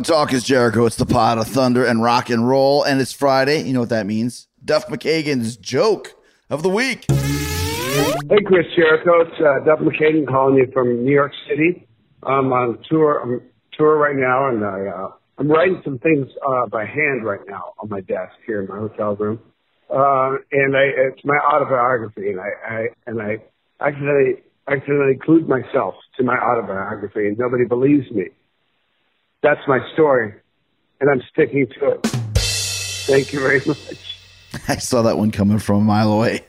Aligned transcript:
Talk 0.00 0.32
is 0.32 0.42
Jericho. 0.42 0.86
It's 0.86 0.96
the 0.96 1.04
pot 1.04 1.36
of 1.36 1.46
thunder 1.46 1.84
and 1.84 2.02
rock 2.02 2.30
and 2.30 2.48
roll, 2.48 2.82
and 2.82 2.98
it's 2.98 3.12
Friday. 3.12 3.60
You 3.62 3.74
know 3.74 3.80
what 3.80 3.90
that 3.90 4.06
means? 4.06 4.48
Duff 4.64 4.88
McKagan's 4.88 5.58
joke 5.58 6.14
of 6.48 6.62
the 6.62 6.70
week. 6.70 7.04
Hey, 7.10 8.42
Chris 8.46 8.64
Jericho. 8.74 9.20
It's 9.20 9.38
uh, 9.38 9.64
Duff 9.66 9.80
McKagan 9.80 10.26
calling 10.26 10.56
you 10.56 10.70
from 10.72 11.04
New 11.04 11.12
York 11.12 11.32
City. 11.46 11.86
I'm 12.22 12.52
on 12.54 12.78
tour. 12.88 13.20
I'm 13.20 13.42
tour 13.76 13.98
right 13.98 14.16
now, 14.16 14.48
and 14.48 14.64
I, 14.64 14.86
uh, 14.86 15.10
I'm 15.36 15.50
writing 15.50 15.82
some 15.84 15.98
things 15.98 16.26
uh, 16.46 16.66
by 16.68 16.86
hand 16.86 17.24
right 17.24 17.40
now 17.46 17.74
on 17.78 17.90
my 17.90 18.00
desk 18.00 18.32
here 18.46 18.62
in 18.62 18.68
my 18.68 18.78
hotel 18.78 19.14
room. 19.16 19.40
Uh, 19.90 20.36
and 20.52 20.74
I, 20.74 20.84
it's 21.10 21.20
my 21.22 21.36
autobiography, 21.52 22.30
and 22.30 22.40
I, 22.40 22.48
I 22.66 22.86
and 23.06 23.20
I 23.20 23.36
accidentally 23.80 24.42
accidentally 24.68 25.12
include 25.12 25.48
myself 25.48 25.94
to 26.16 26.24
my 26.24 26.38
autobiography, 26.38 27.26
and 27.26 27.36
nobody 27.36 27.66
believes 27.66 28.10
me. 28.10 28.28
That's 29.42 29.66
my 29.66 29.80
story, 29.92 30.34
and 31.00 31.10
I'm 31.10 31.20
sticking 31.32 31.66
to 31.78 31.90
it. 31.90 32.06
Thank 32.36 33.32
you 33.32 33.40
very 33.40 33.60
much. 33.66 34.18
I 34.68 34.76
saw 34.76 35.02
that 35.02 35.18
one 35.18 35.32
coming 35.32 35.58
from 35.58 35.80
a 35.80 35.84
mile 35.84 36.12
away. 36.12 36.44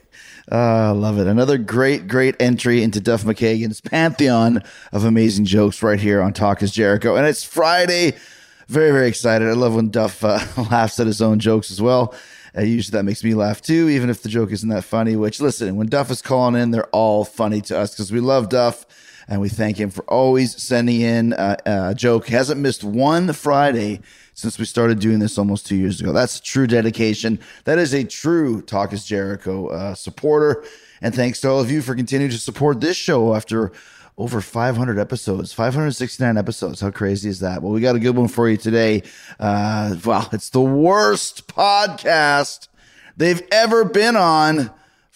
Uh, 0.51 0.55
I 0.55 0.91
love 0.91 1.17
it. 1.17 1.25
Another 1.25 1.57
great, 1.57 2.07
great 2.07 2.35
entry 2.39 2.83
into 2.83 2.99
Duff 2.99 3.23
McKagan's 3.23 3.81
pantheon 3.81 4.61
of 4.91 5.05
amazing 5.05 5.45
jokes 5.45 5.81
right 5.81 5.99
here 5.99 6.21
on 6.21 6.33
Talk 6.33 6.61
is 6.61 6.71
Jericho. 6.71 7.15
And 7.15 7.25
it's 7.25 7.43
Friday. 7.43 8.13
Very, 8.67 8.91
very 8.91 9.07
excited. 9.07 9.47
I 9.47 9.53
love 9.53 9.73
when 9.73 9.89
Duff 9.89 10.23
uh, 10.23 10.39
laughs 10.69 10.99
at 10.99 11.07
his 11.07 11.21
own 11.21 11.39
jokes 11.39 11.71
as 11.71 11.81
well. 11.81 12.13
Uh, 12.55 12.61
usually 12.61 12.95
that 12.97 13.03
makes 13.03 13.23
me 13.23 13.33
laugh 13.33 13.61
too, 13.61 13.89
even 13.89 14.09
if 14.09 14.21
the 14.21 14.29
joke 14.29 14.51
isn't 14.51 14.69
that 14.69 14.83
funny. 14.83 15.15
Which, 15.15 15.41
listen, 15.41 15.75
when 15.77 15.87
Duff 15.87 16.11
is 16.11 16.21
calling 16.21 16.61
in, 16.61 16.71
they're 16.71 16.87
all 16.87 17.25
funny 17.25 17.61
to 17.61 17.79
us 17.79 17.93
because 17.95 18.11
we 18.11 18.19
love 18.19 18.49
Duff 18.49 18.85
and 19.27 19.39
we 19.41 19.49
thank 19.49 19.77
him 19.77 19.89
for 19.89 20.03
always 20.05 20.61
sending 20.61 21.01
in 21.01 21.33
uh, 21.33 21.57
a 21.65 21.95
joke. 21.95 22.27
Hasn't 22.27 22.59
missed 22.59 22.83
one 22.83 23.31
Friday 23.33 24.01
since 24.33 24.57
we 24.57 24.65
started 24.65 24.99
doing 24.99 25.19
this 25.19 25.37
almost 25.37 25.65
two 25.67 25.75
years 25.75 26.01
ago. 26.01 26.11
That's 26.11 26.39
true 26.39 26.67
dedication. 26.67 27.39
That 27.65 27.79
is 27.79 27.93
a 27.93 28.03
true 28.03 28.61
Talk 28.61 28.93
is 28.93 29.05
Jericho 29.05 29.67
uh, 29.67 29.95
supporter. 29.95 30.63
And 31.01 31.13
thanks 31.13 31.41
to 31.41 31.49
all 31.49 31.59
of 31.59 31.69
you 31.69 31.81
for 31.81 31.95
continuing 31.95 32.31
to 32.31 32.37
support 32.37 32.81
this 32.81 32.97
show 32.97 33.35
after 33.35 33.71
over 34.17 34.41
500 34.41 34.99
episodes, 34.99 35.53
569 35.53 36.37
episodes. 36.37 36.81
How 36.81 36.91
crazy 36.91 37.29
is 37.29 37.39
that? 37.39 37.61
Well, 37.61 37.71
we 37.71 37.81
got 37.81 37.95
a 37.95 37.99
good 37.99 38.15
one 38.15 38.27
for 38.27 38.47
you 38.47 38.57
today. 38.57 39.03
Uh, 39.39 39.95
it's 40.31 40.49
the 40.49 40.61
worst 40.61 41.47
podcast 41.47 42.67
they've 43.17 43.41
ever 43.51 43.85
been 43.85 44.15
on. 44.15 44.71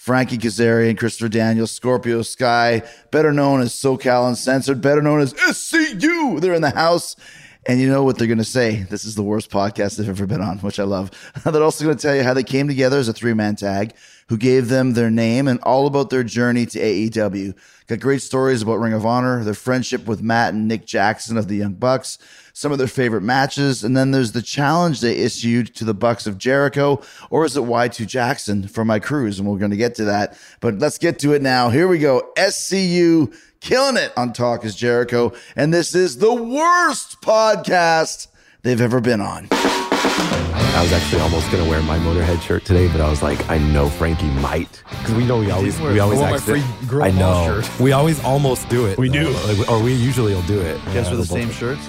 Frankie 0.07 0.37
Kazarian, 0.37 0.97
Christopher 0.97 1.27
Daniels, 1.27 1.69
Scorpio 1.69 2.21
Sky, 2.21 2.81
better 3.11 3.33
known 3.33 3.59
as 3.59 3.73
SoCal 3.73 4.29
Uncensored, 4.29 4.79
better 4.79 5.01
known 5.01 5.19
as 5.19 5.33
SCU. 5.33 6.39
They're 6.39 6.53
in 6.53 6.61
the 6.61 6.69
house. 6.69 7.17
And 7.65 7.81
you 7.81 7.89
know 7.89 8.05
what 8.05 8.17
they're 8.17 8.25
going 8.25 8.37
to 8.37 8.45
say? 8.45 8.83
This 8.83 9.03
is 9.03 9.15
the 9.15 9.21
worst 9.21 9.51
podcast 9.51 9.97
they've 9.97 10.07
ever 10.07 10.25
been 10.25 10.39
on, 10.39 10.59
which 10.59 10.79
I 10.79 10.83
love. 10.83 11.11
they're 11.43 11.61
also 11.61 11.83
going 11.83 11.97
to 11.97 12.01
tell 12.01 12.15
you 12.15 12.23
how 12.23 12.33
they 12.33 12.43
came 12.43 12.69
together 12.69 12.97
as 12.97 13.09
a 13.09 13.13
three 13.13 13.33
man 13.33 13.57
tag, 13.57 13.95
who 14.29 14.37
gave 14.37 14.69
them 14.69 14.93
their 14.93 15.11
name, 15.11 15.45
and 15.49 15.59
all 15.63 15.87
about 15.87 16.09
their 16.09 16.23
journey 16.23 16.65
to 16.67 16.79
AEW. 16.79 17.53
Got 17.87 17.99
great 17.99 18.21
stories 18.21 18.61
about 18.61 18.79
Ring 18.79 18.93
of 18.93 19.05
Honor, 19.05 19.43
their 19.43 19.53
friendship 19.53 20.05
with 20.05 20.21
Matt 20.21 20.53
and 20.53 20.69
Nick 20.69 20.85
Jackson 20.85 21.35
of 21.35 21.49
the 21.49 21.57
Young 21.57 21.73
Bucks, 21.73 22.17
some 22.57 22.71
of 22.71 22.79
their 22.79 22.87
favorite 22.87 23.21
matches, 23.21 23.83
and 23.83 23.95
then 23.95 24.09
there's 24.09 24.31
the 24.31 24.41
challenge 24.41 24.99
they 24.99 25.15
issued 25.17 25.75
to 25.75 25.85
the 25.85 25.93
Bucks 25.93 26.25
of 26.25 26.39
Jericho, 26.39 26.99
or 27.29 27.45
is 27.45 27.55
it 27.55 27.61
Y2 27.61 28.07
Jackson 28.07 28.67
for 28.67 28.83
my 28.83 28.97
cruise? 28.97 29.37
And 29.37 29.47
we're 29.47 29.59
going 29.59 29.69
to 29.69 29.77
get 29.77 29.93
to 29.95 30.05
that. 30.05 30.35
But 30.59 30.79
let's 30.79 30.97
get 30.97 31.19
to 31.19 31.33
it 31.33 31.43
now. 31.43 31.69
Here 31.69 31.87
we 31.87 31.99
go. 31.99 32.31
SCU 32.35 33.31
killing 33.59 33.95
it 33.97 34.11
on 34.17 34.33
Talk 34.33 34.65
is 34.65 34.75
Jericho. 34.75 35.33
And 35.55 35.71
this 35.71 35.93
is 35.93 36.17
the 36.17 36.33
worst 36.33 37.21
podcast 37.21 38.25
they've 38.63 38.81
ever 38.81 39.01
been 39.01 39.21
on. 39.21 39.47
I 39.51 40.81
was 40.81 40.91
actually 40.93 41.21
almost 41.21 41.51
gonna 41.51 41.67
wear 41.69 41.81
my 41.83 41.97
Motorhead 41.99 42.41
shirt 42.41 42.65
today, 42.65 42.87
but 42.87 43.01
I 43.01 43.09
was 43.09 43.21
like, 43.21 43.47
I 43.51 43.57
know 43.59 43.87
Frankie 43.89 44.29
might 44.41 44.81
because 44.89 45.13
we 45.13 45.25
know 45.25 45.39
we 45.39 45.49
always 45.51 45.79
we 45.79 45.99
always 45.99 46.19
I 46.19 46.31
want 46.31 46.47
my 46.47 46.59
free 46.59 46.63
grill 46.87 47.03
I 47.03 47.11
know 47.11 47.61
shirt. 47.61 47.79
we 47.79 47.91
always 47.93 48.23
almost 48.23 48.67
do 48.69 48.85
it. 48.87 48.97
We 48.97 49.09
do. 49.09 49.29
Like, 49.29 49.69
or 49.69 49.81
we 49.81 49.93
usually 49.93 50.33
will 50.35 50.41
do 50.43 50.59
it. 50.59 50.83
Guess 50.85 51.07
Yeah, 51.09 51.15
with 51.17 51.27
the 51.27 51.33
we're 51.33 51.39
same 51.41 51.47
both- 51.47 51.57
shirts? 51.57 51.87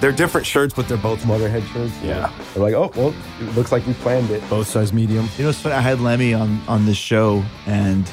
They're 0.00 0.12
different 0.12 0.46
shirts, 0.46 0.74
but 0.74 0.86
they're 0.86 0.96
both 0.96 1.22
Motorhead 1.22 1.66
shirts. 1.72 1.92
Yeah. 2.02 2.32
They're 2.54 2.62
like, 2.62 2.74
oh 2.74 2.90
well, 2.94 3.14
it 3.40 3.54
looks 3.56 3.72
like 3.72 3.84
we 3.86 3.94
planned 3.94 4.30
it. 4.30 4.48
Both 4.48 4.68
size 4.68 4.92
medium. 4.92 5.28
You 5.36 5.44
know, 5.44 5.50
it's 5.50 5.60
funny. 5.60 5.74
I 5.74 5.80
had 5.80 6.00
Lemmy 6.00 6.34
on 6.34 6.60
on 6.68 6.86
this 6.86 6.96
show, 6.96 7.42
and 7.66 8.08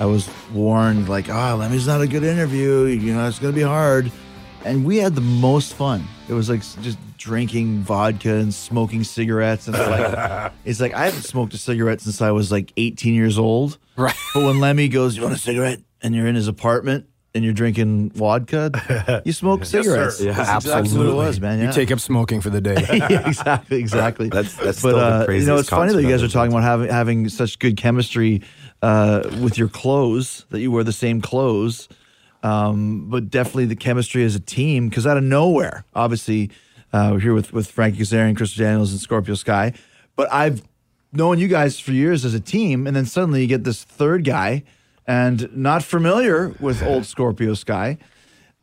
I 0.00 0.06
was 0.06 0.28
warned, 0.52 1.08
like, 1.08 1.28
"Oh, 1.28 1.56
Lemmy's 1.56 1.86
not 1.86 2.00
a 2.00 2.08
good 2.08 2.24
interview. 2.24 2.84
You 2.86 3.14
know, 3.14 3.28
it's 3.28 3.38
gonna 3.38 3.52
be 3.52 3.62
hard." 3.62 4.10
And 4.64 4.84
we 4.84 4.96
had 4.96 5.14
the 5.14 5.20
most 5.20 5.74
fun. 5.74 6.04
It 6.28 6.32
was 6.32 6.50
like 6.50 6.62
just 6.82 6.98
drinking 7.16 7.82
vodka 7.82 8.34
and 8.34 8.52
smoking 8.52 9.04
cigarettes, 9.04 9.68
and 9.68 9.76
it's 9.76 9.88
like, 9.88 10.52
it's 10.64 10.80
like 10.80 10.94
I 10.94 11.04
haven't 11.04 11.22
smoked 11.22 11.54
a 11.54 11.58
cigarette 11.58 12.00
since 12.00 12.20
I 12.20 12.32
was 12.32 12.50
like 12.50 12.72
18 12.76 13.14
years 13.14 13.38
old. 13.38 13.78
Right. 13.96 14.14
But 14.34 14.42
when 14.44 14.58
Lemmy 14.58 14.88
goes, 14.88 15.16
"You 15.16 15.22
want 15.22 15.34
a 15.34 15.38
cigarette?" 15.38 15.80
and 16.00 16.14
you're 16.14 16.26
in 16.26 16.34
his 16.34 16.48
apartment 16.48 17.07
and 17.34 17.44
you're 17.44 17.52
drinking 17.52 18.10
vodka, 18.10 19.22
you 19.24 19.32
smoke 19.32 19.64
cigarettes. 19.64 20.20
Yeah, 20.20 20.32
That's 20.32 20.64
exactly 20.64 20.70
what 20.70 20.76
it 20.76 20.80
absolutely. 20.80 21.14
was, 21.14 21.40
man. 21.40 21.58
Yeah. 21.58 21.66
You 21.66 21.72
take 21.72 21.90
up 21.92 22.00
smoking 22.00 22.40
for 22.40 22.50
the 22.50 22.60
day. 22.60 22.74
yeah, 22.92 23.28
exactly, 23.28 23.78
exactly. 23.78 24.28
That's- 24.30 24.54
that's 24.56 24.82
but 24.82 24.90
still 24.90 24.96
the 24.96 25.28
uh, 25.28 25.32
you 25.32 25.46
know, 25.46 25.56
it's 25.58 25.68
funny 25.68 25.92
that 25.92 26.02
you 26.02 26.08
guys 26.08 26.22
are 26.22 26.28
talking 26.28 26.52
about 26.52 26.62
having 26.64 26.88
having 26.90 27.28
such 27.28 27.58
good 27.58 27.76
chemistry 27.76 28.42
uh, 28.82 29.28
with 29.42 29.58
your 29.58 29.68
clothes 29.68 30.46
that 30.50 30.60
you 30.60 30.70
wear 30.70 30.84
the 30.84 30.92
same 30.92 31.20
clothes, 31.20 31.88
um, 32.42 33.08
but 33.10 33.28
definitely 33.30 33.66
the 33.66 33.76
chemistry 33.76 34.24
as 34.24 34.34
a 34.34 34.40
team 34.40 34.88
because 34.88 35.06
out 35.06 35.16
of 35.16 35.24
nowhere, 35.24 35.84
obviously, 35.94 36.50
uh, 36.92 37.10
we're 37.12 37.20
here 37.20 37.34
with 37.34 37.52
with 37.52 37.70
Frankie 37.70 37.98
Kazarian, 37.98 38.36
Christopher 38.36 38.62
Daniels, 38.64 38.90
and 38.92 39.00
Scorpio 39.00 39.34
Sky, 39.34 39.72
but 40.16 40.32
I've 40.32 40.62
known 41.12 41.38
you 41.38 41.48
guys 41.48 41.78
for 41.80 41.92
years 41.92 42.24
as 42.24 42.34
a 42.34 42.40
team, 42.40 42.86
and 42.86 42.94
then 42.96 43.04
suddenly 43.06 43.42
you 43.42 43.46
get 43.46 43.64
this 43.64 43.82
third 43.84 44.24
guy, 44.24 44.62
and 45.08 45.48
not 45.56 45.82
familiar 45.82 46.54
with 46.60 46.82
old 46.84 47.04
Scorpio 47.12 47.54
Sky 47.54 47.98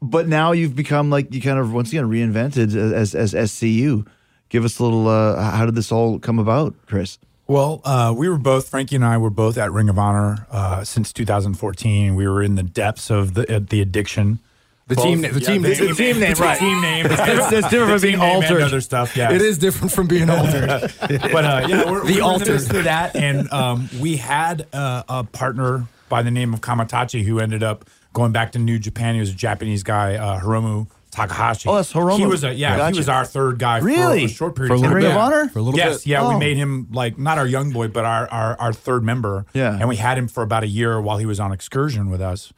but 0.01 0.27
now 0.27 0.51
you've 0.51 0.75
become 0.75 1.09
like 1.09 1.33
you 1.33 1.41
kind 1.41 1.57
of 1.57 1.73
once 1.73 1.89
again 1.89 2.05
reinvented 2.07 2.75
as 2.75 3.15
as, 3.15 3.33
as 3.33 3.51
SCU. 3.51 4.05
Give 4.49 4.63
us 4.63 4.77
a 4.77 4.83
little. 4.83 5.07
Uh, 5.07 5.41
how 5.41 5.65
did 5.65 5.73
this 5.73 5.91
all 5.91 6.19
come 6.19 6.37
about, 6.37 6.75
Chris? 6.85 7.17
Well, 7.47 7.81
uh, 7.85 8.13
we 8.15 8.29
were 8.29 8.37
both 8.37 8.69
Frankie 8.69 8.95
and 8.97 9.05
I 9.05 9.17
were 9.17 9.29
both 9.31 9.57
at 9.57 9.71
Ring 9.71 9.89
of 9.89 9.97
Honor 9.97 10.45
uh, 10.51 10.83
since 10.83 11.11
2014. 11.13 12.13
We 12.13 12.27
were 12.27 12.43
in 12.43 12.53
the 12.55 12.61
depths 12.61 13.09
of 13.09 13.33
the 13.33 13.55
uh, 13.55 13.59
the 13.67 13.81
addiction. 13.81 14.39
The 14.87 14.95
Both- 14.95 15.05
team, 15.05 15.21
the 15.21 15.27
yeah, 15.29 15.39
team, 15.39 15.61
the 15.63 15.69
name, 15.69 15.77
the 15.87 15.93
team 15.95 16.19
name, 16.19 16.33
the 16.35 16.41
right? 16.43 16.59
Team 16.59 16.81
name. 16.81 17.05
It's, 17.09 17.51
it's 17.53 17.69
different 17.69 17.91
from 17.93 18.01
being 18.01 18.19
Team 18.19 18.21
altered. 18.21 18.61
other 18.61 18.81
stuff. 18.81 19.17
Yeah, 19.17 19.31
It 19.33 19.41
is 19.41 19.57
different 19.57 19.91
from 19.91 20.05
being 20.05 20.29
altered. 20.37 20.67
But 20.99 21.45
uh, 21.45 21.65
yeah, 21.67 21.89
we're, 21.89 22.01
The 22.01 22.05
we 22.05 22.17
were 22.17 22.21
altered. 22.23 22.47
the 22.47 22.51
midst 22.51 22.73
of 22.73 22.83
that, 22.83 23.15
and 23.15 23.51
um, 23.51 23.89
we 23.99 24.17
had 24.17 24.67
uh, 24.73 25.01
a 25.09 25.23
partner 25.23 25.87
by 26.09 26.21
the 26.21 26.31
name 26.31 26.53
of 26.53 26.61
Kamaitachi 26.61 27.23
who 27.23 27.39
ended 27.39 27.63
up 27.63 27.85
going 28.13 28.31
back 28.31 28.51
to 28.53 28.59
New 28.59 28.79
Japan. 28.79 29.15
He 29.15 29.19
was 29.19 29.29
a 29.31 29.35
Japanese 29.35 29.83
guy, 29.83 30.15
uh, 30.15 30.39
Hiromu 30.39 30.87
Takahashi. 31.11 31.69
Oh, 31.69 31.75
that's 31.75 31.91
Hiromu. 31.93 32.17
He 32.17 32.25
was 32.25 32.43
a 32.43 32.53
yeah, 32.53 32.77
Gotcha. 32.77 32.93
he 32.93 32.99
was 32.99 33.09
our 33.09 33.25
third 33.25 33.57
guy 33.59 33.79
Really? 33.79 34.21
for 34.21 34.25
a 34.25 34.35
short 34.35 34.55
period 34.55 34.69
For 34.69 34.73
a 34.73 34.77
of 34.77 34.81
little 34.81 34.95
time. 34.95 35.03
Ring 35.03 35.11
of. 35.11 35.17
Honor? 35.17 35.49
For 35.49 35.59
a 35.59 35.61
little 35.61 35.77
yes, 35.77 35.99
bit. 36.03 36.07
yeah, 36.07 36.21
Oh. 36.23 36.29
we 36.33 36.37
made 36.39 36.57
him 36.57 36.87
like 36.91 37.17
not 37.17 37.37
our 37.37 37.47
young 37.47 37.71
boy, 37.71 37.87
but 37.87 38.05
our, 38.05 38.27
our 38.29 38.59
our 38.59 38.73
third 38.73 39.03
member. 39.03 39.45
Yeah. 39.53 39.77
and 39.79 39.87
we 39.89 39.95
had 39.95 40.17
him 40.17 40.27
for 40.27 40.43
about 40.43 40.63
a 40.63 40.67
year 40.67 40.99
while 41.01 41.17
he 41.17 41.25
was 41.25 41.39
on 41.39 41.51
excursion 41.51 42.09
with 42.09 42.21
us. 42.21 42.51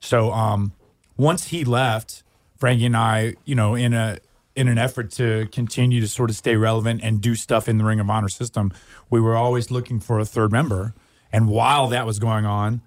So 0.00 0.32
um, 0.32 0.72
once 1.16 1.48
he 1.48 1.64
left, 1.64 2.22
Frankie 2.56 2.86
and 2.86 2.96
I, 2.96 3.34
you 3.44 3.54
know, 3.54 3.74
in 3.74 3.92
a 3.94 4.18
in 4.56 4.68
an 4.68 4.78
effort 4.78 5.10
to 5.10 5.48
continue 5.50 6.00
to 6.00 6.06
sort 6.06 6.30
of 6.30 6.36
stay 6.36 6.54
relevant 6.54 7.00
and 7.02 7.20
do 7.20 7.34
stuff 7.34 7.68
in 7.68 7.78
the 7.78 7.84
Ring 7.84 7.98
of 7.98 8.08
Honor 8.08 8.28
system, 8.28 8.72
we 9.10 9.20
were 9.20 9.34
always 9.34 9.70
looking 9.72 9.98
for 9.98 10.20
a 10.20 10.24
third 10.24 10.52
member. 10.52 10.94
And 11.32 11.48
while 11.48 11.88
that 11.88 12.06
was 12.06 12.20
going 12.20 12.46
on, 12.46 12.80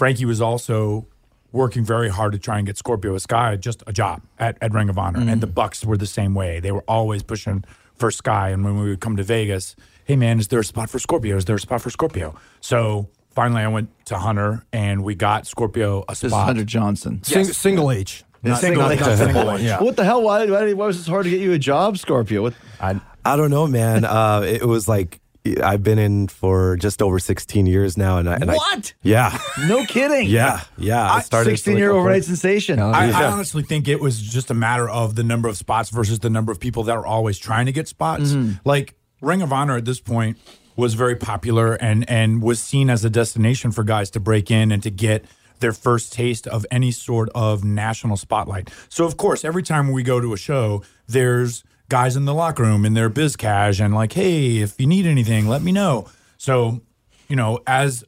Frankie 0.00 0.24
was 0.24 0.40
also 0.40 1.06
working 1.52 1.84
very 1.84 2.08
hard 2.08 2.32
to 2.32 2.38
try 2.38 2.56
and 2.56 2.66
get 2.66 2.78
Scorpio 2.78 3.14
a 3.14 3.20
Sky 3.20 3.54
just 3.56 3.82
a 3.86 3.92
job 3.92 4.22
at, 4.38 4.56
at 4.62 4.72
Ring 4.72 4.88
of 4.88 4.96
Honor. 4.96 5.20
And 5.20 5.42
the 5.42 5.46
Bucks 5.46 5.84
were 5.84 5.98
the 5.98 6.06
same 6.06 6.34
way. 6.34 6.58
They 6.58 6.72
were 6.72 6.84
always 6.88 7.22
pushing 7.22 7.64
for 7.96 8.10
Sky. 8.10 8.48
And 8.48 8.64
when 8.64 8.78
we 8.80 8.88
would 8.88 9.00
come 9.00 9.18
to 9.18 9.22
Vegas, 9.22 9.76
hey 10.06 10.16
man, 10.16 10.38
is 10.40 10.48
there 10.48 10.60
a 10.60 10.64
spot 10.64 10.88
for 10.88 10.98
Scorpio? 10.98 11.36
Is 11.36 11.44
there 11.44 11.56
a 11.56 11.60
spot 11.60 11.82
for 11.82 11.90
Scorpio? 11.90 12.34
So 12.62 13.10
finally 13.28 13.60
I 13.60 13.68
went 13.68 13.90
to 14.06 14.16
Hunter 14.16 14.64
and 14.72 15.04
we 15.04 15.14
got 15.14 15.46
Scorpio 15.46 16.00
a 16.08 16.12
This 16.12 16.24
is 16.24 16.32
spot. 16.32 16.46
Hunter 16.46 16.64
Johnston. 16.64 17.22
Sing, 17.22 17.44
Single 17.44 17.90
H. 17.90 18.24
Not- 18.42 18.58
Single 18.58 18.84
not- 18.84 18.92
H. 18.92 19.00
not 19.00 19.18
single 19.18 19.44
one, 19.44 19.62
yeah. 19.62 19.82
What 19.82 19.96
the 19.96 20.04
hell? 20.04 20.22
Why, 20.22 20.46
why, 20.46 20.72
why 20.72 20.86
was 20.86 20.96
this 20.96 21.08
hard 21.08 21.24
to 21.24 21.30
get 21.30 21.40
you 21.40 21.52
a 21.52 21.58
job, 21.58 21.98
Scorpio? 21.98 22.40
What? 22.40 22.54
I 22.80 22.98
I 23.22 23.36
don't 23.36 23.50
know, 23.50 23.66
man. 23.66 24.06
Uh, 24.06 24.40
it 24.46 24.64
was 24.66 24.88
like 24.88 25.20
I've 25.62 25.82
been 25.82 25.98
in 25.98 26.28
for 26.28 26.76
just 26.76 27.00
over 27.00 27.18
16 27.18 27.64
years 27.66 27.96
now, 27.96 28.18
and 28.18 28.28
I, 28.28 28.34
and 28.34 28.50
I- 28.50 28.54
What? 28.56 28.92
yeah, 29.02 29.38
No 29.66 29.84
kidding. 29.86 30.28
yeah, 30.28 30.60
yeah. 30.76 31.10
I 31.10 31.20
started 31.20 31.50
16 31.50 31.78
year 31.78 31.92
overnight 31.92 32.24
sensation. 32.24 32.78
I, 32.78 33.10
I 33.10 33.24
honestly 33.26 33.62
think 33.62 33.88
it 33.88 34.00
was 34.00 34.20
just 34.20 34.50
a 34.50 34.54
matter 34.54 34.88
of 34.88 35.14
the 35.14 35.22
number 35.22 35.48
of 35.48 35.56
spots 35.56 35.88
versus 35.90 36.18
the 36.18 36.30
number 36.30 36.52
of 36.52 36.60
people 36.60 36.82
that 36.84 36.96
are 36.96 37.06
always 37.06 37.38
trying 37.38 37.66
to 37.66 37.72
get 37.72 37.88
spots. 37.88 38.32
Mm-hmm. 38.32 38.52
Like 38.68 38.94
Ring 39.22 39.40
of 39.40 39.52
Honor 39.52 39.76
at 39.76 39.86
this 39.86 40.00
point 40.00 40.36
was 40.76 40.94
very 40.94 41.16
popular 41.16 41.74
and 41.74 42.08
and 42.08 42.42
was 42.42 42.60
seen 42.60 42.88
as 42.90 43.04
a 43.04 43.10
destination 43.10 43.70
for 43.72 43.82
guys 43.84 44.10
to 44.10 44.20
break 44.20 44.50
in 44.50 44.70
and 44.72 44.82
to 44.82 44.90
get 44.90 45.24
their 45.60 45.72
first 45.72 46.12
taste 46.12 46.46
of 46.46 46.64
any 46.70 46.90
sort 46.90 47.28
of 47.34 47.64
national 47.64 48.16
spotlight. 48.16 48.70
So 48.88 49.04
of 49.04 49.16
course, 49.16 49.44
every 49.44 49.62
time 49.62 49.92
we 49.92 50.02
go 50.02 50.20
to 50.20 50.32
a 50.32 50.38
show, 50.38 50.82
there's 51.06 51.64
guys 51.90 52.16
in 52.16 52.24
the 52.24 52.32
locker 52.32 52.62
room 52.62 52.86
in 52.86 52.94
their 52.94 53.10
biz 53.10 53.36
cash 53.36 53.78
and 53.80 53.94
like, 53.94 54.14
hey, 54.14 54.58
if 54.58 54.80
you 54.80 54.86
need 54.86 55.04
anything, 55.04 55.46
let 55.48 55.60
me 55.60 55.72
know. 55.72 56.08
So, 56.38 56.80
you 57.28 57.36
know, 57.36 57.60
as 57.66 58.02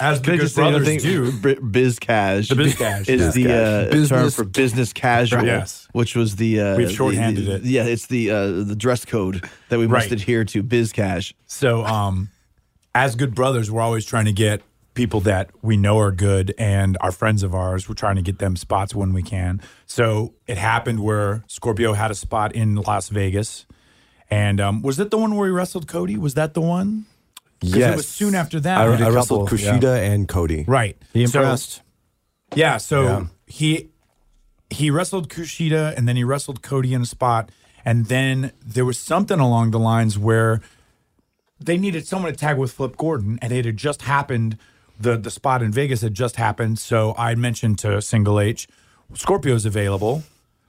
as 0.00 0.20
the 0.20 0.24
Can 0.26 0.34
good 0.36 0.40
just 0.42 0.54
say 0.54 0.62
brothers 0.62 0.86
thing? 0.86 0.98
do, 1.00 1.32
B- 1.42 1.54
Biz 1.60 1.98
cash. 1.98 2.48
The 2.48 2.54
biz 2.56 2.74
cash, 2.76 3.08
is 3.08 3.36
yeah. 3.36 3.84
the 3.84 4.04
uh, 4.04 4.06
term 4.06 4.30
for 4.30 4.44
business 4.44 4.92
casual. 4.92 5.44
Yes. 5.44 5.88
which 5.92 6.14
was 6.14 6.36
the 6.36 6.60
uh, 6.60 6.76
We've 6.76 6.88
the- 6.88 6.94
shorthanded 6.94 7.46
the- 7.46 7.54
it. 7.56 7.62
Yeah, 7.64 7.84
it's 7.84 8.06
the 8.06 8.30
uh, 8.30 8.46
the 8.64 8.76
dress 8.76 9.04
code 9.04 9.48
that 9.70 9.78
we 9.78 9.86
must 9.86 10.10
Right. 10.10 10.12
adhere 10.20 10.44
to. 10.44 10.62
Biz 10.62 10.92
cash. 10.92 11.32
So, 11.46 11.84
um, 11.84 12.28
as 12.94 13.14
good 13.16 13.34
brothers, 13.34 13.70
we're 13.70 13.80
always 13.82 14.04
trying 14.04 14.26
to 14.26 14.32
get 14.32 14.62
people 14.98 15.20
that 15.20 15.48
we 15.62 15.76
know 15.76 15.96
are 16.00 16.10
good 16.10 16.52
and 16.58 16.98
are 17.00 17.12
friends 17.12 17.44
of 17.44 17.54
ours. 17.54 17.88
We're 17.88 17.94
trying 17.94 18.16
to 18.16 18.22
get 18.22 18.40
them 18.40 18.56
spots 18.56 18.94
when 18.96 19.12
we 19.12 19.22
can. 19.22 19.60
So 19.86 20.34
it 20.48 20.58
happened 20.58 21.00
where 21.04 21.44
Scorpio 21.46 21.92
had 21.92 22.10
a 22.10 22.16
spot 22.16 22.52
in 22.54 22.74
Las 22.74 23.08
Vegas, 23.08 23.64
and 24.28 24.60
um, 24.60 24.82
was 24.82 24.96
that 24.96 25.10
the 25.12 25.16
one 25.16 25.36
where 25.36 25.46
he 25.46 25.52
wrestled 25.52 25.86
Cody? 25.86 26.16
Was 26.18 26.34
that 26.34 26.54
the 26.54 26.60
one? 26.60 27.06
'Cause 27.60 27.74
it 27.74 27.96
was 27.96 28.08
soon 28.08 28.34
after 28.34 28.58
that. 28.60 28.78
I, 28.78 28.90
Did 28.96 29.00
a 29.00 29.06
I 29.06 29.10
wrestled 29.10 29.48
couple, 29.48 29.58
Kushida 29.58 29.98
and 30.12 30.28
Cody. 30.28 30.64
Right. 30.68 30.96
He 31.12 31.26
So- 31.26 31.40
impressed. 31.40 31.82
yeah, 32.54 32.76
so 32.78 33.02
Yeah. 33.04 33.24
he 33.46 33.88
he 34.70 34.90
wrestled 34.90 35.28
Kushida 35.28 35.96
and 35.96 36.06
then 36.08 36.16
he 36.16 36.24
wrestled 36.24 36.60
Cody 36.62 36.92
in 36.92 37.02
a 37.02 37.06
spot, 37.06 37.50
and 37.84 38.06
then 38.06 38.50
there 38.66 38.84
was 38.84 38.98
something 38.98 39.38
along 39.40 39.70
the 39.70 39.78
lines 39.78 40.18
where 40.18 40.60
they 41.60 41.76
needed 41.78 42.06
someone 42.06 42.30
to 42.32 42.36
tag 42.38 42.58
with 42.58 42.70
Flip 42.72 42.96
Gordon, 42.96 43.38
and 43.42 43.52
it 43.52 43.64
had 43.64 43.76
just 43.76 44.02
happened. 44.02 44.56
The 44.98 45.16
The 45.16 45.30
spot 45.30 45.62
in 45.62 45.72
Vegas 45.72 46.02
had 46.02 46.14
just 46.14 46.36
happened, 46.36 46.78
so 46.78 47.14
I 47.16 47.34
mentioned 47.34 47.78
to 47.80 48.02
Single 48.02 48.40
H, 48.40 48.68
Scorpio's 49.14 49.64
available. 49.64 50.24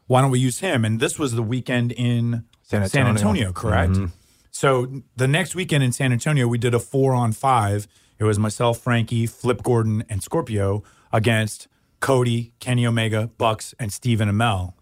Why 0.07 0.21
don't 0.21 0.31
we 0.31 0.39
use 0.39 0.59
him? 0.59 0.85
And 0.85 0.99
this 0.99 1.19
was 1.19 1.33
the 1.33 1.43
weekend 1.43 1.91
in 1.91 2.45
San 2.63 2.87
San 2.87 3.07
Antonio. 3.07 3.09
Antonio, 3.09 3.53
correct? 3.53 3.93
Mm-hmm. 3.93 4.05
So 4.51 5.03
the 5.15 5.27
next 5.27 5.55
weekend 5.55 5.83
in 5.83 5.91
San 5.91 6.11
Antonio, 6.11 6.47
we 6.47 6.57
did 6.57 6.73
a 6.73 6.79
four 6.79 7.13
on 7.13 7.31
five. 7.31 7.87
It 8.17 8.23
was 8.23 8.37
myself, 8.37 8.79
Frankie, 8.79 9.25
Flip 9.25 9.63
Gordon, 9.63 10.03
and 10.09 10.21
Scorpio 10.21 10.83
against 11.13 11.67
Cody, 11.99 12.53
Kenny 12.59 12.85
Omega, 12.85 13.29
Bucks, 13.37 13.73
and 13.79 13.93
Stephen 13.93 14.29
Amell. 14.29 14.73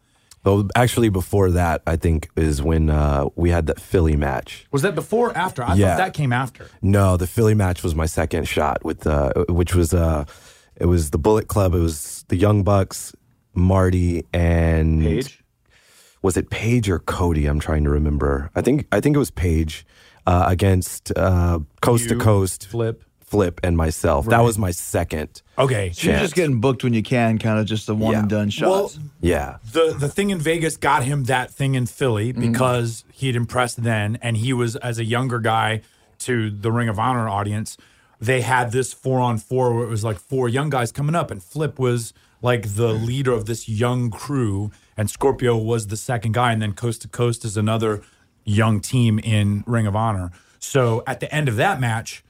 Well, 0.47 0.65
actually, 0.75 1.09
before 1.09 1.51
that, 1.51 1.81
I 1.85 1.97
think 1.97 2.29
is 2.38 2.61
when 2.61 2.89
uh, 2.89 3.25
we 3.35 3.49
had 3.49 3.67
that 3.67 3.81
Philly 3.81 4.15
match. 4.15 4.65
Was 4.71 4.81
that 4.83 4.95
before 4.95 5.31
or 5.31 5.38
after? 5.38 5.61
I 5.61 5.75
Yeah. 5.75 5.89
thought 5.89 5.97
that 5.97 6.13
came 6.13 6.31
after. 6.31 6.67
No, 6.81 7.17
the 7.17 7.27
Philly 7.27 7.53
match 7.53 7.83
was 7.83 7.94
my 7.95 8.05
second 8.05 8.47
shot 8.47 8.85
with 8.85 9.05
uh, 9.05 9.33
which 9.49 9.75
was 9.75 9.94
uh, 9.94 10.23
it 10.77 10.85
was 10.85 11.09
the 11.11 11.17
Bullet 11.17 11.49
Club. 11.49 11.75
It 11.75 11.79
was 11.79 12.23
the 12.29 12.38
Young 12.38 12.63
Bucks, 12.63 13.13
Marty, 13.55 14.23
and 14.33 15.01
Page? 15.01 15.44
Was 16.21 16.38
it 16.38 16.49
Page 16.49 16.89
or 16.89 16.99
Cody? 16.99 17.45
I'm 17.45 17.59
trying 17.59 17.83
to 17.83 17.89
remember. 17.89 18.49
I 18.55 18.61
think 18.61 18.88
I 18.94 19.01
think 19.01 19.17
it 19.17 19.19
was 19.19 19.31
Page 19.31 19.85
uh, 20.25 20.45
against 20.47 21.11
uh, 21.17 21.59
Coast 21.81 22.03
You, 22.09 22.17
to 22.17 22.23
Coast, 22.23 22.67
Flip. 22.67 23.03
Flip, 23.27 23.59
and 23.62 23.75
myself. 23.75 24.25
That 24.27 24.39
was 24.39 24.57
my 24.57 24.71
second. 24.71 25.41
Okay. 25.57 25.91
So 25.94 26.09
you're 26.09 26.19
just 26.19 26.33
getting 26.33 26.62
booked 26.62 26.83
when 26.83 26.94
you 26.94 27.03
can, 27.03 27.38
kind 27.38 27.59
of 27.59 27.65
just 27.65 27.89
a 27.89 27.94
one 27.94 28.15
and 28.15 28.31
Yeah. 28.31 28.38
done 28.38 28.51
Well. 28.62 28.91
Yeah, 29.21 29.57
the 29.71 29.94
the 30.00 30.07
thing 30.07 30.29
in 30.29 30.39
Vegas 30.39 30.77
got 30.77 31.03
him 31.03 31.25
that 31.25 31.51
thing 31.51 31.75
in 31.75 31.85
Philly 31.88 32.31
Mm-hmm. 32.31 32.51
because 32.53 33.03
he'd 33.12 33.35
impressed 33.35 33.83
then, 33.83 34.18
and 34.21 34.38
he 34.38 34.53
was 34.53 34.75
as 34.77 34.97
a 34.97 35.03
younger 35.03 35.39
guy 35.39 35.81
to 36.19 36.50
the 36.50 36.71
Ring 36.71 36.88
of 36.89 36.97
Honor 37.00 37.27
audience. 37.27 37.77
They 38.19 38.41
had 38.41 38.71
this 38.71 38.94
four 38.94 39.19
on 39.19 39.38
four 39.38 39.75
where 39.75 39.83
it 39.83 39.89
was 39.89 40.03
like 40.06 40.18
four 40.19 40.47
young 40.50 40.69
guys 40.69 40.91
coming 40.94 41.13
up, 41.13 41.30
and 41.30 41.44
Flip 41.44 41.77
was 41.77 42.13
like 42.41 42.75
the 42.75 42.94
leader 42.94 43.33
of 43.33 43.45
this 43.45 43.68
young 43.68 44.09
crew, 44.09 44.71
and 44.95 45.09
Scorpio 45.09 45.57
was 45.57 45.88
the 45.88 45.97
second 45.97 46.31
guy, 46.33 46.53
and 46.53 46.62
then 46.62 46.73
Coast 46.73 47.01
to 47.01 47.07
Coast 47.09 47.44
is 47.44 47.57
another 47.57 48.01
young 48.45 48.80
team 48.80 49.19
in 49.19 49.63
Ring 49.68 49.85
of 49.85 49.95
Honor. 49.95 50.31
So 50.59 51.03
at 51.06 51.19
the 51.19 51.33
end 51.33 51.50
of 51.50 51.57
that 51.57 51.80
match, 51.81 52.23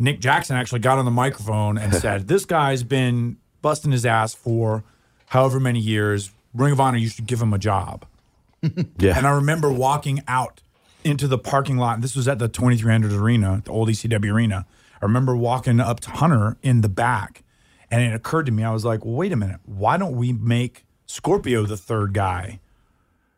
Nick 0.00 0.18
Jackson 0.18 0.56
actually 0.56 0.80
got 0.80 0.98
on 0.98 1.04
the 1.04 1.10
microphone 1.10 1.78
and 1.78 1.94
said, 2.06 2.26
This 2.26 2.44
guy's 2.44 2.82
been 2.82 3.36
busting 3.62 3.92
his 3.92 4.04
ass 4.04 4.34
for 4.34 4.82
however 5.26 5.60
many 5.60 5.78
years. 5.78 6.32
Ring 6.52 6.72
of 6.72 6.80
Honor, 6.80 6.96
you 6.98 7.08
should 7.08 7.26
give 7.26 7.40
him 7.40 7.52
a 7.52 7.58
job. 7.58 8.06
yeah. 8.98 9.16
And 9.16 9.26
I 9.26 9.30
remember 9.30 9.70
walking 9.70 10.22
out 10.26 10.62
into 11.04 11.28
the 11.28 11.38
parking 11.38 11.76
lot. 11.76 12.00
This 12.00 12.16
was 12.16 12.26
at 12.26 12.38
the 12.38 12.48
2300 12.48 13.12
Arena, 13.12 13.62
the 13.64 13.70
old 13.70 13.88
ECW 13.88 14.32
Arena. 14.32 14.66
I 15.00 15.04
remember 15.04 15.36
walking 15.36 15.80
up 15.80 16.00
to 16.00 16.10
Hunter 16.10 16.56
in 16.62 16.80
the 16.80 16.88
back. 16.88 17.44
And 17.90 18.02
it 18.02 18.14
occurred 18.14 18.46
to 18.46 18.52
me, 18.52 18.62
I 18.62 18.72
was 18.72 18.84
like, 18.84 19.04
well, 19.04 19.14
wait 19.14 19.32
a 19.32 19.36
minute. 19.36 19.60
Why 19.64 19.96
don't 19.96 20.16
we 20.16 20.32
make 20.32 20.84
Scorpio 21.06 21.64
the 21.66 21.76
third 21.76 22.12
guy? 22.14 22.60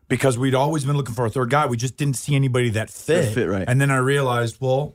Because 0.08 0.37
we'd 0.37 0.55
always 0.55 0.85
been 0.85 0.97
looking 0.97 1.15
for 1.15 1.25
a 1.25 1.31
third 1.31 1.50
guy. 1.50 1.67
We 1.67 1.76
just 1.76 1.97
didn't 1.97 2.17
see 2.17 2.35
anybody 2.35 2.69
that 2.70 2.91
fit. 2.91 3.32
fit 3.32 3.49
right. 3.49 3.65
And 3.67 3.81
then 3.81 3.91
I 3.91 3.97
realized, 3.97 4.58
well, 4.61 4.94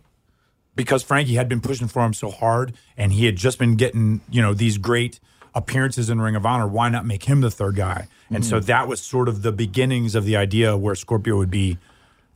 because 0.78 1.04
Frankie 1.04 1.36
had 1.36 1.50
been 1.50 1.60
pushing 1.60 1.90
for 1.90 2.06
him 2.06 2.14
so 2.14 2.32
hard 2.32 2.74
and 2.96 3.12
he 3.12 3.26
had 3.26 3.36
just 3.36 3.60
been 3.60 3.76
getting, 3.76 4.22
you 4.30 4.42
know, 4.42 4.54
these 4.54 4.78
great 4.78 5.20
appearances 5.54 6.10
in 6.10 6.22
Ring 6.22 6.36
of 6.36 6.46
Honor, 6.46 6.68
why 6.68 6.88
not 6.88 7.06
make 7.06 7.24
him 7.24 7.42
the 7.42 7.52
third 7.52 7.76
guy? 7.76 8.08
And 8.30 8.46
so 8.46 8.60
that 8.60 8.88
was 8.88 9.02
sort 9.02 9.28
of 9.28 9.42
the 9.42 9.52
beginnings 9.52 10.14
of 10.16 10.24
the 10.26 10.36
idea 10.38 10.78
where 10.78 10.96
Scorpio 10.96 11.38
would 11.38 11.50
be 11.50 11.78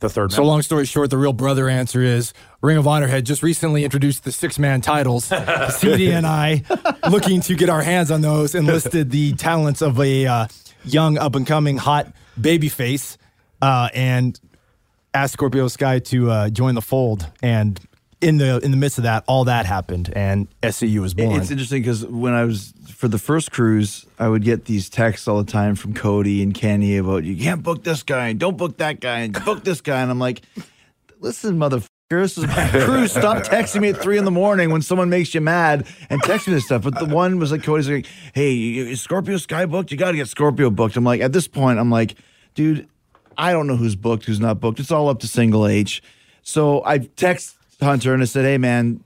the 0.00 0.08
third 0.08 0.32
So 0.32 0.38
member. 0.38 0.48
long 0.48 0.62
story 0.62 0.84
short, 0.86 1.10
the 1.10 1.18
real 1.18 1.32
brother 1.34 1.68
answer 1.68 2.02
is 2.02 2.32
Ring 2.62 2.76
of 2.78 2.88
Honor 2.88 3.06
had 3.06 3.24
just 3.24 3.42
recently 3.42 3.84
introduced 3.84 4.24
the 4.24 4.32
six 4.32 4.58
man 4.58 4.80
titles. 4.80 5.26
CD 5.70 6.10
and 6.10 6.26
I, 6.26 6.62
looking 7.10 7.40
to 7.42 7.54
get 7.54 7.68
our 7.68 7.82
hands 7.82 8.10
on 8.10 8.22
those, 8.22 8.54
enlisted 8.54 9.10
the 9.10 9.34
talents 9.34 9.82
of 9.82 10.00
a 10.00 10.26
uh, 10.26 10.46
young 10.84 11.18
up 11.18 11.36
and 11.36 11.46
coming 11.46 11.76
hot 11.76 12.12
baby 12.40 12.68
face, 12.68 13.18
uh, 13.60 13.88
and 13.94 14.40
asked 15.14 15.34
Scorpio 15.34 15.68
Sky 15.68 15.98
to 16.00 16.30
uh, 16.30 16.48
join 16.48 16.74
the 16.74 16.82
fold. 16.82 17.30
And 17.42 17.78
in 18.22 18.38
the 18.38 18.60
in 18.60 18.70
the 18.70 18.76
midst 18.76 18.98
of 18.98 19.04
that, 19.04 19.24
all 19.26 19.44
that 19.44 19.66
happened, 19.66 20.10
and 20.14 20.48
SCU 20.62 21.00
was 21.00 21.12
born. 21.12 21.40
It's 21.40 21.50
interesting 21.50 21.82
because 21.82 22.06
when 22.06 22.32
I 22.32 22.44
was 22.44 22.72
for 22.86 23.08
the 23.08 23.18
first 23.18 23.50
cruise, 23.50 24.06
I 24.18 24.28
would 24.28 24.44
get 24.44 24.66
these 24.66 24.88
texts 24.88 25.26
all 25.26 25.42
the 25.42 25.50
time 25.50 25.74
from 25.74 25.92
Cody 25.92 26.42
and 26.42 26.54
Kenny 26.54 26.96
about 26.96 27.24
you 27.24 27.36
can't 27.36 27.62
book 27.62 27.82
this 27.82 28.02
guy 28.02 28.28
and 28.28 28.38
don't 28.38 28.56
book 28.56 28.78
that 28.78 29.00
guy 29.00 29.20
and 29.20 29.44
book 29.44 29.64
this 29.64 29.80
guy, 29.80 30.00
and 30.00 30.10
I'm 30.10 30.20
like, 30.20 30.42
listen, 31.20 31.58
motherfucker. 31.58 31.88
This 32.10 32.36
is 32.36 32.46
my 32.46 32.68
cruise. 32.68 33.12
Stop 33.12 33.38
texting 33.38 33.80
me 33.80 33.88
at 33.88 33.96
three 33.96 34.18
in 34.18 34.26
the 34.26 34.30
morning 34.30 34.70
when 34.70 34.82
someone 34.82 35.08
makes 35.08 35.34
you 35.34 35.40
mad 35.40 35.86
and 36.10 36.22
text 36.22 36.46
me 36.46 36.52
this 36.52 36.66
stuff. 36.66 36.82
But 36.82 36.98
the 36.98 37.06
one 37.06 37.38
was 37.38 37.50
like 37.50 37.62
Cody's 37.62 37.88
like, 37.88 38.06
"Hey, 38.34 38.54
is 38.54 39.00
Scorpio 39.00 39.38
Sky 39.38 39.64
booked? 39.64 39.90
You 39.90 39.96
got 39.96 40.10
to 40.10 40.16
get 40.18 40.28
Scorpio 40.28 40.68
booked." 40.68 40.96
I'm 40.96 41.04
like, 41.04 41.22
at 41.22 41.32
this 41.32 41.48
point, 41.48 41.78
I'm 41.78 41.90
like, 41.90 42.16
dude, 42.54 42.86
I 43.38 43.52
don't 43.52 43.66
know 43.66 43.76
who's 43.76 43.96
booked, 43.96 44.26
who's 44.26 44.40
not 44.40 44.60
booked. 44.60 44.78
It's 44.78 44.90
all 44.90 45.08
up 45.08 45.20
to 45.20 45.26
Single 45.26 45.66
H. 45.66 46.02
So 46.42 46.84
I 46.84 46.98
text 46.98 47.56
Hunter 47.82 48.14
and 48.14 48.22
I 48.22 48.26
said, 48.26 48.44
"Hey, 48.44 48.58
man, 48.58 49.02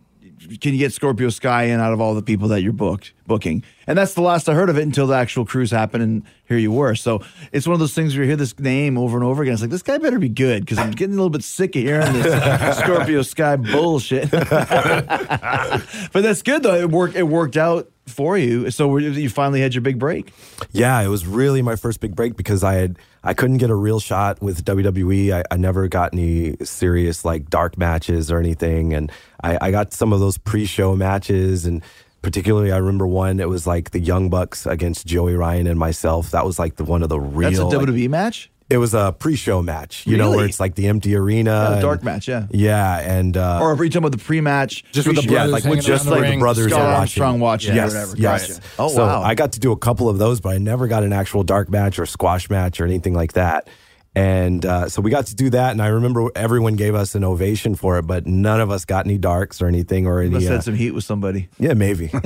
can 0.61 0.73
you 0.73 0.79
get 0.79 0.93
Scorpio 0.93 1.29
Sky 1.31 1.65
in 1.65 1.81
out 1.81 1.93
of 1.93 2.01
all 2.01 2.15
the 2.15 2.23
people 2.23 2.49
that 2.49 2.63
you're 2.63 2.73
booked 2.73 3.13
booking?" 3.27 3.63
And 3.87 3.97
that's 3.99 4.15
the 4.15 4.21
last 4.23 4.49
I 4.49 4.55
heard 4.55 4.71
of 4.71 4.79
it 4.79 4.83
until 4.83 5.07
the 5.07 5.15
actual 5.15 5.45
cruise 5.45 5.71
happened, 5.71 6.03
and 6.03 6.23
here 6.47 6.59
you 6.59 6.73
were. 6.73 6.95
So 6.95 7.23
it's 7.53 7.67
one 7.67 7.75
of 7.75 7.81
those 7.81 7.95
things 7.95 8.15
where 8.15 8.25
you 8.25 8.29
hear 8.29 8.37
this 8.37 8.59
name 8.59 8.99
over 8.99 9.17
and 9.17 9.25
over 9.25 9.43
again. 9.43 9.55
It's 9.55 9.63
like 9.63 9.71
this 9.71 9.83
guy 9.83 9.99
better 9.99 10.19
be 10.19 10.29
good 10.29 10.65
because 10.65 10.79
I'm 10.79 10.91
getting 10.91 11.15
a 11.15 11.17
little 11.17 11.31
bit 11.31 11.45
sick 11.45 11.77
of 11.77 11.83
hearing 11.83 12.13
this 12.13 12.79
Scorpio 12.79 13.23
Sky 13.23 13.57
bullshit. 13.57 14.31
but 14.31 15.83
that's 16.13 16.43
good 16.43 16.63
though. 16.63 16.75
It 16.75 16.91
worked. 16.91 17.17
It 17.17 17.25
worked 17.25 17.57
out 17.57 17.91
for 18.07 18.39
you. 18.39 18.71
So 18.71 18.97
you 18.97 19.29
finally 19.29 19.61
had 19.61 19.75
your 19.75 19.83
big 19.83 19.99
break. 19.99 20.33
Yeah, 20.73 21.01
it 21.03 21.09
was 21.09 21.27
really 21.27 21.63
my 21.63 21.77
first 21.77 22.01
big 22.01 22.15
break 22.15 22.37
because 22.37 22.63
I 22.65 22.75
had 22.75 22.99
I 23.25 23.35
couldn't 23.35 23.59
get 23.59 23.71
a 23.71 23.75
real 23.75 24.01
shot 24.01 24.41
with 24.41 24.65
WWE. 24.65 25.33
I, 25.33 25.43
I 25.51 25.57
never 25.57 25.89
got 25.89 26.13
any 26.13 26.57
serious 26.63 27.25
like 27.25 27.51
dark 27.51 27.77
matches 27.77 28.31
or 28.31 28.39
anything, 28.39 28.95
and 28.95 29.11
I, 29.43 29.59
I 29.61 29.71
got 29.71 29.93
some 29.93 30.13
of 30.13 30.21
those 30.21 30.39
pre-show 30.39 30.95
matches, 30.97 31.67
and 31.67 31.83
particularly 32.23 32.73
I 32.73 32.79
remember 32.79 33.07
one. 33.07 33.41
It 33.41 33.49
was 33.49 33.67
like 33.67 33.91
the 33.91 34.01
Young 34.01 34.31
Bucks 34.31 34.67
against 34.67 35.07
Joey 35.07 35.35
Ryan 35.35 35.67
and 35.67 35.79
myself. 35.79 36.31
That 36.31 36.47
was 36.47 36.59
like 36.59 36.77
the 36.77 36.85
one 36.85 37.03
of 37.03 37.09
the 37.09 37.21
real. 37.21 37.51
That's 37.51 37.59
a 37.61 37.67
like- 37.67 37.89
WWE 37.89 38.09
match. 38.09 38.51
It 38.69 38.79
was 38.79 38.95
a 38.95 39.15
pre-show 39.17 39.63
match, 39.63 40.07
you 40.07 40.17
know, 40.17 40.31
where 40.33 40.45
it's 40.45 40.59
like 40.59 40.75
the 40.75 40.89
empty 40.89 41.15
arena, 41.15 41.51
Yeah, 41.51 41.73
and- 41.75 41.83
dark 41.83 42.03
match, 42.03 42.27
yeah. 42.27 42.47
yeah, 42.51 42.99
and 43.19 43.37
uh, 43.37 43.61
Or 43.63 43.73
are 43.75 43.85
you 43.85 43.91
talking 43.91 43.99
about 43.99 44.13
the 44.19 44.25
pre-match? 44.25 44.83
Just 44.93 45.07
with 45.07 45.17
the 45.17 45.23
pre-show? 45.23 45.35
yeah, 45.37 45.45
like 45.45 45.65
with 45.65 45.85
just 45.85 46.05
around 46.07 46.07
the 46.07 46.11
like 46.21 46.25
the 46.25 46.31
ring. 46.31 46.39
brothers 46.41 46.73
Scott 46.73 46.81
are 46.81 46.95
Armstrong 46.95 47.39
watching 47.41 47.71
it 47.71 47.79
or 47.79 47.83
Yes, 47.83 47.95
whatever. 47.95 48.17
yes. 48.17 48.49
Gotcha. 48.59 48.69
Oh, 48.79 48.89
so 48.89 49.07
wow. 49.07 49.23
I 49.23 49.35
got 49.37 49.53
to 49.53 49.61
do 49.61 49.71
a 49.73 49.77
couple 49.77 50.09
of 50.09 50.19
those, 50.19 50.41
but 50.41 50.55
I 50.55 50.59
never 50.59 50.89
got 50.89 51.05
an 51.05 51.13
actual 51.13 51.45
dark 51.45 51.69
match 51.71 51.99
or 52.01 52.07
squash 52.07 52.51
match 52.51 52.81
or 52.81 52.85
anything 52.85 53.15
like 53.15 53.35
that. 53.35 53.69
And 54.17 54.65
uh, 54.65 54.89
so 54.89 55.03
we 55.03 55.11
got 55.11 55.27
to 55.27 55.35
do 55.37 55.51
that, 55.51 55.73
and 55.73 55.83
I 55.83 55.89
remember 55.89 56.31
everyone 56.35 56.75
gave 56.77 56.95
us 56.95 57.15
an 57.15 57.23
ovation 57.23 57.75
for 57.75 57.99
it, 57.99 58.07
but 58.07 58.27
none 58.27 58.63
of 58.63 58.71
us 58.71 58.87
got 58.87 59.05
any 59.05 59.19
darks 59.19 59.61
or 59.61 59.67
anything 59.67 60.07
or 60.07 60.21
any. 60.23 60.31
Must 60.31 60.45
have 60.45 60.53
uh, 60.53 60.55
had 60.57 60.65
some 60.65 60.75
heat 60.75 60.93
with 60.93 61.05
somebody. 61.05 61.51
yeah, 61.59 61.75
maybe. 61.75 62.09
uh, 62.15 62.19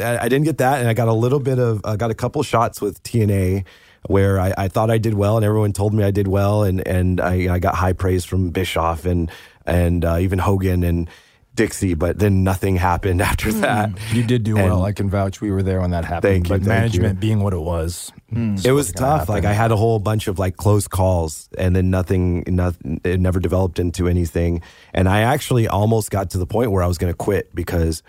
I, 0.00 0.18
I 0.22 0.28
didn't 0.28 0.44
get 0.44 0.58
that, 0.58 0.78
and 0.80 0.88
I 0.88 0.94
got 0.94 1.08
a 1.08 1.12
little 1.12 1.40
bit 1.40 1.58
of, 1.58 1.80
I 1.84 1.96
got 1.96 2.10
a 2.10 2.14
couple 2.14 2.42
shots 2.44 2.80
with 2.80 3.02
TNA 3.02 3.64
where 4.08 4.38
I, 4.40 4.52
I 4.56 4.68
thought 4.68 4.90
I 4.90 4.98
did 4.98 5.14
well, 5.14 5.36
and 5.36 5.44
everyone 5.44 5.72
told 5.72 5.94
me 5.94 6.04
I 6.04 6.10
did 6.10 6.28
well, 6.28 6.62
and 6.62 6.86
and 6.86 7.20
I, 7.20 7.54
I 7.54 7.58
got 7.58 7.74
high 7.74 7.92
praise 7.92 8.24
from 8.24 8.50
Bischoff 8.50 9.04
and 9.04 9.30
and 9.64 10.04
uh, 10.04 10.18
even 10.20 10.38
Hogan, 10.38 10.84
and 10.84 11.08
Dixie, 11.54 11.94
but 11.94 12.18
then 12.18 12.44
nothing 12.44 12.76
happened 12.90 13.20
after 13.22 13.50
that. 13.52 13.90
You 14.12 14.22
did 14.22 14.44
do 14.44 14.54
well. 14.56 14.84
I 14.84 14.92
can 14.92 15.08
vouch. 15.08 15.40
We 15.40 15.50
were 15.50 15.62
there 15.62 15.80
when 15.80 15.90
that 15.90 16.04
happened. 16.04 16.30
Thank 16.30 16.48
you, 16.48 16.54
But 16.54 16.58
thank 16.58 16.68
management 16.68 17.14
you. 17.14 17.20
being 17.20 17.40
what 17.42 17.52
it 17.54 17.60
was, 17.60 18.12
It 18.30 18.72
was 18.72 18.92
tough. 18.92 19.28
Like 19.28 19.44
I 19.46 19.52
had 19.54 19.72
a 19.72 19.76
whole 19.76 19.98
bunch 19.98 20.28
of 20.28 20.38
like 20.38 20.56
close 20.56 20.86
calls, 20.86 21.48
and 21.56 21.74
then 21.74 21.90
nothing, 21.90 22.44
nothing. 22.46 23.00
It 23.04 23.20
never 23.20 23.40
developed 23.40 23.78
into 23.78 24.06
anything. 24.06 24.60
And 24.92 25.08
I 25.08 25.22
actually 25.22 25.66
almost 25.66 26.10
got 26.10 26.30
to 26.30 26.38
the 26.38 26.46
point 26.46 26.70
where 26.72 26.82
I 26.82 26.86
was 26.86 26.98
going 26.98 27.12
to 27.12 27.16
quit 27.16 27.54
because 27.54 28.02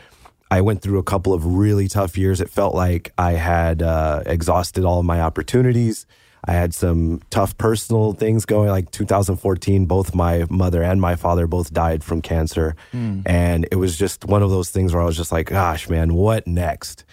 I 0.50 0.62
went 0.62 0.82
through 0.82 1.00
a 1.00 1.04
couple 1.04 1.34
of 1.34 1.46
really 1.46 1.88
tough 1.88 2.18
years. 2.18 2.40
It 2.42 2.50
felt 2.50 2.74
like 2.74 3.12
I 3.18 3.34
had 3.34 3.82
uh, 3.82 4.24
exhausted 4.26 4.86
all 4.86 5.00
of 5.00 5.06
my 5.06 5.22
opportunities. 5.22 6.06
I 6.46 6.54
had 6.54 6.74
some 6.74 7.22
tough 7.30 7.58
personal 7.58 8.14
things 8.14 8.46
going. 8.46 8.70
Like 8.70 8.92
2014, 8.92 9.86
both 9.86 10.16
my 10.16 10.46
mother 10.50 10.82
and 10.84 11.02
my 11.02 11.16
father 11.16 11.48
both 11.48 11.74
died 11.74 12.04
from 12.04 12.22
cancer, 12.22 12.76
and 12.94 13.68
it 13.72 13.76
was 13.76 13.98
just 13.98 14.24
one 14.24 14.44
of 14.44 14.50
those 14.50 14.70
things 14.70 14.94
where 14.94 15.02
I 15.02 15.06
was 15.06 15.18
just 15.18 15.32
like, 15.32 15.48
"Gosh, 15.48 15.90
man, 15.90 16.14
what 16.14 16.48
next?" 16.48 17.04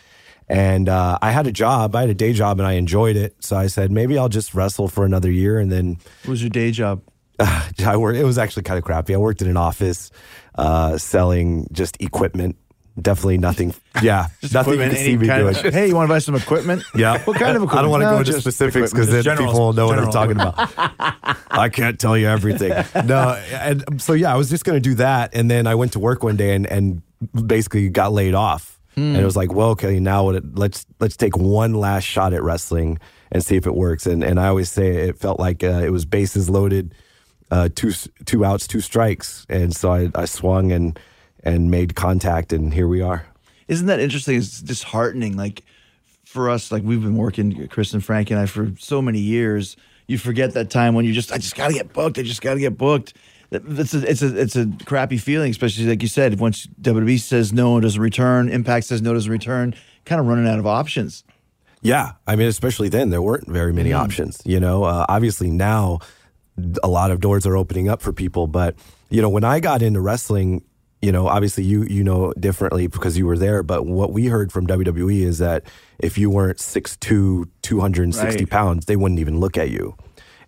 And 0.46 0.88
uh, 0.88 1.18
I 1.22 1.30
had 1.30 1.46
a 1.46 1.52
job. 1.52 1.96
I 1.96 2.02
had 2.02 2.10
a 2.10 2.14
day 2.14 2.32
job, 2.34 2.60
and 2.60 2.66
I 2.66 2.74
enjoyed 2.74 3.16
it. 3.16 3.34
So 3.40 3.56
I 3.56 3.66
said, 3.66 3.90
maybe 3.90 4.18
I'll 4.18 4.28
just 4.28 4.54
wrestle 4.54 4.88
for 4.88 5.04
another 5.06 5.30
year, 5.30 5.58
and 5.58 5.72
then 5.72 5.96
What 6.24 6.32
was 6.32 6.42
your 6.42 6.50
day 6.50 6.70
job? 6.70 7.02
I 7.40 7.96
worked. 7.96 8.18
It 8.18 8.24
was 8.24 8.38
actually 8.38 8.62
kind 8.64 8.78
of 8.78 8.84
crappy. 8.84 9.14
I 9.14 9.18
worked 9.18 9.42
in 9.42 9.48
an 9.48 9.56
office 9.56 10.10
uh, 10.54 10.98
selling 10.98 11.66
just 11.72 12.00
equipment. 12.00 12.56
Definitely 13.00 13.38
nothing. 13.38 13.74
Yeah, 14.02 14.28
nothing 14.52 14.74
you 14.74 14.78
can 14.78 14.94
see 14.94 15.16
me 15.16 15.26
doing. 15.26 15.48
of- 15.48 15.74
hey, 15.74 15.88
you 15.88 15.96
want 15.96 16.06
to 16.08 16.12
buy 16.14 16.20
some 16.20 16.34
equipment? 16.36 16.84
Yeah. 16.94 17.18
What 17.24 17.38
kind 17.38 17.56
of 17.56 17.64
equipment? 17.64 17.78
I 17.78 17.82
don't 17.82 17.90
want 17.90 18.00
to 18.02 18.06
No, 18.06 18.12
go 18.12 18.18
into 18.20 18.40
specifics 18.40 18.92
because 18.92 19.10
then 19.10 19.22
general- 19.24 19.48
people 19.48 19.60
will 19.60 19.72
know 19.72 19.86
what 19.88 19.98
I'm 19.98 20.10
talking 20.12 20.36
about. 20.40 20.54
I 21.50 21.68
can't 21.70 21.98
tell 21.98 22.16
you 22.16 22.28
everything. 22.28 22.70
No. 23.06 23.30
And 23.52 24.00
so, 24.00 24.12
yeah, 24.12 24.32
I 24.32 24.36
was 24.36 24.48
just 24.48 24.64
going 24.64 24.76
to 24.76 24.80
do 24.88 24.94
that. 24.96 25.34
And 25.34 25.50
then 25.50 25.66
I 25.66 25.74
went 25.74 25.92
to 25.94 25.98
work 25.98 26.22
one 26.22 26.36
day 26.36 26.54
and, 26.54 26.66
and 26.66 27.02
basically 27.46 27.88
got 27.88 28.12
laid 28.12 28.34
off. 28.34 28.78
And 28.96 29.16
it 29.16 29.24
was 29.24 29.36
like, 29.36 29.52
well, 29.52 29.70
okay, 29.70 29.98
now 29.98 30.22
what, 30.22 30.40
let's 30.56 30.86
let's 31.00 31.16
take 31.16 31.36
one 31.36 31.74
last 31.74 32.04
shot 32.04 32.32
at 32.32 32.44
wrestling 32.44 33.00
and 33.32 33.44
see 33.44 33.56
if 33.56 33.66
it 33.66 33.74
works. 33.74 34.06
And 34.06 34.22
and 34.22 34.38
I 34.38 34.46
always 34.46 34.70
say 34.70 35.08
it 35.08 35.18
felt 35.18 35.40
like 35.40 35.64
uh, 35.64 35.82
it 35.84 35.90
was 35.90 36.04
bases 36.04 36.48
loaded, 36.48 36.94
uh, 37.50 37.70
two 37.74 37.90
two 38.24 38.44
outs, 38.44 38.68
two 38.68 38.80
strikes. 38.80 39.46
And 39.48 39.74
so 39.74 39.92
I, 39.92 40.10
I 40.14 40.26
swung 40.26 40.70
and 40.70 40.96
and 41.44 41.70
made 41.70 41.94
contact, 41.94 42.52
and 42.52 42.74
here 42.74 42.88
we 42.88 43.00
are. 43.00 43.26
Isn't 43.68 43.86
that 43.86 44.00
interesting? 44.00 44.36
It's 44.36 44.60
disheartening. 44.60 45.36
Like 45.36 45.62
for 46.24 46.50
us, 46.50 46.72
like 46.72 46.82
we've 46.82 47.02
been 47.02 47.16
working, 47.16 47.68
Chris 47.68 47.92
and 47.92 48.04
Frank 48.04 48.30
and 48.30 48.40
I, 48.40 48.46
for 48.46 48.72
so 48.78 49.00
many 49.00 49.20
years. 49.20 49.76
You 50.06 50.18
forget 50.18 50.52
that 50.52 50.68
time 50.68 50.94
when 50.94 51.06
you 51.06 51.14
just, 51.14 51.32
I 51.32 51.38
just 51.38 51.54
got 51.54 51.68
to 51.68 51.74
get 51.74 51.92
booked. 51.94 52.18
I 52.18 52.22
just 52.22 52.42
got 52.42 52.54
to 52.54 52.60
get 52.60 52.76
booked. 52.76 53.14
It's 53.50 53.94
a, 53.94 54.10
it's 54.10 54.20
a, 54.20 54.38
it's 54.38 54.56
a 54.56 54.68
crappy 54.84 55.16
feeling, 55.16 55.50
especially 55.50 55.86
like 55.86 56.02
you 56.02 56.08
said. 56.08 56.38
Once 56.40 56.66
WWE 56.82 57.18
says 57.20 57.52
no, 57.52 57.78
it 57.78 57.82
doesn't 57.82 58.00
return. 58.00 58.48
Impact 58.48 58.84
says 58.84 59.00
no, 59.00 59.14
doesn't 59.14 59.30
return. 59.30 59.74
Kind 60.04 60.20
of 60.20 60.26
running 60.26 60.46
out 60.46 60.58
of 60.58 60.66
options. 60.66 61.24
Yeah, 61.80 62.12
I 62.26 62.36
mean, 62.36 62.48
especially 62.48 62.88
then, 62.88 63.10
there 63.10 63.22
weren't 63.22 63.46
very 63.46 63.72
many 63.72 63.92
options. 63.92 64.42
You 64.44 64.58
know, 64.58 64.84
uh, 64.84 65.06
obviously 65.08 65.50
now 65.50 66.00
a 66.82 66.88
lot 66.88 67.10
of 67.10 67.20
doors 67.20 67.46
are 67.46 67.56
opening 67.56 67.88
up 67.88 68.02
for 68.02 68.12
people, 68.12 68.46
but 68.46 68.74
you 69.10 69.22
know, 69.22 69.28
when 69.28 69.44
I 69.44 69.60
got 69.60 69.82
into 69.82 70.00
wrestling, 70.00 70.64
you 71.04 71.12
know, 71.12 71.28
obviously 71.28 71.64
you 71.64 71.82
you 71.84 72.02
know 72.02 72.32
differently 72.40 72.86
because 72.86 73.16
you 73.18 73.26
were 73.26 73.38
there. 73.38 73.62
But 73.62 73.84
what 73.86 74.12
we 74.12 74.26
heard 74.26 74.50
from 74.52 74.66
WWE 74.66 75.20
is 75.22 75.38
that 75.38 75.64
if 75.98 76.16
you 76.18 76.30
weren't 76.30 76.58
6'2", 76.58 77.48
260 77.62 78.44
Right. 78.44 78.50
pounds, 78.50 78.86
they 78.86 78.96
wouldn't 78.96 79.20
even 79.20 79.38
look 79.40 79.56
at 79.58 79.70
you. 79.70 79.94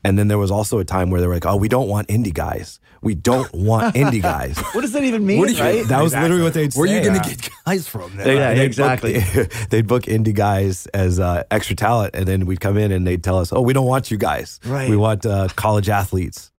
And 0.04 0.16
then 0.18 0.28
there 0.28 0.38
was 0.38 0.50
also 0.52 0.78
a 0.78 0.84
time 0.84 1.10
where 1.10 1.20
they 1.20 1.26
were 1.26 1.34
like, 1.34 1.46
"Oh, 1.46 1.56
we 1.56 1.68
don't 1.68 1.88
want 1.88 2.06
indie 2.08 2.32
guys. 2.32 2.78
We 3.02 3.14
don't 3.16 3.52
want 3.52 3.94
indie 4.02 4.22
guys." 4.22 4.56
What 4.72 4.82
does 4.82 4.92
that 4.92 5.02
even 5.02 5.26
mean, 5.26 5.40
you- 5.48 5.58
right? 5.58 5.84
That 5.88 6.00
was 6.02 6.12
literally 6.14 6.42
what 6.44 6.54
they'd 6.54 6.72
say. 6.72 6.78
where 6.78 6.88
are 6.88 6.94
you 6.96 7.02
going 7.02 7.20
to 7.20 7.28
get 7.28 7.50
guys 7.66 7.88
from? 7.88 8.16
They- 8.16 8.36
Yeah, 8.36 8.54
they'd 8.54 8.64
exactly. 8.66 9.14
Book, 9.34 9.50
they'd 9.70 9.86
book 9.86 10.04
indie 10.04 10.34
guys 10.34 10.86
as 10.94 11.18
uh, 11.18 11.42
extra 11.50 11.74
talent, 11.74 12.14
and 12.14 12.24
then 12.26 12.46
we'd 12.46 12.60
come 12.60 12.76
in 12.78 12.92
and 12.92 13.04
they'd 13.06 13.24
tell 13.24 13.38
us, 13.40 13.52
"Oh, 13.52 13.60
we 13.62 13.72
don't 13.72 13.86
want 13.86 14.10
you 14.12 14.16
guys. 14.16 14.60
Right. 14.64 14.88
We 14.88 14.96
want 14.96 15.26
uh, 15.26 15.48
college 15.56 15.88
athletes." 15.88 16.52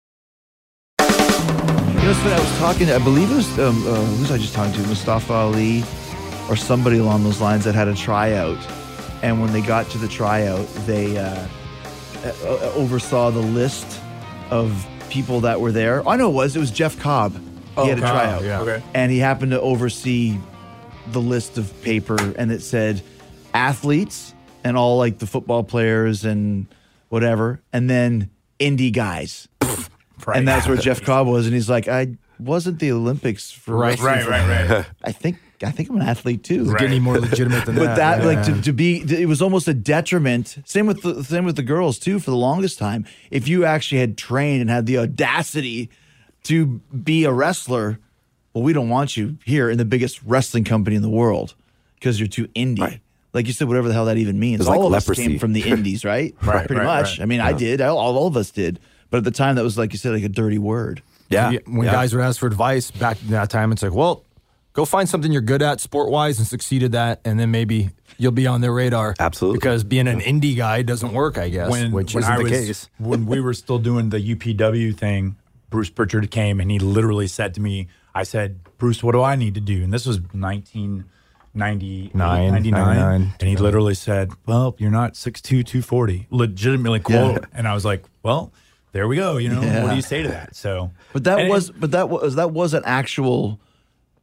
I 2.07 2.39
was 2.39 2.57
talking. 2.57 2.89
I 2.89 2.99
believe 2.99 3.29
it 3.29 3.35
was 3.35 3.59
um, 3.59 3.85
uh, 3.85 3.95
who 3.95 4.21
was 4.21 4.31
I 4.31 4.37
just 4.37 4.53
talking 4.53 4.71
to? 4.81 4.87
Mustafa 4.87 5.33
Ali, 5.33 5.83
or 6.49 6.55
somebody 6.55 6.99
along 6.99 7.25
those 7.25 7.41
lines 7.41 7.65
that 7.65 7.75
had 7.75 7.89
a 7.89 7.95
tryout, 7.95 8.57
and 9.21 9.41
when 9.41 9.51
they 9.51 9.59
got 9.59 9.89
to 9.89 9.97
the 9.97 10.07
tryout, 10.07 10.65
they 10.85 11.17
uh, 11.17 11.45
uh, 12.23 12.71
oversaw 12.75 13.29
the 13.29 13.41
list 13.41 13.99
of 14.51 14.87
people 15.09 15.41
that 15.41 15.59
were 15.59 15.73
there. 15.73 16.07
I 16.07 16.15
know 16.15 16.29
it 16.29 16.33
was. 16.33 16.55
It 16.55 16.59
was 16.59 16.71
Jeff 16.71 16.97
Cobb. 16.97 17.33
He 17.75 17.89
had 17.89 17.97
a 17.97 18.01
Cobb, 18.01 18.11
tryout, 18.11 18.43
yeah. 18.43 18.61
Okay. 18.61 18.81
and 18.93 19.11
he 19.11 19.17
happened 19.17 19.51
to 19.51 19.59
oversee 19.59 20.37
the 21.07 21.19
list 21.19 21.57
of 21.57 21.73
paper, 21.81 22.17
and 22.37 22.53
it 22.53 22.61
said 22.61 23.01
athletes 23.53 24.33
and 24.63 24.77
all 24.77 24.97
like 24.97 25.17
the 25.17 25.27
football 25.27 25.61
players 25.61 26.23
and 26.23 26.67
whatever, 27.09 27.59
and 27.73 27.89
then 27.89 28.29
indie 28.61 28.93
guys. 28.93 29.49
Right. 30.27 30.37
And 30.37 30.47
that's 30.47 30.67
where 30.67 30.75
Jeff 30.77 31.01
Cobb 31.01 31.25
was, 31.27 31.45
and 31.45 31.55
he's 31.55 31.69
like, 31.69 31.87
I 31.87 32.17
wasn't 32.37 32.79
the 32.79 32.91
Olympics 32.91 33.49
for 33.49 33.75
Right. 33.77 33.97
Right, 33.99 34.23
for- 34.23 34.29
right, 34.29 34.69
right. 34.69 34.85
I 35.03 35.11
think 35.13 35.37
I 35.63 35.71
think 35.71 35.89
I'm 35.89 35.95
an 35.95 36.03
athlete 36.07 36.43
too. 36.43 36.65
Does 36.65 36.73
it 36.73 36.77
get 36.77 36.87
any 36.89 36.99
more 36.99 37.17
legitimate 37.19 37.65
than 37.65 37.75
But 37.77 37.95
that? 37.95 38.19
But 38.19 38.25
that, 38.25 38.35
like 38.35 38.45
to, 38.45 38.61
to 38.61 38.73
be, 38.73 38.97
it 39.01 39.27
was 39.27 39.41
almost 39.41 39.67
a 39.67 39.73
detriment. 39.73 40.57
Same 40.65 40.85
with 40.85 41.01
the 41.01 41.23
same 41.23 41.45
with 41.45 41.55
the 41.55 41.63
girls 41.63 41.97
too. 41.97 42.19
For 42.19 42.29
the 42.29 42.37
longest 42.37 42.77
time, 42.77 43.05
if 43.31 43.47
you 43.47 43.65
actually 43.65 44.01
had 44.01 44.17
trained 44.19 44.61
and 44.61 44.69
had 44.69 44.85
the 44.85 44.99
audacity 44.99 45.89
to 46.43 46.79
be 47.03 47.23
a 47.23 47.31
wrestler, 47.31 47.97
well, 48.53 48.63
we 48.63 48.71
don't 48.73 48.89
want 48.89 49.17
you 49.17 49.37
here 49.45 49.69
in 49.69 49.77
the 49.79 49.85
biggest 49.85 50.21
wrestling 50.23 50.63
company 50.63 50.95
in 50.95 51.01
the 51.01 51.09
world 51.09 51.55
because 51.95 52.19
you're 52.19 52.27
too 52.27 52.47
indie. 52.49 52.99
Like 53.33 53.47
you 53.47 53.53
said, 53.53 53.67
whatever 53.67 53.87
the 53.87 53.93
hell 53.93 54.05
that 54.05 54.17
even 54.17 54.39
means. 54.39 54.61
It's 54.61 54.69
All 54.69 54.89
like 54.89 55.01
of 55.03 55.09
us 55.09 55.17
came 55.17 55.37
from 55.39 55.53
the 55.53 55.61
indies, 55.69 56.03
right? 56.05 56.35
Right, 56.41 56.65
Pretty 56.67 56.79
right, 56.79 56.85
much. 57.01 57.17
right. 57.17 57.23
I 57.23 57.25
mean, 57.25 57.39
I 57.39 57.53
did. 57.53 57.81
All, 57.81 57.97
all 57.97 58.27
of 58.27 58.37
us 58.37 58.51
did. 58.51 58.79
But 59.09 59.17
at 59.17 59.23
the 59.23 59.31
time, 59.31 59.55
that 59.55 59.63
was 59.63 59.77
like 59.77 59.93
you 59.93 59.99
said, 59.99 60.13
like 60.13 60.23
a 60.23 60.29
dirty 60.29 60.57
word. 60.57 61.01
Yeah, 61.29 61.51
Yeah, 61.51 61.59
when 61.65 61.85
yeah. 61.85 61.91
guys 61.91 62.13
were 62.13 62.21
asked 62.21 62.39
for 62.39 62.47
advice 62.47 62.91
back 62.91 63.21
in 63.21 63.29
that 63.29 63.49
time, 63.49 63.71
it's 63.71 63.83
like, 63.83 63.93
well, 63.93 64.23
go 64.73 64.85
find 64.85 65.09
something 65.09 65.31
you're 65.31 65.41
good 65.41 65.61
at 65.61 65.81
sport 65.81 66.09
wise 66.09 66.37
and 66.39 66.47
succeed 66.47 66.83
at 66.83 66.91
that, 66.91 67.19
and 67.25 67.39
then 67.39 67.51
maybe 67.51 67.89
you'll 68.17 68.31
be 68.31 68.47
on 68.47 68.61
their 68.61 68.73
radar. 68.73 69.15
Absolutely. 69.19 69.57
Because 69.57 69.83
being 69.83 70.07
an 70.07 70.21
indie 70.21 70.55
guy 70.55 70.81
doesn't 70.83 71.13
work, 71.13 71.37
I 71.37 71.49
guess, 71.49 71.69
when, 71.69 71.91
which 71.91 72.13
when 72.13 72.23
isn't 72.23 72.37
the 72.37 72.43
was, 72.43 72.51
case. 72.51 72.89
when 72.97 73.25
we 73.25 73.41
were 73.41 73.53
still 73.53 73.79
doing 73.79 74.09
the 74.09 74.19
UPW 74.35 74.95
thing, 74.97 75.35
Bruce 75.69 75.89
Pritchard 75.89 76.31
came 76.31 76.59
and 76.59 76.71
he 76.71 76.79
literally 76.79 77.27
said 77.27 77.53
to 77.55 77.61
me, 77.61 77.87
I 78.15 78.23
said, 78.23 78.59
Bruce, 78.77 79.03
what 79.03 79.11
do 79.11 79.21
I 79.21 79.35
need 79.35 79.55
to 79.55 79.61
do? 79.61 79.83
And 79.83 79.91
this 79.93 80.05
was 80.05 80.19
1999, 80.21 82.11
Nine, 82.13 82.51
99. 82.51 82.71
99. 82.71 83.33
And 83.39 83.49
he 83.49 83.57
literally 83.57 83.93
said, 83.95 84.31
Well, 84.45 84.75
you're 84.77 84.91
not 84.91 85.13
6'2, 85.13 85.41
240. 85.65 86.27
Legitimately 86.29 86.99
quote. 87.01 87.45
And 87.53 87.67
I 87.67 87.73
was 87.73 87.83
like, 87.85 88.05
Well, 88.23 88.53
there 88.97 89.07
we 89.07 89.15
go. 89.15 89.37
You 89.37 89.49
know, 89.49 89.61
what 89.83 89.91
do 89.91 89.95
you 89.95 90.01
say 90.01 90.23
to 90.23 90.29
that? 90.29 90.55
So, 90.55 90.89
But 91.13 91.23
that 91.25 91.39
and- 91.41 91.49
was, 91.49 91.69
but 91.69 91.91
that 91.91 92.09
was 92.09 92.33
that 92.33 92.49
was 92.51 92.73
an 92.73 92.81
actual 92.83 93.59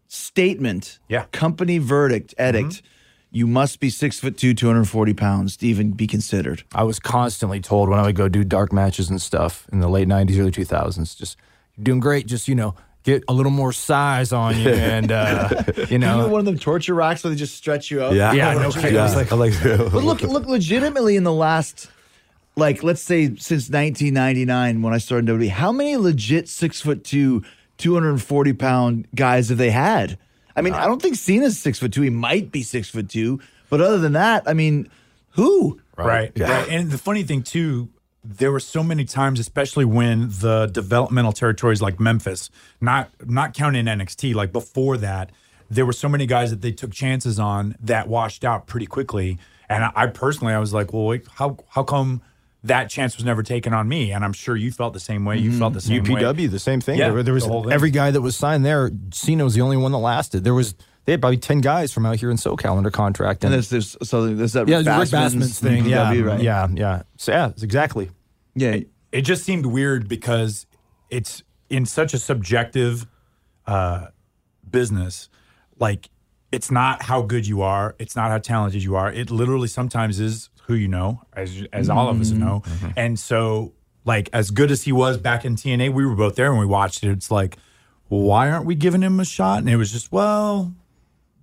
statement. 0.09 0.99
Yeah. 1.09 1.21
Mm-hmm. 1.23 1.31
Company 1.31 1.79
verdict, 1.79 2.35
edict. 2.41 2.83
You 3.31 3.47
must 3.47 3.79
be 3.79 3.89
six 3.89 4.19
foot 4.19 4.37
two, 4.37 4.53
two 4.55 4.67
hundred 4.67 4.85
forty 4.89 5.15
pounds 5.15 5.57
to 5.59 5.67
even 5.69 5.93
be 5.93 6.07
considered. 6.09 6.65
I 6.75 6.83
was 6.83 6.99
constantly 6.99 7.61
told 7.61 7.89
when 7.89 8.01
I 8.01 8.03
would 8.03 8.17
go 8.17 8.29
do 8.29 8.43
dark 8.43 8.73
matches 8.73 9.11
and 9.11 9.23
stuff 9.23 9.67
in 9.73 9.79
the 9.81 9.89
late 9.89 10.09
90s, 10.09 10.39
early 10.41 10.51
2000s, 10.53 11.17
just 11.17 11.37
you're 11.77 11.85
doing 11.85 12.01
great. 12.01 12.27
Just, 12.27 12.47
you 12.49 12.55
know, 12.57 12.75
get 13.05 13.23
a 13.29 13.33
little 13.33 13.51
more 13.53 13.73
size 13.73 14.33
on 14.33 14.57
you. 14.59 14.69
And, 14.95 15.11
uh, 15.13 15.63
you 15.77 15.85
You 15.91 15.99
know, 15.99 16.23
know, 16.23 16.29
one 16.29 16.39
of 16.41 16.47
them 16.47 16.59
torture 16.59 16.95
racks 16.95 17.23
where 17.25 17.31
they 17.33 17.37
just 17.37 17.57
stretch 17.57 17.91
you 17.93 18.03
out. 18.03 18.15
Yeah, 18.15 18.33
Yeah, 18.33 18.55
no 18.55 18.71
kidding. 18.73 18.95
Yeah. 18.95 19.01
I 19.01 19.05
was 19.05 19.17
like- 19.17 19.33
I'm 19.33 19.39
like, 19.41 19.55
But 19.63 20.05
look, 20.05 20.23
look, 20.23 20.47
legitimately 20.47 21.17
in 21.17 21.23
the 21.25 21.33
last, 21.33 21.89
like, 22.57 22.83
let's 22.83 23.03
say 23.03 23.27
since 23.37 23.69
1999 23.69 24.83
when 24.83 24.95
I 24.95 24.99
started 24.99 25.27
WWE, 25.29 25.49
how 25.49 25.73
many 25.73 25.97
legit 25.97 26.49
six 26.49 26.81
foot 26.81 27.05
two, 27.05 27.43
240 27.79 28.53
pound 28.53 29.09
guys 29.15 29.49
have 29.49 29.59
they 29.59 29.71
had? 29.71 30.19
I 30.57 30.63
mean, 30.63 30.75
I 30.75 30.87
don't 30.87 31.03
think 31.03 31.17
Cena's 31.17 31.59
six 31.59 31.79
foot 31.79 31.93
two. 31.93 32.03
He 32.03 32.11
might 32.11 32.53
be 32.53 32.63
six 32.63 32.89
foot 32.89 33.09
two, 33.09 33.41
but 33.71 33.81
other 33.81 33.99
than 33.99 34.13
that, 34.13 34.45
I 34.47 34.55
mean, 34.55 34.89
who? 35.31 35.81
Right. 35.97 36.33
Right. 36.39 36.69
And 36.69 36.91
the 36.91 36.99
funny 36.99 37.25
thing 37.25 37.43
too, 37.43 37.89
there 38.23 38.53
were 38.53 38.61
so 38.61 38.83
many 38.83 39.05
times, 39.05 39.41
especially 39.41 39.85
when 39.85 40.29
the 40.29 40.67
developmental 40.73 41.33
territories 41.33 41.83
like 41.83 42.01
Memphis, 42.01 42.51
not 42.81 43.11
not 43.27 43.53
counting 43.53 43.85
NXT, 43.87 44.35
like 44.35 44.53
before 44.53 44.97
that, 44.99 45.31
there 45.69 45.85
were 45.85 45.93
so 45.93 46.09
many 46.09 46.27
guys 46.27 46.51
that 46.51 46.63
they 46.63 46.73
took 46.73 46.93
chances 46.93 47.39
on 47.39 47.77
that 47.81 48.09
washed 48.09 48.45
out 48.45 48.67
pretty 48.67 48.87
quickly. 48.87 49.39
And 49.69 49.85
I, 49.85 49.93
I 49.95 50.07
personally, 50.07 50.53
I 50.55 50.59
was 50.59 50.73
like, 50.73 50.93
well, 50.93 51.07
wait, 51.07 51.27
how 51.35 51.59
how 51.69 51.83
come 51.83 52.23
that 52.65 52.91
chance 52.91 53.17
was 53.17 53.25
never 53.25 53.43
taken 53.43 53.73
on 53.73 53.89
me? 53.89 54.13
And 54.13 54.25
I'm 54.25 54.33
sure 54.33 54.57
you 54.57 54.73
felt 54.73 54.93
the 54.93 55.01
same 55.01 55.25
way. 55.25 55.39
You 55.39 55.53
felt 55.53 55.75
the 55.75 55.81
same 55.81 56.03
way. 56.03 56.23
UPW, 56.23 56.51
the 56.51 56.59
same 56.59 56.81
thing. 56.81 56.99
Yeah, 56.99 57.11
there, 57.11 57.23
there 57.23 57.35
was 57.35 57.45
the 57.45 57.51
whole 57.51 57.63
thing. 57.63 57.73
every 57.73 57.91
guy 57.91 58.11
that 58.11 58.21
was 58.21 58.37
signed 58.37 58.65
there. 58.65 58.91
Cena 59.13 59.45
was 59.45 59.55
the 59.55 59.61
only 59.61 59.77
one 59.77 59.93
that 59.93 59.99
lasted. 59.99 60.45
There 60.45 60.55
was 60.55 60.75
they 61.05 61.13
had 61.13 61.21
probably 61.21 61.37
ten 61.37 61.61
guys 61.61 61.93
from 61.93 62.07
out 62.07 62.17
here 62.17 62.31
in 62.31 62.37
SoCal 62.37 62.77
under 62.77 62.91
contract, 62.91 63.45
And 63.45 63.53
there's, 63.53 63.69
there's 63.69 63.97
so 64.03 64.35
there's 64.35 64.55
that 64.55 64.67
yeah, 64.67 64.79
the 64.79 64.91
Rick 64.91 65.09
Bassman's 65.11 65.35
Bassman's 65.35 65.61
thing. 65.61 65.85
Yeah, 65.85 66.13
UPW, 66.13 66.27
right? 66.27 66.41
yeah, 66.43 66.69
yeah. 66.73 67.03
So 67.19 67.33
yeah, 67.33 67.53
exactly. 67.63 68.11
yeah. 68.55 68.81
it 69.13 69.23
just 69.23 69.45
seemed 69.45 69.67
weird 69.67 70.09
because 70.09 70.67
it's 71.11 71.43
in 71.69 71.87
such 71.87 72.15
a 72.15 72.19
subjective 72.19 73.07
uh, 73.67 74.07
business, 74.69 75.29
like 75.79 76.09
it's 76.51 76.71
not 76.71 77.03
how 77.03 77.21
good 77.23 77.47
you 77.47 77.63
are, 77.63 77.95
it's 77.99 78.17
not 78.17 78.31
how 78.31 78.39
talented 78.39 78.83
you 78.83 78.97
are. 78.97 79.13
It 79.13 79.31
literally 79.31 79.69
sometimes 79.69 80.21
is 80.21 80.49
who 80.67 80.75
you 80.75 80.89
know, 80.89 81.23
as 81.33 81.65
as 81.73 81.91
all 81.91 82.09
of 82.09 82.21
us 82.21 82.31
mm-hmm. 82.31 82.41
know. 82.41 82.63
Mm-hmm. 82.65 82.91
And 82.97 83.19
so, 83.19 83.73
like 84.05 84.31
as 84.33 84.51
good 84.51 84.71
as 84.71 84.83
he 84.83 84.93
was 84.93 85.19
back 85.19 85.45
in 85.45 85.57
TNA, 85.57 85.93
we 85.93 86.07
were 86.07 86.15
both 86.15 86.37
there 86.37 86.51
and 86.51 86.59
we 86.59 86.67
watched 86.67 87.05
it. 87.05 87.11
It's 87.11 87.31
like, 87.31 87.57
why 88.09 88.51
aren't 88.51 88.67
we 88.67 88.75
giving 88.75 89.03
him 89.03 89.21
a 89.21 89.25
shot? 89.25 89.59
And 89.59 89.69
it 89.69 89.77
was 89.77 89.93
just, 89.93 90.13
well, 90.13 90.75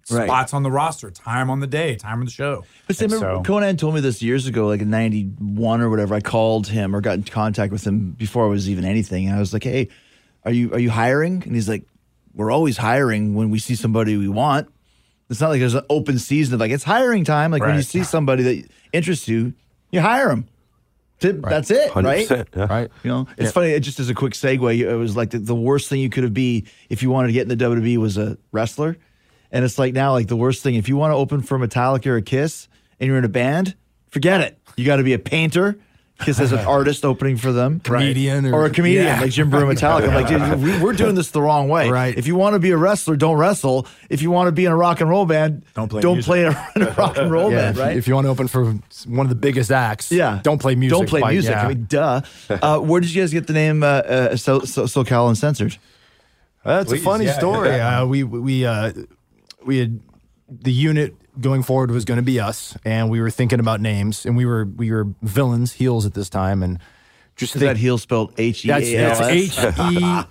Right. 0.10 0.28
spots 0.28 0.54
on 0.54 0.64
the 0.64 0.72
roster, 0.72 1.12
time 1.12 1.50
on 1.50 1.60
the 1.60 1.68
day, 1.68 1.96
time 1.96 2.20
on 2.20 2.26
the 2.26 2.32
show. 2.32 2.66
But 2.88 2.96
see, 2.96 3.06
I 3.06 3.08
remember 3.08 3.44
so- 3.44 3.54
Konnan 3.54 3.78
told 3.78 3.94
me 3.94 4.02
this 4.02 4.22
years 4.22 4.48
ago, 4.48 4.68
like 4.68 4.82
in 4.82 4.90
'91 4.90 5.80
or 5.80 5.90
whatever. 5.90 6.16
I 6.16 6.22
called 6.22 6.68
him 6.68 6.96
or 6.96 7.02
got 7.02 7.14
in 7.14 7.24
contact 7.24 7.72
with 7.72 7.86
him 7.86 8.12
before 8.12 8.46
I 8.46 8.50
was 8.50 8.70
even 8.70 8.84
anything, 8.84 9.28
and 9.28 9.36
I 9.36 9.40
was 9.40 9.54
like, 9.54 9.64
"Hey, 9.64 9.90
are 10.44 10.52
you 10.52 10.74
are 10.74 10.80
you 10.80 10.90
hiring?" 10.90 11.44
And 11.44 11.56
he's 11.56 11.70
like, 11.70 11.84
"We're 12.34 12.52
always 12.52 12.78
hiring 12.78 13.36
when 13.36 13.52
we 13.52 13.60
see 13.60 13.76
somebody 13.76 14.18
we 14.18 14.28
want. 14.28 14.70
It's 15.30 15.40
not 15.40 15.50
like 15.50 15.62
there's 15.62 15.76
an 15.76 15.86
open 15.90 16.20
season 16.20 16.56
of 16.56 16.60
like 16.60 16.72
it's 16.72 16.84
hiring 16.84 17.24
time. 17.24 17.52
Like 17.52 17.62
when 17.62 17.76
you 17.76 17.84
see 17.84 18.04
somebody 18.04 18.44
that 18.44 18.66
interests 18.94 19.28
you, 19.28 19.54
you 19.92 20.02
hire 20.02 20.30
them. 20.30 20.48
That's 21.20 21.70
it, 21.70 21.96
right? 21.96 22.28
100%, 22.28 22.48
yeah. 22.56 22.66
Right. 22.66 22.92
You 23.04 23.12
know, 23.12 23.28
it's 23.38 23.52
funny. 23.52 23.70
It 23.70 23.82
just 23.82 24.00
as 24.00 24.10
a 24.10 24.16
quick 24.16 24.34
segue, 24.34 24.76
it 24.76 24.96
was 24.96 25.16
like 25.16 25.30
the, 25.30 25.38
the 25.38 25.56
worst 25.56 25.88
thing 25.88 26.00
you 26.00 26.10
could 26.10 26.24
have 26.24 26.34
be 26.34 26.66
if 26.90 27.04
you 27.04 27.12
wanted 27.12 27.28
to 27.28 27.34
get 27.34 27.44
in 27.44 27.56
the 27.56 27.64
WWE 27.64 27.98
was 27.98 28.18
a 28.18 28.40
wrestler, 28.52 28.98
and 29.52 29.64
it's 29.64 29.78
like 29.78 29.94
now 29.94 30.14
like 30.14 30.28
the 30.28 30.36
worst 30.36 30.64
thing 30.64 30.76
if 30.76 30.90
you 30.90 30.98
want 30.98 31.12
to 31.12 31.16
open 31.16 31.42
for 31.44 31.60
Metallica 31.60 32.08
or 32.08 32.22
Kiss 32.22 32.68
and 33.00 33.08
you're 33.08 33.18
in 33.18 33.26
a 33.26 33.30
band, 33.30 33.76
forget 34.08 34.42
it. 34.42 34.58
You 34.76 34.86
got 34.86 34.96
to 34.96 35.04
be 35.04 35.14
a 35.14 35.20
painter. 35.20 35.78
Kiss 36.22 36.40
as 36.40 36.52
an 36.52 36.60
artist 36.68 37.04
opening 37.06 37.38
for 37.38 37.52
them, 37.52 37.80
Comedian 37.82 38.46
or, 38.46 38.56
or- 38.62 38.66
a 38.66 38.70
comedian 38.70 39.06
Yeah. 39.06 39.22
like 39.22 39.32
Jim 39.32 39.50
Breuer 39.50 39.66
Metallica. 39.66 40.08
I'm 40.10 40.14
like, 40.14 40.28
dude, 40.28 40.62
we, 40.64 40.80
we're 40.84 40.94
doing 40.94 41.16
this 41.16 41.32
the 41.32 41.42
wrong 41.42 41.68
way. 41.70 41.90
Right. 41.90 42.18
If 42.18 42.28
you 42.28 42.36
want 42.36 42.54
to 42.54 42.60
be 42.60 42.72
a 42.72 42.78
wrestler, 42.78 43.16
don't 43.16 43.38
wrestle. 43.38 43.88
If 44.10 44.22
you 44.22 44.32
want 44.32 44.48
to 44.48 44.52
be 44.52 44.66
in 44.66 44.72
a 44.72 44.76
rock 44.76 45.02
and 45.02 45.10
roll 45.10 45.26
band, 45.26 45.64
Don't 45.74 45.90
play 45.90 46.02
Don't 46.02 46.16
music. 46.16 46.28
play 46.30 46.46
in 46.46 46.54
a, 46.54 46.68
in 46.76 46.82
a 46.84 46.92
rock 46.92 47.18
and 47.18 47.32
roll 47.32 47.52
Yeah, 47.52 47.58
band. 47.72 47.78
Right. 47.78 47.98
if 47.98 48.08
you 48.08 48.16
want 48.16 48.26
to 48.26 48.30
open 48.32 48.48
for 48.48 48.74
one 49.08 49.26
of 49.26 49.30
the 49.30 49.36
biggest 49.36 49.72
acts, 49.72 50.12
Yeah. 50.12 50.40
don't 50.44 50.60
play 50.62 50.76
music. 50.76 50.98
Don't 50.98 51.10
play 51.10 51.22
like, 51.22 51.34
music. 51.34 51.52
yeah. 51.52 51.66
I 51.66 51.68
mean, 51.68 51.86
duh. 51.90 52.22
Uh, 52.50 52.80
where 52.80 53.02
did 53.02 53.14
you 53.14 53.22
guys 53.22 53.32
get 53.34 53.48
the 53.48 53.54
name 53.54 53.84
uh, 53.84 53.88
uh, 53.88 54.36
so, 54.36 54.60
so, 54.62 54.84
SoCal 54.86 55.30
Uncensored? 55.30 55.78
That's 56.64 56.90
Please, 56.90 57.02
a 57.02 57.04
funny 57.04 57.26
yeah. 57.26 57.38
story. 57.40 57.72
Uh, 57.80 58.06
we 58.06 58.24
we 58.24 58.66
uh, 58.68 58.92
we 59.66 59.80
had 59.80 60.00
the 60.48 60.72
unit 60.72 61.16
going 61.40 61.64
forward 61.64 61.92
was 61.92 62.06
going 62.06 62.18
to 62.18 62.24
be 62.24 62.40
us, 62.40 62.78
and 62.84 63.10
we 63.10 63.22
were 63.22 63.30
thinking 63.30 63.60
about 63.60 63.82
names, 63.82 64.26
and 64.26 64.36
we 64.36 64.46
were 64.46 64.66
we 64.66 64.92
were 64.92 65.08
villains, 65.22 65.74
heels 65.74 66.06
at 66.06 66.14
this 66.14 66.30
time, 66.30 66.64
and 66.64 66.80
just 67.36 67.56
Is 67.56 67.62
think, 67.62 67.70
that 67.70 67.78
heel 67.78 67.98
spelled 67.98 68.34
H 68.38 68.66
E 68.66 68.68
that's, 68.68 68.86
A 68.88 68.98
L 68.98 69.16
that's 69.16 69.68
S? 69.68 69.78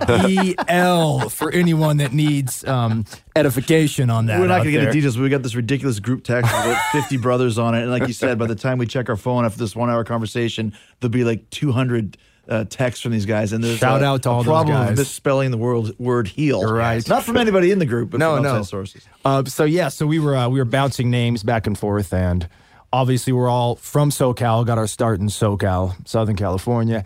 H 0.07 0.29
E 0.29 0.51
E 0.51 0.55
L 0.69 1.29
for 1.29 1.51
anyone 1.51 1.97
that 1.97 2.13
needs 2.13 2.65
um, 2.67 3.05
edification 3.35 4.11
on 4.11 4.27
that. 4.27 4.39
We're 4.39 4.47
not 4.47 4.59
going 4.59 4.67
to 4.67 4.71
get 4.73 4.79
there. 4.79 4.89
into 4.89 4.99
details. 4.99 5.17
but 5.17 5.23
We 5.23 5.29
got 5.29 5.43
this 5.43 5.55
ridiculous 5.55 5.99
group 5.99 6.23
text 6.25 6.53
with 6.53 6.67
about 6.67 6.83
50 6.93 7.17
brothers 7.17 7.59
on 7.59 7.75
it. 7.75 7.83
And 7.83 7.91
like 7.91 8.07
you 8.07 8.13
said, 8.13 8.39
by 8.39 8.47
the 8.47 8.55
time 8.55 8.79
we 8.79 8.87
check 8.87 9.09
our 9.09 9.17
phone 9.17 9.45
after 9.45 9.59
this 9.59 9.75
one 9.75 9.91
hour 9.91 10.05
conversation, 10.05 10.73
there'll 11.01 11.11
be 11.11 11.25
like 11.25 11.49
200 11.51 12.17
uh, 12.49 12.65
texts 12.65 13.03
from 13.03 13.13
these 13.13 13.27
guys. 13.27 13.53
And 13.53 13.63
there's 13.63 13.79
Shout 13.79 14.03
a, 14.03 14.05
out 14.05 14.23
to 14.25 14.31
all 14.31 14.45
problem 14.45 14.77
of 14.77 14.89
guys. 14.89 14.99
misspelling 14.99 15.51
the 15.51 15.59
word, 15.59 15.99
word 15.99 16.27
heel. 16.29 16.63
Right. 16.65 17.07
Not 17.09 17.25
from 17.25 17.37
anybody 17.37 17.71
in 17.71 17.79
the 17.79 17.87
group, 17.87 18.11
but 18.11 18.19
No, 18.19 18.35
from 18.35 18.43
no. 18.45 18.51
outside 18.57 18.67
sources. 18.71 19.07
Uh, 19.25 19.45
so 19.45 19.65
yeah, 19.65 19.89
so 19.89 20.07
we 20.07 20.19
were 20.19 20.35
uh, 20.37 20.49
we 20.49 20.59
were 20.59 20.65
bouncing 20.65 21.11
names 21.11 21.43
back 21.43 21.67
and 21.67 21.79
forth, 21.79 22.13
and 22.13 22.49
obviously 22.93 23.33
we're 23.33 23.49
all 23.49 23.77
from 23.77 24.11
SoCal, 24.11 24.67
got 24.67 24.79
our 24.79 24.87
start 24.87 25.21
in 25.21 25.27
SoCal, 25.29 25.95
Southern 26.09 26.37
California, 26.37 27.05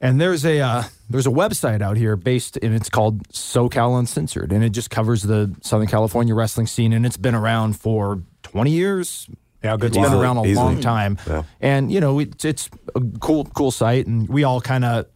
and 0.00 0.20
there's 0.20 0.44
a 0.44 0.60
uh, 0.60 0.82
there's 1.08 1.26
a 1.26 1.30
website 1.30 1.80
out 1.80 1.96
here 1.96 2.16
based, 2.16 2.58
and 2.60 2.74
it's 2.74 2.90
called 2.90 3.26
SoCal 3.28 3.98
Uncensored, 3.98 4.52
and 4.52 4.62
it 4.64 4.70
just 4.70 4.90
covers 4.90 5.22
the 5.22 5.54
Southern 5.62 5.86
California 5.88 6.34
wrestling 6.34 6.66
scene, 6.66 6.92
and 6.92 7.06
it's 7.06 7.16
been 7.16 7.34
around 7.34 7.76
for 7.78 8.20
20 8.42 8.70
years. 8.70 9.28
Yeah, 9.62 9.76
good 9.76 9.94
It's 9.94 9.98
been 9.98 10.12
around 10.12 10.38
a 10.38 10.42
easily. 10.44 10.54
long 10.56 10.80
time, 10.80 11.18
Yeah. 11.26 11.42
and 11.60 11.92
you 11.92 12.00
know 12.00 12.18
it's 12.18 12.44
it's 12.44 12.68
a 12.94 13.00
cool 13.20 13.44
cool 13.44 13.70
site, 13.70 14.06
and 14.06 14.28
we 14.28 14.42
all 14.44 14.60
kind 14.60 14.84
of 14.84 15.06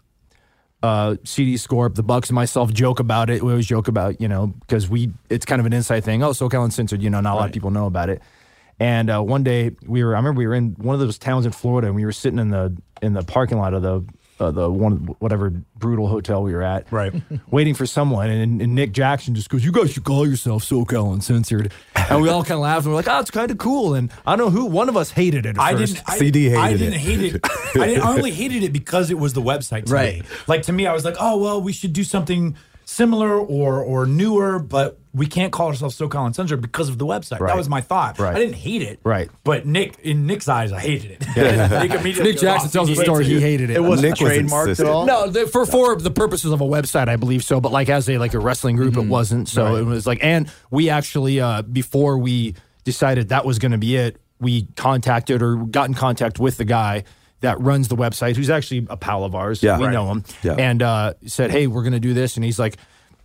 uh, 0.82 1.16
CD 1.24 1.54
Scorp, 1.54 1.94
the 1.96 2.02
Bucks, 2.02 2.28
and 2.28 2.34
myself 2.34 2.72
joke 2.72 3.00
about 3.00 3.28
it. 3.30 3.42
We 3.42 3.50
always 3.50 3.66
joke 3.66 3.88
about, 3.88 4.20
you 4.20 4.28
know, 4.28 4.48
because 4.60 4.88
we 4.88 5.10
it's 5.30 5.44
kind 5.44 5.58
of 5.58 5.66
an 5.66 5.72
inside 5.72 6.04
thing. 6.04 6.22
Oh, 6.22 6.30
SoCal 6.30 6.64
Uncensored, 6.64 7.02
you 7.02 7.10
know, 7.10 7.20
not 7.20 7.32
a 7.34 7.36
lot 7.36 7.46
of 7.46 7.52
people 7.52 7.70
know 7.70 7.86
about 7.86 8.08
it. 8.08 8.22
And 8.78 9.10
uh, 9.10 9.20
one 9.22 9.42
day 9.42 9.70
we 9.86 10.04
were, 10.04 10.14
I 10.14 10.18
remember 10.18 10.38
we 10.38 10.46
were 10.46 10.54
in 10.54 10.72
one 10.78 10.94
of 10.94 11.00
those 11.00 11.18
towns 11.18 11.46
in 11.46 11.52
Florida, 11.52 11.86
and 11.88 11.96
we 11.96 12.04
were 12.04 12.12
sitting 12.12 12.38
in 12.38 12.50
the 12.50 12.76
in 13.02 13.14
the 13.14 13.22
parking 13.24 13.58
lot 13.58 13.74
of 13.74 13.82
the 13.82 14.04
uh, 14.38 14.50
the 14.50 14.70
one 14.70 15.14
whatever 15.18 15.50
brutal 15.76 16.08
hotel 16.08 16.42
we 16.42 16.52
were 16.52 16.62
at, 16.62 16.90
Right. 16.92 17.12
waiting 17.50 17.74
for 17.74 17.86
someone. 17.86 18.28
And, 18.30 18.60
and 18.60 18.74
Nick 18.74 18.92
Jackson 18.92 19.34
just 19.34 19.48
goes, 19.48 19.64
"You 19.64 19.72
guys 19.72 19.92
should 19.92 20.04
call 20.04 20.28
yourself 20.28 20.62
SoCal 20.64 21.12
Uncensored." 21.14 21.72
And 21.94 22.20
we 22.22 22.28
all 22.28 22.42
kind 22.42 22.52
of 22.54 22.60
laughed. 22.60 22.84
and 22.84 22.92
We're 22.92 22.96
like, 23.00 23.08
"Oh, 23.08 23.18
it's 23.20 23.30
kind 23.30 23.50
of 23.50 23.58
cool." 23.58 23.94
And 23.94 24.10
I 24.26 24.36
don't 24.36 24.46
know 24.46 24.50
who 24.60 24.66
one 24.66 24.88
of 24.88 24.96
us 24.96 25.10
hated 25.10 25.46
it. 25.46 25.56
At 25.56 25.60
I 25.60 25.74
first. 25.74 25.94
didn't. 25.94 26.08
I, 26.10 26.18
CD 26.18 26.44
hated 26.50 26.58
I 26.58 26.72
didn't 26.72 26.94
it. 26.94 26.98
hate 27.00 27.34
it. 27.34 27.40
I, 27.76 27.86
didn't, 27.86 28.02
I 28.02 28.12
only 28.12 28.30
hated 28.30 28.62
it 28.62 28.72
because 28.72 29.10
it 29.10 29.18
was 29.18 29.32
the 29.32 29.42
website. 29.42 29.86
To 29.86 29.92
Right. 29.92 30.20
Me. 30.20 30.26
Like 30.46 30.62
to 30.62 30.72
me, 30.72 30.86
I 30.86 30.92
was 30.92 31.04
like, 31.04 31.16
oh 31.18 31.38
well, 31.38 31.60
we 31.62 31.72
should 31.72 31.92
do 31.92 32.04
something 32.04 32.56
similar 32.84 33.38
or 33.38 33.82
or 33.82 34.06
newer, 34.06 34.58
but 34.58 34.98
we 35.16 35.26
can't 35.26 35.50
call 35.52 35.68
ourselves 35.68 35.98
SoCal 35.98 36.26
Uncensored 36.26 36.60
because 36.60 36.90
of 36.90 36.98
the 36.98 37.06
website. 37.06 37.40
Right. 37.40 37.48
That 37.48 37.56
was 37.56 37.68
my 37.70 37.80
thought. 37.80 38.18
Right. 38.18 38.36
I 38.36 38.38
didn't 38.38 38.56
hate 38.56 38.82
it. 38.82 39.00
Right. 39.02 39.30
But 39.44 39.64
Nick, 39.66 39.98
in 40.00 40.26
Nick's 40.26 40.46
eyes, 40.46 40.72
I 40.72 40.80
hated 40.80 41.12
it. 41.12 41.26
Nick, 42.04 42.22
Nick 42.22 42.38
Jackson 42.38 42.68
"Oh, 42.68 42.72
tells 42.72 42.88
the 42.88 42.96
story. 42.96 43.24
He 43.24 43.40
hated 43.40 43.70
it. 43.70 43.76
It 43.76 43.80
wasn't 43.80 44.10
Nick 44.10 44.20
was 44.20 44.30
trademarked 44.30 44.78
at 44.78 44.86
all. 44.86 45.06
No, 45.06 45.26
the, 45.28 45.46
for 45.46 45.64
for 45.64 45.96
the 45.96 46.10
purposes 46.10 46.52
of 46.52 46.60
a 46.60 46.64
website, 46.66 47.08
I 47.08 47.16
believe 47.16 47.42
so. 47.42 47.60
But 47.62 47.72
like 47.72 47.88
as 47.88 48.08
a 48.10 48.18
like 48.18 48.34
a 48.34 48.38
wrestling 48.38 48.76
group, 48.76 48.96
it 48.98 49.06
wasn't. 49.06 49.48
So 49.48 49.76
it 49.76 49.84
was 49.84 50.06
like, 50.06 50.18
and 50.22 50.50
we 50.70 50.90
actually 50.90 51.40
uh, 51.40 51.62
before 51.62 52.18
we 52.18 52.54
decided 52.84 53.30
that 53.30 53.46
was 53.46 53.58
going 53.58 53.72
to 53.72 53.78
be 53.78 53.96
it, 53.96 54.20
we 54.38 54.66
contacted 54.76 55.42
or 55.42 55.56
got 55.56 55.88
in 55.88 55.94
contact 55.94 56.38
with 56.38 56.58
the 56.58 56.64
guy 56.66 57.04
that 57.40 57.58
runs 57.60 57.88
the 57.88 57.96
website, 57.96 58.36
who's 58.36 58.50
actually 58.50 58.86
a 58.90 58.96
pal 58.96 59.24
of 59.24 59.34
ours. 59.34 59.62
Yeah. 59.62 59.78
we 59.78 59.86
Right. 59.86 59.92
know 59.92 60.10
him, 60.10 60.24
Yeah. 60.42 60.54
and 60.58 60.82
uh, 60.82 61.14
said, 61.26 61.50
"Hey, 61.50 61.66
we're 61.66 61.82
going 61.82 61.92
to 61.94 62.00
do 62.00 62.12
this," 62.12 62.36
and 62.36 62.44
he's 62.44 62.58
like. 62.58 62.76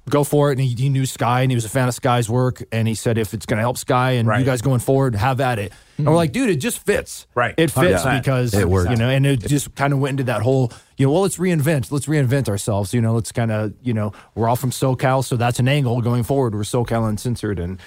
Go 0.09 0.23
for 0.23 0.49
it. 0.49 0.57
And 0.57 0.61
he, 0.61 0.73
he 0.73 0.89
knew 0.89 1.05
Sky 1.05 1.41
and 1.41 1.51
he 1.51 1.55
was 1.55 1.65
a 1.65 1.69
fan 1.69 1.87
of 1.87 1.93
Sky's 1.93 2.29
work. 2.29 2.63
And 2.71 2.87
he 2.87 2.95
said, 2.95 3.17
if 3.17 3.33
it's 3.33 3.45
going 3.45 3.57
to 3.57 3.61
help 3.61 3.77
Sky 3.77 4.13
and 4.13 4.27
you 4.27 4.43
guys 4.43 4.61
going 4.61 4.79
forward, 4.79 5.15
have 5.15 5.39
at 5.39 5.59
it. 5.59 5.71
And 5.97 6.07
we're 6.07 6.13
hmm. 6.13 6.17
like, 6.17 6.31
dude, 6.31 6.49
it 6.49 6.55
just 6.55 6.79
fits. 6.79 7.27
Right. 7.35 7.53
It 7.57 7.69
fits 7.69 8.03
100%. 8.03 8.19
because, 8.19 8.53
It 8.53 8.67
works. 8.67 8.89
you 8.89 8.95
know, 8.95 9.09
and 9.09 9.25
it 9.25 9.41
just 9.41 9.75
kind 9.75 9.93
of 9.93 9.99
went 9.99 10.19
into 10.19 10.23
that 10.31 10.41
whole, 10.41 10.71
you 10.97 11.05
know, 11.05 11.11
well, 11.11 11.21
let's 11.21 11.37
reinvent, 11.37 11.91
let's 11.91 12.07
reinvent 12.07 12.49
ourselves. 12.49 12.93
You 12.93 13.01
know, 13.01 13.13
let's 13.13 13.31
kind 13.31 13.51
of, 13.51 13.73
you 13.83 13.93
know, 13.93 14.11
we're 14.33 14.49
all 14.49 14.55
from 14.55 14.71
SoCal, 14.71 15.23
so 15.23 15.37
that's 15.37 15.59
an 15.59 15.67
angle 15.67 16.01
going 16.01 16.23
forward. 16.23 16.55
We're 16.55 16.61
SoCal 16.61 17.07
uncensored, 17.07 17.59
and 17.59 17.79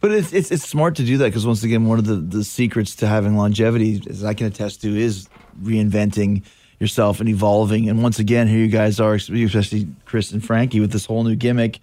But 0.00 0.10
it's, 0.10 0.32
it's 0.32 0.50
it's 0.50 0.68
smart 0.68 0.96
to 0.96 1.04
do 1.04 1.18
that 1.18 1.26
because 1.26 1.46
once 1.46 1.62
again, 1.62 1.86
one 1.86 2.00
of 2.00 2.06
the, 2.06 2.16
the 2.16 2.42
secrets 2.42 2.96
to 2.96 3.06
having 3.06 3.36
longevity, 3.36 4.02
as 4.10 4.24
I 4.24 4.34
can 4.34 4.48
attest 4.48 4.82
to, 4.82 4.96
is 4.96 5.28
reinventing 5.62 6.42
yourself 6.82 7.20
and 7.20 7.28
evolving. 7.28 7.88
And 7.88 8.02
once 8.02 8.18
again, 8.18 8.48
here 8.48 8.58
you 8.58 8.68
guys 8.68 9.00
are, 9.00 9.14
especially 9.14 9.86
Chris 10.04 10.32
and 10.32 10.44
Frankie, 10.44 10.80
with 10.80 10.92
this 10.92 11.06
whole 11.06 11.22
new 11.24 11.36
gimmick, 11.36 11.78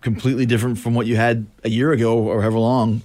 completely 0.00 0.46
different 0.46 0.78
from 0.78 0.94
what 0.94 1.06
you 1.06 1.16
had 1.16 1.46
a 1.64 1.68
year 1.68 1.92
ago 1.92 2.16
or 2.16 2.40
however 2.40 2.58
long. 2.58 3.02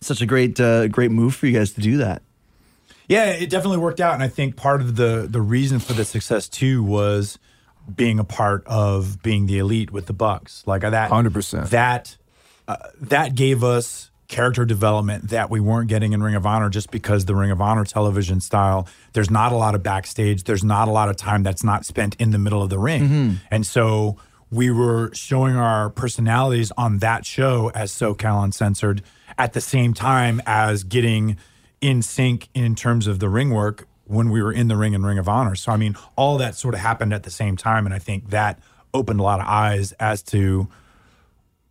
Such 0.00 0.20
a 0.20 0.26
great 0.26 0.60
uh, 0.60 0.88
great 0.88 1.10
move 1.10 1.34
for 1.34 1.46
you 1.46 1.56
guys 1.56 1.72
to 1.72 1.80
do 1.80 1.96
that. 1.98 2.22
Yeah, 3.08 3.26
it 3.30 3.48
definitely 3.48 3.78
worked 3.78 4.00
out, 4.00 4.14
and 4.14 4.22
I 4.22 4.28
think 4.28 4.56
part 4.56 4.80
of 4.80 4.96
the 4.96 5.26
the 5.28 5.40
reason 5.40 5.78
for 5.78 5.92
the 5.92 6.04
success 6.04 6.48
too 6.48 6.82
was 6.82 7.38
being 7.92 8.18
a 8.18 8.24
part 8.24 8.64
of 8.66 9.22
being 9.22 9.46
the 9.46 9.58
elite 9.58 9.90
with 9.90 10.06
the 10.06 10.12
Bucks. 10.12 10.62
Like 10.66 10.82
that, 10.82 11.10
100%. 11.10 11.70
That 11.70 12.16
uh, 12.68 12.76
that 13.00 13.34
gave 13.34 13.64
us 13.64 14.07
character 14.28 14.66
development 14.66 15.30
that 15.30 15.50
we 15.50 15.58
weren't 15.58 15.88
getting 15.88 16.12
in 16.12 16.22
Ring 16.22 16.34
of 16.34 16.46
Honor 16.46 16.68
just 16.68 16.90
because 16.90 17.24
the 17.24 17.34
Ring 17.34 17.50
of 17.50 17.60
Honor 17.60 17.84
television 17.84 18.40
style. 18.40 18.86
There's 19.14 19.30
not 19.30 19.52
a 19.52 19.56
lot 19.56 19.74
of 19.74 19.82
backstage. 19.82 20.44
There's 20.44 20.62
not 20.62 20.86
a 20.86 20.90
lot 20.90 21.08
of 21.08 21.16
time 21.16 21.42
that's 21.42 21.64
not 21.64 21.84
spent 21.84 22.14
in 22.16 22.30
the 22.30 22.38
middle 22.38 22.62
of 22.62 22.70
the 22.70 22.78
ring, 22.78 23.02
mm-hmm. 23.02 23.34
and 23.50 23.66
so 23.66 24.18
we 24.50 24.70
were 24.70 25.10
showing 25.14 25.56
our 25.56 25.90
personalities 25.90 26.70
on 26.76 26.98
that 26.98 27.26
show 27.26 27.70
as 27.74 27.92
SoCal 27.92 28.44
Uncensored 28.44 29.02
at 29.36 29.52
the 29.52 29.60
same 29.60 29.92
time 29.92 30.40
as 30.46 30.84
getting 30.84 31.36
in 31.80 32.02
sync 32.02 32.48
in 32.54 32.74
terms 32.74 33.06
of 33.06 33.18
the 33.18 33.28
ring 33.28 33.50
work 33.50 33.86
when 34.04 34.30
we 34.30 34.42
were 34.42 34.52
in 34.52 34.68
the 34.68 34.76
ring 34.76 34.94
and 34.94 35.06
Ring 35.06 35.18
of 35.18 35.28
Honor. 35.28 35.54
So 35.54 35.72
I 35.72 35.76
mean, 35.76 35.96
all 36.16 36.38
that 36.38 36.54
sort 36.54 36.74
of 36.74 36.80
happened 36.80 37.12
at 37.12 37.22
the 37.22 37.30
same 37.30 37.56
time, 37.56 37.86
and 37.86 37.94
I 37.94 37.98
think 37.98 38.30
that 38.30 38.58
opened 38.92 39.20
a 39.20 39.22
lot 39.22 39.40
of 39.40 39.46
eyes 39.46 39.92
as 39.92 40.22
to 40.22 40.68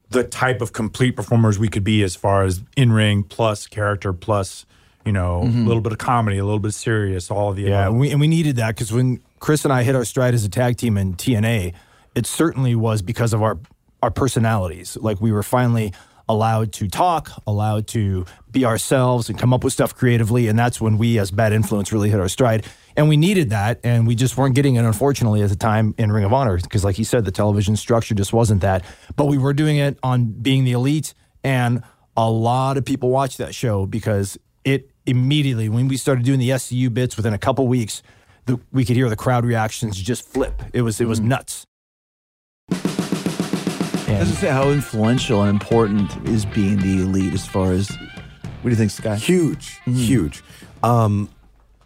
the 0.10 0.24
type 0.24 0.62
of 0.62 0.74
complete 0.74 1.16
performers 1.16 1.60
we 1.60 1.68
could 1.68 1.84
be 1.84 2.04
as 2.04 2.16
far 2.16 2.44
as 2.44 2.62
in 2.76 2.92
ring 2.92 3.24
plus 3.24 3.68
character 3.68 4.14
plus 4.14 4.66
you 5.06 5.12
know 5.12 5.44
a 5.44 5.46
little 5.46 5.82
bit 5.82 5.92
of 5.94 5.98
comedy, 5.98 6.38
a 6.38 6.44
little 6.46 6.60
bit 6.60 6.74
serious, 6.74 7.32
all 7.32 7.50
of 7.50 7.56
the 7.56 7.64
Yeah, 7.64 7.88
and 7.88 8.00
we, 8.00 8.12
and 8.12 8.20
we 8.20 8.28
needed 8.28 8.58
that 8.58 8.76
because 8.76 8.92
when 8.92 9.22
Chris 9.40 9.64
and 9.64 9.74
I 9.74 9.84
hit 9.84 9.96
our 9.96 10.06
stride 10.06 10.34
as 10.34 10.44
a 10.44 10.50
tag 10.50 10.78
team 10.78 10.98
in 10.98 11.16
TNA, 11.16 11.74
it 12.16 12.26
certainly 12.26 12.76
was 12.76 13.02
because 13.02 13.34
of 13.34 13.42
our 13.42 13.58
our 14.04 14.12
personalities. 14.12 14.98
Like 14.98 15.22
we 15.22 15.32
were 15.32 15.44
finally 15.44 15.94
allowed 16.30 16.74
to 16.74 16.88
talk, 16.88 17.32
allowed 17.48 17.88
to 17.88 18.26
be 18.52 18.66
ourselves 18.66 19.30
and 19.30 19.40
come 19.40 19.54
up 19.54 19.64
with 19.64 19.74
stuff 19.74 19.96
creatively. 19.96 20.48
And 20.48 20.60
that's 20.60 20.82
when 20.82 20.98
we, 20.98 21.18
as 21.20 21.32
Bad 21.32 21.54
Influence, 21.54 21.94
really 21.94 22.10
hit 22.10 22.20
our 22.20 22.28
stride. 22.28 22.66
And 22.98 23.08
we 23.08 23.16
needed 23.16 23.52
that. 23.52 23.80
And 23.84 24.08
we 24.08 24.16
just 24.16 24.36
weren't 24.36 24.56
getting 24.56 24.76
it, 24.76 24.84
unfortunately, 24.84 25.44
at 25.44 25.50
the 25.50 25.56
time 25.56 25.94
in 25.98 26.12
Ring 26.12 26.26
of 26.26 26.34
Honor. 26.34 26.58
Because, 26.58 26.84
like 26.84 26.96
he 26.96 27.04
said, 27.04 27.24
the 27.24 27.32
television 27.32 27.76
structure 27.76 28.16
just 28.16 28.34
wasn't 28.34 28.62
that. 28.62 28.84
But 29.16 29.26
we 29.26 29.38
were 29.38 29.54
doing 29.54 29.78
it 29.78 29.98
on 30.04 30.26
being 30.26 30.66
the 30.66 30.72
elite. 30.72 31.14
And 31.44 31.84
a 32.18 32.30
lot 32.30 32.76
of 32.78 32.84
people 32.84 33.10
watched 33.10 33.38
that 33.38 33.54
show 33.54 33.86
because 33.86 34.38
it 34.66 34.90
immediately, 35.06 35.70
when 35.70 35.88
we 35.88 35.96
started 35.96 36.26
doing 36.26 36.40
the 36.40 36.50
SCU 36.50 36.94
bits 36.94 37.16
within 37.16 37.34
a 37.34 37.38
couple 37.38 37.68
weeks, 37.68 38.02
the, 38.48 38.60
we 38.72 38.84
could 38.84 38.96
hear 38.96 39.10
the 39.10 39.16
crowd 39.16 39.46
reactions 39.46 40.02
just 40.02 40.28
flip. 40.28 40.62
It 40.74 40.82
was 40.82 41.00
it 41.00 41.06
was 41.06 41.20
nuts. 41.20 41.66
I 42.72 42.76
was 44.20 44.30
gonna 44.30 44.36
say 44.36 44.50
how 44.50 44.70
influential 44.70 45.44
and 45.44 45.50
important 45.50 46.12
is 46.28 46.46
being 46.46 46.78
the 46.78 47.04
elite 47.04 47.34
as 47.34 47.46
far 47.46 47.72
as 47.72 47.90
what 47.90 48.64
do 48.64 48.70
you 48.70 48.76
think, 48.76 48.92
Sky? 48.92 49.16
huge, 49.16 49.80
huge. 49.86 50.44
Um, 50.82 51.30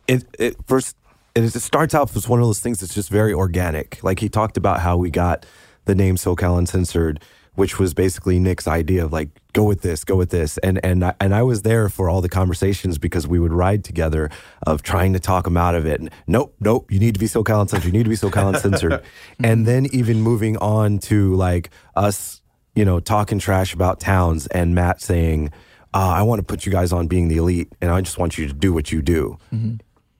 it 0.08 0.24
it 0.40 0.56
first 0.68 0.96
it, 1.36 1.50
starts 1.52 1.94
out 1.94 2.16
as 2.16 2.28
one 2.28 2.40
of 2.40 2.46
those 2.46 2.60
things 2.60 2.80
that's 2.80 2.94
just 2.94 3.10
very 3.10 3.34
organic. 3.34 4.04
Like 4.04 4.20
he 4.20 4.30
talked 4.30 4.58
about 4.58 4.80
how 4.80 4.98
we 4.98 5.10
got 5.10 5.46
the 5.86 5.96
name 5.96 6.16
SoCal 6.16 6.58
Uncensored, 6.58 7.24
which 7.56 7.80
was 7.80 7.94
basically 7.94 8.40
Nick's 8.40 8.68
idea 8.68 9.04
of 9.04 9.12
like 9.12 9.30
go 9.54 9.64
with 9.64 9.82
this, 9.82 10.04
go 10.04 10.16
with 10.16 10.30
this, 10.30 10.58
and 10.60 10.84
and 10.86 11.04
I, 11.06 11.14
and 11.20 11.34
I 11.34 11.44
was 11.44 11.64
there 11.64 11.90
for 11.90 12.10
all 12.10 12.22
the 12.22 12.30
conversations 12.30 12.98
because 12.98 13.28
we 13.28 13.40
would 13.40 13.54
ride 13.54 13.84
together 13.84 14.30
of 14.66 14.84
trying 14.84 15.14
to 15.14 15.20
talk 15.20 15.48
him 15.48 15.58
out 15.58 15.76
of 15.76 15.86
it. 15.86 16.00
And 16.00 16.10
nope, 16.28 16.56
nope, 16.60 16.92
you 16.92 17.00
need 17.00 17.14
to 17.14 17.20
be 17.20 17.28
SoCal 17.28 17.62
Uncensored. 17.62 17.86
You 17.86 17.98
need 17.98 18.04
to 18.04 18.10
be 18.10 18.16
SoCal 18.16 18.54
Uncensored, 18.54 19.04
and 19.44 19.66
then 19.66 19.88
even 19.92 20.22
moving 20.22 20.58
on 20.58 21.00
to 21.00 21.36
like 21.36 21.70
us, 21.96 22.42
you 22.76 22.86
know, 22.86 23.00
talking 23.00 23.40
trash 23.40 23.74
about 23.74 24.00
towns 24.00 24.48
and 24.48 24.76
Matt 24.76 25.02
saying 25.02 25.52
uh, 25.94 26.14
I 26.16 26.22
want 26.22 26.40
to 26.40 26.44
put 26.44 26.66
you 26.66 26.72
guys 26.72 26.94
on 26.94 27.08
being 27.08 27.28
the 27.28 27.38
elite, 27.38 27.74
and 27.82 27.92
I 27.92 28.00
just 28.02 28.18
want 28.18 28.38
you 28.38 28.48
to 28.48 28.54
do 28.54 28.72
what 28.74 28.92
you 28.92 29.02
do. 29.02 29.38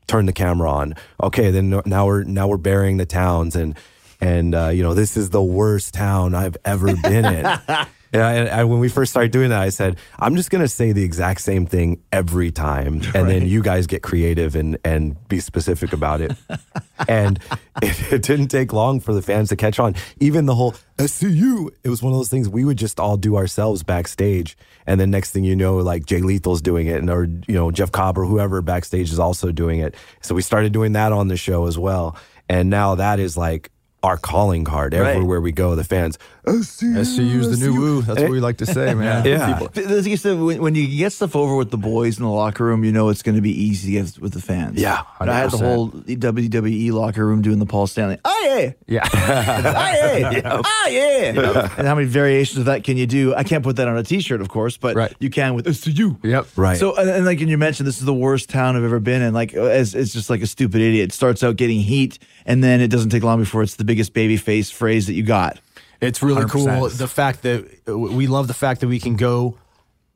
Turn 0.08 0.26
the 0.26 0.34
camera 0.34 0.70
on. 0.70 0.96
Okay, 1.22 1.52
then 1.52 1.82
now 1.86 2.06
we're 2.06 2.24
now 2.24 2.48
we're 2.48 2.58
burying 2.58 2.98
the 2.98 3.06
towns, 3.06 3.56
and 3.56 3.78
and 4.20 4.54
uh, 4.54 4.68
you 4.70 4.84
know 4.84 4.94
this 4.94 5.16
is 5.16 5.30
the 5.30 5.42
worst 5.42 5.94
town 5.94 6.36
I've 6.36 6.58
ever 6.66 6.96
been 6.96 7.26
in. 7.26 7.46
And, 8.14 8.22
I, 8.22 8.34
and 8.34 8.50
I- 8.50 8.64
when 8.66 8.80
we 8.80 8.90
first 8.90 9.12
started 9.12 9.32
doing 9.32 9.50
that, 9.50 9.62
I 9.62 9.70
said, 9.70 9.98
I'm 10.20 10.36
just 10.36 10.50
going 10.50 10.64
to 10.64 10.68
say 10.68 10.92
the 10.92 11.04
exact 11.04 11.42
same 11.42 11.66
thing 11.66 12.02
every 12.12 12.52
time. 12.52 13.02
And 13.16 13.30
then 13.30 13.46
you 13.46 13.62
guys 13.62 13.88
get 13.88 14.02
creative 14.02 14.56
and, 14.56 14.78
and 14.84 15.16
be 15.28 15.40
specific 15.40 15.94
about 15.94 16.22
it. 16.22 16.32
and 17.08 17.40
it, 17.82 18.14
it 18.14 18.22
didn't 18.24 18.48
take 18.48 18.74
long 18.74 19.00
for 19.00 19.14
the 19.14 19.22
fans 19.22 19.50
to 19.50 19.56
catch 19.56 19.80
on. 19.80 19.96
Even 20.20 20.46
the 20.46 20.56
whole 20.56 20.74
SCU, 20.98 21.70
it 21.84 21.90
was 21.90 22.02
one 22.02 22.14
of 22.14 22.20
those 22.20 22.30
things 22.30 22.50
we 22.50 22.64
would 22.66 22.78
just 22.78 23.00
all 23.00 23.18
do 23.18 23.36
ourselves 23.36 23.84
backstage. 23.84 24.58
And 24.88 25.00
then 25.00 25.12
next 25.12 25.32
thing 25.32 25.44
you 25.44 25.56
know, 25.56 25.78
like 25.78 26.06
Jay 26.06 26.22
Lethal's 26.22 26.62
doing 26.62 26.88
it, 26.88 26.98
and 26.98 27.10
or, 27.10 27.26
you 27.26 27.54
know, 27.56 27.70
Jeff 27.70 27.92
Cobb 27.92 28.18
or 28.18 28.26
whoever 28.26 28.62
backstage 28.62 29.12
is 29.12 29.20
also 29.20 29.52
doing 29.52 29.80
it. 29.80 29.94
So 30.22 30.34
we 30.34 30.42
started 30.42 30.72
doing 30.72 30.94
that 30.94 31.12
on 31.12 31.28
the 31.28 31.38
show 31.38 31.68
as 31.68 31.78
well. 31.78 32.16
And 32.50 32.70
now 32.70 32.96
that 32.96 33.20
is 33.20 33.38
like, 33.38 33.72
our 34.04 34.18
calling 34.18 34.64
card 34.64 34.94
Right. 34.94 35.16
everywhere 35.16 35.40
we 35.42 35.52
go. 35.52 35.76
The 35.76 35.84
fans, 35.84 36.18
SCU, 36.48 37.06
SCU's 37.06 37.60
the 37.60 37.68
new 37.68 37.80
woo. 37.80 38.02
That's 38.02 38.20
what 38.22 38.32
we 38.32 38.40
like 38.40 38.58
to 38.58 38.66
say, 38.66 38.94
man. 38.96 39.24
Yeah. 39.26 39.60
But 39.60 39.78
As 39.78 40.26
when, 40.26 40.62
when 40.62 40.74
you 40.76 40.88
get 40.98 41.14
stuff 41.14 41.36
over 41.36 41.56
with 41.56 41.70
the 41.70 41.78
boys 41.78 42.18
in 42.18 42.24
the 42.24 42.30
locker 42.32 42.66
room, 42.66 42.84
you 42.84 42.92
know 42.92 43.10
it's 43.10 43.22
going 43.22 43.36
to 43.36 43.42
be 43.42 43.52
easy 43.52 43.94
to 43.96 44.04
get 44.04 44.20
with 44.20 44.34
the 44.34 44.42
fans. 44.42 44.82
Yeah, 44.82 45.04
And 45.20 45.30
I 45.30 45.40
had 45.40 45.52
the 45.52 45.58
whole 45.58 45.90
WWE 45.92 46.92
locker 46.94 47.26
room 47.26 47.42
doing 47.44 47.60
the 47.60 47.66
Paul 47.68 47.86
Stanley. 47.88 48.18
Oh 48.26 48.42
yeah, 48.58 48.72
Yeah. 48.88 49.08
oh 49.14 50.32
yeah, 50.34 50.62
oh 50.64 50.88
yeah. 50.90 51.70
And 51.78 51.88
how 51.88 51.96
many 51.96 52.08
variations 52.08 52.58
of 52.60 52.66
that 52.66 52.84
can 52.84 52.98
you 52.98 53.06
do? 53.06 53.36
I 53.36 53.44
can't 53.44 53.64
put 53.64 53.76
that 53.76 53.88
on 53.88 53.98
a 53.98 54.04
T-shirt, 54.04 54.42
of 54.42 54.50
course, 54.50 54.78
but 54.78 54.96
Right. 54.96 55.14
you 55.20 55.30
can 55.30 55.54
with 55.54 55.66
SCU. 55.68 56.18
yep. 56.24 56.48
Right. 56.56 56.78
So, 56.78 56.96
and, 56.96 57.10
and 57.10 57.26
like 57.26 57.40
and 57.42 57.50
you 57.50 57.58
mentioned, 57.58 57.88
this 57.88 58.00
is 58.00 58.06
the 58.06 58.14
worst 58.14 58.50
town 58.50 58.76
I've 58.76 58.84
ever 58.84 59.00
been 59.00 59.22
in. 59.22 59.34
Like, 59.34 59.54
as 59.54 59.94
it's 59.96 60.14
just 60.14 60.30
like 60.30 60.42
a 60.42 60.48
stupid 60.48 60.82
idiot. 60.82 61.10
It 61.10 61.14
starts 61.14 61.44
out 61.44 61.56
getting 61.56 61.80
heat, 61.80 62.20
and 62.46 62.64
then 62.64 62.82
it 62.82 62.88
doesn't 62.90 63.10
take 63.10 63.24
long 63.24 63.40
before 63.40 63.62
it's 63.64 63.76
the 63.76 63.84
biggest 63.92 64.14
baby 64.14 64.38
face 64.38 64.72
phrase 64.72 65.08
that 65.08 65.16
you 65.16 65.24
got. 65.24 65.60
It's 66.00 66.24
really 66.24 66.46
100%. 66.46 66.50
cool. 66.50 66.88
The 66.88 67.10
fact 67.10 67.42
that 67.42 67.86
we 67.86 68.28
love 68.28 68.48
the 68.48 68.54
fact 68.54 68.80
that 68.80 68.88
we 68.88 69.02
can 69.02 69.18
go 69.18 69.58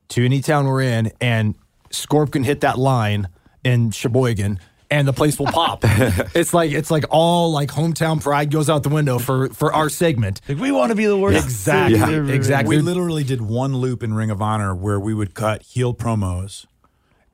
to 0.09 0.23
any 0.23 0.39
town 0.39 0.65
we're 0.65 0.81
in 0.81 1.11
and 1.19 1.55
Scorp 1.91 2.31
can 2.31 2.45
hit 2.45 2.61
that 2.61 2.79
line 2.79 3.27
in 3.65 3.91
Sheboygan 3.91 4.61
and 4.89 5.05
the 5.05 5.11
place 5.11 5.37
will 5.37 5.47
pop. 5.47 5.81
it's 5.83 6.53
like 6.53 6.71
it's 6.71 6.89
like 6.89 7.03
all 7.09 7.51
like 7.51 7.69
hometown 7.69 8.21
pride 8.21 8.49
goes 8.49 8.69
out 8.69 8.83
the 8.83 8.89
window 8.89 9.19
for 9.19 9.49
for 9.49 9.73
our 9.73 9.89
segment. 9.89 10.39
Like, 10.47 10.57
we 10.57 10.71
want 10.71 10.91
to 10.91 10.95
be 10.95 11.05
the 11.05 11.17
worst. 11.17 11.43
Exactly. 11.43 11.99
Yeah. 11.99 12.33
Exactly. 12.33 12.77
We 12.77 12.81
literally 12.81 13.25
did 13.25 13.41
one 13.41 13.75
loop 13.75 14.03
in 14.03 14.13
Ring 14.13 14.31
of 14.31 14.41
Honor 14.41 14.73
where 14.73 15.01
we 15.01 15.13
would 15.13 15.33
cut 15.33 15.63
heel 15.63 15.93
promos, 15.93 16.65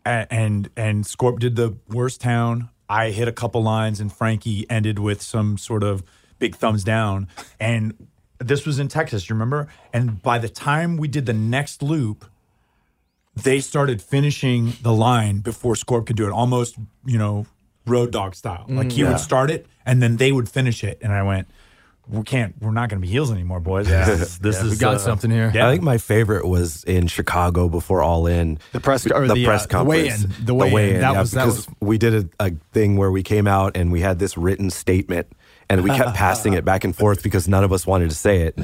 and 0.04 0.28
and, 0.32 0.70
and 0.76 1.04
Scorp 1.04 1.38
did 1.38 1.56
the 1.56 1.78
worst 1.88 2.20
town. 2.20 2.70
I 2.90 3.12
hit 3.12 3.28
a 3.28 3.32
couple 3.32 3.62
lines, 3.62 4.00
and 4.00 4.12
Frankie 4.12 4.66
ended 4.70 4.98
with 4.98 5.22
some 5.22 5.60
sort 5.60 5.84
of 5.84 6.04
big 6.42 6.56
thumbs 6.56 6.84
down. 6.84 7.30
And 7.60 8.08
this 8.40 8.66
was 8.66 8.80
in 8.80 8.90
Texas, 8.90 9.30
you 9.30 9.36
remember? 9.36 9.68
And 9.94 10.22
by 10.22 10.40
the 10.40 10.50
time 10.50 10.98
we 10.98 11.08
did 11.08 11.26
the 11.28 11.34
next 11.34 11.82
loop, 11.82 12.26
they 13.42 13.62
started 13.62 14.02
finishing 14.02 14.74
the 14.82 14.92
line 14.92 15.40
before 15.40 15.76
Scorp 15.76 16.08
could 16.08 16.18
do 16.18 16.28
it, 16.28 16.32
almost 16.32 16.76
you 17.06 17.18
know 17.18 17.46
road 17.86 18.12
dog 18.12 18.36
style. 18.36 18.66
Like 18.68 18.92
he 18.92 19.06
would 19.06 19.20
start 19.20 19.50
it, 19.50 19.66
and 19.86 20.02
then 20.02 20.18
they 20.18 20.34
would 20.34 20.50
finish 20.50 20.84
it. 20.84 20.98
And 21.02 21.14
I 21.14 21.24
went. 21.24 21.48
We 22.10 22.24
can't. 22.24 22.56
We're 22.60 22.72
not 22.72 22.90
going 22.90 23.00
to 23.00 23.08
be 23.08 23.12
heels 23.12 23.32
anymore, 23.32 23.62
boys. 23.62 23.88
This 23.90 24.10
is, 24.22 24.40
this 24.40 24.62
we 24.62 24.70
is 24.72 24.80
got 24.80 24.96
uh, 24.96 24.98
something 24.98 25.32
here. 25.32 25.50
Yeah. 25.54 25.68
I 25.68 25.72
think 25.72 25.84
my 25.84 25.98
favorite 26.00 26.46
was 26.46 26.84
in 26.84 27.08
Chicago 27.08 27.70
before 27.70 28.02
All 28.02 28.26
In. 28.28 28.58
The 28.74 28.82
press- 28.82 29.06
or 29.06 29.28
the, 29.28 29.48
uh, 29.48 29.58
the 29.68 29.84
weigh-in. 29.86 30.34
The 30.44 30.54
weigh-in. 30.56 31.00
That 31.00 31.16
was- 31.16 31.32
that 31.32 31.46
because 31.46 31.68
was- 31.68 31.76
we 31.80 31.98
did 32.00 32.14
a, 32.40 32.46
a 32.48 32.52
thing 32.74 32.98
where 32.98 33.12
we 33.12 33.24
came 33.24 33.48
out 33.48 33.78
and 33.78 33.92
we 33.94 34.02
had 34.02 34.18
this 34.20 34.36
written 34.36 34.72
statement 34.72 35.28
and 35.72 35.84
we 35.84 35.90
kept 35.90 36.14
passing 36.16 36.54
it 36.54 36.66
back 36.66 36.84
and 36.84 36.96
forth 36.96 37.24
because 37.24 37.48
none 37.48 37.64
of 37.64 37.72
us 37.74 37.86
wanted 37.88 38.10
to 38.10 38.16
say 38.16 38.42
it. 38.42 38.58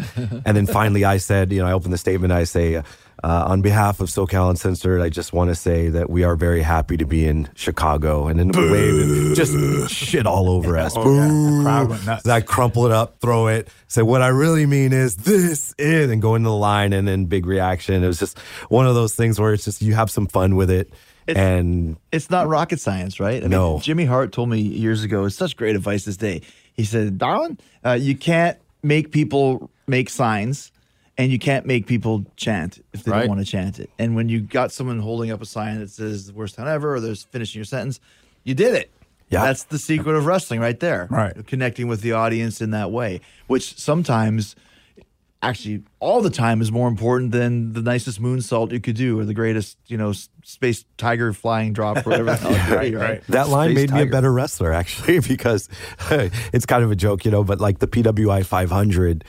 And 0.45 0.55
then 0.57 0.65
finally 0.67 1.05
I 1.05 1.17
said, 1.17 1.51
you 1.51 1.59
know, 1.61 1.67
I 1.67 1.71
opened 1.73 1.93
the 1.93 1.97
statement. 1.97 2.33
I 2.33 2.43
say, 2.43 2.75
uh, 2.75 2.83
on 3.23 3.61
behalf 3.63 3.99
of 3.99 4.09
SoCal 4.09 4.49
Uncensored, 4.51 5.01
I 5.01 5.09
just 5.09 5.33
want 5.33 5.49
to 5.49 5.55
say 5.55 5.89
that 5.89 6.09
we 6.09 6.23
are 6.23 6.35
very 6.35 6.61
happy 6.61 6.97
to 6.97 7.05
be 7.05 7.25
in 7.25 7.49
Chicago. 7.55 8.27
And 8.27 8.39
then 8.39 8.49
we 8.49 8.71
waved 8.71 9.09
and 9.09 9.35
just 9.35 9.91
shit 9.91 10.27
all 10.27 10.49
over 10.49 10.77
us. 10.77 10.93
Oh, 10.95 11.15
yeah. 11.15 11.27
The 11.27 11.59
crowd 11.63 11.89
went 11.89 12.05
nuts. 12.05 12.23
So 12.25 12.31
I 12.31 12.41
crumple 12.41 12.85
it 12.85 12.91
up, 12.91 13.19
throw 13.19 13.47
it, 13.47 13.69
say, 13.87 14.03
what 14.03 14.21
I 14.21 14.27
really 14.27 14.65
mean 14.67 14.93
is 14.93 15.15
this 15.17 15.73
is, 15.79 16.09
and 16.11 16.21
go 16.21 16.35
into 16.35 16.49
the 16.49 16.55
line 16.55 16.93
and 16.93 17.07
then 17.07 17.25
big 17.25 17.45
reaction. 17.47 18.03
It 18.03 18.07
was 18.07 18.19
just 18.19 18.37
one 18.69 18.85
of 18.85 18.93
those 18.93 19.15
things 19.15 19.39
where 19.39 19.51
it's 19.53 19.65
just, 19.65 19.81
you 19.81 19.95
have 19.95 20.11
some 20.11 20.27
fun 20.27 20.55
with 20.55 20.69
it. 20.69 20.93
It's- 21.25 21.43
and 21.43 21.97
it's 22.11 22.29
not 22.29 22.47
rocket 22.47 22.79
science, 22.79 23.19
right? 23.19 23.43
I 23.43 23.47
No. 23.47 23.73
Mean, 23.73 23.81
Jimmy 23.81 24.05
Hart 24.05 24.31
told 24.31 24.47
me 24.47 24.59
years 24.61 25.03
ago, 25.03 25.25
it's 25.25 25.35
such 25.35 25.57
great 25.57 25.75
advice 25.75 26.05
this 26.05 26.15
day. 26.17 26.41
He 26.77 26.83
said, 26.85 27.17
Darwin, 27.17 27.57
uh, 27.83 27.93
you 27.93 28.15
can't 28.15 28.57
make 28.83 29.11
people 29.11 29.69
make 29.87 30.09
signs 30.09 30.71
and 31.17 31.31
you 31.31 31.39
can't 31.39 31.65
make 31.65 31.87
people 31.87 32.23
chant 32.35 32.83
if 32.93 33.03
they 33.03 33.11
Right. 33.11 33.19
don't 33.21 33.29
want 33.29 33.39
to 33.41 33.45
chant 33.45 33.79
it. 33.79 33.89
And 33.97 34.15
when 34.15 34.29
you 34.29 34.39
got 34.41 34.71
someone 34.71 34.99
holding 34.99 35.31
up 35.31 35.41
a 35.41 35.45
sign 35.45 35.79
that 35.79 35.89
says 35.89 36.27
the 36.27 36.33
worst 36.33 36.55
town 36.55 36.67
ever 36.67 36.95
or 36.95 36.99
there's 36.99 37.23
finishing 37.23 37.57
your 37.59 37.65
sentence, 37.65 37.99
you 38.43 38.53
did 38.53 38.75
it. 38.75 38.91
Yeah. 39.29 39.43
That's 39.43 39.63
the 39.63 39.79
secret 39.79 40.15
of 40.15 40.25
wrestling 40.25 40.59
right 40.59 40.79
there. 40.79 41.07
Right. 41.09 41.45
Connecting 41.47 41.87
with 41.87 42.01
the 42.01 42.13
audience 42.13 42.61
in 42.61 42.71
that 42.71 42.91
way, 42.91 43.19
which 43.47 43.77
sometimes 43.77 44.55
actually 45.41 45.83
all 45.99 46.21
the 46.21 46.29
time 46.29 46.61
is 46.61 46.71
more 46.71 46.87
important 46.87 47.31
than 47.31 47.73
the 47.73 47.81
nicest 47.81 48.21
moonsault 48.21 48.71
you 48.71 48.79
could 48.79 48.95
do 48.95 49.19
or 49.19 49.25
the 49.25 49.33
greatest, 49.33 49.77
you 49.87 49.97
know, 49.97 50.13
space 50.43 50.85
tiger 50.97 51.33
flying 51.33 51.73
drop 51.73 51.97
or 51.97 52.11
whatever 52.11 52.31
the 52.31 52.35
hell 52.37 52.53
it 52.53 52.67
could 52.67 52.81
be, 52.91 52.95
right? 52.95 53.21
that 53.27 53.49
line 53.49 53.71
Space 53.71 53.89
made 53.89 53.95
me 53.97 54.01
a 54.03 54.05
better 54.05 54.31
wrestler 54.31 54.71
actually 54.71 55.19
because 55.27 55.67
it's 56.09 56.65
kind 56.65 56.85
of 56.85 56.91
a 56.91 56.95
joke 56.95 57.25
you 57.25 57.31
know 57.31 57.43
but 57.43 57.59
like 57.59 57.79
the 57.79 57.87
pwi 57.87 58.45
500 58.45 59.25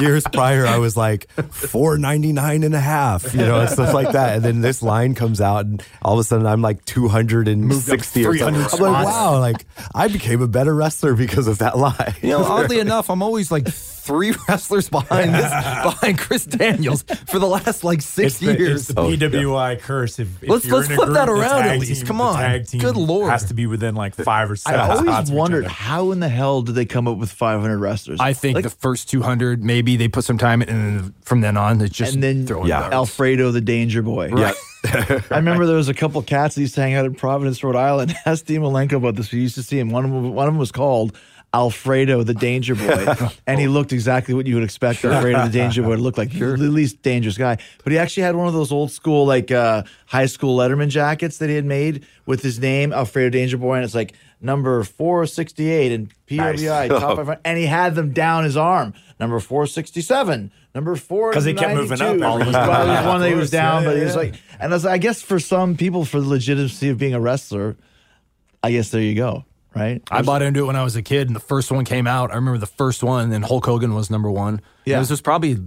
years 0.00 0.24
prior 0.32 0.66
i 0.66 0.78
was 0.78 0.96
like 0.96 1.30
499 1.32 2.62
and 2.62 2.74
a 2.74 2.80
half 2.80 3.34
you 3.34 3.40
know 3.40 3.60
and 3.60 3.68
stuff 3.68 3.92
like 3.92 4.12
that. 4.12 4.36
And 4.36 4.44
then 4.44 4.60
this 4.62 4.82
line 4.82 5.14
comes 5.14 5.42
out 5.42 5.66
and 5.66 5.82
all 6.00 6.14
of 6.14 6.20
a 6.20 6.24
sudden 6.24 6.46
i'm 6.46 6.62
like 6.62 6.82
260 6.86 8.26
or 8.26 8.38
something. 8.38 8.64
300 8.64 8.74
i'm 8.74 8.80
like 8.80 9.06
wow 9.06 9.38
like 9.38 9.66
i 9.94 10.08
became 10.08 10.40
a 10.40 10.48
better 10.48 10.74
wrestler 10.74 11.14
because 11.14 11.46
of 11.48 11.58
that 11.58 11.76
line. 11.76 12.14
You 12.22 12.30
know, 12.30 12.44
oddly 12.44 12.78
enough, 12.78 13.10
I'm 13.10 13.22
always 13.22 13.50
like 13.50 13.68
three 14.00 14.32
wrestlers 14.48 14.88
behind 14.88 15.34
this, 15.34 15.50
behind 15.84 16.18
Chris 16.18 16.44
Daniels 16.44 17.02
for 17.28 17.38
the 17.38 17.46
last 17.46 17.84
like 17.84 18.02
six 18.02 18.34
It's 18.34 18.38
the, 18.38 18.58
years. 18.58 18.80
it's 18.88 18.94
the 18.94 19.00
oh, 19.00 19.10
PWI 19.10 19.80
curse. 19.80 20.18
If, 20.18 20.42
if 20.42 20.48
Let's- 20.48 20.66
let's 20.66 20.86
flip 20.88 20.98
group, 21.00 21.14
that 21.14 21.28
around 21.28 21.62
at 21.68 21.78
least. 21.78 22.00
team- 22.00 22.06
Come 22.06 22.20
on. 22.20 22.36
tag 22.36 22.66
team 22.66 22.80
Good 22.80 22.96
Lord. 22.96 23.30
has 23.30 23.44
to 23.46 23.54
be 23.54 23.66
within 23.66 23.94
like 23.94 24.14
five 24.14 24.50
or 24.50 24.54
I 24.54 24.56
seven. 24.56 24.96
spots 25.04 25.30
always 25.30 25.30
wondered 25.30 25.66
how 25.66 26.10
in 26.12 26.20
the 26.20 26.28
hell 26.28 26.62
did 26.62 26.74
they 26.74 26.86
come 26.86 27.06
up 27.08 27.18
with 27.18 27.30
500 27.30 27.78
wrestlers? 27.78 28.18
I 28.20 28.32
think 28.32 28.54
Like, 28.56 28.64
the 28.64 28.70
first 28.70 29.08
200, 29.10 29.62
maybe 29.64 29.96
they 29.96 30.08
put 30.08 30.24
some 30.24 30.38
time 30.38 30.62
in, 30.62 30.68
and 30.68 31.00
then 31.00 31.14
from 31.22 31.40
then 31.40 31.56
on, 31.56 31.80
it's 31.80 31.94
just 31.94 32.14
and 32.14 32.22
then 32.22 32.46
throwing 32.46 32.68
Yeah. 32.68 32.80
darts. 32.80 32.94
Alfredo 32.94 33.50
the 33.52 33.60
Danger 33.60 34.02
Boy. 34.02 34.32
yeah 34.36 34.52
I 35.30 35.36
remember 35.36 35.66
there 35.66 35.76
was 35.76 35.88
a 35.88 35.94
couple 35.94 36.22
cats 36.22 36.54
that 36.54 36.60
used 36.62 36.74
to 36.76 36.80
hang 36.80 36.94
out 36.94 37.04
in 37.04 37.14
Providence, 37.14 37.62
Rhode 37.62 37.76
Island. 37.76 38.14
Asked 38.26 38.46
Dean 38.46 38.62
Malenko 38.62 38.94
about 38.94 39.16
this. 39.16 39.30
We 39.30 39.40
used 39.40 39.56
to 39.56 39.62
see 39.62 39.78
him. 39.78 39.90
One 39.90 40.04
of 40.04 40.10
them, 40.10 40.34
one 40.34 40.48
of 40.48 40.54
them 40.54 40.58
was 40.58 40.72
called 40.72 41.16
Alfredo 41.52 42.22
the 42.22 42.32
Danger 42.34 42.74
Boy, 42.76 43.14
and 43.46 43.60
he 43.60 43.66
looked 43.66 43.92
exactly 43.92 44.34
what 44.34 44.46
you 44.46 44.54
would 44.54 44.62
expect 44.64 45.04
Alfredo 45.04 45.44
the 45.46 45.50
Danger 45.50 45.82
Boy 45.82 45.96
to 45.96 46.02
look 46.02 46.16
like. 46.16 46.30
Sure. 46.32 46.56
The 46.56 46.64
least 46.64 47.02
dangerous 47.02 47.36
guy, 47.36 47.58
but 47.82 47.92
he 47.92 47.98
actually 47.98 48.22
had 48.22 48.36
one 48.36 48.46
of 48.46 48.54
those 48.54 48.70
old 48.70 48.92
school 48.92 49.26
like 49.26 49.50
uh, 49.50 49.82
high 50.06 50.26
school 50.26 50.56
Letterman 50.56 50.88
jackets 50.88 51.38
that 51.38 51.48
he 51.48 51.56
had 51.56 51.64
made 51.64 52.06
with 52.24 52.42
his 52.42 52.60
name 52.60 52.92
Alfredo 52.92 53.30
Danger 53.30 53.58
Boy, 53.58 53.74
and 53.74 53.84
it's 53.84 53.96
like 53.96 54.14
number 54.40 54.82
four 54.84 55.26
sixty 55.26 55.68
eight 55.70 55.92
and 55.92 56.12
PWI 56.28 56.88
Nice. 56.88 56.88
top 56.88 57.16
five, 57.16 57.40
and 57.44 57.58
he 57.58 57.66
had 57.66 57.96
them 57.96 58.12
down 58.12 58.44
his 58.44 58.56
arm. 58.56 58.94
Number 59.18 59.40
four 59.40 59.66
sixty 59.66 60.00
seven. 60.02 60.52
Number 60.74 60.94
four, 60.96 61.30
because 61.30 61.44
he 61.44 61.54
kept 61.54 61.74
moving 61.74 62.00
up 62.00 62.20
All 62.22 62.40
every 62.40 62.52
time. 62.52 62.68
well, 62.68 62.86
there 62.86 62.96
was 62.96 63.06
one 63.06 63.20
that 63.22 63.28
he 63.28 63.34
was 63.34 63.50
down, 63.50 63.82
yeah, 63.82 63.88
but 63.88 63.96
he 63.96 64.04
was 64.04 64.12
yeah. 64.14 64.20
like, 64.20 64.34
and 64.60 64.72
as 64.72 64.86
I 64.86 64.98
guess 64.98 65.20
for 65.20 65.40
some 65.40 65.76
people, 65.76 66.04
for 66.04 66.20
the 66.20 66.28
legitimacy 66.28 66.90
of 66.90 66.98
being 66.98 67.12
a 67.14 67.20
wrestler, 67.20 67.76
I 68.62 68.70
guess 68.70 68.90
there 68.90 69.00
you 69.00 69.16
go, 69.16 69.44
right? 69.74 70.00
I 70.12 70.22
bought 70.22 70.42
into 70.42 70.60
it 70.60 70.66
when 70.66 70.76
I 70.76 70.84
was 70.84 70.94
a 70.94 71.02
kid, 71.02 71.26
and 71.26 71.34
the 71.34 71.40
first 71.40 71.72
one 71.72 71.84
came 71.84 72.06
out. 72.06 72.30
I 72.30 72.36
remember 72.36 72.58
the 72.58 72.66
first 72.66 73.02
one, 73.02 73.32
and 73.32 73.44
Hulk 73.44 73.66
Hogan 73.66 73.94
was 73.94 74.10
number 74.10 74.30
one. 74.30 74.60
Yeah. 74.84 75.00
this 75.00 75.10
was 75.10 75.20
probably 75.20 75.58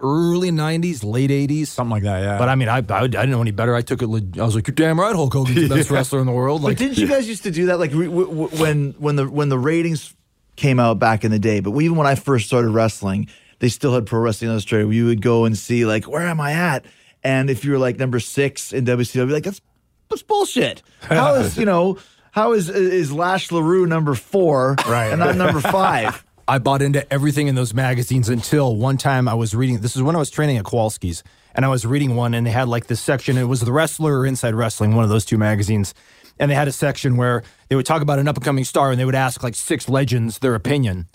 early 0.00 0.50
'90s, 0.50 1.04
late 1.04 1.30
'80s, 1.30 1.66
Something 1.66 1.90
like 1.90 2.02
that, 2.04 2.22
yeah. 2.22 2.38
But 2.38 2.48
I 2.48 2.54
mean, 2.54 2.68
I, 2.68 2.76
I, 2.78 3.00
I 3.00 3.06
didn't 3.06 3.30
know 3.30 3.42
any 3.42 3.50
better. 3.50 3.74
I 3.74 3.82
took 3.82 4.00
it. 4.00 4.06
leg- 4.06 4.38
I 4.38 4.44
was 4.44 4.54
like, 4.54 4.66
"You're 4.66 4.74
damn 4.74 4.98
right, 4.98 5.14
Hulk 5.14 5.32
Hogan's 5.34 5.68
the 5.68 5.74
best 5.74 5.90
wrestler 5.90 6.20
in 6.20 6.26
the 6.26 6.32
world." 6.32 6.62
But 6.62 6.68
Like, 6.68 6.78
didn't 6.78 6.96
you 6.96 7.06
guys 7.06 7.28
used 7.28 7.42
to 7.42 7.50
do 7.50 7.66
that? 7.66 7.78
Like 7.78 7.92
re- 7.92 8.06
w- 8.06 8.28
w- 8.28 8.48
when 8.62 8.92
when 8.98 9.16
the 9.16 9.28
when 9.28 9.48
the 9.50 9.58
ratings 9.58 10.14
came 10.56 10.80
out 10.80 10.98
back 10.98 11.22
in 11.24 11.30
the 11.30 11.38
day, 11.38 11.60
but 11.60 11.78
even 11.80 11.96
when 11.96 12.06
I 12.06 12.14
first 12.14 12.46
started 12.46 12.70
wrestling, 12.70 13.28
they 13.60 13.68
still 13.68 13.94
had 13.94 14.06
Pro 14.06 14.20
Wrestling 14.20 14.50
Illustrated. 14.50 14.86
Where 14.86 14.94
you 14.94 15.06
would 15.06 15.22
go 15.22 15.44
and 15.44 15.56
see 15.56 15.84
like 15.84 16.04
where 16.08 16.26
am 16.26 16.40
I 16.40 16.52
at, 16.52 16.84
and 17.24 17.50
if 17.50 17.64
you 17.64 17.72
were 17.72 17.78
like 17.78 17.98
number 17.98 18.20
six 18.20 18.72
in 18.72 18.84
WCW, 18.84 19.30
like 19.32 19.44
that's 19.44 19.60
that's 20.08 20.22
bullshit. 20.22 20.82
How 21.00 21.34
is 21.34 21.56
you 21.56 21.64
know 21.64 21.98
how 22.32 22.52
is 22.52 22.68
is 22.68 23.10
Lash 23.12 23.48
LeRoux 23.48 23.88
number 23.88 24.14
four 24.14 24.76
Right. 24.86 25.08
and 25.12 25.22
I'm 25.24 25.36
number 25.38 25.60
five? 25.72 26.24
I 26.46 26.58
bought 26.58 26.80
into 26.82 27.10
everything 27.12 27.48
in 27.48 27.54
those 27.56 27.74
magazines 27.74 28.28
until 28.28 28.74
one 28.76 28.96
time 28.96 29.28
I 29.28 29.34
was 29.34 29.54
reading. 29.54 29.80
This 29.80 29.96
is 29.96 30.02
when 30.02 30.14
I 30.14 30.18
was 30.18 30.30
training 30.30 30.56
at 30.56 30.64
Kowalski's, 30.64 31.22
and 31.54 31.64
I 31.64 31.68
was 31.68 31.84
reading 31.84 32.16
one, 32.16 32.32
and 32.34 32.46
they 32.46 32.50
had 32.50 32.68
like 32.68 32.86
this 32.86 33.00
section. 33.00 33.36
It 33.36 33.44
was 33.44 33.60
the 33.60 33.72
Wrestler 33.72 34.20
or 34.20 34.24
Inside 34.26 34.54
Wrestling, 34.54 34.94
one 34.94 35.04
of 35.04 35.10
those 35.10 35.24
two 35.26 35.36
magazines, 35.36 35.92
and 36.38 36.50
they 36.50 36.54
had 36.54 36.68
a 36.68 36.72
section 36.72 37.16
where 37.16 37.42
they 37.68 37.76
would 37.76 37.84
talk 37.86 38.00
about 38.00 38.18
an 38.18 38.28
up 38.28 38.36
and 38.36 38.44
coming 38.44 38.64
star, 38.64 38.90
and 38.90 38.98
they 39.00 39.04
would 39.04 39.14
ask 39.14 39.42
like 39.42 39.54
six 39.54 39.88
legends 39.90 40.38
their 40.38 40.54
opinion, 40.54 41.06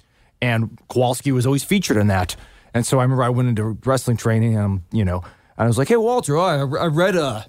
and 0.43 0.77
Kowalski 0.89 1.31
was 1.31 1.45
always 1.45 1.63
featured 1.63 1.95
in 1.95 2.07
that. 2.07 2.35
And 2.73 2.85
so 2.85 2.99
I 2.99 3.03
remember 3.03 3.23
I 3.23 3.29
went 3.29 3.47
into 3.47 3.77
wrestling 3.85 4.17
training, 4.17 4.57
and 4.57 4.81
you 4.91 5.05
know, 5.05 5.23
and 5.57 5.65
I 5.65 5.67
was 5.67 5.77
like, 5.77 5.87
"Hey, 5.87 5.95
Walter, 5.95 6.37
I, 6.37 6.59
I 6.59 6.87
read 6.87 7.15
uh, 7.15 7.43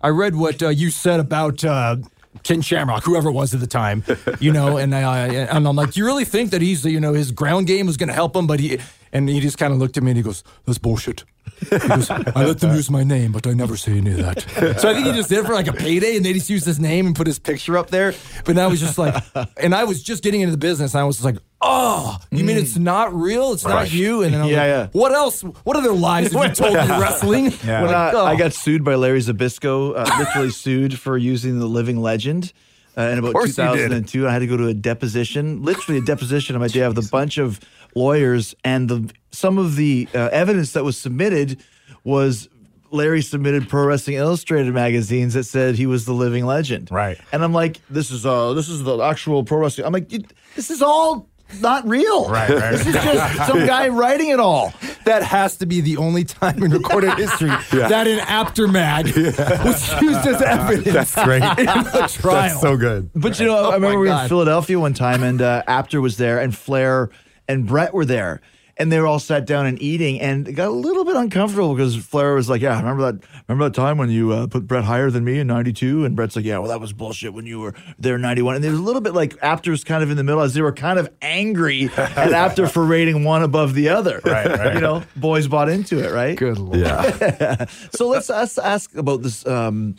I 0.00 0.08
read 0.08 0.34
what 0.34 0.62
uh, 0.62 0.68
you 0.70 0.90
said 0.90 1.20
about 1.20 1.64
uh, 1.64 1.96
Ken 2.42 2.62
Shamrock, 2.62 3.04
whoever 3.04 3.28
it 3.28 3.32
was 3.32 3.54
at 3.54 3.60
the 3.60 3.66
time, 3.66 4.02
you 4.40 4.52
know, 4.52 4.76
and 4.76 4.94
I 4.94 5.28
and 5.28 5.68
I'm 5.68 5.76
like, 5.76 5.92
do 5.92 6.00
you 6.00 6.06
really 6.06 6.24
think 6.24 6.50
that 6.50 6.62
he's 6.62 6.84
you 6.84 6.98
know 7.00 7.12
his 7.12 7.30
ground 7.30 7.66
game 7.68 7.86
was 7.86 7.96
going 7.96 8.08
to 8.08 8.14
help 8.14 8.34
him? 8.34 8.46
But 8.46 8.58
he 8.58 8.78
and 9.12 9.28
he 9.28 9.38
just 9.40 9.58
kind 9.58 9.72
of 9.72 9.78
looked 9.78 9.96
at 9.96 10.02
me 10.02 10.10
and 10.10 10.16
he 10.16 10.22
goes, 10.22 10.42
"That's 10.64 10.78
bullshit." 10.78 11.24
He 11.60 11.78
goes, 11.78 12.10
"I 12.10 12.44
let 12.44 12.60
them 12.60 12.74
use 12.74 12.90
my 12.90 13.04
name, 13.04 13.30
but 13.32 13.46
I 13.46 13.52
never 13.52 13.76
say 13.76 13.98
any 13.98 14.12
of 14.12 14.18
that." 14.18 14.40
So 14.80 14.88
I 14.88 14.94
think 14.94 15.06
he 15.06 15.12
just 15.12 15.28
did 15.28 15.44
for 15.44 15.52
like 15.52 15.68
a 15.68 15.72
payday, 15.72 16.16
and 16.16 16.24
they 16.24 16.32
just 16.32 16.48
used 16.48 16.64
his 16.64 16.80
name 16.80 17.06
and 17.06 17.14
put 17.14 17.26
his 17.26 17.38
picture 17.38 17.76
up 17.76 17.90
there. 17.90 18.14
But 18.46 18.56
that 18.56 18.70
was 18.70 18.80
just 18.80 18.96
like, 18.96 19.22
and 19.58 19.74
I 19.74 19.84
was 19.84 20.02
just 20.02 20.24
getting 20.24 20.40
into 20.40 20.52
the 20.52 20.58
business, 20.58 20.94
and 20.94 21.02
I 21.02 21.04
was 21.04 21.24
like. 21.24 21.36
Oh, 21.64 22.18
you 22.32 22.42
mean 22.44 22.56
it's 22.56 22.76
not 22.76 23.14
real? 23.14 23.52
It's 23.52 23.64
not 23.64 23.74
Right. 23.74 23.92
you? 23.92 24.22
And 24.22 24.34
then 24.34 24.40
I 24.40 24.44
was 24.44 24.52
Yeah, 24.52 24.58
like, 24.58 24.68
yeah. 24.94 25.00
What 25.00 25.12
else? 25.12 25.42
What 25.42 25.76
other 25.76 25.92
lies 25.92 26.32
have 26.32 26.42
you 26.48 26.54
told 26.54 26.74
me 26.74 26.80
wrestling? 26.80 27.44
Yeah. 27.64 27.82
When 27.82 27.92
Like, 27.92 28.14
I, 28.14 28.18
I 28.18 28.32
oh. 28.34 28.36
got 28.36 28.52
sued 28.52 28.82
by 28.84 28.96
Larry 28.96 29.20
Zbyszko, 29.20 29.94
uh, 29.96 30.18
literally 30.18 30.50
sued 30.64 30.98
for 30.98 31.16
using 31.16 31.58
the 31.60 31.66
living 31.66 32.00
legend. 32.00 32.52
Uh, 32.98 33.02
in 33.02 33.18
about 33.20 33.32
course 33.32 33.56
you 33.56 33.64
did. 33.64 33.88
2002, 33.88 34.28
I 34.28 34.32
had 34.32 34.40
to 34.40 34.46
go 34.46 34.56
to 34.58 34.66
a 34.66 34.74
deposition, 34.74 35.62
literally 35.62 35.98
a 36.00 36.04
deposition 36.04 36.54
on 36.56 36.60
my 36.60 36.68
day 36.68 36.86
with 36.86 36.98
a 36.98 37.08
bunch 37.10 37.38
of 37.38 37.58
lawyers, 37.94 38.54
and 38.64 38.88
the 38.88 39.10
some 39.30 39.56
of 39.56 39.76
the 39.76 40.08
uh, 40.14 40.28
evidence 40.30 40.72
that 40.72 40.84
was 40.84 40.98
submitted 40.98 41.62
was 42.04 42.50
Larry 42.90 43.22
submitted 43.22 43.66
Pro 43.70 43.86
Wrestling 43.86 44.16
Illustrated 44.18 44.74
magazines 44.74 45.32
that 45.32 45.44
said 45.44 45.76
he 45.76 45.86
was 45.86 46.04
the 46.04 46.12
living 46.12 46.44
legend. 46.44 46.90
Right. 46.90 47.18
And 47.32 47.42
I'm 47.42 47.54
like, 47.54 47.80
this 47.88 48.10
is 48.10 48.26
uh, 48.26 48.52
this 48.52 48.68
is 48.68 48.82
the 48.82 48.98
actual 48.98 49.42
pro 49.44 49.58
wrestling. 49.60 49.86
I'm 49.86 49.92
like, 49.94 50.12
you- 50.12 50.24
this 50.54 50.70
is 50.70 50.82
all 50.82 51.30
not 51.60 51.86
real. 51.86 52.28
Right, 52.30 52.48
right. 52.50 52.72
This 52.72 52.86
is 52.86 52.94
just 52.94 53.46
some 53.46 53.66
guy 53.66 53.88
writing 53.88 54.28
it 54.28 54.40
all. 54.40 54.72
That 55.04 55.22
has 55.22 55.56
to 55.58 55.66
be 55.66 55.80
the 55.80 55.96
only 55.96 56.24
time 56.24 56.62
in 56.62 56.70
recorded 56.70 57.14
history 57.14 57.48
that 57.72 58.06
an 58.06 58.20
Apter 58.20 58.68
mag 58.68 59.06
was 59.16 60.00
used 60.00 60.26
as 60.26 60.40
evidence. 60.40 60.92
That's 61.12 61.24
great. 61.24 61.42
in 61.42 61.68
a 61.68 62.08
trial. 62.08 62.08
That's 62.48 62.60
so 62.60 62.76
good. 62.76 63.10
But 63.14 63.38
you 63.40 63.46
know, 63.46 63.56
I 63.56 63.60
Oh, 63.60 63.72
remember 63.72 63.98
we 63.98 64.08
were 64.08 64.22
in 64.22 64.28
Philadelphia 64.28 64.78
one 64.78 64.94
time, 64.94 65.22
and 65.22 65.42
uh, 65.42 65.62
Apter 65.66 66.00
was 66.00 66.16
there, 66.18 66.38
and 66.40 66.56
Flair 66.56 67.10
and 67.48 67.66
Brett 67.66 67.92
were 67.92 68.04
there, 68.04 68.40
and 68.78 68.90
they 68.90 68.98
were 68.98 69.06
all 69.06 69.18
sat 69.18 69.46
down 69.46 69.66
and 69.66 69.80
eating, 69.82 70.20
and 70.20 70.48
it 70.48 70.52
got 70.52 70.68
a 70.68 70.70
little 70.72 71.04
bit 71.04 71.16
uncomfortable 71.16 71.74
because 71.74 71.94
Flair 71.96 72.34
was 72.34 72.48
like, 72.48 72.62
"Yeah, 72.62 72.78
remember 72.78 73.12
that? 73.12 73.24
Remember 73.48 73.64
that 73.68 73.74
time 73.74 73.98
when 73.98 74.10
you 74.10 74.32
uh, 74.32 74.46
put 74.46 74.66
Brett 74.66 74.84
higher 74.84 75.10
than 75.10 75.24
me 75.24 75.38
in 75.38 75.46
'92?" 75.46 76.04
And 76.04 76.16
Brett's 76.16 76.36
like, 76.36 76.44
"Yeah, 76.44 76.58
well, 76.58 76.68
that 76.68 76.80
was 76.80 76.92
bullshit 76.92 77.34
when 77.34 77.46
you 77.46 77.60
were 77.60 77.74
there 77.98 78.16
in 78.16 78.22
'91." 78.22 78.56
And 78.56 78.64
there 78.64 78.70
was 78.70 78.80
a 78.80 78.82
little 78.82 79.00
bit 79.02 79.14
like 79.14 79.36
Apter 79.42 79.70
was 79.70 79.84
kind 79.84 80.02
of 80.02 80.10
in 80.10 80.16
the 80.16 80.24
middle, 80.24 80.40
as 80.40 80.54
they 80.54 80.62
were 80.62 80.72
kind 80.72 80.98
of 80.98 81.10
angry 81.20 81.90
at 81.96 82.32
Apter 82.32 82.66
for 82.66 82.84
rating 82.84 83.24
one 83.24 83.42
above 83.42 83.74
the 83.74 83.88
other. 83.90 84.20
Right, 84.24 84.46
right. 84.46 84.74
You 84.74 84.80
know, 84.80 85.02
boys 85.16 85.48
bought 85.48 85.68
into 85.68 86.02
it, 86.04 86.12
right? 86.12 86.36
Good 86.36 86.58
lord. 86.58 86.78
Yeah. 86.78 87.66
So 87.92 88.08
let's 88.08 88.30
ask, 88.30 88.58
ask 88.58 88.94
about 88.96 89.22
this. 89.22 89.46
Um, 89.46 89.96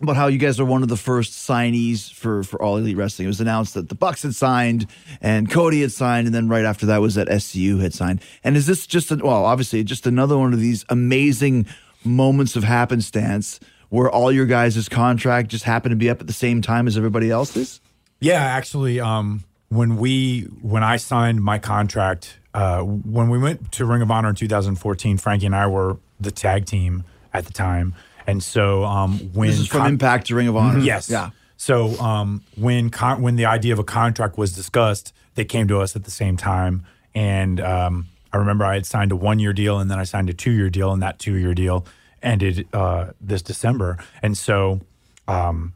about 0.00 0.16
how 0.16 0.28
you 0.28 0.38
guys 0.38 0.60
are 0.60 0.64
one 0.64 0.82
of 0.82 0.88
the 0.88 0.96
first 0.96 1.32
signees 1.32 2.12
for 2.12 2.42
for 2.42 2.60
All 2.62 2.76
Elite 2.76 2.96
Wrestling. 2.96 3.26
It 3.26 3.28
was 3.28 3.40
announced 3.40 3.74
that 3.74 3.88
the 3.88 3.94
Bucks 3.94 4.22
had 4.22 4.34
signed 4.34 4.86
and 5.20 5.50
Cody 5.50 5.80
had 5.80 5.92
signed, 5.92 6.26
and 6.26 6.34
then 6.34 6.48
right 6.48 6.64
after 6.64 6.86
that 6.86 7.00
was 7.00 7.14
that 7.16 7.28
SCU 7.28 7.80
had 7.80 7.94
signed. 7.94 8.20
And 8.44 8.56
is 8.56 8.66
this 8.66 8.86
just 8.86 9.10
a, 9.10 9.16
well, 9.16 9.44
obviously 9.44 9.82
just 9.84 10.06
another 10.06 10.38
one 10.38 10.52
of 10.52 10.60
these 10.60 10.84
amazing 10.88 11.66
moments 12.04 12.56
of 12.56 12.64
happenstance 12.64 13.58
where 13.88 14.10
all 14.10 14.30
your 14.30 14.46
guys' 14.46 14.88
contract 14.88 15.48
just 15.48 15.64
happened 15.64 15.92
to 15.92 15.96
be 15.96 16.10
up 16.10 16.20
at 16.20 16.26
the 16.26 16.32
same 16.32 16.62
time 16.62 16.86
as 16.86 16.96
everybody 16.96 17.30
else's? 17.30 17.80
Yeah, 18.20 18.42
actually, 18.42 19.00
um, 19.00 19.44
when 19.68 19.96
we 19.96 20.42
when 20.62 20.82
I 20.82 20.96
signed 20.96 21.42
my 21.42 21.58
contract, 21.58 22.38
uh, 22.54 22.80
when 22.82 23.28
we 23.28 23.38
went 23.38 23.72
to 23.72 23.84
Ring 23.84 24.02
of 24.02 24.10
Honor 24.10 24.30
in 24.30 24.34
2014, 24.34 25.18
Frankie 25.18 25.46
and 25.46 25.54
I 25.54 25.66
were 25.66 25.98
the 26.20 26.30
tag 26.30 26.66
team 26.66 27.04
at 27.32 27.46
the 27.46 27.52
time, 27.52 27.94
and 28.28 28.42
so 28.42 28.84
um, 28.84 29.18
when 29.32 29.48
This 29.48 29.60
is 29.60 29.66
from 29.68 29.80
con- 29.80 29.90
Impact 29.92 30.26
to 30.26 30.34
Ring 30.36 30.48
of 30.48 30.56
Honor. 30.56 30.78
Yes. 30.80 31.08
Yeah. 31.10 31.30
So 31.56 31.98
um, 31.98 32.44
when 32.56 32.90
con- 32.90 33.22
when 33.22 33.34
the 33.36 33.46
idea 33.46 33.72
of 33.72 33.78
a 33.80 33.84
contract 33.84 34.38
was 34.38 34.52
discussed, 34.52 35.12
they 35.34 35.44
came 35.44 35.66
to 35.68 35.80
us 35.80 35.96
at 35.96 36.04
the 36.04 36.10
same 36.10 36.36
time, 36.36 36.84
and 37.14 37.60
um, 37.60 38.06
I 38.32 38.36
remember 38.36 38.64
I 38.64 38.74
had 38.74 38.86
signed 38.86 39.10
a 39.10 39.16
one 39.16 39.38
year 39.40 39.52
deal, 39.52 39.80
and 39.80 39.90
then 39.90 39.98
I 39.98 40.04
signed 40.04 40.30
a 40.30 40.34
two 40.34 40.52
year 40.52 40.70
deal, 40.70 40.92
and 40.92 41.02
that 41.02 41.18
two 41.18 41.34
year 41.34 41.54
deal 41.54 41.86
ended 42.22 42.68
uh, 42.72 43.08
this 43.20 43.42
December, 43.42 43.98
and 44.22 44.36
so. 44.38 44.80
Um, 45.26 45.74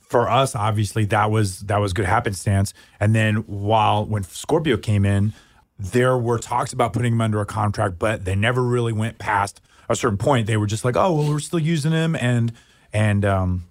for 0.00 0.28
us, 0.28 0.54
obviously, 0.54 1.06
that 1.06 1.30
was 1.30 1.60
that 1.60 1.78
was 1.78 1.94
good 1.94 2.04
happenstance. 2.04 2.74
And 3.00 3.14
then 3.14 3.36
while 3.46 4.04
when 4.04 4.24
Scorpio 4.24 4.76
came 4.76 5.06
in, 5.06 5.32
there 5.78 6.18
were 6.18 6.38
talks 6.38 6.74
about 6.74 6.92
putting 6.92 7.14
him 7.14 7.20
under 7.22 7.40
a 7.40 7.46
contract, 7.46 7.98
but 7.98 8.26
they 8.26 8.34
never 8.34 8.62
really 8.62 8.92
went 8.92 9.16
past 9.16 9.62
a 9.92 9.96
certain 9.96 10.18
point. 10.18 10.46
They 10.46 10.56
were 10.56 10.66
just 10.66 10.84
like, 10.84 10.96
"Oh, 10.96 11.12
well, 11.14 11.28
we're 11.28 11.38
still 11.38 11.58
using 11.58 11.92
him," 11.92 12.16
and 12.16 12.52
and 12.92 13.24
um, 13.24 13.64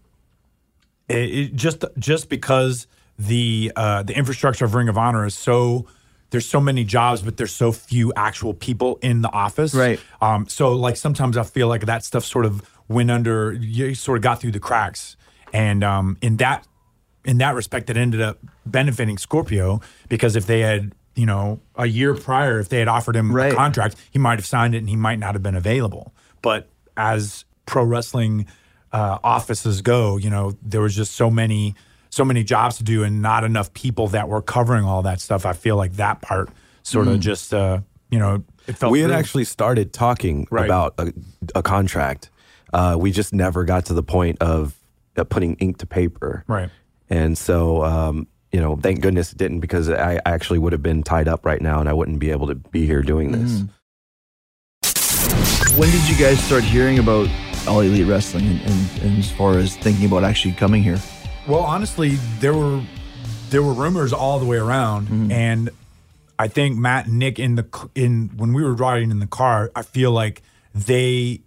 it, 1.08 1.16
it 1.16 1.56
just 1.56 1.84
just 1.98 2.30
because 2.30 2.88
the 3.20 3.72
uh, 3.76 4.04
the 4.04 4.16
infrastructure 4.16 4.66
of 4.66 4.74
Ring 4.74 4.90
of 4.90 4.98
Honor 4.98 5.26
is 5.26 5.36
so 5.36 5.88
there's 6.32 6.48
so 6.48 6.62
many 6.62 6.84
jobs, 6.84 7.22
but 7.22 7.38
there's 7.38 7.54
so 7.54 7.72
few 7.72 8.12
actual 8.16 8.54
people 8.54 8.98
in 9.02 9.22
the 9.22 9.30
office. 9.30 9.76
Right. 9.76 10.00
Um, 10.22 10.48
so 10.48 10.74
like 10.74 10.96
sometimes 10.96 11.38
I 11.38 11.44
feel 11.44 11.68
like 11.68 11.86
that 11.86 12.04
stuff 12.04 12.26
sort 12.26 12.46
of 12.46 12.68
went 12.88 13.12
under, 13.12 13.54
you 13.54 13.94
sort 13.96 14.18
of 14.18 14.24
got 14.24 14.40
through 14.40 14.52
the 14.52 14.60
cracks, 14.60 15.18
and 15.54 15.84
um, 15.84 16.18
in 16.22 16.38
that 16.38 16.66
in 17.24 17.38
that 17.38 17.54
respect, 17.54 17.90
it 17.90 17.98
ended 17.98 18.22
up 18.22 18.40
benefiting 18.66 19.18
Scorpio 19.18 19.82
because 20.10 20.36
if 20.36 20.48
they 20.48 20.62
had 20.62 20.94
you 21.22 21.28
know 21.32 21.60
a 21.76 21.86
year 21.86 22.14
prior, 22.16 22.60
if 22.60 22.68
they 22.70 22.80
had 22.80 22.88
offered 22.88 23.16
him 23.16 23.32
Right. 23.32 23.54
a 23.54 23.56
contract, 23.56 23.96
he 24.10 24.18
might 24.20 24.40
have 24.40 24.46
signed 24.56 24.74
it 24.76 24.80
and 24.80 24.90
he 24.90 24.96
might 25.08 25.20
not 25.20 25.32
have 25.36 25.44
been 25.44 25.56
available. 25.66 26.06
But 26.42 26.68
as 26.98 27.46
pro 27.66 27.84
wrestling 27.84 28.48
uh, 28.92 29.20
offices 29.24 29.82
go, 29.82 30.18
you 30.18 30.30
know, 30.30 30.46
there 30.64 30.82
was 30.82 30.96
just 30.96 31.12
so 31.16 31.30
many 31.30 31.76
so 32.10 32.26
many 32.26 32.44
jobs 32.44 32.78
to 32.78 32.84
do 32.84 33.04
and 33.04 33.22
not 33.22 33.44
enough 33.44 33.72
people 33.74 34.08
that 34.10 34.28
were 34.28 34.42
covering 34.42 34.84
all 34.84 35.02
that 35.04 35.22
stuff. 35.22 35.46
I 35.46 35.54
feel 35.54 35.78
like 35.78 35.94
that 35.94 36.22
part 36.22 36.50
sort 36.84 37.08
of 37.08 37.20
just 37.20 37.54
uh, 37.54 37.80
you 38.10 38.20
know 38.20 38.44
it 38.68 38.74
felt 38.78 38.92
we 38.92 39.00
had 39.02 39.10
through. 39.12 39.18
actually 39.20 39.46
started 39.46 39.94
talking 39.94 40.48
Right. 40.52 40.66
about 40.66 40.96
a, 40.98 41.14
a 41.56 41.62
contract. 41.64 42.30
Uh, 42.74 42.96
we 43.00 43.12
just 43.12 43.32
never 43.34 43.64
got 43.64 43.86
to 43.86 43.94
the 43.94 44.04
point 44.04 44.38
of 44.42 44.76
uh, 45.18 45.24
putting 45.24 45.56
ink 45.66 45.78
to 45.78 45.86
paper. 45.86 46.44
Right. 46.48 46.70
And 47.10 47.38
so, 47.38 47.84
um, 47.84 48.28
you 48.52 48.60
know, 48.60 48.76
thank 48.76 49.02
goodness 49.02 49.32
it 49.32 49.38
didn't 49.38 49.60
because 49.62 49.90
I, 49.90 50.16
I 50.16 50.22
actually 50.26 50.60
would 50.60 50.74
have 50.74 50.84
been 50.84 51.04
tied 51.04 51.28
up 51.28 51.46
right 51.46 51.62
now 51.62 51.80
and 51.80 51.88
I 51.88 51.94
wouldn't 51.94 52.20
be 52.20 52.32
able 52.32 52.48
to 52.48 52.56
be 52.56 52.86
here 52.86 53.02
doing 53.02 53.32
this. 53.32 53.64
When 55.78 55.90
did 55.90 56.10
you 56.10 56.18
guys 56.18 56.44
start 56.44 56.64
hearing 56.64 57.00
about 57.00 57.30
All 57.68 57.80
Elite 57.80 58.06
Wrestling 58.06 58.46
and, 58.46 58.62
and, 58.62 59.02
and 59.04 59.18
as 59.20 59.32
far 59.32 59.58
as 59.58 59.78
thinking 59.78 60.06
about 60.06 60.24
actually 60.24 60.54
coming 60.54 60.84
here? 60.84 61.00
Well, 61.48 61.62
honestly, 61.62 62.16
there 62.40 62.54
were 62.54 62.82
there 63.50 63.64
were 63.64 63.74
rumors 63.74 64.12
all 64.14 64.40
the 64.40 64.46
way 64.46 64.58
around, 64.58 65.08
Mm-hmm. 65.08 65.32
and 65.32 65.70
I 66.38 66.48
think 66.48 66.78
Matt 66.78 67.08
and 67.08 67.20
Nick 67.20 67.40
in 67.40 67.56
the 67.56 67.90
in 67.96 68.32
when 68.36 68.52
we 68.54 68.64
were 68.64 68.74
riding 68.74 69.12
in 69.12 69.20
the 69.20 69.28
car, 69.28 69.72
I 69.76 69.82
feel 69.84 70.12
like 70.12 70.42
they 70.76 71.42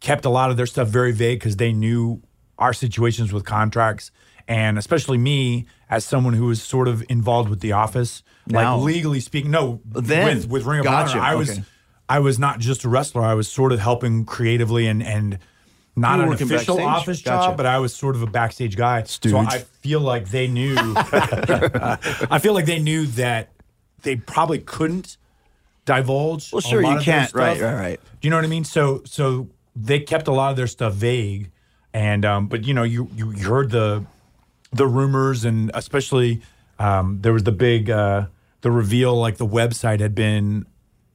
kept 0.00 0.24
a 0.24 0.30
lot 0.30 0.50
of 0.50 0.56
their 0.56 0.66
stuff 0.66 0.88
very 0.88 1.12
vague 1.12 1.38
because 1.38 1.56
they 1.56 1.72
knew 1.72 2.20
our 2.58 2.72
situations 2.72 3.32
with 3.32 3.44
contracts, 3.44 4.10
and 4.48 4.78
especially 4.78 5.18
me 5.18 5.66
as 5.90 6.04
someone 6.04 6.32
who 6.32 6.46
was 6.46 6.60
sort 6.62 6.88
of 6.88 7.04
involved 7.08 7.48
with 7.50 7.60
the 7.60 7.72
office, 7.72 8.22
Now. 8.46 8.76
like 8.78 8.86
legally 8.86 9.20
speaking. 9.20 9.50
No, 9.52 9.80
Then. 9.84 10.26
with 10.38 10.48
with 10.48 10.64
Ring 10.64 10.80
of 10.80 10.84
Gotcha. 10.84 11.18
Honor, 11.18 11.20
I 11.22 11.34
was 11.36 11.60
I 12.08 12.18
was 12.18 12.38
not 12.38 12.58
just 12.58 12.84
a 12.84 12.88
wrestler. 12.88 13.22
I 13.22 13.34
was 13.34 13.46
sort 13.50 13.70
of 13.72 13.78
helping 13.78 14.24
creatively 14.24 14.86
and 14.86 15.02
and 15.02 15.38
not 15.94 16.20
an 16.20 16.32
official 16.32 16.76
backstage? 16.76 16.80
office 16.80 17.22
Gotcha. 17.22 17.48
job, 17.48 17.56
but 17.56 17.66
I 17.66 17.78
was 17.78 17.92
sort 17.94 18.16
of 18.16 18.22
a 18.22 18.26
backstage 18.26 18.76
guy. 18.76 19.02
So 19.02 19.36
I 19.36 19.58
feel 19.82 20.00
like 20.00 20.28
they 20.30 20.46
knew. 20.46 20.76
I 20.96 22.38
feel 22.40 22.54
like 22.54 22.66
they 22.66 22.78
knew 22.78 23.06
that 23.06 23.50
they 24.02 24.16
probably 24.16 24.60
couldn't 24.60 25.16
divulge. 25.84 26.52
Well, 26.52 26.60
a 26.60 26.62
sure, 26.62 26.82
lot 26.82 26.92
you 26.92 26.98
of 26.98 27.02
can't. 27.04 27.34
Right, 27.34 27.60
right, 27.60 27.74
right. 27.74 28.00
Do 28.20 28.28
you 28.28 28.30
know 28.30 28.36
what 28.36 28.44
I 28.44 28.48
mean? 28.48 28.64
So 28.64 29.02
so 29.04 29.48
they 29.74 30.00
kept 30.00 30.28
a 30.28 30.32
lot 30.32 30.50
of 30.50 30.56
their 30.56 30.66
stuff 30.68 30.94
vague, 30.94 31.50
and 31.92 32.24
um, 32.24 32.46
but 32.46 32.64
you 32.64 32.74
know 32.74 32.84
you 32.84 33.10
you 33.14 33.32
heard 33.32 33.70
the 33.70 34.04
the 34.72 34.86
rumors 34.86 35.44
and 35.44 35.70
especially 35.74 36.42
um, 36.78 37.18
there 37.22 37.32
was 37.32 37.44
the 37.44 37.52
big 37.52 37.90
uh, 37.90 38.26
the 38.60 38.70
reveal 38.70 39.16
like 39.16 39.36
the 39.36 39.46
website 39.46 40.00
had 40.00 40.14
been 40.14 40.66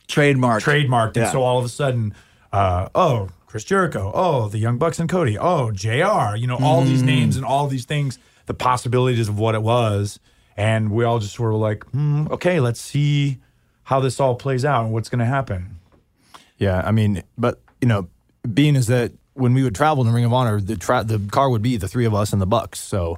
trademarked 0.07 0.61
trademarked, 0.63 1.15
Yeah. 1.15 1.23
and 1.23 1.31
so 1.31 1.41
all 1.43 1.59
of 1.59 1.65
a 1.65 1.69
sudden, 1.69 2.13
uh, 2.51 2.89
oh, 2.95 3.29
Chris 3.47 3.63
Jericho, 3.63 4.11
oh, 4.13 4.49
the 4.49 4.57
Young 4.57 4.77
Bucks 4.77 4.99
and 4.99 5.07
Cody, 5.09 5.37
oh, 5.37 5.71
Jr. 5.71 6.35
You 6.35 6.47
know, 6.47 6.57
all 6.61 6.81
Mm. 6.83 6.85
these 6.87 7.03
names 7.03 7.35
and 7.37 7.45
all 7.45 7.67
these 7.67 7.85
things, 7.85 8.17
the 8.47 8.53
possibilities 8.53 9.29
of 9.29 9.37
what 9.39 9.55
it 9.55 9.61
was, 9.61 10.19
and 10.57 10.91
we 10.91 11.03
all 11.03 11.19
just 11.19 11.35
sort 11.35 11.53
of 11.53 11.59
like, 11.59 11.83
hmm, 11.91 12.27
okay, 12.31 12.59
let's 12.59 12.81
see 12.81 13.37
how 13.83 13.99
this 13.99 14.19
all 14.19 14.35
plays 14.35 14.65
out 14.65 14.83
and 14.85 14.93
what's 14.93 15.09
going 15.09 15.19
to 15.19 15.25
happen. 15.25 15.77
Yeah, 16.57 16.81
I 16.85 16.91
mean, 16.91 17.23
but 17.37 17.59
you 17.81 17.87
know, 17.87 18.07
being 18.53 18.75
is 18.75 18.87
that 18.87 19.11
when 19.33 19.53
we 19.53 19.63
would 19.63 19.75
travel 19.75 20.05
in 20.05 20.13
Ring 20.13 20.25
of 20.25 20.33
Honor, 20.33 20.59
the 20.61 20.75
tra- 20.75 21.03
the 21.03 21.19
car 21.31 21.49
would 21.49 21.61
be 21.61 21.77
the 21.77 21.87
three 21.87 22.05
of 22.05 22.13
us 22.13 22.33
and 22.33 22.41
the 22.41 22.45
Bucks. 22.45 22.79
So, 22.79 23.17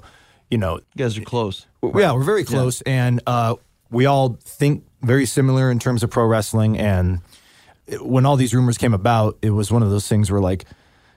you 0.51 0.57
know, 0.57 0.75
You 0.75 0.81
guys 0.97 1.17
are 1.17 1.21
close. 1.21 1.65
w- 1.81 1.99
yeah, 1.99 2.11
we're 2.13 2.23
very 2.23 2.43
close, 2.43 2.81
and 2.81 3.21
uh, 3.27 3.55
we 3.91 4.05
all 4.05 4.37
think 4.43 4.83
very 5.01 5.25
similar 5.25 5.69
in 5.71 5.79
terms 5.79 6.03
of 6.03 6.09
pro 6.09 6.25
wrestling. 6.25 6.77
And 6.77 7.21
it- 7.87 8.05
when 8.05 8.25
all 8.25 8.35
these 8.35 8.53
rumors 8.53 8.77
came 8.77 8.93
about, 8.93 9.37
it 9.41 9.51
was 9.51 9.71
one 9.71 9.83
of 9.83 9.89
those 9.89 10.07
things 10.07 10.31
where 10.31 10.41
like, 10.41 10.65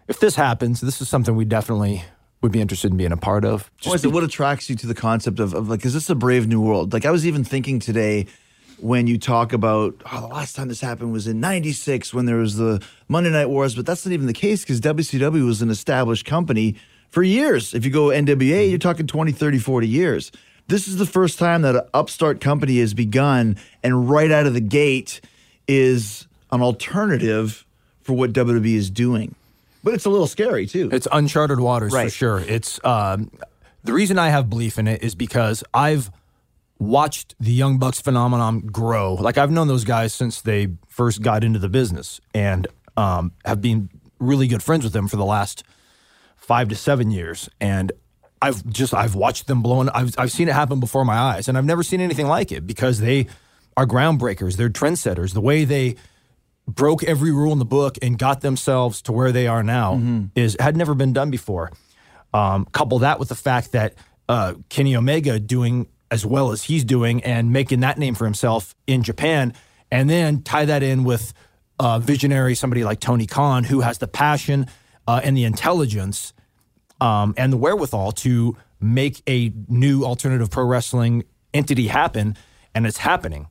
if 0.09 0.21
this 0.21 0.35
happens, 0.37 0.81
this 0.81 1.01
is 1.01 1.09
something 1.09 1.37
we 1.37 1.45
definitely 1.45 2.05
would 2.41 2.53
be 2.53 2.61
interested 2.61 2.91
in 2.91 2.97
being 2.97 3.12
a 3.12 3.17
part 3.17 3.45
of. 3.45 3.71
What 3.85 3.97
is 3.97 4.05
it? 4.05 4.12
What 4.12 4.23
attracts 4.25 4.71
you 4.71 4.77
to 4.77 4.87
the 4.87 4.95
concept 4.95 5.41
of, 5.41 5.55
of 5.55 5.69
like, 5.69 5.85
is 5.85 5.93
this 5.95 6.09
a 6.09 6.14
brave 6.14 6.47
new 6.47 6.61
world? 6.61 6.93
Like, 6.93 7.05
I 7.05 7.11
was 7.11 7.27
even 7.27 7.45
thinking 7.45 7.81
today 7.81 8.27
when 8.81 9.09
you 9.09 9.19
talk 9.19 9.53
about, 9.53 10.01
oh, 10.12 10.21
the 10.21 10.27
last 10.29 10.55
time 10.55 10.69
this 10.69 10.81
happened 10.81 11.12
was 11.12 11.27
in 11.27 11.41
96 11.41 12.14
when 12.14 12.27
there 12.27 12.37
was 12.37 12.55
the 12.57 12.81
Monday 13.09 13.31
Night 13.31 13.47
Wars, 13.51 13.75
but 13.75 13.85
that's 13.87 14.07
not 14.07 14.12
even 14.12 14.27
the 14.29 14.33
case 14.33 14.62
because 14.62 14.81
WCW 14.81 15.45
was 15.45 15.62
an 15.62 15.69
established 15.71 16.25
company 16.27 16.77
for 17.11 17.23
years. 17.23 17.75
If 17.75 17.85
you 17.85 17.90
go 17.90 18.07
NWA, 18.07 18.68
you're 18.68 18.79
talking 18.79 19.07
20, 19.07 19.33
30, 19.33 19.59
40 19.59 19.88
years. 19.88 20.33
This 20.68 20.87
is 20.87 20.97
the 20.99 21.07
first 21.07 21.38
time 21.38 21.62
that 21.62 21.77
an 21.77 21.83
upstart 21.94 22.40
company 22.40 22.79
has 22.79 22.92
begun, 22.92 23.57
and 23.83 24.09
right 24.11 24.31
out 24.31 24.47
of 24.47 24.55
the 24.55 24.61
gate 24.61 25.21
is 25.66 26.27
an 26.53 26.61
alternative 26.61 27.64
for 28.03 28.14
what 28.14 28.33
WWE 28.33 28.75
is 28.75 28.90
doing. 28.90 29.35
But 29.83 29.94
it's 29.94 30.05
a 30.05 30.11
little 30.11 30.27
scary 30.27 30.66
too. 30.66 30.90
It's 30.92 31.09
uncharted 31.11 31.61
waters 31.61 31.92
for 31.92 32.11
sure. 32.11 32.38
It's 32.40 32.83
um, 32.85 33.31
the 33.85 33.92
reason 33.92 34.18
I 34.18 34.29
have 34.29 34.51
belief 34.51 34.79
in 34.79 34.88
it 34.88 35.03
is 35.03 35.14
because 35.14 35.64
I've 35.73 36.11
watched 36.79 37.35
the 37.40 37.53
Young 37.53 37.79
Bucks 37.79 38.01
phenomenon 38.01 38.61
grow. 38.61 39.14
Like 39.14 39.38
I've 39.38 39.51
known 39.51 39.68
those 39.68 39.85
guys 39.85 40.12
since 40.12 40.42
they 40.42 40.68
first 40.88 41.23
got 41.23 41.44
into 41.44 41.59
the 41.59 41.68
business, 41.68 42.21
and 42.35 42.66
um, 42.97 43.33
have 43.44 43.62
been 43.62 43.88
really 44.18 44.49
good 44.49 44.62
friends 44.62 44.85
with 44.85 44.92
them 44.92 45.09
for 45.09 45.16
the 45.16 45.25
last 45.25 45.64
five 46.48 46.70
to 46.70 46.74
seven 46.74 47.11
years. 47.11 47.48
And 47.61 47.92
I've 48.40 48.66
just 48.66 48.94
I've 48.94 49.14
watched 49.14 49.46
them 49.46 49.62
blowing. 49.62 49.90
I've 49.90 50.14
I've 50.18 50.32
seen 50.32 50.48
it 50.48 50.54
happen 50.54 50.80
before 50.80 51.04
my 51.04 51.16
eyes, 51.16 51.46
and 51.46 51.58
I've 51.58 51.64
never 51.64 51.82
seen 51.82 52.00
anything 52.00 52.26
like 52.26 52.50
it 52.50 52.66
because 52.66 53.00
they 53.00 53.26
are 53.76 53.87
groundbreakers. 53.87 54.56
They're 54.56 54.70
trendsetters. 54.70 55.34
The 55.34 55.40
way 55.40 55.64
they 55.64 55.96
broke 56.66 57.04
every 57.04 57.32
rule 57.32 57.52
in 57.52 57.58
the 57.58 57.64
book 57.64 57.98
and 58.02 58.18
got 58.18 58.40
themselves 58.40 59.02
to 59.02 59.12
where 59.12 59.32
they 59.32 59.46
are 59.46 59.62
now 59.62 59.94
is 60.34 60.56
had 60.58 60.76
never 60.76 60.94
been 60.94 61.12
done 61.12 61.30
before. 61.30 61.70
Um, 62.32 62.64
couple 62.66 62.98
that 63.00 63.18
with 63.18 63.28
the 63.28 63.34
fact 63.34 63.72
that 63.72 63.94
uh, 64.28 64.54
Kenny 64.68 64.96
Omega 64.96 65.38
doing 65.40 65.88
as 66.11 66.24
well 66.24 66.52
as 66.52 66.62
he's 66.62 66.84
doing 66.84 67.22
and 67.24 67.52
making 67.52 67.80
that 67.80 67.98
name 67.98 68.14
for 68.14 68.24
himself 68.24 68.74
in 68.87 69.02
Japan, 69.02 69.52
and 69.90 70.08
then 70.08 70.42
tie 70.42 70.64
that 70.64 70.82
in 70.82 71.04
with 71.04 71.34
uh, 71.78 71.98
visionary 71.98 72.54
somebody 72.54 72.84
like 72.84 73.00
Tony 73.00 73.26
Khan 73.26 73.64
who 73.64 73.80
has 73.80 73.98
the 73.98 74.08
passion 74.08 74.66
uh, 75.06 75.20
and 75.22 75.37
the 75.37 75.44
intelligence 75.44 76.32
um, 77.00 77.34
and 77.37 77.52
the 77.52 77.56
wherewithal 77.56 78.12
to 78.12 78.56
make 78.80 79.22
a 79.28 79.52
new 79.68 80.04
alternative 80.04 80.50
pro 80.50 80.64
wrestling 80.64 81.24
entity 81.54 81.88
happen, 81.88 82.37
and 82.74 82.87
it's 82.87 82.98
happening. 82.98 83.48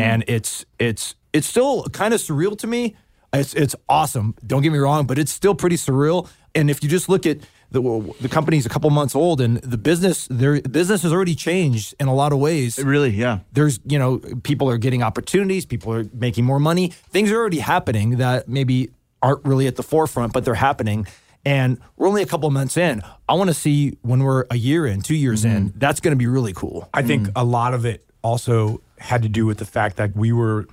And 0.00 0.24
it's 0.26 0.64
it's 0.78 1.14
it's 1.32 1.46
still 1.46 1.84
kind 1.84 2.12
of 2.12 2.20
surreal 2.20 2.58
to 2.58 2.66
me. 2.66 2.96
It's 3.32 3.54
it's 3.54 3.76
awesome. 3.88 4.34
Don't 4.44 4.62
get 4.62 4.72
me 4.72 4.78
wrong, 4.78 5.06
but 5.06 5.18
it's 5.18 5.32
still 5.32 5.54
pretty 5.54 5.76
surreal. 5.76 6.28
And 6.54 6.70
if 6.70 6.82
you 6.82 6.88
just 6.88 7.08
look 7.08 7.26
at 7.26 7.38
the 7.70 8.14
the 8.20 8.28
company's 8.28 8.66
a 8.66 8.68
couple 8.68 8.88
months 8.90 9.14
old, 9.14 9.40
and 9.40 9.58
the 9.58 9.78
business 9.78 10.26
their 10.28 10.60
business 10.62 11.02
has 11.02 11.12
already 11.12 11.34
changed 11.34 11.94
in 12.00 12.08
a 12.08 12.14
lot 12.14 12.32
of 12.32 12.38
ways 12.38 12.78
really, 12.78 13.10
yeah. 13.10 13.40
there's 13.52 13.80
you 13.86 13.98
know 13.98 14.18
people 14.42 14.68
are 14.70 14.78
getting 14.78 15.02
opportunities 15.02 15.66
people 15.66 15.92
are 15.92 16.04
making 16.12 16.44
more 16.44 16.60
money 16.60 16.88
things 17.10 17.30
are 17.30 17.36
already 17.36 17.58
happening 17.58 18.18
that 18.18 18.48
maybe 18.48 18.90
aren't 19.22 19.44
really 19.44 19.66
at 19.66 19.76
the 19.76 19.82
forefront 19.82 20.32
but 20.32 20.44
they're 20.44 20.54
happening 20.54 21.06
and 21.46 21.78
we're 21.96 22.08
only 22.08 22.22
a 22.22 22.26
couple 22.26 22.50
months 22.50 22.76
in. 22.76 23.00
I 23.28 23.34
want 23.34 23.48
to 23.48 23.54
see 23.54 23.96
when 24.02 24.22
we're 24.22 24.44
a 24.50 24.56
year 24.56 24.84
in 24.84 25.00
two 25.00 25.14
years 25.14 25.44
in 25.44 25.72
that's 25.76 26.00
going 26.00 26.12
to 26.12 26.18
be 26.18 26.26
really 26.26 26.52
cool. 26.52 26.88
I 26.92 27.02
think 27.02 27.28
a 27.36 27.44
lot 27.44 27.72
of 27.72 27.86
it 27.86 28.04
also 28.22 28.82
had 28.98 29.22
to 29.22 29.28
do 29.28 29.46
with 29.46 29.58
the 29.58 29.64
fact 29.64 29.96
that 29.96 30.14
we 30.16 30.32
were 30.32 30.66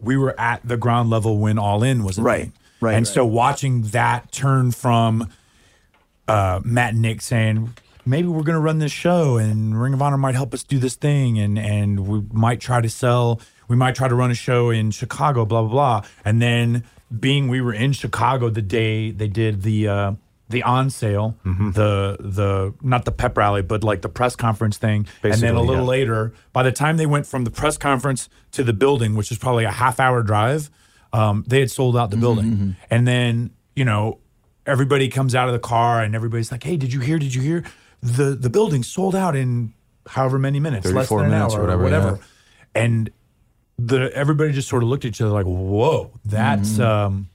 we 0.00 0.16
were 0.16 0.38
at 0.40 0.60
the 0.66 0.76
ground 0.76 1.10
level 1.10 1.38
when 1.38 1.58
All 1.58 1.82
In 1.82 2.04
was 2.04 2.18
Right, 2.18 2.42
thing. 2.44 2.52
right, 2.80 2.94
And 2.94 3.06
right. 3.06 3.12
so 3.14 3.26
watching 3.26 3.82
that 3.88 4.30
turn 4.32 4.70
from 4.70 5.28
uh, 6.28 6.60
Matt 6.64 6.92
and 6.92 7.02
Nick 7.02 7.20
saying 7.20 7.74
maybe 8.06 8.28
we're 8.28 8.42
going 8.42 8.54
to 8.56 8.60
run 8.60 8.78
this 8.78 8.92
show 8.92 9.36
and 9.36 9.80
Ring 9.80 9.94
of 9.94 10.02
Honor 10.02 10.18
might 10.18 10.34
help 10.34 10.54
us 10.54 10.62
do 10.62 10.78
this 10.78 10.94
thing 10.94 11.38
and 11.38 11.58
and 11.58 12.06
we 12.06 12.22
might 12.32 12.60
try 12.60 12.80
to 12.80 12.88
sell 12.88 13.40
we 13.66 13.76
might 13.76 13.94
try 13.94 14.06
to 14.08 14.14
run 14.14 14.30
a 14.30 14.34
show 14.34 14.70
in 14.70 14.90
Chicago 14.92 15.44
blah 15.44 15.62
blah 15.62 15.70
blah. 15.70 16.08
And 16.24 16.40
then 16.40 16.84
being 17.18 17.48
we 17.48 17.60
were 17.60 17.72
in 17.72 17.92
Chicago 17.92 18.48
the 18.50 18.62
day 18.62 19.10
they 19.10 19.28
did 19.28 19.62
the 19.62 19.88
uh, 19.88 20.12
the 20.48 20.62
on 20.62 20.90
sale 20.90 21.36
the 21.44 22.16
the 22.20 22.74
not 22.82 23.04
the 23.04 23.12
pep 23.12 23.36
rally 23.36 23.62
but 23.62 23.82
like 23.82 24.02
the 24.02 24.08
press 24.08 24.36
conference 24.36 24.76
thing 24.76 25.06
and 25.22 25.34
then 25.34 25.54
a 25.54 25.60
little 25.60 25.84
yeah. 25.84 25.90
later 25.90 26.34
by 26.52 26.62
the 26.62 26.72
time 26.72 26.96
they 26.96 27.06
went 27.06 27.26
from 27.26 27.44
the 27.44 27.50
press 27.50 27.78
conference 27.78 28.28
to 28.52 28.62
the 28.62 28.72
building 28.72 29.14
which 29.14 29.32
is 29.32 29.38
probably 29.38 29.64
a 29.64 29.70
half 29.70 29.98
hour 29.98 30.22
drive 30.22 30.70
um, 31.12 31.44
they 31.46 31.60
had 31.60 31.70
sold 31.70 31.96
out 31.96 32.10
the 32.10 32.16
building 32.16 32.76
and 32.90 33.06
then 33.08 33.50
you 33.74 33.84
know 33.84 34.18
everybody 34.66 35.08
comes 35.08 35.34
out 35.34 35.48
of 35.48 35.52
the 35.52 35.60
car 35.60 36.02
and 36.02 36.14
everybody's 36.14 36.50
like, 36.50 36.62
"Hey, 36.62 36.76
did 36.76 36.92
you 36.92 37.00
hear? 37.00 37.18
Did 37.18 37.34
you 37.34 37.42
hear? 37.42 37.64
The 38.02 38.34
the 38.34 38.50
building 38.50 38.82
sold 38.82 39.14
out 39.14 39.36
in 39.36 39.74
however 40.06 40.38
many 40.38 40.60
minutes, 40.60 40.86
less 40.86 41.08
34 41.08 41.18
than 41.18 41.26
an 41.26 41.38
minutes 41.38 41.54
hour 41.54 41.60
or 41.60 41.64
whatever, 41.64 41.82
whatever." 41.82 42.20
And 42.74 43.10
the 43.78 44.10
everybody 44.14 44.52
just 44.52 44.68
sort 44.68 44.82
of 44.82 44.88
looked 44.88 45.04
at 45.04 45.08
each 45.08 45.20
other 45.20 45.32
like, 45.32 45.46
"Whoa, 45.46 46.10
that's 46.24 46.78
um, 46.78 47.28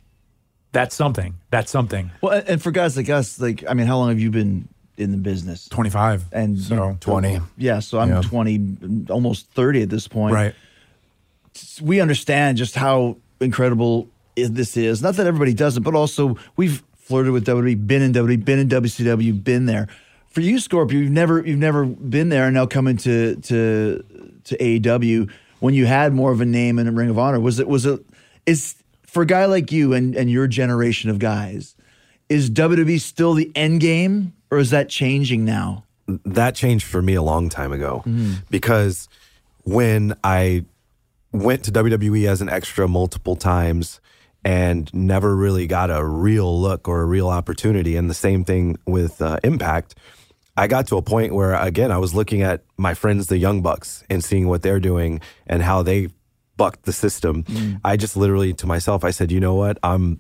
that's 0.71 0.95
something. 0.95 1.35
That's 1.49 1.69
something." 1.71 2.11
Well, 2.21 2.41
and- 2.47 2.61
for 2.61 2.71
guys 2.71 2.95
like 2.97 3.09
us, 3.09 3.39
like 3.39 3.63
I 3.67 3.73
mean, 3.73 3.87
how 3.87 3.97
long 3.97 4.09
have 4.09 4.19
you 4.19 4.31
been 4.31 4.67
in 4.97 5.11
the 5.11 5.17
business? 5.17 5.67
Twenty 5.69 5.89
five 5.89 6.25
And 6.31 6.59
so 6.59 6.97
20 6.99 7.39
Yeah, 7.57 7.79
so 7.79 7.99
I'm 7.99 8.09
Yeah. 8.09 8.21
20, 8.21 9.05
almost 9.09 9.47
30 9.51 9.81
at 9.83 9.89
this 9.89 10.07
point. 10.09 10.33
right. 10.35 10.53
We 11.81 11.99
understand 11.99 12.57
just 12.57 12.75
how 12.75 13.17
incredible 13.39 14.07
this 14.35 14.77
is. 14.77 15.01
Not 15.01 15.15
that 15.15 15.27
everybody 15.27 15.53
doesn't, 15.53 15.83
but 15.83 15.95
also 15.95 16.37
we've 16.55 16.83
flirted 16.97 17.31
with 17.33 17.45
WWE, 17.45 17.75
been 17.87 18.01
in 18.01 18.13
WWE, 18.13 18.43
been 18.45 18.59
in 18.59 18.67
WCW, 18.69 19.43
been 19.43 19.65
there. 19.65 19.87
For 20.29 20.41
you, 20.41 20.59
Scorpio, 20.59 20.99
you've 20.99 21.11
never 21.11 21.39
you've 21.45 21.57
never 21.59 21.85
been 21.85 22.29
there, 22.29 22.45
and 22.45 22.53
now 22.53 22.65
coming 22.65 22.97
to 22.97 23.35
to 23.37 24.03
to 24.45 24.57
AEW 24.57 25.29
when 25.59 25.73
you 25.73 25.85
had 25.85 26.13
more 26.13 26.31
of 26.31 26.41
a 26.41 26.45
name 26.45 26.79
in 26.79 26.93
Ring 26.95 27.09
of 27.09 27.17
Honor. 27.19 27.39
Was 27.39 27.59
it 27.59 27.67
was 27.67 27.85
it 27.85 27.99
is 28.45 28.75
for 29.03 29.23
a 29.23 29.25
guy 29.25 29.45
like 29.45 29.71
you 29.71 29.93
and 29.93 30.15
and 30.15 30.29
your 30.29 30.47
generation 30.47 31.09
of 31.09 31.19
guys? 31.19 31.75
Is 32.29 32.49
WWE 32.51 32.99
still 33.01 33.33
the 33.33 33.51
end 33.55 33.81
game, 33.81 34.33
or 34.51 34.59
is 34.59 34.69
that 34.69 34.89
changing 34.89 35.45
now? 35.45 35.83
that 36.25 36.55
changed 36.55 36.87
for 36.87 37.01
me 37.01 37.13
a 37.13 37.21
long 37.21 37.49
time 37.49 37.71
ago 37.71 38.03
because 38.49 39.07
when 39.63 40.15
I 40.23 40.65
went 41.31 41.63
to 41.65 41.71
WWE 41.71 42.27
as 42.27 42.41
an 42.41 42.49
extra 42.49 42.87
multiple 42.87 43.35
times 43.35 44.01
and 44.43 44.91
never 44.93 45.35
really 45.35 45.67
got 45.67 45.91
a 45.91 46.03
real 46.03 46.59
look 46.59 46.87
or 46.87 47.01
a 47.01 47.05
real 47.05 47.29
opportunity, 47.29 47.95
and 47.95 48.09
the 48.09 48.15
same 48.15 48.43
thing 48.43 48.77
with 48.87 49.21
uh, 49.21 49.37
Impact, 49.43 49.93
I 50.59 50.67
got 50.67 50.87
to 50.87 50.97
a 50.97 51.01
point 51.01 51.33
where 51.33 51.53
again 51.53 51.89
I 51.89 51.99
was 51.99 52.13
looking 52.13 52.41
at 52.41 52.65
my 52.75 52.93
friends, 52.93 53.27
the 53.27 53.37
Young 53.37 53.61
Bucks, 53.61 54.03
and 54.09 54.21
seeing 54.21 54.49
what 54.49 54.61
they're 54.61 54.81
doing 54.81 55.21
and 55.47 55.63
how 55.63 55.83
they 55.83 56.09
bucked 56.57 56.83
the 56.83 56.91
system. 56.91 57.45
I 57.85 57.95
just 57.95 58.17
literally 58.17 58.53
to 58.55 58.67
myself, 58.67 59.05
I 59.05 59.11
said, 59.11 59.31
you 59.31 59.39
know 59.39 59.55
what, 59.55 59.77
I'm 59.83 60.19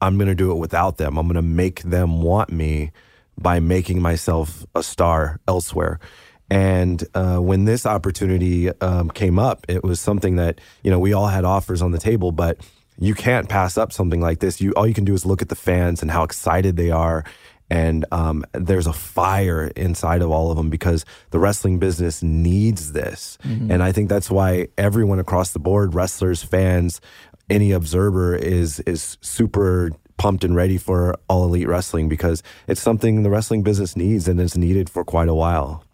I'm 0.00 0.16
going 0.16 0.28
to 0.28 0.34
do 0.34 0.50
it 0.50 0.54
without 0.56 0.96
them. 0.96 1.18
I'm 1.18 1.26
going 1.26 1.36
to 1.36 1.42
make 1.42 1.82
them 1.82 2.22
want 2.22 2.50
me 2.50 2.90
by 3.38 3.60
making 3.60 4.00
myself 4.00 4.64
a 4.74 4.82
star 4.82 5.40
elsewhere. 5.46 6.00
And 6.48 7.04
uh, 7.14 7.38
when 7.38 7.66
this 7.66 7.84
opportunity 7.84 8.70
um, 8.80 9.10
came 9.10 9.38
up, 9.38 9.66
it 9.68 9.84
was 9.84 10.00
something 10.00 10.36
that 10.36 10.58
you 10.84 10.90
know 10.90 10.98
we 10.98 11.12
all 11.12 11.26
had 11.26 11.44
offers 11.44 11.82
on 11.82 11.90
the 11.90 11.98
table, 11.98 12.32
but 12.32 12.58
you 12.98 13.14
can't 13.14 13.48
pass 13.48 13.76
up 13.76 13.92
something 13.92 14.22
like 14.22 14.38
this. 14.40 14.58
You 14.60 14.72
all 14.72 14.86
you 14.86 14.94
can 14.94 15.04
do 15.04 15.12
is 15.12 15.26
look 15.26 15.42
at 15.42 15.50
the 15.50 15.54
fans 15.54 16.00
and 16.00 16.10
how 16.10 16.22
excited 16.22 16.76
they 16.76 16.90
are, 16.90 17.24
and 17.70 18.04
um, 18.12 18.44
there's 18.52 18.86
a 18.86 18.92
fire 18.92 19.72
inside 19.76 20.22
of 20.22 20.30
all 20.30 20.50
of 20.50 20.56
them 20.56 20.70
because 20.70 21.04
the 21.30 21.38
wrestling 21.38 21.78
business 21.78 22.22
needs 22.22 22.92
this, 22.92 23.38
and 23.42 23.82
I 23.82 23.92
think 23.92 24.08
that's 24.08 24.30
why 24.30 24.68
everyone 24.78 25.18
across 25.18 25.52
the 25.52 25.58
board, 25.58 25.94
wrestlers, 25.94 26.42
fans, 26.42 27.00
any 27.50 27.72
observer 27.72 28.34
is 28.34 28.80
is 28.80 29.18
super 29.20 29.90
pumped 30.16 30.44
and 30.44 30.56
ready 30.56 30.78
for 30.78 31.14
all 31.28 31.44
elite 31.44 31.68
wrestling 31.68 32.08
because 32.08 32.42
it's 32.66 32.80
something 32.80 33.22
the 33.22 33.30
wrestling 33.30 33.62
business 33.62 33.96
needs 33.96 34.26
and 34.28 34.40
it's 34.40 34.56
needed 34.56 34.88
for 34.88 35.04
quite 35.04 35.28
a 35.28 35.34
while. 35.34 35.84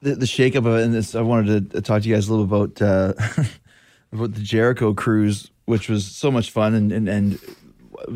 the, 0.00 0.16
the 0.16 0.26
shakeup 0.26 0.66
of 0.66 0.66
it, 0.66 0.84
and 0.84 0.94
this, 0.94 1.14
I 1.14 1.20
wanted 1.20 1.70
to 1.70 1.82
talk 1.82 2.02
to 2.02 2.08
you 2.08 2.14
guys 2.14 2.28
a 2.28 2.34
little 2.34 2.44
about 2.44 2.82
uh, 2.82 3.14
about 4.12 4.34
the 4.34 4.40
Jericho 4.40 4.92
cruise, 4.92 5.50
which 5.64 5.88
was 5.88 6.04
so 6.04 6.30
much 6.30 6.50
fun. 6.50 6.74
And, 6.74 6.92
and 6.92 7.08
and 7.08 7.38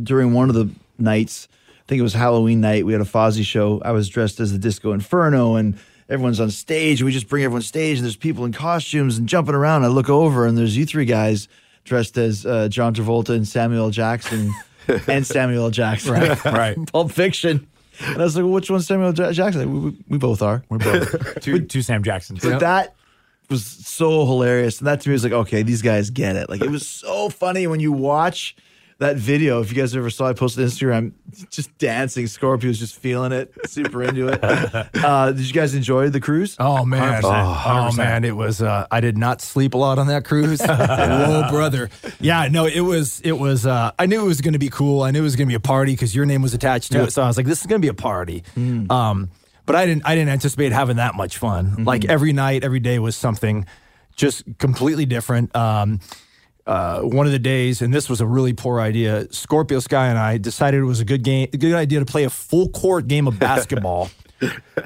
during 0.03 0.32
one 0.32 0.49
of 0.49 0.55
the 0.55 0.70
nights, 0.99 1.49
think 1.89 2.01
it 2.01 2.03
was 2.03 2.14
Halloween 2.14 2.61
night, 2.61 2.84
we 2.87 2.93
had 2.93 3.01
a 3.03 3.07
Fozzy 3.07 3.45
show. 3.45 3.80
I 3.84 3.93
was 3.93 4.09
dressed 4.09 4.41
as 4.41 4.53
the 4.53 4.59
Disco 4.59 4.93
Inferno, 4.93 5.55
and 5.57 5.78
everyone's 6.09 6.41
on 6.41 6.51
stage. 6.51 7.03
We 7.03 7.12
just 7.12 7.28
bring 7.28 7.45
everyone 7.45 7.62
stage, 7.62 7.99
and 7.99 8.05
there's 8.05 8.16
people 8.16 8.45
in 8.45 8.53
costumes 8.53 9.18
and 9.18 9.28
jumping 9.28 9.55
around. 9.55 9.84
I 9.84 9.89
look 9.89 10.09
over, 10.11 10.47
and 10.47 10.57
there's 10.59 10.76
you 10.76 10.87
three 10.87 11.05
guys 11.05 11.49
dressed 11.84 12.18
as 12.18 12.45
uh, 12.45 12.68
John 12.68 12.95
Travolta 12.95 13.30
and 13.30 13.47
Samuel 13.47 13.91
Jackson. 13.91 14.53
and 15.09 15.26
Samuel 15.26 15.70
Jackson, 15.70 16.12
Right, 16.12 16.45
right. 16.45 16.76
Pulp 16.93 17.11
Fiction. 17.11 17.66
And 18.01 18.20
I 18.20 18.24
was 18.24 18.37
like, 18.37 18.45
well, 18.45 18.53
which 18.53 18.70
one's 18.70 18.87
Samuel. 18.87 19.14
Ja- 19.14 19.32
Jackson? 19.32 19.72
We, 19.72 19.91
we, 19.91 19.97
we 20.11 20.18
both 20.18 20.43
are. 20.43 20.62
We're 20.68 20.78
both 20.78 21.41
two, 21.41 21.64
two 21.64 21.82
Sam 21.82 22.03
Jacksons. 22.03 22.41
But 22.43 22.61
that 22.61 22.95
was 23.49 23.64
so 23.64 24.26
hilarious. 24.26 24.78
And 24.78 24.87
that 24.87 25.01
to 25.01 25.09
me 25.09 25.14
was 25.14 25.24
like, 25.24 25.32
okay, 25.32 25.62
these 25.62 25.82
guys 25.82 26.11
get 26.11 26.37
it. 26.37 26.51
Like 26.51 26.61
it 26.61 26.70
was 26.70 26.87
so 26.87 27.28
funny 27.30 27.66
when 27.66 27.80
you 27.80 27.93
watch 27.93 28.55
that 28.99 29.16
video. 29.16 29.61
If 29.61 29.70
you 29.70 29.76
guys 29.76 29.94
ever 29.94 30.09
saw, 30.09 30.28
I 30.28 30.32
posted 30.32 30.64
on 30.64 30.70
Instagram, 30.70 31.12
just 31.51 31.76
dancing. 31.78 32.26
Scorpio 32.26 32.68
was 32.68 32.78
just 32.78 32.97
feeling 32.97 33.32
it, 33.32 33.53
super 33.66 34.03
into 34.03 34.28
it. 34.28 34.42
Uh, 35.07 35.30
did 35.32 35.47
you 35.47 35.53
guys 35.53 35.74
enjoy 35.74 36.09
the 36.09 36.20
cruise? 36.20 36.57
Oh 36.59 36.84
man, 36.84 37.22
100%. 37.22 37.22
oh, 37.24 37.92
man, 37.97 38.24
it 38.24 38.34
was. 38.34 38.62
Uh, 38.62 38.86
I 38.90 39.01
did 39.01 39.16
not 39.16 39.40
sleep 39.40 39.74
a 39.74 39.76
lot 39.76 39.99
on 39.99 40.07
that 40.09 40.24
cruise. 40.24 40.61
Whoa, 40.64 41.47
brother. 41.51 41.90
Yeah, 42.18 42.49
no, 42.51 42.66
it 42.66 42.80
was. 42.80 43.20
It 43.20 43.32
was. 43.32 43.66
Uh, 43.66 43.92
I 43.99 44.07
knew 44.07 44.20
it 44.20 44.26
was 44.26 44.40
going 44.40 44.55
to 44.55 44.59
be 44.59 44.68
cool. 44.68 45.03
I 45.03 45.11
knew 45.11 45.20
it 45.20 45.22
was 45.22 45.36
going 45.36 45.47
to 45.49 45.51
be 45.51 45.57
a 45.57 45.61
party 45.61 45.92
because 45.92 46.14
your 46.14 46.24
name 46.24 46.42
was 46.42 46.55
attached 46.55 46.92
to 46.92 47.05
it. 47.05 47.12
So 47.12 47.22
I 47.22 47.26
was 47.26 47.36
like, 47.36 47.47
this 47.47 47.61
is 47.61 47.66
going 47.66 47.80
to 47.80 47.84
be 47.84 47.90
a 47.90 47.94
party. 47.94 48.42
Um, 48.57 49.30
but 49.64 49.76
I 49.76 49.86
didn't. 49.86 50.07
I 50.07 50.14
didn't 50.14 50.30
anticipate 50.30 50.72
having 50.72 50.97
that 50.97 51.14
much 51.14 51.38
fun. 51.38 51.84
Like 51.84 52.05
every 52.07 52.32
night, 52.32 52.64
every 52.64 52.80
day 52.80 52.99
was 52.99 53.16
something 53.16 53.66
just 54.16 54.44
completely 54.59 55.07
different. 55.07 55.55
Um, 55.55 56.01
uh, 56.66 57.00
one 57.02 57.26
of 57.26 57.32
the 57.32 57.38
days, 57.38 57.80
and 57.82 57.92
this 57.94 58.08
was 58.08 58.20
a 58.20 58.26
really 58.26 58.52
poor 58.52 58.80
idea. 58.80 59.26
Scorpio 59.32 59.78
Sky 59.80 60.08
and 60.08 60.18
I 60.18 60.38
decided 60.38 60.80
it 60.80 60.84
was 60.84 61.00
a 61.00 61.04
good 61.04 61.22
game, 61.22 61.48
a 61.52 61.56
good 61.56 61.74
idea 61.74 62.00
to 62.00 62.06
play 62.06 62.24
a 62.24 62.30
full 62.30 62.68
court 62.70 63.06
game 63.08 63.26
of 63.28 63.38
basketball. 63.48 64.10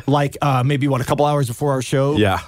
like 0.06 0.36
uh, 0.42 0.62
maybe 0.64 0.86
what 0.86 1.00
a 1.00 1.04
couple 1.04 1.26
hours 1.26 1.48
before 1.48 1.72
our 1.72 1.82
show, 1.82 2.16
Yeah. 2.16 2.38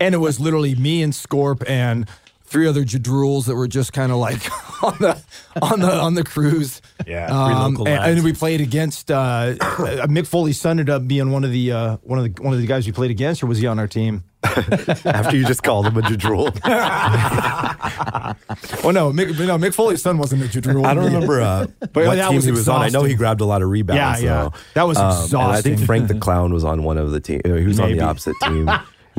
and 0.00 0.14
it 0.14 0.18
was 0.18 0.40
literally 0.40 0.74
me 0.74 1.02
and 1.02 1.12
Scorp 1.12 1.62
and 1.68 2.08
three 2.50 2.66
other 2.66 2.84
jadruls 2.84 3.46
that 3.46 3.54
were 3.54 3.68
just 3.68 3.92
kind 3.92 4.10
of 4.10 4.18
like 4.18 4.42
on 4.82 4.96
the 4.98 5.22
on 5.62 5.80
the 5.80 5.92
on 5.92 6.14
the 6.14 6.24
cruise. 6.24 6.82
Yeah, 7.06 7.26
um, 7.26 7.76
and, 7.86 7.88
and 7.88 8.24
we 8.24 8.32
played 8.32 8.60
against 8.60 9.10
uh, 9.10 9.54
Mick 10.08 10.26
Foley's 10.26 10.60
son 10.60 10.72
ended 10.72 10.90
up 10.90 11.06
being 11.06 11.30
one 11.30 11.44
of 11.44 11.52
the 11.52 11.72
uh, 11.72 11.96
one 12.02 12.18
of 12.18 12.34
the 12.34 12.42
one 12.42 12.52
of 12.52 12.60
the 12.60 12.66
guys 12.66 12.86
we 12.86 12.92
played 12.92 13.10
against, 13.10 13.42
or 13.42 13.46
was 13.46 13.58
he 13.58 13.66
on 13.66 13.78
our 13.78 13.86
team? 13.86 14.24
After 14.42 15.36
you 15.36 15.46
just 15.46 15.62
called 15.62 15.86
him 15.86 15.96
a 15.96 16.02
jadrul. 16.02 16.50
Oh 18.82 18.90
no, 18.90 19.12
Mick, 19.12 19.38
no, 19.46 19.58
Mick 19.58 19.74
Foley's 19.74 20.02
son 20.02 20.18
wasn't 20.18 20.42
a 20.42 20.46
jadrul. 20.46 20.86
I 20.86 20.94
don't 20.94 21.04
remember 21.04 21.40
uh, 21.40 21.66
what 21.78 21.92
that 21.92 22.28
team 22.28 22.36
was 22.36 22.44
he 22.44 22.50
was 22.50 22.68
on. 22.68 22.80
I 22.80 22.88
know 22.88 23.04
he 23.04 23.14
grabbed 23.14 23.40
a 23.40 23.44
lot 23.44 23.62
of 23.62 23.68
rebounds. 23.68 24.22
Yeah, 24.22 24.28
yeah. 24.28 24.42
though. 24.42 24.52
That 24.74 24.82
was 24.84 24.98
And 24.98 25.42
I 25.42 25.60
think. 25.60 25.80
Frank 25.80 26.08
the 26.08 26.18
Clown 26.18 26.52
was 26.52 26.64
on 26.64 26.82
one 26.82 26.96
of 26.96 27.10
the 27.10 27.20
team. 27.20 27.40
He 27.44 27.50
was 27.50 27.78
on 27.78 27.92
the 27.92 28.00
opposite 28.00 28.34
team. 28.42 28.70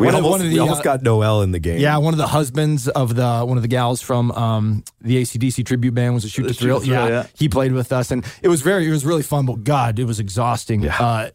We 0.01 0.07
One 0.07 0.15
of- 0.15 0.23
almost, 0.25 0.43
of 0.43 0.49
we 0.49 0.55
the, 0.55 0.59
almost 0.61 0.81
uh, 0.81 0.83
got 0.83 1.03
Noel 1.03 1.43
in 1.43 1.51
the 1.51 1.59
game. 1.59 1.79
Yeah, 1.79 1.97
one 1.97 2.13
of 2.13 2.17
the 2.17 2.27
husbands 2.27 2.87
of 2.87 3.15
the 3.15 3.43
one 3.45 3.57
of 3.57 3.61
the 3.61 3.67
gals 3.67 4.01
from 4.01 4.31
um, 4.31 4.83
the 4.99 5.21
ACDC 5.21 5.65
tribute 5.65 5.93
band 5.93 6.13
was 6.15 6.25
a 6.25 6.29
shoot 6.29 6.43
The 6.43 6.49
to 6.49 6.53
thrill. 6.55 6.79
Thrill, 6.79 7.09
yeah. 7.09 7.27
he 7.35 7.47
played 7.47 7.71
with 7.71 7.91
us, 7.91 8.09
and 8.09 8.25
it 8.41 8.47
was 8.47 8.61
very, 8.61 8.87
it 8.87 8.91
was 8.91 9.05
really 9.05 9.21
fun. 9.23 9.45
But 9.45 9.63
God, 9.63 9.99
it 9.99 10.05
was 10.05 10.19
exhausting. 10.19 10.81
Yeah. 10.81 10.97
Uh, 10.99 11.29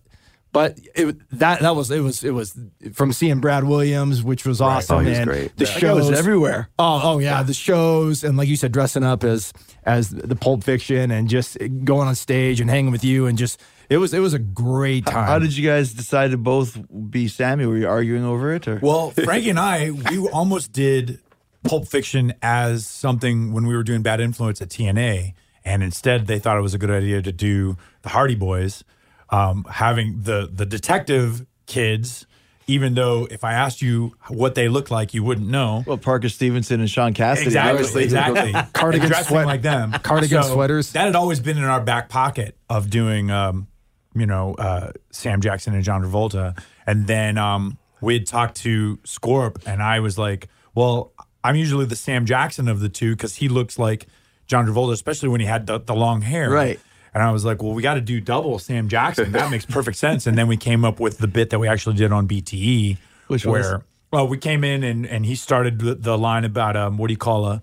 but 0.52 0.78
it, 0.94 1.16
that 1.38 1.60
that 1.60 1.76
was 1.76 1.90
it 1.90 2.00
was 2.00 2.24
it 2.24 2.30
was 2.30 2.58
from 2.94 3.12
seeing 3.12 3.40
Brad 3.40 3.64
Williams, 3.64 4.22
which 4.22 4.46
was 4.46 4.60
awesome. 4.60 5.06
Oh, 5.06 5.08
and 5.08 5.28
great. 5.28 5.54
The 5.56 5.64
was 5.64 5.70
shows 5.70 6.10
everywhere. 6.12 6.70
Oh, 6.78 7.00
oh 7.04 7.18
yeah, 7.18 7.42
the 7.42 7.52
shows 7.52 8.24
and 8.24 8.38
like 8.38 8.48
you 8.48 8.56
said, 8.56 8.72
dressing 8.72 9.04
up 9.04 9.22
as 9.22 9.52
as 9.84 10.08
the 10.10 10.34
Pulp 10.34 10.64
Fiction 10.64 11.10
and 11.10 11.28
just 11.28 11.58
going 11.84 12.08
on 12.08 12.14
stage 12.14 12.60
and 12.60 12.70
hanging 12.70 12.90
with 12.90 13.04
you 13.04 13.26
and 13.26 13.36
just 13.36 13.60
it 13.88 13.98
was 13.98 14.12
it 14.14 14.18
was 14.20 14.34
a 14.34 14.38
great 14.38 15.06
time. 15.06 15.26
How 15.26 15.38
did 15.38 15.56
you 15.56 15.68
guys 15.68 15.92
decide 15.92 16.30
to 16.32 16.36
both 16.38 16.78
be 17.10 17.28
Sammy? 17.28 17.66
Were 17.66 17.76
you 17.76 17.88
arguing 17.88 18.24
over 18.24 18.52
it? 18.54 18.66
Or? 18.68 18.78
Well, 18.82 19.10
Frankie 19.24 19.50
and 19.50 19.58
I, 19.58 19.90
we 19.90 20.26
almost 20.28 20.72
did 20.72 21.20
Pulp 21.64 21.86
Fiction 21.88 22.32
as 22.42 22.86
something 22.86 23.52
when 23.52 23.66
we 23.66 23.74
were 23.76 23.82
doing 23.82 24.02
Bad 24.02 24.20
Influence 24.20 24.60
at 24.62 24.68
TNA, 24.68 25.34
and 25.64 25.82
instead 25.82 26.26
they 26.26 26.38
thought 26.38 26.56
it 26.56 26.62
was 26.62 26.74
a 26.74 26.78
good 26.78 26.90
idea 26.90 27.22
to 27.22 27.32
do 27.32 27.76
the 28.02 28.10
Hardy 28.10 28.34
Boys, 28.36 28.84
um, 29.30 29.64
having 29.70 30.22
the 30.22 30.48
the 30.52 30.66
detective 30.66 31.44
kids. 31.66 32.26
Even 32.68 32.94
though 32.94 33.28
if 33.30 33.44
I 33.44 33.52
asked 33.52 33.80
you 33.80 34.16
what 34.26 34.56
they 34.56 34.68
looked 34.68 34.90
like, 34.90 35.14
you 35.14 35.22
wouldn't 35.22 35.46
know. 35.46 35.84
well, 35.86 35.98
Parker 35.98 36.28
Stevenson 36.28 36.80
and 36.80 36.90
Shaun 36.90 37.14
Cassidy. 37.14 37.46
Exactly, 37.46 37.70
obviously. 37.70 38.02
exactly. 38.02 38.52
Cardigan 38.72 39.02
And 39.02 39.10
dressing 39.12 39.28
sweat- 39.28 39.46
like 39.46 39.62
them, 39.62 39.92
cardigan 40.02 40.42
sweaters. 40.42 40.90
That 40.90 41.04
had 41.06 41.14
always 41.14 41.38
been 41.38 41.58
in 41.58 41.62
our 41.62 41.80
back 41.80 42.08
pocket 42.08 42.56
of 42.68 42.90
doing, 42.90 43.30
um, 43.30 43.68
you 44.16 44.26
know, 44.26 44.54
uh, 44.54 44.92
Sam 45.10 45.40
Jackson 45.40 45.74
and 45.74 45.84
John 45.84 46.02
Travolta, 46.02 46.58
and 46.86 47.06
then 47.06 47.38
um, 47.38 47.78
we'd 48.00 48.26
talked 48.26 48.56
to 48.58 48.96
Scorp, 49.04 49.66
and 49.66 49.82
I 49.82 50.00
was 50.00 50.18
like, 50.18 50.48
"Well, 50.74 51.12
I'm 51.44 51.56
usually 51.56 51.84
the 51.86 51.96
Sam 51.96 52.26
Jackson 52.26 52.68
of 52.68 52.80
the 52.80 52.88
two 52.88 53.12
because 53.14 53.36
he 53.36 53.48
looks 53.48 53.78
like 53.78 54.06
John 54.46 54.66
Travolta, 54.66 54.92
especially 54.92 55.28
when 55.28 55.40
he 55.40 55.46
had 55.46 55.66
the, 55.66 55.78
the 55.78 55.94
long 55.94 56.22
hair, 56.22 56.50
Right. 56.50 56.80
And 57.14 57.22
I 57.22 57.32
was 57.32 57.46
like, 57.46 57.62
well, 57.62 57.72
we 57.72 57.82
got 57.82 57.94
to 57.94 58.02
do 58.02 58.20
double 58.20 58.58
Sam 58.58 58.88
Jackson. 58.88 59.32
That 59.32 59.50
makes 59.50 59.64
perfect 59.64 59.96
sense. 59.96 60.26
And 60.26 60.36
then 60.36 60.48
we 60.48 60.58
came 60.58 60.84
up 60.84 61.00
with 61.00 61.16
the 61.16 61.26
bit 61.26 61.48
that 61.48 61.58
we 61.58 61.66
actually 61.66 61.96
did 61.96 62.12
on 62.12 62.28
BTE, 62.28 62.98
Which 63.28 63.46
was? 63.46 63.64
where 63.64 63.84
well, 64.12 64.28
we 64.28 64.36
came 64.36 64.64
in 64.64 64.84
and 64.84 65.06
and 65.06 65.24
he 65.24 65.34
started 65.34 65.78
the, 65.78 65.94
the 65.94 66.18
line 66.18 66.44
about 66.44 66.76
um, 66.76 66.98
what 66.98 67.06
do 67.06 67.12
you 67.14 67.18
call 67.18 67.46
a 67.46 67.62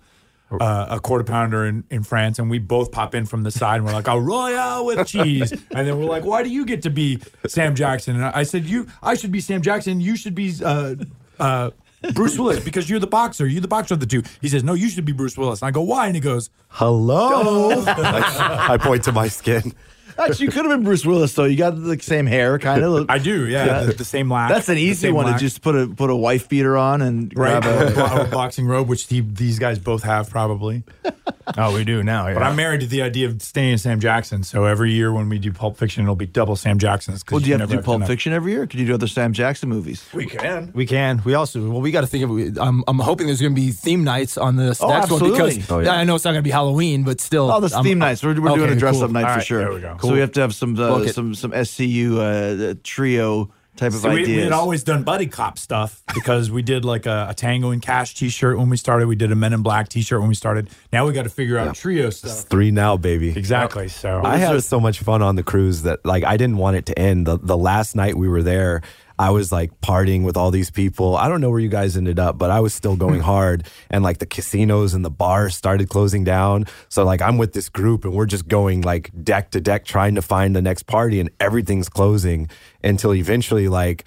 uh, 0.62 0.88
a 0.90 1.00
quarter 1.00 1.24
pounder 1.24 1.66
in, 1.66 1.84
in 1.90 2.04
France, 2.04 2.40
and 2.40 2.50
we 2.50 2.60
both 2.60 2.92
pop 2.92 3.16
in 3.16 3.26
from 3.26 3.44
the 3.44 3.52
side, 3.52 3.78
and 3.78 3.86
we're 3.86 3.94
like, 3.94 4.08
a 4.08 4.20
royale 4.20 4.86
with 4.86 5.08
cheese, 5.08 5.52
and 5.52 5.88
then 5.88 5.98
we're 5.98 6.06
like, 6.06 6.24
why 6.26 6.44
do 6.44 6.50
you 6.50 6.66
get 6.66 6.82
to 6.84 6.90
be 6.90 7.20
Sam 7.48 7.76
Jackson? 7.76 8.16
And 8.16 8.26
I 8.26 8.44
I 8.44 8.44
said, 8.44 8.66
you, 8.66 8.88
I 9.02 9.16
should 9.16 9.32
be 9.32 9.40
Sam 9.40 9.62
Jackson, 9.62 10.02
you 10.02 10.18
should 10.18 10.36
be 10.36 10.54
uh, 10.64 10.96
uh, 11.40 11.72
Bruce 12.14 12.38
Willis 12.38 12.64
because 12.64 12.90
you're 12.90 13.00
the 13.00 13.08
boxer, 13.08 13.48
you're 13.48 13.62
the 13.62 13.68
boxer 13.68 13.94
of 13.94 14.00
the 14.02 14.06
two. 14.06 14.22
He 14.42 14.50
says, 14.50 14.64
no, 14.64 14.74
you 14.74 14.90
should 14.90 15.06
be 15.06 15.14
Bruce 15.14 15.38
Willis, 15.38 15.62
and 15.62 15.68
I 15.68 15.72
go, 15.72 15.82
why? 15.82 16.08
And 16.08 16.16
he 16.16 16.22
goes, 16.22 16.50
Hello. 16.68 17.84
I, 17.88 18.68
I 18.72 18.78
point 18.78 19.04
to 19.06 19.12
my 19.12 19.28
skin. 19.30 19.74
Actually, 20.18 20.46
you 20.46 20.52
could 20.52 20.66
have 20.66 20.70
been 20.72 20.84
Bruce 20.84 21.06
Willis 21.06 21.34
though. 21.34 21.46
You 21.46 21.58
got 21.58 21.72
the 21.82 22.00
same 22.02 22.26
hair, 22.26 22.60
kind 22.60 22.84
of. 22.84 23.06
I 23.10 23.18
do, 23.18 23.48
yeah, 23.48 23.84
The, 23.84 23.94
the 23.94 24.06
same 24.06 24.32
laugh. 24.32 24.50
That's 24.50 24.70
an 24.70 24.78
easy 24.78 25.12
one 25.12 25.26
laugh. 25.26 25.40
to 25.40 25.46
just 25.46 25.62
put 25.62 25.76
a 25.76 25.88
put 25.88 26.10
a 26.10 26.16
wife 26.16 26.50
beater 26.50 26.78
on 26.78 27.02
and 27.02 27.32
right 27.36 27.62
grab 27.62 27.66
a. 27.98 28.00
a, 28.02 28.22
a 28.24 28.28
boxing 28.28 28.66
robe, 28.68 28.88
which 28.90 29.06
he, 29.08 29.22
these 29.22 29.60
guys 29.60 29.80
both 29.80 30.04
have 30.04 30.30
probably. 30.30 30.84
oh, 31.58 31.74
we 31.74 31.84
do 31.84 32.04
now. 32.04 32.28
Yeah. 32.28 32.36
But 32.36 32.44
I'm 32.44 32.56
married 32.56 32.82
to 32.82 32.88
the 32.88 33.02
idea 33.02 33.28
of 33.28 33.42
staying 33.42 33.74
in 33.74 33.78
Sam 33.78 34.00
Jackson. 34.00 34.44
So 34.44 34.66
every 34.66 34.92
year 34.94 35.12
when 35.14 35.30
we 35.30 35.40
do 35.40 35.52
Pulp 35.52 35.78
Fiction, 35.78 36.04
it'll 36.04 36.16
be 36.16 36.26
double 36.26 36.56
Sam 36.56 36.80
Jacksons. 36.80 37.24
'cause 37.24 37.34
Well, 37.34 37.40
do 37.42 37.48
you 37.48 37.54
have 37.54 37.62
to 37.62 37.68
never 37.68 37.82
do 37.82 37.86
Pulp 37.86 37.98
enough. 37.98 38.08
Fiction 38.08 38.34
every 38.34 38.52
year? 38.54 38.66
Could 38.68 38.80
you 38.80 38.86
do 38.86 38.94
other 38.94 39.08
Sam 39.08 39.34
Jackson 39.34 39.70
movies? 39.70 40.04
We 40.14 40.26
can. 40.26 40.72
We 40.74 40.86
can. 40.86 41.22
We 41.26 41.34
also 41.34 41.70
well, 41.70 41.82
we 41.82 41.92
got 41.92 42.02
to 42.02 42.08
think 42.08 42.24
of. 42.24 42.58
I'm, 42.58 42.84
I'm 42.88 43.00
hoping 43.00 43.28
there's 43.28 43.42
going 43.42 43.54
to 43.56 43.60
be 43.62 43.72
theme 43.72 44.04
nights 44.04 44.38
on 44.38 44.56
this 44.56 44.82
Oh, 44.82 44.88
next 44.90 45.10
one 45.12 45.22
absolutely. 45.24 45.58
because 45.58 45.72
Oh, 45.72 45.80
yeah. 45.80 45.92
I 45.94 46.04
know 46.04 46.16
it's 46.16 46.26
not 46.26 46.32
going 46.32 46.44
to 46.44 46.48
be 46.48 46.52
Halloween, 46.52 47.04
but 47.04 47.20
still. 47.22 47.52
Oh, 47.52 47.60
that's 47.60 47.74
I'm- 47.74 47.84
theme 47.84 48.00
nights. 48.00 48.24
We're, 48.24 48.40
we're 48.40 48.56
doing 48.56 48.72
a 48.72 48.76
dress 48.76 48.96
cool. 48.96 49.06
up 49.06 49.12
night 49.12 49.24
All 49.26 49.30
for 49.32 49.36
right, 49.38 49.46
sure. 49.46 49.60
there 49.60 49.74
we 49.74 49.82
go. 49.82 49.98
So 50.10 50.14
we 50.14 50.20
have 50.20 50.32
to 50.34 50.42
have 50.42 50.54
some 50.54 50.78
uh, 50.80 51.08
some 51.08 51.34
some 51.36 51.52
SCU 51.52 52.72
uh, 52.72 52.76
trio 52.84 53.52
type 53.76 53.94
of 53.94 54.00
So 54.02 54.10
we, 54.10 54.22
ideas. 54.22 54.38
we 54.38 54.44
had 54.44 54.52
always 54.52 54.84
done 54.84 55.04
buddy 55.04 55.26
cop 55.26 55.58
stuff 55.58 56.04
because 56.14 56.52
we 56.52 56.62
did 56.62 56.86
like 56.86 57.06
a, 57.08 57.28
a 57.30 57.34
Tango 57.34 57.72
and 57.72 57.82
Cash 57.82 58.14
T-shirt 58.14 58.58
when 58.58 58.70
we 58.70 58.78
started. 58.78 59.08
We 59.08 59.16
did 59.16 59.32
a 59.32 59.36
Men 59.36 59.52
in 59.52 59.64
Black 59.64 59.90
T-shirt 59.90 60.20
when 60.20 60.30
we 60.30 60.36
started. 60.36 60.70
Now 60.92 61.08
we 61.08 61.14
got 61.14 61.24
to 61.24 61.30
figure 61.30 61.58
out 61.58 61.74
trio 61.76 62.12
stuff. 62.12 62.42
Three 62.50 62.70
now, 62.70 62.98
baby. 62.98 63.30
Exactly. 63.30 63.88
So 63.88 64.22
I 64.24 64.38
had 64.38 64.62
so 64.64 64.80
much 64.80 65.00
fun 65.00 65.22
on 65.24 65.36
the 65.36 65.44
cruise 65.44 65.82
that 65.84 66.06
like 66.06 66.24
I 66.24 66.38
didn't 66.38 66.58
want 66.58 66.78
it 66.78 66.86
to 66.88 67.00
end. 67.00 67.26
The 67.26 67.38
the 67.40 67.58
last 67.58 67.96
night 67.96 68.16
we 68.16 68.28
were 68.28 68.44
there, 68.44 68.82
I 69.18 69.30
was 69.30 69.52
like 69.52 69.80
partying 69.82 70.24
with 70.24 70.38
all 70.38 70.52
these 70.52 70.72
people. 70.72 71.16
I 71.16 71.28
don't 71.28 71.42
know 71.42 71.50
where 71.50 71.60
you 71.60 71.70
guys 71.70 71.96
ended 71.96 72.20
up, 72.20 72.38
but 72.38 72.50
I 72.50 72.60
was 72.60 72.74
still 72.74 72.96
going 72.96 73.20
hmm. 73.20 73.26
hard. 73.26 73.68
And 73.90 74.04
like 74.04 74.20
the 74.20 74.26
casinos 74.26 74.94
and 74.94 75.06
the 75.06 75.12
bars 75.12 75.56
started 75.56 75.90
closing 75.90 76.24
down. 76.24 76.66
So 76.90 77.04
like 77.04 77.22
I'm 77.22 77.38
with 77.38 77.54
this 77.54 77.70
group 77.70 78.06
and 78.06 78.14
we're 78.14 78.26
just 78.26 78.48
going 78.48 78.82
like 78.82 79.12
deck 79.24 79.52
to 79.52 79.62
deck 79.62 79.86
trying 79.86 80.16
to 80.16 80.22
find 80.22 80.56
the 80.56 80.62
next 80.62 80.84
party 80.84 81.20
and 81.20 81.30
everything's 81.40 81.90
closing 81.90 82.50
until 82.84 83.14
eventually 83.14 83.68
like 83.68 84.06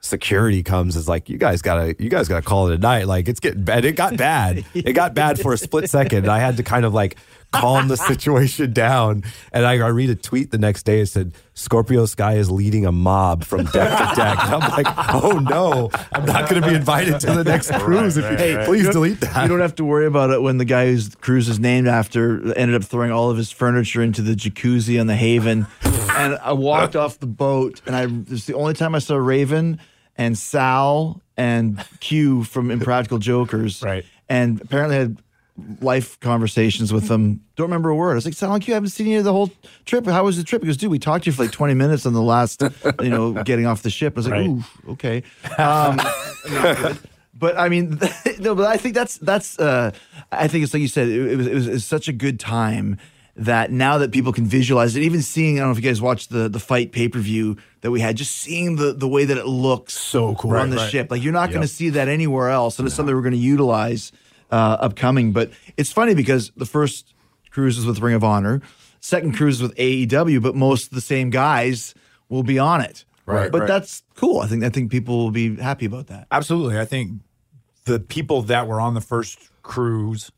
security 0.00 0.62
comes 0.62 0.94
is 0.94 1.08
like 1.08 1.28
you 1.28 1.36
guys 1.36 1.60
gotta 1.60 1.94
you 1.98 2.08
guys 2.08 2.28
gotta 2.28 2.42
call 2.42 2.68
it 2.68 2.74
a 2.74 2.78
night 2.78 3.06
like 3.08 3.28
it's 3.28 3.40
getting 3.40 3.64
bad 3.64 3.84
it 3.84 3.96
got 3.96 4.16
bad 4.16 4.64
it 4.74 4.92
got 4.92 5.12
bad 5.12 5.40
for 5.40 5.52
a 5.52 5.58
split 5.58 5.90
second 5.90 6.18
and 6.18 6.28
i 6.28 6.38
had 6.38 6.56
to 6.56 6.62
kind 6.62 6.84
of 6.84 6.94
like 6.94 7.16
calm 7.52 7.88
the 7.88 7.96
situation 7.96 8.72
down 8.72 9.22
and 9.52 9.64
I, 9.64 9.72
I 9.74 9.88
read 9.88 10.10
a 10.10 10.14
tweet 10.14 10.50
the 10.50 10.58
next 10.58 10.82
day 10.82 11.00
it 11.00 11.06
said 11.06 11.32
scorpio 11.54 12.04
sky 12.06 12.34
is 12.34 12.50
leading 12.50 12.84
a 12.84 12.92
mob 12.92 13.42
from 13.42 13.64
deck 13.64 13.72
to 14.10 14.16
deck 14.16 14.44
and 14.44 14.54
i'm 14.54 14.70
like 14.70 14.86
oh 15.14 15.38
no 15.38 15.90
i'm 16.12 16.26
not 16.26 16.48
going 16.48 16.60
to 16.62 16.68
be 16.68 16.74
invited 16.74 17.18
to 17.20 17.32
the 17.32 17.44
next 17.44 17.72
cruise 17.74 18.16
if 18.18 18.30
you, 18.30 18.36
Hey, 18.36 18.62
please 18.66 18.84
you 18.84 18.92
delete 18.92 19.20
that 19.20 19.42
You 19.42 19.48
don't 19.48 19.60
have 19.60 19.74
to 19.76 19.84
worry 19.84 20.06
about 20.06 20.30
it 20.30 20.42
when 20.42 20.58
the 20.58 20.64
guy 20.66 20.86
whose 20.86 21.14
cruise 21.16 21.48
is 21.48 21.58
named 21.58 21.88
after 21.88 22.52
ended 22.54 22.76
up 22.80 22.84
throwing 22.84 23.10
all 23.12 23.30
of 23.30 23.36
his 23.38 23.50
furniture 23.50 24.02
into 24.02 24.20
the 24.20 24.34
jacuzzi 24.34 25.00
on 25.00 25.06
the 25.06 25.16
Haven. 25.16 25.66
and 25.82 26.38
I 26.42 26.52
walked 26.52 26.96
off 26.96 27.18
the 27.18 27.26
boat, 27.26 27.80
and 27.86 27.96
I 27.96 28.06
it's 28.32 28.44
the 28.46 28.54
only 28.54 28.74
time 28.74 28.94
I 28.94 28.98
saw 28.98 29.16
Raven 29.16 29.80
and 30.16 30.36
Sal 30.36 31.20
and 31.36 31.82
Q 32.00 32.44
from 32.44 32.70
Impractical 32.70 33.18
Jokers. 33.18 33.82
Right. 33.82 34.04
And 34.28 34.60
apparently 34.60 34.96
had 34.96 35.18
life 35.80 36.18
conversations 36.20 36.92
with 36.92 37.08
them. 37.08 37.40
Don't 37.56 37.66
remember 37.66 37.88
a 37.90 37.96
word. 37.96 38.12
I 38.12 38.14
was 38.14 38.24
like, 38.24 38.34
sound 38.34 38.52
like 38.52 38.68
you 38.68 38.74
haven't 38.74 38.90
seen 38.90 39.08
you 39.08 39.22
the 39.22 39.32
whole 39.32 39.50
trip. 39.86 40.06
How 40.06 40.24
was 40.24 40.36
the 40.36 40.44
trip? 40.44 40.62
Because, 40.62 40.76
dude, 40.76 40.90
we 40.90 40.98
talked 40.98 41.24
to 41.24 41.30
you 41.30 41.34
for 41.36 41.42
like 41.42 41.52
20 41.52 41.74
minutes 41.74 42.06
on 42.06 42.12
the 42.12 42.22
last, 42.22 42.62
you 43.02 43.08
know, 43.10 43.32
getting 43.42 43.66
off 43.66 43.82
the 43.82 43.90
ship. 43.90 44.14
I 44.16 44.18
was 44.20 44.26
like, 44.28 44.34
Right. 44.40 44.48
ooh, 44.48 44.64
okay. 44.92 45.22
Um, 45.58 45.98
but 47.34 47.58
I 47.58 47.68
mean, 47.68 47.98
no, 48.38 48.54
but 48.54 48.66
I 48.66 48.76
think 48.76 48.94
that's 48.94 49.18
that's. 49.18 49.58
Uh, 49.58 49.90
I 50.32 50.48
think 50.48 50.64
it's 50.64 50.72
like 50.74 50.80
you 50.80 50.88
said. 50.88 51.08
It, 51.08 51.32
it, 51.32 51.36
was, 51.36 51.46
it 51.46 51.54
was 51.54 51.68
it 51.68 51.72
was 51.72 51.84
such 51.84 52.08
a 52.08 52.12
good 52.12 52.38
time 52.40 52.98
that 53.36 53.70
now 53.70 53.98
that 53.98 54.10
people 54.10 54.32
can 54.32 54.46
visualize 54.46 54.96
it, 54.96 55.02
even 55.02 55.22
seeing. 55.22 55.58
I 55.58 55.60
don't 55.60 55.68
know 55.68 55.72
if 55.72 55.82
you 55.84 55.88
guys 55.90 56.00
watched 56.02 56.30
the 56.30 56.48
the 56.48 56.60
fight 56.60 56.92
pay 56.92 57.08
per 57.08 57.18
view 57.18 57.56
that 57.82 57.90
we 57.90 58.00
had, 58.00 58.16
just 58.16 58.32
seeing 58.36 58.76
the 58.76 58.92
the 58.92 59.08
way 59.08 59.24
that 59.24 59.36
it 59.38 59.46
looks 59.46 59.94
So 59.94 60.34
cool. 60.36 60.50
on 60.52 60.56
Right, 60.56 60.70
the 60.70 60.76
right. 60.76 60.90
ship. 60.90 61.10
Like 61.10 61.22
you're 61.22 61.32
not 61.32 61.50
going 61.50 61.62
to 61.62 61.68
see 61.68 61.90
that 61.90 62.08
anywhere 62.08 62.48
else, 62.50 62.78
and 62.78 62.86
it's 62.86 62.94
something 62.96 63.14
we're 63.14 63.22
going 63.22 63.32
to 63.32 63.38
utilize 63.38 64.12
uh, 64.50 64.76
upcoming. 64.80 65.32
But 65.32 65.50
it's 65.76 65.92
funny 65.92 66.14
because 66.14 66.50
the 66.56 66.66
first 66.66 67.14
cruise 67.50 67.78
is 67.78 67.86
with 67.86 68.00
Ring 68.00 68.14
of 68.14 68.24
Honor, 68.24 68.60
second 69.00 69.36
cruise 69.36 69.56
is 69.56 69.62
with 69.62 69.74
AEW, 69.76 70.42
but 70.42 70.54
most 70.54 70.88
of 70.88 70.94
the 70.94 71.00
same 71.00 71.30
guys 71.30 71.94
will 72.28 72.42
be 72.42 72.58
on 72.58 72.80
it. 72.80 73.04
Right, 73.26 73.52
But 73.52 73.60
right. 73.62 73.66
that's 73.68 74.02
cool. 74.14 74.40
I 74.40 74.46
think 74.46 74.64
I 74.64 74.70
think 74.70 74.90
people 74.90 75.18
will 75.18 75.30
be 75.30 75.56
happy 75.56 75.84
about 75.84 76.06
that. 76.06 76.26
Absolutely. 76.30 76.78
I 76.78 76.86
think 76.86 77.20
the 77.84 78.00
people 78.00 78.42
that 78.42 78.66
were 78.66 78.80
on 78.80 78.94
the 78.94 79.02
first 79.02 79.38
cruise 79.62 80.32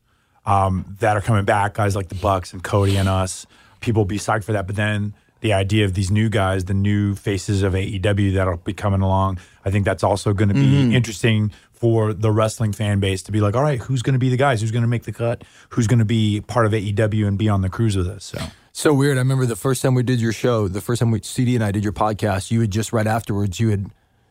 um, 0.45 0.97
that 0.99 1.15
are 1.15 1.21
coming 1.21 1.45
back, 1.45 1.75
guys 1.75 1.95
like 1.95 2.09
the 2.09 2.15
Bucks 2.15 2.51
and 2.51 2.61
Cody 2.63 2.97
and 2.97 3.07
us, 3.07 3.45
people 3.79 4.01
will 4.01 4.07
be 4.07 4.17
psyched 4.17 4.43
for 4.43 4.51
that. 4.53 4.67
But 4.67 4.75
then 4.75 5.13
the 5.41 5.53
idea 5.53 5.85
of 5.85 5.93
these 5.93 6.09
new 6.11 6.29
guys, 6.29 6.65
the 6.65 6.73
new 6.73 7.15
faces 7.15 7.61
of 7.63 7.73
AEW 7.73 8.33
that'll 8.35 8.57
be 8.57 8.73
coming 8.73 9.01
along, 9.01 9.39
I 9.65 9.71
think 9.71 9.85
that's 9.85 10.03
also 10.03 10.33
going 10.33 10.49
to 10.49 10.55
be 10.55 10.61
Mm-hmm. 10.61 10.91
interesting 10.93 11.51
for 11.73 12.13
the 12.13 12.31
wrestling 12.31 12.73
fan 12.73 12.99
base 12.99 13.23
to 13.23 13.31
be 13.31 13.41
like, 13.41 13.55
all 13.55 13.63
right, 13.63 13.79
who's 13.79 14.03
going 14.03 14.13
to 14.13 14.19
be 14.19 14.29
the 14.29 14.37
guys? 14.37 14.61
Who's 14.61 14.69
going 14.71 14.83
to 14.83 14.87
make 14.87 15.03
the 15.03 15.11
cut? 15.11 15.43
Who's 15.69 15.87
going 15.87 15.97
to 15.99 16.05
be 16.05 16.41
part 16.41 16.67
of 16.67 16.71
AEW 16.73 17.27
and 17.27 17.37
be 17.39 17.49
on 17.49 17.61
the 17.61 17.69
cruise 17.69 17.97
with 17.97 18.07
us? 18.07 18.23
So. 18.23 18.39
So 18.73 18.93
weird. 18.93 19.17
I 19.17 19.21
remember 19.21 19.45
the 19.47 19.55
first 19.55 19.81
time 19.81 19.95
we 19.95 20.03
did 20.03 20.21
your 20.21 20.31
show, 20.31 20.67
the 20.67 20.79
first 20.79 20.99
time 20.99 21.09
we 21.11 21.21
CD 21.23 21.55
and 21.55 21.63
I 21.63 21.71
did 21.71 21.83
your 21.83 21.91
podcast, 21.91 22.51
you 22.51 22.61
had 22.61 22.69
just 22.71 22.93
right 22.93 23.07
afterwards, 23.07 23.59
you 23.59 23.69
had 23.69 23.79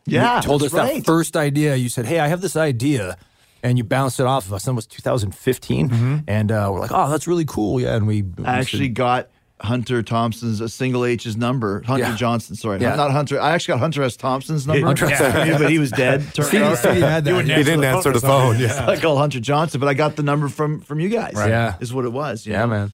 you 0.05 0.17
Yeah, 0.17 0.39
told 0.41 0.63
us 0.63 0.71
that's 0.71 0.93
that 0.95 1.05
first 1.05 1.35
idea. 1.37 1.75
You 1.75 1.89
said, 1.89 2.05
Hey, 2.05 2.19
I 2.19 2.27
have 2.29 2.39
this 2.41 2.55
idea. 2.55 3.17
And 3.61 3.77
you 3.77 3.83
bounced 3.83 4.19
it 4.19 4.25
off 4.25 4.47
of 4.47 4.53
us. 4.53 4.63
That 4.65 4.73
was 4.73 4.87
2015. 4.87 6.23
And 6.27 6.51
uh, 6.51 6.69
we're 6.73 6.79
like, 6.79 6.91
Oh, 6.93 7.09
that's 7.09 7.27
really 7.27 7.45
cool. 7.45 7.79
Yeah. 7.79 7.95
And 7.95 8.07
we, 8.07 8.21
we 8.23 8.45
actually 8.45 8.85
said- 8.87 8.95
got 8.95 9.29
Hunter 9.63 10.01
Thompson's 10.03 10.61
a 10.61 10.69
single 10.69 11.05
H's 11.05 11.37
number. 11.37 11.81
Hunter 11.85 12.09
Yeah. 12.09 12.15
Johnston, 12.15 12.55
sorry, 12.55 12.79
Yeah. 12.81 12.95
not 12.95 13.11
Hunter. 13.11 13.39
I 13.39 13.51
actually 13.53 13.73
got 13.73 13.79
Hunter 13.79 14.03
S. 14.03 14.15
Thompson's 14.17 14.65
number, 14.67 14.85
Hunter 14.85 15.05
S. 15.05 15.59
but 15.59 15.69
he 15.69 15.79
was 15.79 15.91
dead. 15.91 16.21
Turned 16.33 16.47
CD, 16.77 16.99
had 16.99 17.25
that. 17.25 17.45
he 17.45 17.63
didn't 17.63 17.83
answer 17.83 18.11
the 18.11 18.19
phone 18.21 18.59
yeah 18.59 18.87
I 18.87 18.97
called 18.97 19.19
Hunter 19.19 19.39
Johnston, 19.39 19.79
but 19.79 19.87
I 19.87 19.93
got 19.93 20.15
the 20.15 20.23
number 20.23 20.47
from 20.49 20.81
from 20.81 20.99
you 20.99 21.09
guys. 21.09 21.33
Right. 21.35 21.49
Yeah. 21.49 21.75
is 21.79 21.93
what 21.93 22.05
it 22.05 22.11
was. 22.13 22.45
Yeah, 22.45 22.61
know? 22.61 22.67
man. 22.67 22.91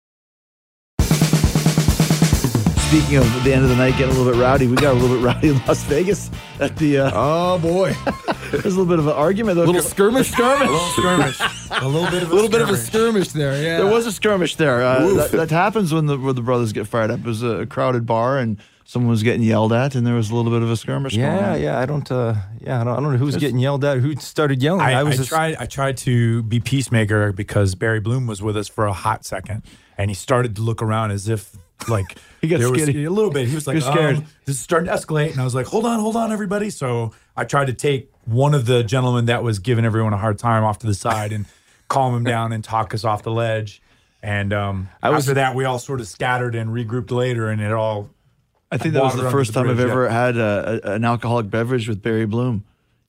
Speaking 2.90 3.18
of 3.18 3.44
the 3.44 3.54
end 3.54 3.64
of 3.64 3.70
the 3.70 3.76
night 3.76 3.98
getting 3.98 4.16
a 4.16 4.18
little 4.18 4.32
bit 4.32 4.40
rowdy, 4.42 4.68
we 4.68 4.76
got 4.78 4.92
a 4.92 4.98
little 4.98 5.18
bit 5.18 5.24
rowdy 5.26 5.50
in 5.50 5.58
Las 5.66 5.84
Vegas 5.84 6.32
at 6.62 6.76
the. 6.78 7.00
Uh, 7.00 7.12
Oh, 7.14 7.60
boy. 7.60 7.92
there's 8.52 8.64
a 8.64 8.70
little 8.70 8.86
bit 8.86 8.98
of 9.00 9.08
an 9.08 9.14
argument. 9.14 9.58
A 9.60 9.64
little 9.64 9.82
skirmish, 9.82 10.32
skirmish. 10.32 10.70
skirmish. 10.94 11.40
a 11.70 11.88
little 11.88 12.10
bit 12.10 12.24
of 12.24 12.32
a 12.32 12.36
little 12.36 12.50
bit 12.50 12.62
of 12.62 12.70
a 12.70 12.78
skirmish 12.78 13.30
there. 13.30 13.62
Yeah. 13.62 13.78
There 13.78 13.88
was 13.88 14.06
a 14.06 14.12
skirmish 14.12 14.56
there. 14.56 14.82
Uh, 14.84 15.06
that, 15.16 15.32
that 15.32 15.50
happens 15.52 15.94
when 15.94 16.06
the 16.06 16.18
when 16.18 16.36
the 16.36 16.42
brothers 16.42 16.72
get 16.72 16.88
fired 16.88 17.12
up. 17.12 17.20
It 17.20 17.26
was 17.26 17.44
a 17.44 17.66
crowded 17.66 18.06
bar 18.06 18.38
and 18.38 18.58
someone 18.86 19.10
was 19.10 19.22
getting 19.22 19.42
yelled 19.44 19.74
at, 19.74 19.94
and 19.96 20.08
there 20.08 20.16
was 20.16 20.30
a 20.32 20.36
little 20.36 20.52
bit 20.52 20.62
of 20.64 20.72
a 20.72 20.78
skirmish. 20.78 21.14
going 21.14 21.26
Yeah, 21.28 21.54
on. 21.54 21.62
yeah. 21.62 21.80
I 21.80 21.86
don't. 21.86 22.10
Uh, 22.10 22.36
yeah, 22.62 22.80
I 22.80 22.84
don't, 22.86 22.94
I 22.94 23.02
don't 23.02 23.12
know 23.12 23.18
who's 23.18 23.36
getting 23.36 23.60
yelled 23.60 23.84
at. 23.84 23.98
Who 23.98 24.16
started 24.16 24.64
yelling? 24.64 24.82
I, 24.82 25.00
I, 25.02 25.04
was 25.04 25.18
just, 25.18 25.28
tried. 25.30 25.58
I 25.60 25.66
tried 25.66 25.98
to 25.98 26.42
be 26.44 26.62
peacemaker 26.62 27.34
because 27.34 27.76
Barry 27.76 28.00
Bloom 28.00 28.28
was 28.28 28.42
with 28.42 28.56
us 28.56 28.70
for 28.70 28.86
a 28.86 28.94
hot 28.94 29.26
second, 29.26 29.64
and 29.98 30.10
he 30.10 30.16
started 30.16 30.56
to 30.56 30.62
look 30.62 30.82
around 30.82 31.12
as 31.12 31.28
if 31.28 31.58
like 31.88 32.18
He 32.42 32.48
got 32.48 32.62
scared. 32.62 32.96
a 32.96 33.10
little 33.10 33.32
bit. 33.32 33.48
He 33.48 33.56
was 33.56 33.66
like, 33.66 33.76
was 33.76 33.86
scared. 33.86 34.18
"Um, 34.18 34.26
"This 34.46 34.58
is 34.58 34.62
starting 34.62 34.88
to 34.88 34.94
escalate," 34.94 35.32
and 35.32 35.42
I 35.42 35.44
was 35.44 35.56
like, 35.56 35.66
"Hold 35.66 35.86
on, 35.86 36.00
hold 36.00 36.16
on, 36.16 36.32
everybody." 36.32 36.70
So 36.70 37.14
I 37.36 37.46
tried 37.46 37.66
to 37.66 37.74
take 37.74 38.12
one 38.26 38.54
of 38.54 38.66
the 38.68 38.84
gentlemen 38.84 39.26
that 39.26 39.42
was 39.42 39.58
giving 39.60 39.86
everyone 39.86 40.14
a 40.14 40.18
hard 40.18 40.38
time 40.38 40.64
off 40.64 40.80
to 40.80 40.88
the 40.88 40.94
side 40.94 41.32
and 41.32 41.46
calm 41.88 42.16
him 42.16 42.24
down 42.24 42.52
and 42.52 42.64
talk 42.64 42.94
us 42.94 43.04
off 43.04 43.24
the 43.24 43.32
ledge. 43.32 43.82
And 44.22 44.54
um, 44.54 44.90
after 45.02 45.34
that, 45.36 45.56
we 45.56 45.66
all 45.66 45.80
sort 45.80 46.00
of 46.00 46.08
scattered 46.08 46.54
and 46.54 46.70
regrouped 46.70 47.12
later, 47.12 47.50
and 47.50 47.60
it 47.60 47.72
all 47.72 48.10
I 48.72 48.78
think 48.78 48.94
that 48.94 49.04
was 49.04 49.16
the 49.16 49.32
first 49.32 49.54
the 49.54 49.62
time 49.62 49.70
I've 49.70 49.78
bridge, 49.78 49.90
ever 49.90 50.10
had 50.10 50.38
a, 50.38 50.82
a, 50.84 50.92
an 50.94 51.06
alcoholic 51.06 51.50
beverage 51.50 51.88
with 51.88 52.02
Barry 52.02 52.26
Bloom. 52.26 52.66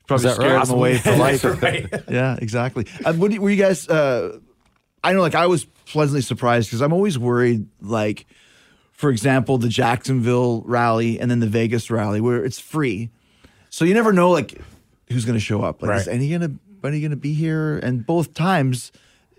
Probably 0.07 0.31
scared 0.31 0.53
right? 0.53 0.67
him 0.67 0.75
away 0.75 0.99
for 0.99 1.17
life. 1.17 1.45
right. 1.63 1.87
yeah, 2.09 2.37
exactly. 2.41 2.87
What 3.05 3.39
were 3.39 3.51
you 3.51 3.57
guys? 3.57 3.89
Uh, 3.89 4.39
I 5.03 5.13
know, 5.13 5.21
like 5.21 5.35
I 5.35 5.47
was 5.47 5.65
pleasantly 5.65 6.23
surprised 6.23 6.69
because 6.69 6.81
I'm 6.81 6.93
always 6.93 7.19
worried, 7.19 7.67
like 7.81 8.27
for 8.99 9.11
example, 9.11 9.59
the 9.59 9.69
Jacksonville 9.69 10.63
rally 10.67 11.21
and 11.21 11.31
then 11.31 11.39
the 11.39 11.47
Vegas 11.47 11.89
rally 11.89 12.21
where 12.21 12.45
it's 12.45 12.59
free, 12.59 13.11
so 13.71 13.85
you 13.85 13.95
never 13.95 14.13
know 14.13 14.31
like 14.31 14.61
who's 15.09 15.25
going 15.25 15.39
to 15.39 15.41
show 15.45 15.63
up. 15.63 15.81
Like, 15.81 16.01
is 16.01 16.07
Right. 16.09 16.17
any 16.17 16.29
gonna 16.29 16.51
any 16.83 17.01
going 17.01 17.13
to 17.13 17.17
be 17.17 17.33
here? 17.33 17.79
And 17.79 18.05
both 18.05 18.35
times, 18.35 18.91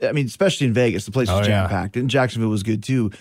I 0.02 0.14
mean, 0.14 0.28
especially 0.28 0.68
in 0.68 0.74
Vegas, 0.74 1.04
the 1.04 1.12
place 1.12 1.28
oh, 1.28 1.40
was 1.40 1.46
Oh, 1.46 1.50
jam 1.50 1.68
packed, 1.68 1.98
and 1.98 2.10
Jacksonville 2.10 2.50
was 2.50 2.64
good 2.64 2.82
too. 2.82 3.12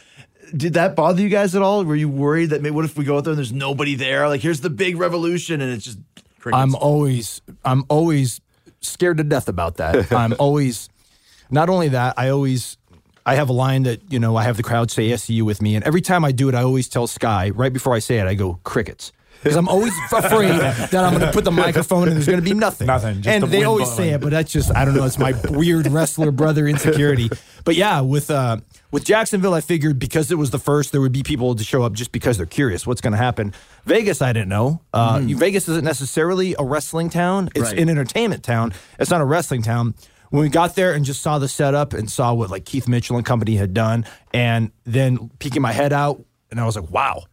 Did 0.56 0.74
that 0.74 0.94
bother 0.94 1.20
you 1.20 1.28
guys 1.28 1.56
at 1.56 1.62
all? 1.62 1.84
Were 1.84 1.96
you 1.96 2.08
worried 2.08 2.50
that 2.50 2.62
maybe 2.62 2.72
what 2.72 2.84
if 2.84 2.96
we 2.96 3.04
go 3.04 3.16
out 3.18 3.24
there 3.24 3.32
and 3.32 3.38
there's 3.38 3.52
nobody 3.52 3.96
there? 3.96 4.28
Like, 4.28 4.40
here's 4.40 4.60
the 4.60 4.70
big 4.70 4.96
revolution, 4.96 5.60
and 5.60 5.72
it's 5.72 5.84
just 5.86 5.98
crickets. 6.38 6.62
I'm 6.62 6.76
always 6.76 7.42
I'm 7.64 7.84
always 7.88 8.40
scared 8.80 9.16
to 9.16 9.24
death 9.24 9.48
about 9.48 9.78
that. 9.78 10.12
I'm 10.22 10.36
always 10.38 10.88
not 11.50 11.68
only 11.68 11.88
that, 11.88 12.14
I 12.16 12.28
always 12.28 12.77
I 13.28 13.34
have 13.36 13.48
a 13.48 13.52
line 13.52 13.82
that, 13.84 14.00
you 14.10 14.18
know, 14.18 14.36
I 14.36 14.44
have 14.44 14.56
the 14.56 14.62
crowd 14.62 14.90
say 14.90 15.08
SCU 15.10 15.42
with 15.42 15.60
me 15.62 15.74
and 15.76 15.84
every 15.84 16.00
time 16.00 16.24
I 16.24 16.32
do 16.32 16.48
it 16.48 16.54
I 16.54 16.62
always 16.62 16.88
tell 16.88 17.06
Sky 17.06 17.50
right 17.50 17.72
before 17.72 17.94
I 17.94 18.00
say 18.00 18.18
it 18.18 18.26
I 18.26 18.34
go 18.34 18.58
crickets. 18.64 19.12
Because 19.40 19.56
I'm 19.56 19.68
always 19.68 19.92
afraid 20.12 20.50
that 20.50 20.92
I'm 20.94 21.12
going 21.14 21.24
to 21.24 21.30
put 21.32 21.44
the 21.44 21.52
microphone 21.52 22.08
and 22.08 22.16
there's 22.16 22.26
going 22.26 22.40
to 22.40 22.44
be 22.44 22.54
nothing. 22.54 22.88
Nothing, 22.88 23.16
just 23.22 23.28
and 23.28 23.44
the 23.44 23.46
they 23.46 23.62
always 23.62 23.86
blowing. 23.86 23.96
say 23.96 24.14
it, 24.14 24.20
but 24.20 24.30
that's 24.30 24.50
just 24.50 24.74
I 24.74 24.84
don't 24.84 24.96
know. 24.96 25.04
It's 25.04 25.16
my 25.16 25.32
weird 25.50 25.86
wrestler 25.86 26.32
brother 26.32 26.66
insecurity. 26.66 27.30
But 27.64 27.76
yeah, 27.76 28.00
with 28.00 28.32
uh, 28.32 28.56
with 28.90 29.04
Jacksonville, 29.04 29.54
I 29.54 29.60
figured 29.60 30.00
because 30.00 30.32
it 30.32 30.38
was 30.38 30.50
the 30.50 30.58
first, 30.58 30.90
there 30.90 31.00
would 31.00 31.12
be 31.12 31.22
people 31.22 31.54
to 31.54 31.62
show 31.62 31.84
up 31.84 31.92
just 31.92 32.10
because 32.10 32.36
they're 32.36 32.46
curious 32.46 32.84
what's 32.84 33.00
going 33.00 33.12
to 33.12 33.16
happen. 33.18 33.52
Vegas, 33.84 34.20
I 34.22 34.32
didn't 34.32 34.48
know. 34.48 34.80
Uh, 34.92 35.20
Vegas 35.22 35.68
isn't 35.68 35.84
necessarily 35.84 36.56
a 36.58 36.64
wrestling 36.64 37.08
town; 37.08 37.48
it's 37.54 37.66
Right. 37.70 37.78
an 37.78 37.88
entertainment 37.88 38.42
town. 38.42 38.72
It's 38.98 39.10
not 39.10 39.20
a 39.20 39.24
wrestling 39.24 39.62
town. 39.62 39.94
When 40.30 40.42
we 40.42 40.48
got 40.48 40.74
there 40.74 40.92
and 40.92 41.04
just 41.04 41.22
saw 41.22 41.38
the 41.38 41.48
setup 41.48 41.92
and 41.94 42.10
saw 42.10 42.34
what 42.34 42.50
like 42.50 42.64
Keith 42.64 42.86
Mitchell 42.88 43.16
and 43.16 43.24
company 43.24 43.56
had 43.56 43.72
done, 43.74 44.04
and 44.32 44.70
then 44.84 45.30
peeking 45.38 45.62
my 45.62 45.72
head 45.72 45.92
out, 45.92 46.22
and 46.50 46.60
I 46.60 46.66
was 46.66 46.76
like, 46.76 46.90
wow, 46.90 47.24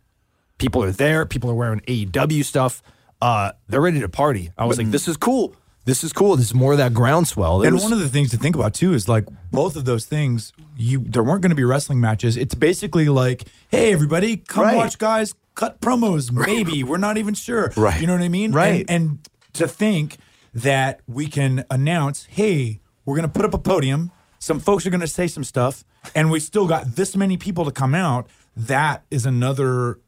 people 0.58 0.84
are 0.84 0.92
there. 0.92 1.26
People 1.26 1.50
are 1.52 1.56
wearing 1.56 1.82
AEW 1.82 2.44
stuff. 2.46 2.82
Uh, 3.22 3.52
they're 3.68 3.82
ready 3.82 4.00
to 4.00 4.10
party. 4.10 4.52
I 4.58 4.66
was 4.66 4.78
like, 4.78 4.92
this 4.92 5.08
is 5.08 5.18
cool. 5.18 5.56
This 5.86 6.04
is 6.04 6.12
cool. 6.12 6.36
This 6.36 6.48
is 6.48 6.54
more 6.56 6.72
of 6.72 6.80
that 6.80 6.94
groundswell. 6.94 7.62
And 7.64 7.74
was- 7.76 7.84
one 7.84 7.94
of 7.94 8.00
the 8.00 8.10
things 8.10 8.32
to 8.32 8.38
think 8.38 8.56
about 8.56 8.74
too 8.74 8.94
is 8.94 9.08
like 9.08 9.26
both 9.52 9.76
of 9.76 9.86
those 9.86 10.06
things. 10.06 10.52
You 10.76 11.00
there 11.00 11.24
weren't 11.24 11.42
going 11.42 11.52
to 11.52 11.56
be 11.56 11.64
wrestling 11.64 12.00
matches. 12.02 12.38
It's 12.38 12.56
basically 12.56 13.08
like, 13.08 13.44
hey 13.70 13.94
everybody, 13.94 14.38
come 14.38 14.64
Right. 14.64 14.76
watch 14.78 14.98
guys 14.98 15.36
cut 15.54 15.80
promos. 15.82 16.32
Maybe 16.48 16.84
we're 16.84 16.98
not 16.98 17.18
even 17.18 17.34
sure. 17.36 17.72
Right. 17.78 18.02
You 18.02 18.08
know 18.08 18.14
what 18.14 18.24
I 18.24 18.30
mean? 18.30 18.52
Right. 18.52 18.84
And, 18.90 18.90
and 18.90 19.30
to 19.54 19.68
think 19.68 20.18
that 20.56 21.02
we 21.08 21.28
can 21.28 21.64
announce, 21.70 22.26
hey, 22.32 22.80
we're 23.06 23.16
going 23.16 23.30
to 23.30 23.34
put 23.34 23.46
up 23.46 23.54
a 23.54 23.58
podium. 23.58 24.12
Some 24.40 24.60
folks 24.60 24.86
are 24.86 24.90
going 24.90 25.02
to 25.02 25.08
say 25.08 25.28
some 25.28 25.44
stuff, 25.44 25.84
and 26.14 26.30
we 26.30 26.40
still 26.40 26.68
got 26.68 26.96
this 26.96 27.16
many 27.16 27.38
people 27.38 27.66
to 27.66 27.72
come 27.72 27.96
out. 27.96 28.28
That 28.56 29.04
is 29.10 29.26
another 29.26 30.00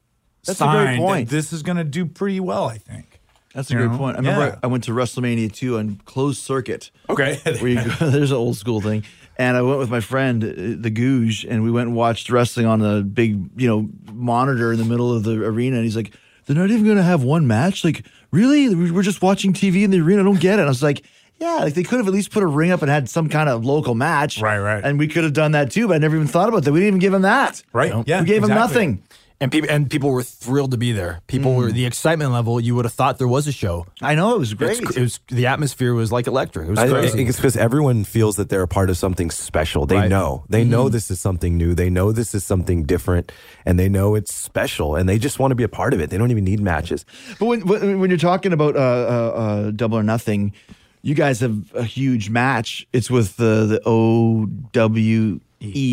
That's 0.46 0.62
a 0.62 0.66
great 0.66 0.74
sign 0.86 0.98
point. 1.00 1.30
that 1.30 1.36
this 1.36 1.52
is 1.54 1.64
going 1.64 1.78
to 1.78 1.84
do 1.84 2.06
pretty 2.06 2.40
well. 2.40 2.66
I 2.66 2.78
think. 2.78 3.20
That's 3.54 3.72
a 3.72 3.74
You 3.74 3.80
great 3.80 3.92
know? 3.92 3.98
point. 3.98 4.16
I 4.18 4.20
remember 4.20 4.46
Yeah. 4.48 4.60
I, 4.62 4.68
went 4.68 4.84
to 4.84 4.92
WrestleMania 4.92 5.52
2 5.52 5.78
on 5.80 6.02
closed 6.06 6.42
circuit. 6.42 6.92
Okay. 7.10 7.40
where 7.60 7.68
you 7.68 7.76
go, 7.84 7.90
there's 8.12 8.30
an 8.32 8.38
old 8.38 8.56
school 8.58 8.82
thing. 8.82 9.04
And 9.40 9.58
I 9.58 9.62
went 9.64 9.80
with 9.80 9.90
my 9.90 10.00
friend, 10.00 10.44
uh, 10.44 10.48
the 10.48 10.92
Googe, 10.92 11.46
and 11.50 11.64
we 11.64 11.72
went 11.72 11.88
and 11.88 11.96
watched 11.96 12.30
wrestling 12.30 12.66
on 12.68 12.82
a 12.84 13.02
big, 13.02 13.50
you 13.60 13.68
know, 13.68 13.90
monitor 14.14 14.72
in 14.72 14.78
the 14.78 14.86
middle 14.86 15.12
of 15.16 15.24
the 15.24 15.44
arena. 15.44 15.78
And 15.78 15.86
he's 15.86 15.96
like, 15.96 16.14
"They're 16.46 16.56
not 16.56 16.70
even 16.70 16.84
going 16.86 16.98
to 16.98 17.04
have 17.04 17.24
one 17.24 17.48
match. 17.48 17.84
Like, 17.84 18.06
really? 18.32 18.74
We're 18.74 19.02
just 19.04 19.22
watching 19.22 19.54
TV 19.54 19.84
in 19.84 19.92
the 19.92 20.00
arena. 20.02 20.22
I 20.22 20.26
don't 20.26 20.40
get 20.40 20.54
it." 20.60 20.62
And 20.62 20.64
I 20.64 20.70
was 20.70 20.84
like, 20.84 21.04
"Yeah, 21.40 21.58
like 21.58 21.74
they 21.76 21.84
could 21.84 21.98
have 22.00 22.08
at 22.08 22.14
least 22.14 22.32
put 22.32 22.44
a 22.44 22.48
ring 22.48 22.72
up 22.72 22.82
and 22.82 22.90
had 22.92 23.10
some 23.10 23.30
kind 23.30 23.50
of 23.50 23.66
local 23.66 23.96
match, 23.96 24.42
Right, 24.42 24.60
right. 24.60 24.84
And 24.84 24.98
we 25.00 25.08
could 25.08 25.24
have 25.24 25.34
done 25.34 25.52
that 25.54 25.72
too. 25.72 25.88
But 25.88 25.96
I 25.96 25.98
never 26.00 26.16
even 26.16 26.28
thought 26.28 26.50
about 26.50 26.64
that. 26.64 26.72
We 26.72 26.80
didn't 26.80 26.88
even 26.90 27.00
give 27.00 27.14
him 27.14 27.22
that, 27.24 27.62
Right. 27.74 27.94
Yeah, 28.08 28.22
we 28.22 28.26
gave 28.28 28.44
him 28.44 28.50
nothing. 28.50 29.04
And 29.40 29.52
people 29.52 29.70
and 29.70 29.88
people 29.88 30.10
were 30.10 30.24
thrilled 30.24 30.72
to 30.72 30.78
be 30.78 30.94
there. 30.94 31.20
People 31.28 31.54
were 31.54 31.72
the 31.72 31.86
excitement 31.86 32.32
level. 32.32 32.60
You 32.60 32.74
would 32.74 32.86
have 32.86 32.94
thought 32.96 33.20
there 33.20 33.28
was 33.28 33.46
a 33.48 33.52
show. 33.52 33.86
I 34.02 34.16
know 34.16 34.34
it 34.34 34.40
was 34.40 34.54
It's- 34.54 34.80
great. 34.80 34.98
It 34.98 35.00
was 35.00 35.20
the 35.28 35.46
atmosphere 35.46 35.94
was 35.94 36.12
like 36.12 36.26
electric. 36.26 36.66
It 36.68 36.72
was 36.72 36.80
I, 36.80 36.88
crazy. 36.90 37.24
it's 37.24 37.36
because 37.38 37.56
everyone 37.56 38.04
feels 38.04 38.38
that 38.38 38.50
they're 38.50 38.64
a 38.64 38.68
part 38.68 38.90
of 38.90 38.98
something 38.98 39.30
special. 39.30 39.86
They 39.86 39.98
Right. 39.98 40.10
know. 40.10 40.44
They 40.50 40.62
Mm-hmm. 40.64 40.72
know 40.72 40.90
this 40.90 41.12
is 41.12 41.22
something 41.22 41.56
new. 41.56 41.76
They 41.76 41.92
know 41.92 42.12
this 42.12 42.34
is 42.34 42.44
something 42.44 42.82
different, 42.86 43.32
and 43.64 43.78
they 43.80 43.90
know 43.90 44.16
it's 44.16 44.34
special, 44.34 44.96
and 44.96 45.08
they 45.08 45.20
just 45.20 45.38
want 45.38 45.52
to 45.52 45.56
be 45.56 45.64
a 45.64 45.70
part 45.70 45.94
of 45.94 46.02
it. 46.02 46.10
They 46.10 46.18
don't 46.18 46.32
even 46.32 46.44
need 46.44 46.60
matches. 46.60 47.06
But 47.38 47.46
when 47.46 47.62
when, 47.68 48.00
when 48.00 48.10
you're 48.10 48.18
talking 48.18 48.54
about 48.54 48.76
uh, 48.76 48.80
uh, 48.80 48.84
uh, 49.68 49.70
double 49.72 50.00
or 50.00 50.04
nothing, 50.04 50.52
you 51.08 51.16
guys 51.16 51.40
have 51.40 51.74
a 51.74 51.84
huge 51.84 52.30
match. 52.30 52.86
It's 52.92 53.10
with 53.10 53.38
the 53.38 53.66
the 53.66 53.82
OWE 53.86 55.40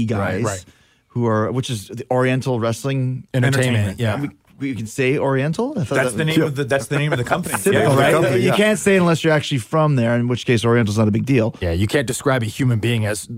guys, 0.06 0.42
right. 0.42 0.64
who 1.08 1.26
are 1.26 1.52
which 1.52 1.70
is 1.70 1.86
the 1.86 2.04
Oriental 2.10 2.58
Wrestling. 2.58 3.28
Entertainment, 3.32 3.76
Entertainment, 3.76 4.00
yeah. 4.00 4.20
We, 4.20 4.30
we 4.70 4.74
can 4.74 4.86
say 4.88 5.16
Oriental. 5.16 5.74
That's 5.74 5.88
that- 5.88 6.16
the 6.16 6.24
name 6.24 6.42
of 6.42 6.56
the. 6.58 6.64
That's 6.64 6.88
the 6.88 6.98
name 6.98 7.12
of 7.12 7.18
the 7.18 7.24
company. 7.24 7.54
Yeah. 7.64 7.96
right? 7.96 8.12
company, 8.12 8.40
you 8.42 8.52
can't 8.52 8.78
say 8.78 8.96
unless 8.96 9.22
you're 9.22 9.32
actually 9.32 9.58
from 9.58 9.94
there. 9.94 10.16
In 10.16 10.26
which 10.26 10.46
case, 10.46 10.64
Oriental's 10.64 10.98
not 10.98 11.06
a 11.06 11.12
big 11.12 11.26
deal. 11.26 11.54
yeah, 11.60 11.70
you 11.70 11.86
can't 11.86 12.08
describe 12.08 12.42
a 12.42 12.46
human 12.46 12.80
being 12.80 13.06
as. 13.06 13.28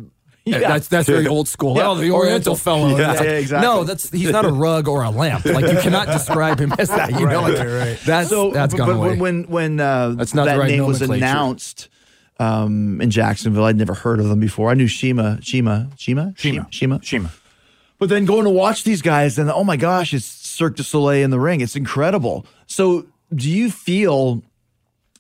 Yeah. 0.53 0.61
That's 0.61 0.87
that's 0.87 1.09
very 1.09 1.27
old 1.27 1.49
school. 1.49 1.77
Yeah, 1.77 1.89
Oh, 1.89 1.95
the 1.97 2.13
Oriental 2.13 2.53
Oriental. 2.53 2.55
fellow. 2.55 2.97
Yeah, 2.97 3.13
like, 3.15 3.21
yeah, 3.25 3.31
exactly. 3.33 3.67
No, 3.67 3.83
that's 3.83 4.09
he's 4.11 4.31
not 4.31 4.45
a 4.45 4.51
rug 4.53 4.87
or 4.87 5.03
a 5.03 5.11
lamp. 5.11 5.45
Like 5.45 5.67
you 5.67 5.79
cannot 5.81 6.07
describe 6.07 6.61
him 6.61 6.73
as 6.79 6.89
that. 6.89 7.11
You 7.19 7.27
know, 7.27 7.43
like 7.43 7.59
right, 7.59 7.67
right. 7.67 7.99
that's 8.07 8.29
So, 8.31 8.53
that's 8.53 8.73
but, 8.73 8.79
gone 8.79 8.87
but 8.87 8.93
away. 8.95 9.09
when 9.09 9.19
when 9.19 9.45
when 9.49 9.81
uh, 9.81 10.11
That's 10.11 10.35
not 10.35 10.45
that 10.47 10.59
right 10.59 10.71
name 10.71 10.87
was 10.87 11.03
announced 11.03 11.89
um, 12.39 13.01
in 13.01 13.11
Jacksonville, 13.11 13.65
I'd 13.65 13.77
never 13.77 13.95
heard 13.95 14.21
of 14.21 14.29
them 14.29 14.39
before. 14.39 14.71
I 14.71 14.75
knew 14.75 14.87
CIMA, 14.89 15.41
CIMA, 15.43 15.91
CIMA, 15.99 16.35
CIMA. 16.39 16.69
CIMA. 16.71 17.01
CIMA. 17.03 17.31
But 17.99 18.09
then 18.11 18.25
going 18.25 18.45
to 18.45 18.51
watch 18.51 18.85
these 18.85 19.03
guys, 19.03 19.39
and 19.39 19.51
oh 19.51 19.65
my 19.65 19.77
gosh, 19.77 20.15
it's 20.15 20.27
Cirque 20.27 20.77
du 20.77 20.85
Soleil 20.85 21.25
in 21.25 21.31
the 21.31 21.41
ring. 21.41 21.61
It's 21.61 21.75
incredible. 21.75 22.47
So, 22.67 23.07
do 23.35 23.51
you 23.51 23.69
feel? 23.71 24.43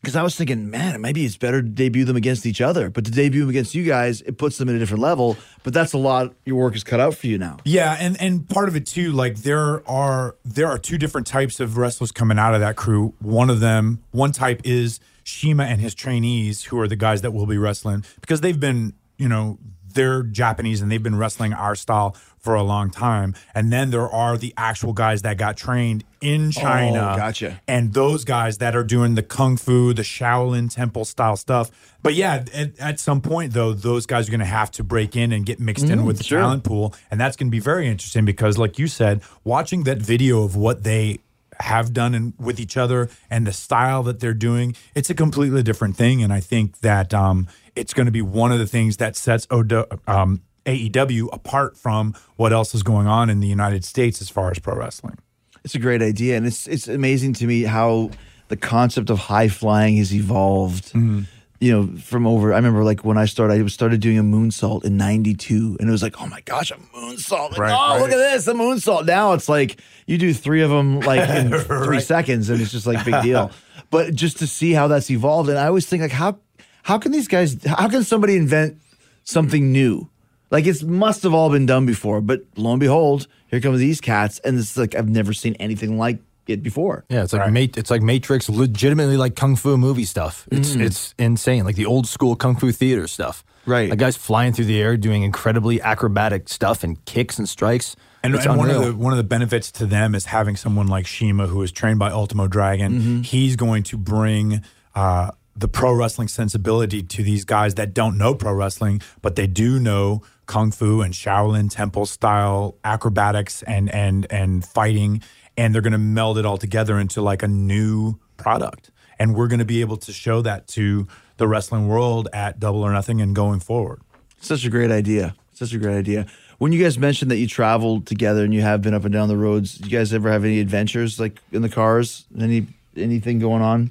Because 0.07 0.15
I 0.15 0.23
was 0.23 0.37
thinking, 0.37 0.71
man, 0.71 1.01
maybe 1.01 1.25
it's 1.25 1.37
better 1.37 1.61
to 1.61 1.69
debut 1.69 2.05
them 2.05 2.15
against 2.15 2.47
each 2.47 2.61
other, 2.61 2.91
but 2.91 3.05
to 3.07 3.11
debut 3.11 3.41
them 3.41 3.51
against 3.51 3.75
you 3.75 3.83
guys, 3.83 4.21
it 4.21 4.39
puts 4.39 4.57
them 4.57 4.69
at 4.69 4.77
a 4.77 4.79
different 4.79 5.03
level. 5.03 5.37
But 5.65 5.75
that's 5.75 5.95
a 5.95 5.99
lot. 5.99 6.33
Your 6.45 6.55
work 6.59 6.77
is 6.77 6.85
cut 6.85 7.01
out 7.01 7.17
for 7.17 7.27
you 7.27 7.39
now. 7.39 7.57
Yeah, 7.65 7.97
and 7.99 8.17
and 8.21 8.49
part 8.49 8.69
of 8.69 8.77
it 8.77 8.87
too, 8.87 9.11
like 9.11 9.39
there 9.39 9.83
are 9.91 10.37
there 10.45 10.69
are 10.69 10.79
two 10.79 10.97
different 10.97 11.27
types 11.27 11.59
of 11.59 11.77
wrestlers 11.77 12.13
coming 12.13 12.39
out 12.39 12.55
of 12.55 12.61
that 12.61 12.77
crew. 12.77 13.15
One 13.19 13.51
of 13.51 13.59
them, 13.59 14.01
one 14.13 14.31
type 14.31 14.61
is 14.63 15.01
CIMA 15.25 15.65
and 15.65 15.81
his 15.81 15.93
trainees, 15.93 16.63
who 16.63 16.79
are 16.79 16.87
the 16.87 16.95
guys 16.95 17.23
that 17.23 17.33
will 17.33 17.47
be 17.47 17.59
wrestling 17.59 18.05
because 18.21 18.43
they've 18.43 18.61
been, 18.61 18.93
you 19.19 19.29
know, 19.29 19.59
they're 19.93 20.23
Japanese 20.23 20.83
and 20.83 20.93
they've 20.93 21.03
been 21.03 21.19
wrestling 21.19 21.53
our 21.53 21.75
style 21.75 22.17
for 22.47 22.55
a 22.55 22.63
long 22.63 22.91
time. 22.91 23.35
And 23.57 23.73
then 23.73 23.91
there 23.91 24.09
are 24.09 24.39
the 24.39 24.55
actual 24.57 24.93
guys 24.93 25.23
that 25.23 25.37
got 25.37 25.57
trained 25.57 26.05
in 26.21 26.53
China. 26.53 27.15
Oh, 27.15 27.17
gotcha. 27.17 27.61
And 27.67 27.93
those 27.93 28.25
guys 28.25 28.59
that 28.59 28.77
are 28.77 28.85
doing 28.85 29.17
the 29.17 29.23
kung 29.25 29.57
fu, 29.57 29.93
the 29.93 30.03
Shaolin 30.03 30.73
Temple 30.73 31.05
style 31.05 31.37
stuff. 31.37 31.97
But 32.05 32.15
yeah, 32.15 32.45
at, 32.55 32.79
at 32.79 33.01
some 33.01 33.21
point 33.21 33.53
though, 33.53 33.73
those 33.73 34.07
guys 34.07 34.29
are 34.29 34.31
going 34.31 34.39
to 34.39 34.47
have 34.47 34.71
to 34.73 34.85
break 34.85 35.17
in 35.17 35.33
and 35.33 35.45
get 35.45 35.59
mixed 35.59 35.87
in 35.87 36.05
with 36.05 36.19
the 36.19 36.25
sure. 36.25 36.39
talent 36.39 36.63
pool, 36.63 36.95
and 37.11 37.21
that's 37.21 37.37
going 37.37 37.49
to 37.49 37.51
be 37.51 37.59
very 37.59 37.89
interesting 37.89 38.25
because, 38.25 38.57
like 38.59 38.79
you 38.79 38.87
said, 38.87 39.23
watching 39.43 39.83
that 39.83 39.99
video 39.99 40.45
of 40.45 40.55
what 40.55 40.85
they 40.85 41.19
have 41.59 41.93
done 41.93 42.15
and 42.15 42.33
with 42.39 42.61
each 42.61 42.77
other 42.77 43.09
and 43.29 43.45
the 43.45 43.53
style 43.53 44.05
that 44.05 44.21
they're 44.21 44.35
doing, 44.35 44.77
it's 44.95 45.11
a 45.11 45.15
completely 45.15 45.65
different 45.65 45.97
thing. 45.97 46.23
And 46.23 46.33
I 46.33 46.39
think 46.39 46.79
that 46.83 47.13
um, 47.13 47.49
it's 47.75 47.93
going 47.93 48.07
to 48.07 48.13
be 48.13 48.23
one 48.23 48.53
of 48.53 48.61
the 48.61 48.69
things 48.69 48.99
that 48.99 49.17
sets 49.17 49.49
Odo, 49.51 49.87
um, 50.07 50.43
AEW 50.67 51.29
apart 51.33 51.77
from 51.77 52.15
what 52.37 52.53
else 52.53 52.75
is 52.75 52.83
going 52.83 53.07
on 53.07 53.31
in 53.31 53.41
the 53.41 53.47
United 53.47 53.85
States 53.85 54.21
as 54.21 54.29
far 54.29 54.51
as 54.51 54.59
pro 54.59 54.77
wrestling. 54.77 55.19
It's 55.65 55.75
a 55.75 55.79
great 55.79 56.03
idea, 56.03 56.37
and 56.37 56.47
it's 56.47 56.67
it's 56.67 56.87
amazing 56.89 57.33
to 57.35 57.47
me 57.47 57.63
how 57.63 58.11
the 58.49 58.57
concept 58.57 59.11
of 59.11 59.19
high 59.19 59.49
flying 59.49 59.97
has 59.97 60.15
evolved. 60.15 60.87
Mm-hmm. 60.93 61.23
You 61.59 61.73
know, 61.73 61.99
from 61.99 62.27
over. 62.27 62.53
I 62.53 62.57
remember 62.57 62.85
like 62.85 63.03
when 63.03 63.17
I 63.17 63.25
started, 63.25 63.65
I 63.65 63.67
started 63.69 64.01
doing 64.03 64.19
a 64.19 64.23
moonsault 64.23 64.85
in 64.85 64.99
'92, 64.99 65.79
and 65.81 65.89
it 65.89 65.91
was 65.91 66.03
like, 66.03 66.21
oh 66.21 66.27
my 66.27 66.43
gosh, 66.43 66.71
a 66.71 66.75
moonsault! 66.75 67.53
Like, 67.53 67.59
Right, 67.59 67.73
oh, 67.73 67.95
right. 67.95 68.01
look 68.03 68.11
at 68.11 68.17
this, 68.19 68.47
a 68.47 68.53
moonsault. 68.53 69.07
Now 69.07 69.33
it's 69.33 69.49
like 69.49 69.81
you 70.07 70.19
do 70.19 70.35
three 70.35 70.61
of 70.61 70.69
them 70.69 71.01
like 71.01 71.27
in 71.37 71.51
three 71.59 72.01
seconds, 72.01 72.51
and 72.51 72.61
it's 72.61 72.73
just 72.73 72.87
like 72.87 73.03
big 73.07 73.23
deal. 73.23 73.51
but 73.91 74.15
just 74.15 74.39
to 74.41 74.47
see 74.47 74.73
how 74.73 74.87
that's 74.87 75.11
evolved, 75.11 75.49
and 75.49 75.59
I 75.59 75.67
always 75.67 75.87
think 75.87 76.03
like, 76.03 76.13
how 76.13 76.39
how 76.83 76.99
can 76.99 77.11
these 77.11 77.27
guys? 77.27 77.57
How 77.65 77.89
can 77.89 78.05
somebody 78.05 78.37
invent 78.37 78.79
something 79.25 79.73
new? 79.73 80.11
Like 80.57 80.65
it 80.67 80.83
must 80.83 81.23
have 81.25 81.35
all 81.35 81.51
been 81.51 81.67
done 81.67 81.85
before, 81.85 82.23
but 82.23 82.41
lo 82.57 82.71
and 82.71 82.81
behold, 82.81 83.27
here 83.49 83.61
come 83.61 83.77
these 83.77 84.01
cats, 84.01 84.39
and 84.39 84.59
it's 84.59 84.75
like 84.75 84.95
I've 84.95 85.07
never 85.07 85.35
seen 85.35 85.55
anything 85.57 85.99
like 85.99 86.19
it 86.47 86.63
before. 86.63 87.05
Yeah, 87.11 87.25
it's 87.25 87.35
like 87.35 87.53
Ma- 87.53 87.61
it's 87.77 87.91
like 87.91 88.01
Matrix, 88.01 88.49
legitimately 88.49 89.19
like 89.19 89.37
kung 89.37 89.57
fu 89.57 89.77
movie 89.77 90.07
stuff. 90.07 90.49
It's 90.51 90.75
it's 90.75 91.15
insane, 91.19 91.67
like 91.67 91.77
the 91.77 91.85
old 91.85 92.07
school 92.07 92.37
kung 92.37 92.57
fu 92.57 92.73
theater 92.73 93.07
stuff. 93.07 93.45
Right. 93.67 93.91
like 93.91 93.99
guys 93.99 94.17
flying 94.17 94.55
through 94.55 94.65
the 94.65 94.81
air, 94.81 94.97
doing 94.97 95.25
incredibly 95.25 95.79
acrobatic 95.83 96.49
stuff 96.49 96.83
and 96.83 97.05
kicks 97.05 97.39
and 97.39 97.47
strikes. 97.47 97.95
And, 98.23 98.35
it's 98.35 98.47
and 98.47 98.57
one 98.57 98.71
of 98.71 98.83
the 98.83 98.95
one 98.95 99.13
of 99.13 99.19
the 99.19 99.25
benefits 99.25 99.71
to 99.73 99.85
them 99.85 100.15
is 100.15 100.25
having 100.25 100.57
someone 100.57 100.87
like 100.87 101.07
CIMA, 101.07 101.49
who 101.49 101.61
is 101.61 101.71
trained 101.71 101.99
by 101.99 102.11
Ultimo 102.11 102.49
Dragon. 102.49 102.93
Mm-hmm. 102.93 103.21
He's 103.23 103.57
going 103.57 103.83
to 103.83 103.99
bring 103.99 104.63
uh, 104.95 105.33
the 105.55 105.69
pro 105.69 105.93
wrestling 105.93 106.29
sensibility 106.29 107.03
to 107.03 107.23
these 107.23 107.45
guys 107.45 107.75
that 107.75 107.93
don't 107.93 108.17
know 108.17 108.35
pro 108.35 108.55
wrestling, 108.55 109.03
but 109.21 109.37
they 109.37 109.47
do 109.47 109.79
know 109.79 110.23
kung 110.47 110.71
fu 110.71 111.03
and 111.03 111.13
Shaolin 111.13 111.71
Temple 111.71 112.07
style 112.07 112.77
acrobatics 112.85 113.63
and 113.65 113.91
and 113.93 114.27
and 114.31 114.65
fighting, 114.65 115.23
and 115.57 115.75
they're 115.75 115.83
going 115.83 115.93
to 115.93 115.99
meld 115.99 116.39
it 116.39 116.47
all 116.47 116.59
together 116.59 116.99
into 116.99 117.21
like 117.21 117.43
a 117.43 117.49
new 117.49 118.19
product. 118.37 118.91
And 119.19 119.35
we're 119.35 119.49
going 119.49 119.61
to 119.61 119.67
be 119.67 119.81
able 119.81 119.97
to 119.99 120.13
show 120.13 120.43
that 120.43 120.69
to 120.69 121.07
the 121.39 121.49
wrestling 121.49 121.89
world 121.89 122.29
at 122.33 122.61
Double 122.61 122.83
or 122.83 122.93
Nothing 122.93 123.21
and 123.21 123.35
going 123.35 123.61
forward. 123.61 124.01
Such 124.41 124.65
a 124.65 124.71
great 124.71 124.91
idea. 124.91 125.35
Such 125.53 125.73
a 125.73 125.79
great 125.79 125.97
idea. 125.97 126.27
When 126.59 126.73
you 126.73 126.83
guys 126.83 126.99
mentioned 126.99 127.31
that 127.31 127.37
you 127.37 127.47
traveled 127.47 128.07
together 128.07 128.45
and 128.45 128.53
you 128.53 128.63
have 128.63 128.83
been 128.83 128.95
up 128.95 129.05
and 129.05 129.13
down 129.13 129.29
the 129.29 129.37
roads, 129.37 129.77
do 129.77 129.89
you 129.89 129.97
guys 129.97 130.13
ever 130.13 130.31
have 130.31 130.45
any 130.45 130.61
adventures 130.61 131.19
like 131.19 131.41
in 131.53 131.63
the 131.63 131.69
cars? 131.69 132.25
Any 132.39 132.67
anything 132.97 133.39
going 133.39 133.63
on? 133.63 133.91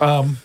Um, 0.00 0.38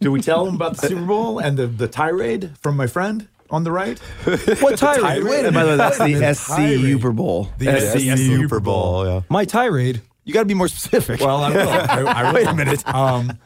do 0.00 0.10
we 0.12 0.20
tell 0.20 0.44
them 0.44 0.54
about 0.54 0.76
the 0.76 0.88
Super 0.88 1.04
Bowl 1.04 1.38
and 1.38 1.58
the, 1.58 1.66
the 1.66 1.88
tirade 1.88 2.56
from 2.58 2.76
my 2.76 2.86
friend 2.86 3.28
on 3.50 3.64
the 3.64 3.72
right? 3.72 3.98
what 4.60 4.78
tirade? 4.78 5.00
tirade? 5.00 5.24
Wait 5.24 5.44
a 5.44 5.46
And 5.46 5.54
by 5.54 5.64
the 5.64 5.70
way, 5.70 5.76
minute. 5.76 5.76
that's 5.76 5.98
the 5.98 6.14
The 6.14 6.34
SC 6.34 6.46
tirade. 6.56 6.80
Super 6.80 7.12
Bowl. 7.12 7.48
The 7.58 7.80
SC 7.80 8.16
Super 8.18 8.60
Bowl. 8.60 9.06
yeah. 9.06 9.20
My 9.28 9.44
tirade. 9.44 10.02
You 10.24 10.34
got 10.34 10.40
to 10.40 10.46
be 10.46 10.54
more 10.54 10.68
specific. 10.68 11.20
Well, 11.20 11.42
I 11.42 11.50
will. 11.50 11.68
I, 11.68 11.86
I 12.02 12.22
will. 12.26 12.34
Wait 12.34 12.46
a 12.46 12.54
minute. 12.54 12.86
Um, 12.86 13.38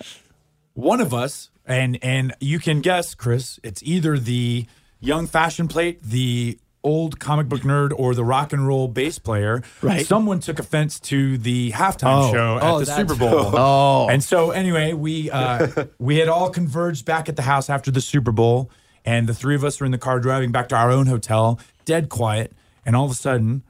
one 0.75 1.01
of 1.01 1.15
us, 1.15 1.51
and 1.67 1.99
and 2.03 2.35
you 2.41 2.59
can 2.59 2.81
guess, 2.81 3.15
Chris. 3.15 3.61
It's 3.63 3.83
either 3.85 4.19
the 4.19 4.67
young 5.01 5.27
fashion 5.27 5.69
plate, 5.69 6.03
the 6.03 6.59
old 6.85 7.21
comic 7.21 7.49
book 7.49 7.61
nerd, 7.61 7.93
or 7.97 8.15
the 8.17 8.25
rock 8.25 8.53
and 8.53 8.67
roll 8.67 8.89
bass 8.89 9.17
player. 9.21 9.63
Right. 9.81 10.05
Someone 10.05 10.41
took 10.41 10.59
offense 10.59 10.99
to 11.01 11.39
the 11.39 11.71
halftime 11.71 12.29
Oh. 12.29 12.33
show 12.33 12.57
at 12.57 12.63
Oh, 12.65 12.81
the 12.81 12.87
Super 12.87 13.15
Bowl. 13.15 13.31
Oh. 13.57 14.09
And 14.09 14.25
so 14.25 14.51
anyway, 14.51 14.93
we 14.93 15.31
uh, 15.31 15.85
we 16.01 16.17
had 16.17 16.27
all 16.29 16.51
converged 16.51 17.05
back 17.05 17.29
at 17.29 17.37
the 17.37 17.43
house 17.43 17.71
after 17.71 17.93
the 17.93 18.01
Super 18.01 18.33
Bowl, 18.33 18.71
and 19.05 19.29
the 19.29 19.35
three 19.35 19.55
of 19.55 19.65
us 19.65 19.81
were 19.81 19.87
in 19.87 19.93
the 19.93 19.99
car 19.99 20.21
driving 20.21 20.53
back 20.53 20.69
to 20.71 20.77
our 20.77 20.91
own 20.91 21.07
hotel, 21.07 21.59
dead 21.85 22.09
quiet, 22.09 22.53
and 22.87 22.95
all 22.97 23.05
of 23.05 23.11
a 23.11 23.15
sudden. 23.15 23.63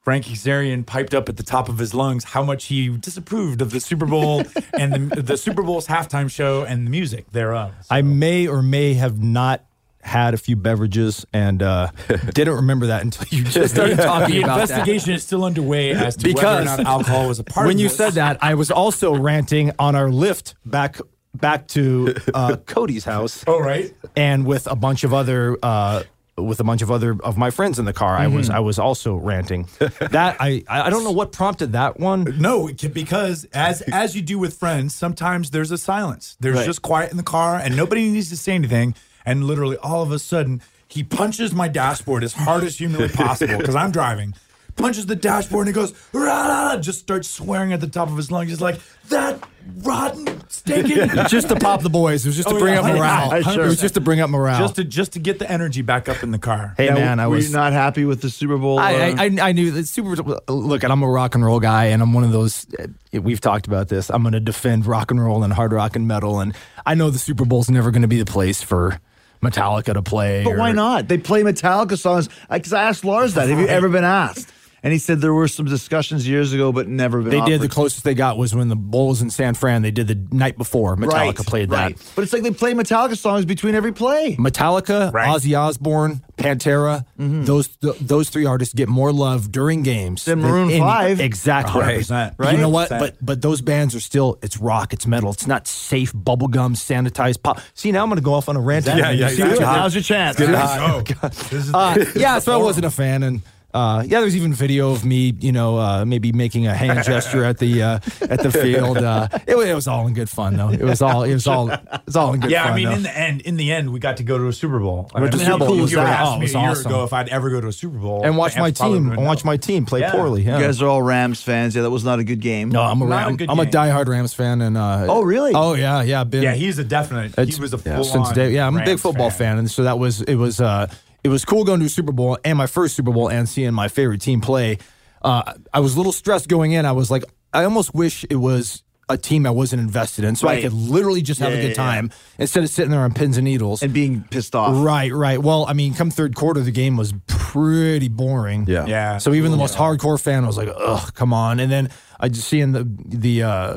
Frank 0.00 0.24
Kazarian 0.24 0.84
piped 0.84 1.14
up 1.14 1.28
at 1.28 1.36
the 1.36 1.44
top 1.44 1.68
of 1.68 1.78
his 1.78 1.94
lungs 1.94 2.24
how 2.24 2.42
much 2.42 2.64
he 2.64 2.88
disapproved 2.88 3.62
of 3.62 3.70
the 3.70 3.78
Super 3.78 4.04
Bowl 4.04 4.42
and 4.76 5.12
the, 5.12 5.22
the 5.22 5.36
Super 5.36 5.62
Bowl's 5.62 5.86
halftime 5.86 6.28
show 6.28 6.64
and 6.64 6.84
the 6.86 6.90
music 6.90 7.30
thereof. 7.30 7.72
I 7.88 8.02
may 8.02 8.48
or 8.48 8.62
may 8.62 8.94
have 8.94 9.22
not 9.22 9.64
had 10.00 10.34
a 10.34 10.36
few 10.36 10.56
beverages 10.56 11.24
and 11.32 11.62
uh, 11.62 11.86
didn't 12.34 12.54
remember 12.56 12.86
that 12.88 13.02
until 13.02 13.24
you 13.30 13.44
just 13.44 13.74
started 13.74 13.96
The 13.98 14.02
talking 14.02 14.42
about 14.42 14.56
that. 14.56 14.62
investigation 14.62 15.12
is 15.12 15.22
still 15.22 15.44
underway 15.44 15.92
as 15.92 16.16
to 16.16 16.32
whether 16.32 16.62
or 16.62 16.64
not 16.64 16.80
alcohol 16.80 17.28
was 17.28 17.38
a 17.38 17.44
part 17.44 17.68
when 17.68 17.78
you 17.78 17.86
this. 17.86 17.96
said 17.96 18.14
that, 18.14 18.42
I 18.42 18.54
was 18.54 18.72
also 18.72 19.14
ranting 19.14 19.70
on 19.78 19.94
our 19.94 20.08
Lyft 20.08 20.54
back 20.66 20.98
back 21.34 21.68
to 21.68 22.14
uh, 22.34 22.56
Cody's 22.66 23.04
house. 23.04 23.44
Oh, 23.46 23.58
right. 23.60 23.92
and 24.16 24.46
with 24.46 24.66
a 24.66 24.76
bunch 24.76 25.04
of 25.04 25.12
other 25.14 25.56
uh, 25.62 26.02
with 26.38 26.60
a 26.60 26.64
bunch 26.64 26.80
of 26.82 26.90
other 26.90 27.16
of 27.22 27.36
my 27.36 27.50
friends 27.50 27.78
in 27.78 27.84
the 27.84 27.92
car. 27.92 28.16
I 28.16 28.26
was 28.26 28.48
I 28.50 28.58
was 28.60 28.78
also 28.78 29.16
ranting. 29.16 29.68
that 29.78 30.36
I 30.40 30.64
I 30.68 30.88
don't 30.90 31.04
know 31.04 31.12
what 31.12 31.32
prompted 31.32 31.72
that 31.72 32.00
one. 32.00 32.24
No, 32.38 32.68
it 32.68 32.78
can- 32.78 32.92
because 32.92 33.44
as 33.52 33.82
as 33.82 34.16
you 34.16 34.22
do 34.22 34.38
with 34.38 34.54
friends, 34.54 34.94
sometimes 34.94 35.50
there's 35.50 35.70
a 35.70 35.78
silence. 35.78 36.36
There's 36.40 36.56
Right. 36.56 36.66
just 36.66 36.82
quiet 36.82 37.10
in 37.10 37.16
the 37.18 37.22
car, 37.22 37.56
and 37.56 37.76
nobody 37.76 38.08
needs 38.08 38.30
to 38.30 38.36
say 38.36 38.54
anything. 38.54 38.94
And 39.26 39.44
literally, 39.44 39.76
all 39.76 40.02
of 40.02 40.10
a 40.10 40.18
sudden, 40.18 40.62
he 40.88 41.04
punches 41.04 41.54
my 41.54 41.68
dashboard 41.68 42.24
as 42.24 42.32
hard 42.32 42.64
as 42.64 42.78
humanly 42.78 43.08
possible 43.08 43.58
because 43.58 43.76
I'm 43.76 43.92
driving. 43.92 44.34
Punches 44.76 45.06
the 45.06 45.16
dashboard 45.16 45.66
and 45.66 45.76
he 45.76 45.80
goes, 45.80 45.92
"Rah!" 46.12 46.76
just 46.78 46.98
starts 47.00 47.28
swearing 47.28 47.72
at 47.72 47.80
the 47.80 47.86
top 47.86 48.08
of 48.08 48.16
his 48.16 48.30
lungs. 48.32 48.48
He's 48.48 48.60
like, 48.60 48.80
"That 49.10 49.38
rotten 49.82 50.42
stinking." 50.48 51.08
just 51.28 51.48
to 51.50 51.56
pop 51.56 51.82
the 51.82 51.90
boys. 51.90 52.24
It 52.24 52.30
was 52.30 52.36
just 52.36 52.48
to 52.48 52.54
Oh, 52.54 52.58
bring 52.58 52.74
yeah, 52.74 52.80
up 52.80 52.86
morale. 52.96 53.30
100%. 53.42 53.56
It 53.58 53.60
was 53.60 53.80
just 53.80 53.94
to 53.94 54.00
bring 54.00 54.20
up 54.20 54.30
morale. 54.30 54.58
just 54.58 54.76
to 54.76 54.84
just 54.84 55.12
to 55.12 55.18
get 55.18 55.38
the 55.38 55.50
energy 55.50 55.82
back 55.82 56.08
up 56.08 56.22
in 56.22 56.30
the 56.30 56.38
car. 56.38 56.74
hey 56.78 56.88
Now, 56.88 56.94
man, 56.94 57.20
I 57.20 57.26
were 57.28 57.36
was 57.36 57.48
you 57.50 57.56
not 57.56 57.72
happy 57.74 58.04
with 58.06 58.22
the 58.22 58.30
Super 58.30 58.56
Bowl? 58.56 58.78
I, 58.78 58.94
uh, 58.94 58.98
I, 59.18 59.24
I 59.24 59.48
I 59.48 59.52
knew 59.52 59.70
that 59.72 59.86
super. 59.88 60.16
Bowl. 60.22 60.40
Look, 60.48 60.82
and 60.84 60.92
I'm 60.92 61.02
a 61.02 61.08
rock 61.08 61.34
and 61.34 61.44
roll 61.44 61.60
guy, 61.60 61.86
and 61.86 62.00
I'm 62.02 62.12
one 62.14 62.24
of 62.24 62.32
those. 62.32 62.66
uh, 62.78 62.86
We've 63.20 63.40
talked 63.42 63.66
about 63.66 63.88
this. 63.88 64.08
I'm 64.10 64.22
going 64.22 64.32
to 64.32 64.40
defend 64.40 64.86
rock 64.86 65.10
and 65.10 65.22
roll 65.22 65.44
and 65.44 65.52
hard 65.52 65.72
rock 65.74 65.96
and 65.96 66.08
metal, 66.08 66.40
and 66.40 66.54
I 66.86 66.94
know 66.94 67.10
the 67.10 67.18
Super 67.18 67.44
Bowl's 67.44 67.68
never 67.70 67.90
going 67.90 68.02
to 68.02 68.08
be 68.08 68.18
the 68.18 68.24
place 68.24 68.62
for 68.62 68.98
Metallica 69.42 69.92
to 69.92 70.02
play. 70.02 70.44
But 70.44 70.56
why 70.56 70.70
or- 70.70 70.74
not? 70.74 71.08
They 71.08 71.18
play 71.18 71.42
Metallica 71.42 71.98
songs. 71.98 72.30
Because 72.50 72.72
I 72.72 72.84
asked 72.84 73.04
Lars 73.04 73.34
that. 73.34 73.48
Have 73.50 73.58
you 73.58 73.66
ever 73.66 73.88
been 73.90 74.04
asked? 74.04 74.50
And 74.84 74.92
he 74.92 74.98
said 74.98 75.20
there 75.20 75.32
were 75.32 75.46
some 75.46 75.66
discussions 75.66 76.26
years 76.26 76.52
ago, 76.52 76.72
but 76.72 76.88
never 76.88 77.22
been. 77.22 77.30
They 77.30 77.40
did. 77.42 77.60
The 77.60 77.68
closest 77.68 78.02
they 78.04 78.14
got 78.14 78.36
was 78.36 78.52
when 78.54 78.68
the 78.68 78.74
Bulls 78.76 79.22
in 79.22 79.30
San 79.30 79.54
Fran. 79.54 79.82
They 79.82 79.92
did 79.92 80.08
the 80.08 80.18
night 80.36 80.58
before 80.58 80.96
Metallica 80.96 81.12
Right, 81.12 81.36
played 81.36 81.70
that. 81.70 81.76
right. 81.76 82.12
But 82.16 82.22
it's 82.24 82.32
like 82.32 82.42
they 82.42 82.50
play 82.50 82.74
Metallica 82.74 83.16
songs 83.16 83.44
between 83.44 83.76
every 83.76 83.92
play. 83.92 84.34
Metallica, 84.36 85.12
Right. 85.12 85.28
Ozzy 85.28 85.56
Osbourne, 85.56 86.22
Pantera, 86.36 87.04
those 87.16 87.68
th- 87.68 87.96
those 88.00 88.28
three 88.28 88.44
artists 88.44 88.74
get 88.74 88.88
more 88.88 89.12
love 89.12 89.52
during 89.52 89.82
games 89.84 90.24
Than 90.24 90.40
Maroon 90.40 90.70
any- 90.70 90.80
5. 90.80 91.20
Exactly. 91.20 91.80
100%. 91.82 92.52
You 92.52 92.58
know 92.58 92.68
what? 92.68 92.88
But 92.88 93.16
but 93.24 93.40
those 93.40 93.60
bands 93.60 93.94
are 93.94 94.00
still 94.00 94.38
it's 94.42 94.56
rock, 94.58 94.92
it's 94.92 95.06
metal, 95.06 95.30
it's 95.30 95.46
not 95.46 95.68
safe 95.68 96.12
bubblegum, 96.12 96.72
sanitized 96.74 97.42
pop. 97.44 97.60
See, 97.74 97.92
now 97.92 98.02
I'm 98.02 98.08
going 98.08 98.16
to 98.18 98.24
go 98.24 98.34
off 98.34 98.48
on 98.48 98.56
a 98.56 98.60
rant. 98.60 98.86
Yeah, 98.86 99.10
yeah, 99.12 99.28
See 99.28 99.38
yeah. 99.38 99.48
what- 99.50 99.60
Now's 99.60 99.94
your 99.94 100.02
chance. 100.02 100.36
Oh, 100.40 101.02
this 101.28 101.52
is, 101.52 101.72
uh, 101.72 102.04
yeah, 102.16 102.40
so 102.40 102.52
I 102.52 102.56
wasn't 102.56 102.86
a 102.86 102.90
fan, 102.90 103.22
and 103.22 103.42
uh, 103.74 104.02
yeah, 104.06 104.20
there's 104.20 104.36
even 104.36 104.52
video 104.52 104.90
of 104.92 105.04
me, 105.04 105.32
you 105.40 105.50
know, 105.52 105.78
uh, 105.78 106.04
maybe 106.04 106.30
making 106.32 106.66
a 106.66 106.74
hand 106.74 107.02
gesture 107.04 107.44
at 107.44 107.58
the 107.58 107.82
uh, 107.82 107.98
at 108.28 108.42
the 108.42 108.50
field. 108.52 108.98
Uh, 108.98 109.28
it, 109.46 109.56
it 109.56 109.74
was 109.74 109.88
all 109.88 110.06
in 110.06 110.12
good 110.14 110.28
fun, 110.28 110.56
though. 110.56 110.68
It 110.70 110.82
was 110.82 111.00
all 111.00 111.22
it 111.24 111.32
was 111.32 111.46
all 111.46 111.70
it 111.70 111.80
was 112.06 112.14
all 112.16 112.34
in 112.34 112.40
good 112.40 112.42
fun. 112.42 112.50
yeah, 112.50 112.64
fun. 112.64 112.72
I 112.72 112.76
mean, 112.76 112.84
though. 112.88 112.94
in 112.96 113.02
the 113.02 113.18
end, 113.18 113.40
in 113.42 113.56
the 113.56 113.72
end, 113.72 113.92
we 113.92 113.98
got 113.98 114.18
to 114.18 114.22
go 114.24 114.36
to 114.38 114.46
a 114.48 114.52
Super 114.52 114.78
Bowl. 114.78 115.10
I 115.14 115.20
Went 115.20 115.32
to 115.32 115.38
mean, 115.38 115.46
Super 115.46 115.58
Bowl. 115.60 115.74
if 115.74 115.80
Was 115.82 115.92
you 115.92 115.98
were 115.98 116.04
that- 116.04 116.20
asked 116.20 116.30
oh, 116.32 116.34
it 116.34 116.38
me 116.38 116.42
was 116.44 116.54
a 116.54 116.58
year 116.60 116.68
awesome. 116.70 116.92
ago 116.92 117.04
if 117.04 117.12
I'd 117.12 117.28
ever 117.30 117.48
go 117.50 117.60
to 117.62 117.68
a 117.68 117.72
Super 117.72 117.98
Bowl 117.98 118.24
and 118.24 118.36
watch 118.36 118.56
my 118.56 118.70
team, 118.70 119.08
would've 119.10 119.24
watch 119.24 119.44
my 119.44 119.56
team 119.56 119.86
play 119.86 120.00
Yeah. 120.00 120.12
poorly. 120.12 120.42
Yeah. 120.42 120.58
You 120.58 120.64
guys 120.64 120.82
are 120.82 120.88
all 120.88 121.02
Rams 121.02 121.42
fans. 121.42 121.74
Yeah, 121.74 121.82
that 121.82 121.90
was 121.90 122.04
not 122.04 122.18
a 122.18 122.24
good 122.24 122.40
game. 122.40 122.68
no, 122.68 122.82
I'm 122.82 123.00
a 123.00 123.06
Not 123.06 123.22
a 123.22 123.26
Ram, 123.28 123.36
good 123.36 123.48
I'm 123.50 123.58
a 123.58 123.64
diehard 123.64 124.06
Rams 124.06 124.34
fan, 124.34 124.60
and 124.60 124.76
uh, 124.76 125.06
Oh, 125.08 125.22
really? 125.22 125.52
Oh 125.54 125.74
yeah, 125.74 126.02
yeah. 126.02 126.24
Been, 126.24 126.42
Yeah, 126.42 126.54
he's 126.54 126.78
a 126.78 126.84
definite. 126.84 127.34
He 127.48 127.60
was 127.60 127.72
a 127.72 127.78
yeah, 127.84 127.96
full 127.96 128.04
since 128.04 128.32
day. 128.32 128.50
Yeah, 128.52 128.66
I'm 128.66 128.76
a 128.76 128.84
big 128.84 128.98
football 128.98 129.30
fan. 129.30 129.58
and 129.58 129.70
so 129.70 129.84
that 129.84 129.98
was 129.98 130.20
it 130.22 130.34
was 130.36 130.60
uh 130.60 130.88
it 131.24 131.28
was 131.28 131.44
cool 131.44 131.64
going 131.64 131.80
to 131.80 131.86
a 131.86 131.88
Super 131.88 132.12
Bowl 132.12 132.38
and 132.44 132.58
my 132.58 132.66
first 132.66 132.96
Super 132.96 133.12
Bowl 133.12 133.28
and 133.28 133.48
seeing 133.48 133.72
my 133.74 133.88
favorite 133.88 134.20
team 134.20 134.40
play. 134.40 134.78
Uh, 135.22 135.54
I 135.72 135.80
was 135.80 135.94
a 135.94 135.96
little 135.98 136.12
stressed 136.12 136.48
going 136.48 136.72
in. 136.72 136.84
I 136.84 136.92
was 136.92 137.10
like, 137.10 137.24
I 137.52 137.64
almost 137.64 137.94
wish 137.94 138.24
it 138.28 138.36
was 138.36 138.82
a 139.08 139.16
team 139.18 139.46
I 139.46 139.50
wasn't 139.50 139.82
invested 139.82 140.24
in, 140.24 140.36
so 140.36 140.48
I 140.48 140.62
could 140.62 140.72
literally 140.72 141.22
just 141.22 141.38
have 141.40 141.52
Yeah, 141.52 141.58
a 141.58 141.60
good 141.62 141.76
yeah, 141.76 141.84
yeah. 141.84 141.92
time 141.94 142.10
instead 142.38 142.64
of 142.64 142.70
sitting 142.70 142.90
there 142.90 143.00
on 143.00 143.12
pins 143.12 143.36
and 143.36 143.44
needles. 143.44 143.82
And 143.82 143.92
being 143.92 144.24
pissed 144.30 144.54
off. 144.54 144.84
Right, 144.84 145.12
right. 145.12 145.38
Well, 145.42 145.66
I 145.68 145.74
mean, 145.74 145.92
come 145.94 146.10
third 146.10 146.34
quarter, 146.34 146.60
the 146.60 146.70
game 146.70 146.96
was 146.96 147.12
pretty 147.26 148.08
boring. 148.08 148.64
Yeah. 148.66 148.86
Yeah. 148.86 149.18
So 149.18 149.34
even 149.34 149.50
the 149.50 149.58
most 149.58 149.76
hardcore 149.76 150.20
fan 150.20 150.46
was 150.46 150.56
like, 150.56 150.68
"Ugh, 150.74 151.12
come 151.14 151.34
on!" 151.34 151.60
And 151.60 151.70
then 151.70 151.90
I 152.20 152.28
just 152.30 152.48
seeing 152.48 152.72
the 152.72 152.88
the 153.04 153.42
uh, 153.42 153.74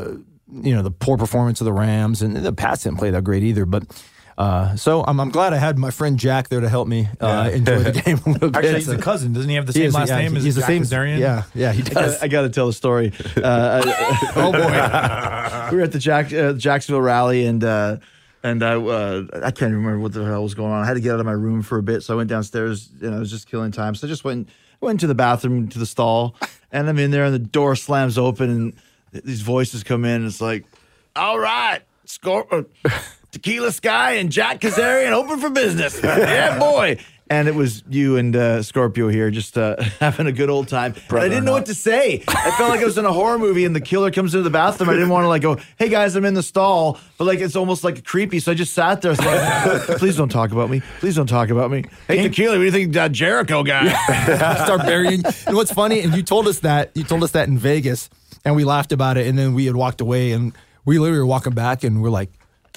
you 0.51 0.73
know 0.73 0.81
the 0.83 0.91
poor 0.91 1.17
performance 1.17 1.59
of 1.59 1.65
the 1.65 1.73
Rams 1.73 2.21
and 2.21 2.37
the 2.37 2.53
Pats 2.53 2.83
didn't 2.83 2.99
play 2.99 3.09
that 3.11 3.23
great 3.23 3.43
either. 3.43 3.65
But 3.65 3.83
uh, 4.37 4.75
so 4.75 5.03
I'm, 5.07 5.19
I'm 5.19 5.29
glad 5.29 5.53
I 5.53 5.57
had 5.57 5.77
my 5.77 5.91
friend 5.91 6.19
Jack 6.19 6.49
there 6.49 6.59
to 6.59 6.67
help 6.69 6.87
me 6.87 7.07
uh, 7.21 7.49
enjoy 7.53 7.79
the 7.79 7.91
game 7.93 8.19
a 8.25 8.29
little 8.29 8.49
bit. 8.49 8.57
Actually, 8.57 8.73
he's 8.75 8.89
a 8.89 8.97
cousin. 8.97 9.33
Doesn't 9.33 9.49
he 9.49 9.55
have 9.55 9.65
the 9.65 9.71
He 9.73 9.79
same 9.79 9.87
is, 9.87 9.93
last 9.95 10.09
yeah, 10.09 10.17
name 10.17 10.35
as 10.37 10.43
he's 10.43 10.55
Jack 10.55 10.63
the 10.63 10.67
same. 10.67 10.83
Kazarian? 10.83 11.19
Yeah, 11.19 11.43
yeah, 11.53 11.71
he 11.71 11.81
I 11.81 11.85
does. 11.85 11.93
gotta, 11.93 12.23
I 12.23 12.27
gotta 12.27 12.49
tell 12.49 12.67
the 12.67 12.73
story. 12.73 13.13
Uh, 13.37 13.81
oh 14.35 14.51
boy. 14.51 14.59
we 15.71 15.77
were 15.77 15.83
at 15.83 15.91
the 15.91 15.99
Jack, 15.99 16.33
uh, 16.33 16.53
Jacksonville 16.53 17.01
rally, 17.01 17.45
and 17.45 17.63
uh, 17.63 17.97
and 18.43 18.63
I 18.63 18.75
uh, 18.75 19.23
I 19.43 19.51
can't 19.51 19.73
remember 19.73 19.99
what 19.99 20.13
the 20.13 20.25
hell 20.25 20.43
was 20.43 20.53
going 20.53 20.71
on. 20.71 20.83
I 20.83 20.85
had 20.87 20.95
to 20.95 20.99
get 20.99 21.13
out 21.13 21.19
of 21.19 21.25
my 21.25 21.31
room 21.31 21.61
for 21.61 21.77
a 21.77 21.83
bit, 21.83 22.01
so 22.03 22.13
I 22.13 22.17
went 22.17 22.29
downstairs. 22.29 22.89
and 23.01 23.13
I 23.15 23.19
was 23.19 23.29
just 23.31 23.47
killing 23.49 23.71
time, 23.71 23.95
so 23.95 24.07
I 24.07 24.09
just 24.09 24.23
went 24.23 24.49
went 24.81 24.99
to 25.01 25.07
the 25.07 25.15
bathroom 25.15 25.67
to 25.69 25.79
the 25.79 25.85
stall, 25.85 26.35
and 26.71 26.89
I'm 26.89 26.99
in 26.99 27.11
there, 27.11 27.25
and 27.25 27.33
the 27.33 27.39
door 27.39 27.75
slams 27.75 28.17
open, 28.17 28.49
and 29.13 29.23
these 29.23 29.41
voices 29.41 29.83
come 29.83 30.03
in. 30.05 30.15
And 30.17 30.25
it's 30.25 30.41
like, 30.41 30.65
all 31.15 31.39
right, 31.39 31.81
score. 32.05 32.65
Tequila 33.35 33.69
Sky 33.73 34.13
and 34.13 34.31
Jack 34.31 34.61
Kazarian 34.61 35.11
open 35.11 35.41
for 35.41 35.49
business. 35.49 35.99
yeah, 36.01 36.57
boy. 36.57 36.97
And 37.29 37.49
it 37.49 37.55
was 37.55 37.83
you 37.89 38.15
and 38.15 38.33
uh, 38.33 38.63
Scorpio 38.63 39.09
here 39.09 39.29
just 39.29 39.57
uh, 39.57 39.75
having 39.99 40.25
a 40.25 40.31
good 40.31 40.49
old 40.49 40.69
time. 40.69 40.95
But 41.09 41.19
I 41.19 41.27
didn't 41.27 41.43
know 41.43 41.51
what 41.51 41.65
to 41.65 41.75
say. 41.75 42.23
I 42.29 42.51
felt 42.51 42.69
like 42.69 42.79
I 42.79 42.85
was 42.85 42.97
in 42.97 43.03
a 43.03 43.11
horror 43.11 43.37
movie 43.37 43.65
and 43.65 43.75
the 43.75 43.81
killer 43.81 44.09
comes 44.09 44.33
into 44.33 44.43
the 44.43 44.49
bathroom. 44.49 44.89
I 44.89 44.93
didn't 44.93 45.09
want 45.09 45.25
to 45.25 45.27
like 45.27 45.41
go, 45.41 45.57
hey 45.77 45.89
guys, 45.89 46.15
I'm 46.15 46.23
in 46.23 46.33
the 46.33 46.43
stall. 46.43 46.97
But 47.17 47.25
like 47.25 47.39
it's 47.39 47.57
almost 47.57 47.83
like 47.83 48.05
creepy. 48.05 48.39
So 48.39 48.53
I 48.53 48.55
just 48.55 48.73
sat 48.73 49.01
there. 49.01 49.13
Like, 49.15 49.81
please 49.97 50.15
don't 50.15 50.29
talk 50.29 50.53
about 50.53 50.69
me. 50.69 50.81
Please 51.01 51.17
don't 51.17 51.27
talk 51.27 51.49
about 51.49 51.71
me. 51.71 51.83
Hey, 52.07 52.21
Tequila, 52.23 52.53
what 52.53 52.59
do 52.59 52.63
you 52.63 52.71
think 52.71 52.87
of 52.87 52.93
that 52.93 53.11
Jericho 53.11 53.63
guy? 53.63 53.89
start 54.63 54.83
burying. 54.83 55.23
And 55.45 55.57
what's 55.57 55.73
funny, 55.73 55.99
and 55.99 56.15
you 56.15 56.23
told 56.23 56.47
us 56.47 56.59
that 56.59 56.91
you 56.95 57.03
told 57.03 57.21
us 57.21 57.31
that 57.31 57.49
in 57.49 57.57
Vegas, 57.57 58.09
and 58.45 58.55
we 58.55 58.63
laughed 58.63 58.93
about 58.93 59.17
it, 59.17 59.27
and 59.27 59.37
then 59.37 59.53
we 59.53 59.65
had 59.65 59.75
walked 59.75 59.99
away, 59.99 60.31
and 60.31 60.53
we 60.85 60.99
literally 60.99 61.19
were 61.19 61.25
walking 61.25 61.53
back, 61.53 61.83
and 61.83 62.01
we're 62.01 62.09
like. 62.09 62.31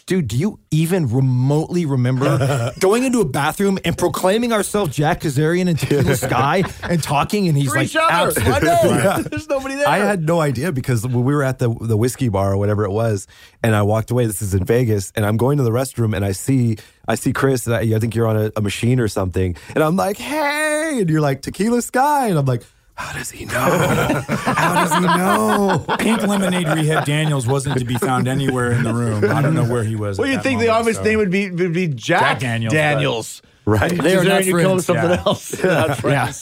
Dude, 0.08 0.26
do 0.26 0.38
you 0.38 0.58
even 0.70 1.06
remotely 1.12 1.84
remember 1.84 2.72
going 2.80 3.04
into 3.04 3.20
a 3.20 3.26
bathroom 3.26 3.78
and 3.84 3.96
proclaiming 3.96 4.54
ourselves 4.54 4.96
Jack 4.96 5.20
Kazarian 5.20 5.68
and 5.68 5.78
Tequila 5.78 6.16
Sky 6.28 6.64
and 6.82 7.02
talking? 7.02 7.46
And 7.46 7.58
he's 7.58 7.68
For 7.70 7.76
like, 7.76 7.88
each 7.88 7.96
other. 7.96 8.10
absolutely. 8.10 8.70
I 8.70 9.16
know. 9.18 9.22
There's 9.24 9.50
nobody 9.50 9.74
there. 9.74 9.86
I 9.86 9.98
had 9.98 10.22
no 10.26 10.40
idea 10.40 10.72
because 10.72 11.06
when 11.06 11.24
we 11.24 11.34
were 11.34 11.42
at 11.42 11.58
the 11.58 11.68
the 11.82 11.98
whiskey 11.98 12.30
bar 12.30 12.54
or 12.54 12.56
whatever 12.56 12.84
it 12.84 12.90
was, 12.90 13.26
and 13.62 13.74
I 13.74 13.82
walked 13.82 14.10
away. 14.10 14.24
This 14.24 14.40
is 14.40 14.54
in 14.54 14.64
Vegas, 14.64 15.12
and 15.14 15.26
I'm 15.26 15.36
going 15.36 15.58
to 15.58 15.62
the 15.62 15.70
restroom, 15.70 16.16
and 16.16 16.24
I 16.24 16.32
see 16.32 16.78
I 17.06 17.14
see 17.14 17.34
Chris. 17.34 17.66
And 17.66 17.76
I, 17.76 17.80
I 17.94 17.98
think 17.98 18.14
you're 18.14 18.26
on 18.26 18.38
a, 18.38 18.50
a 18.56 18.62
machine 18.62 19.00
or 19.00 19.08
something, 19.08 19.56
and 19.74 19.84
I'm 19.84 19.96
like, 19.96 20.16
"Hey!" 20.16 21.00
And 21.00 21.10
you're 21.10 21.20
like, 21.20 21.42
"Tequila 21.42 21.82
Sky," 21.82 22.28
and 22.28 22.38
I'm 22.38 22.46
like, 22.46 22.62
"How 22.98 23.12
does 23.16 23.30
he 23.30 23.44
know? 23.46 23.52
How 23.54 24.74
does 24.74 24.92
he 24.94 25.00
know?" 25.00 25.84
Pink 25.98 26.22
Lemonade 26.22 26.68
Rehab 26.68 27.04
Daniels 27.06 27.46
wasn't 27.46 27.78
to 27.78 27.84
be 27.84 27.94
found 27.96 28.28
anywhere 28.28 28.72
in 28.72 28.82
the 28.82 28.92
room. 28.92 29.24
I 29.30 29.40
don't 29.40 29.54
know 29.54 29.64
where 29.64 29.84
he 29.84 29.96
was. 29.96 30.18
Well, 30.18 30.28
you 30.28 30.34
that 30.36 30.42
think 30.42 30.60
the 30.60 30.68
obvious 30.68 30.96
so. 30.98 31.02
name 31.04 31.18
would 31.18 31.30
be 31.30 31.50
would 31.50 31.72
be 31.72 31.86
Jack, 31.88 32.20
Jack 32.20 32.38
Daniels, 32.40 32.72
Daniels. 32.74 33.42
Right? 33.64 33.90
They 33.90 34.16
are 34.16 34.22
Kazarian, 34.24 34.28
not 34.28 34.44
you 34.46 34.62
called 34.62 34.78
it 34.78 34.82
something 34.82 35.10
Yeah. 35.10 35.22
else. 35.26 35.48
They're 35.50 35.88
not 35.88 36.02
Yeah. 36.02 36.32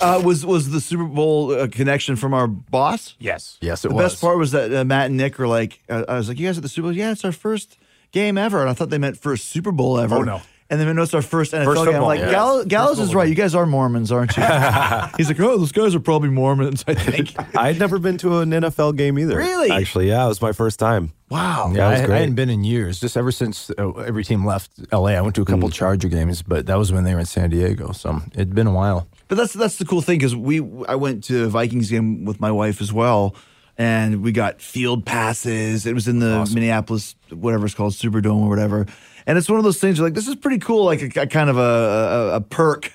Uh, 0.00 0.20
was 0.24 0.44
was 0.44 0.70
the 0.70 0.80
Super 0.82 1.04
Bowl 1.04 1.50
uh, 1.52 1.66
connection 1.68 2.14
from 2.14 2.34
our 2.34 2.46
boss? 2.46 3.14
Yes. 3.18 3.56
Yes, 3.62 3.84
it 3.84 3.88
the 3.88 3.94
was. 3.94 4.12
best 4.12 4.20
part 4.20 4.36
was 4.38 4.52
that 4.52 4.72
uh, 4.72 4.84
Matt 4.84 5.06
and 5.06 5.16
Nick 5.16 5.38
were 5.38 5.48
like, 5.48 5.80
uh, 5.88 6.04
I 6.08 6.18
was 6.18 6.28
like, 6.28 6.38
you 6.38 6.46
guys 6.46 6.58
at 6.58 6.62
the 6.62 6.68
Super 6.68 6.88
Bowl? 6.88 6.92
Yeah, 6.92 7.10
it's 7.10 7.24
our 7.24 7.32
first 7.32 7.78
game 8.12 8.36
ever. 8.38 8.60
And 8.60 8.68
I 8.68 8.74
thought 8.74 8.90
they 8.90 8.98
meant 8.98 9.16
first 9.18 9.46
Super 9.48 9.72
Bowl 9.72 9.98
ever. 9.98 10.16
Oh, 10.16 10.22
no. 10.22 10.42
And 10.70 10.78
then 10.78 10.94
no, 10.96 11.02
it's 11.02 11.14
our 11.14 11.22
first 11.22 11.52
NFL 11.54 11.64
First 11.64 11.84
game. 11.86 11.94
I'm 11.94 12.02
like, 12.02 12.20
yeah. 12.20 12.30
Gallows, 12.30 12.66
Gallows 12.66 12.98
is 12.98 13.14
right. 13.14 13.26
You 13.26 13.34
guys 13.34 13.54
are 13.54 13.64
Mormons, 13.64 14.12
aren't 14.12 14.36
you? 14.36 14.42
He's 15.16 15.28
like, 15.28 15.40
oh, 15.40 15.56
those 15.56 15.72
guys 15.72 15.94
are 15.94 16.00
probably 16.00 16.28
Mormons, 16.28 16.84
I 16.86 16.92
think. 16.92 17.34
I'd 17.56 17.78
never 17.78 17.98
been 17.98 18.18
to 18.18 18.40
an 18.40 18.50
NFL 18.50 18.96
game 18.96 19.18
either. 19.18 19.38
Really? 19.38 19.70
Actually, 19.70 20.08
yeah, 20.08 20.26
it 20.26 20.28
was 20.28 20.42
my 20.42 20.52
first 20.52 20.78
time. 20.78 21.12
wow. 21.30 21.72
Yeah, 21.74 21.88
it 21.88 21.92
was 21.92 22.10
I, 22.10 22.14
I, 22.16 22.18
hadn't 22.18 22.34
been 22.34 22.50
in 22.50 22.64
years. 22.64 23.00
Just 23.00 23.16
ever 23.16 23.32
since 23.32 23.70
uh, 23.78 23.92
every 23.92 24.24
team 24.24 24.44
left 24.44 24.70
LA, 24.92 25.12
I 25.12 25.22
went 25.22 25.34
to 25.36 25.40
a 25.40 25.44
Mm. 25.46 25.48
couple 25.54 25.70
Charger 25.70 26.08
games, 26.08 26.42
but 26.42 26.66
that 26.66 26.76
was 26.76 26.92
when 26.92 27.04
they 27.04 27.14
were 27.14 27.20
in 27.20 27.26
San 27.26 27.48
Diego. 27.48 27.92
So 27.92 28.20
it'd 28.34 28.54
been 28.54 28.66
a 28.66 28.72
while. 28.74 29.08
But 29.28 29.36
that's 29.38 29.54
that's 29.54 29.76
the 29.76 29.86
cool 29.86 30.02
thing 30.02 30.18
because 30.18 30.36
we 30.36 30.58
I 30.86 30.96
went 30.96 31.24
to 31.24 31.44
a 31.44 31.48
Vikings 31.48 31.88
game 31.88 32.26
with 32.26 32.40
my 32.40 32.50
wife 32.52 32.82
as 32.82 32.92
well, 32.92 33.34
and 33.78 34.22
we 34.22 34.32
got 34.32 34.60
field 34.60 35.06
passes. 35.06 35.86
It 35.86 35.94
was 35.94 36.08
in 36.08 36.18
the 36.18 36.50
Minneapolis 36.52 37.14
whatever 37.30 37.64
it's 37.64 37.74
called 37.74 37.92
Superdome 37.94 38.42
or 38.42 38.48
whatever, 38.48 38.86
and 39.26 39.38
it's 39.38 39.48
one 39.48 39.58
of 39.58 39.64
those 39.64 39.78
things. 39.78 39.98
You're 39.98 40.06
like, 40.06 40.14
this 40.14 40.28
is 40.28 40.34
pretty 40.36 40.58
cool, 40.58 40.84
like 40.84 41.00
a, 41.16 41.22
a 41.22 41.26
kind 41.26 41.48
of 41.48 41.56
a, 41.58 41.60
a 41.62 42.34
a 42.36 42.40
perk 42.40 42.92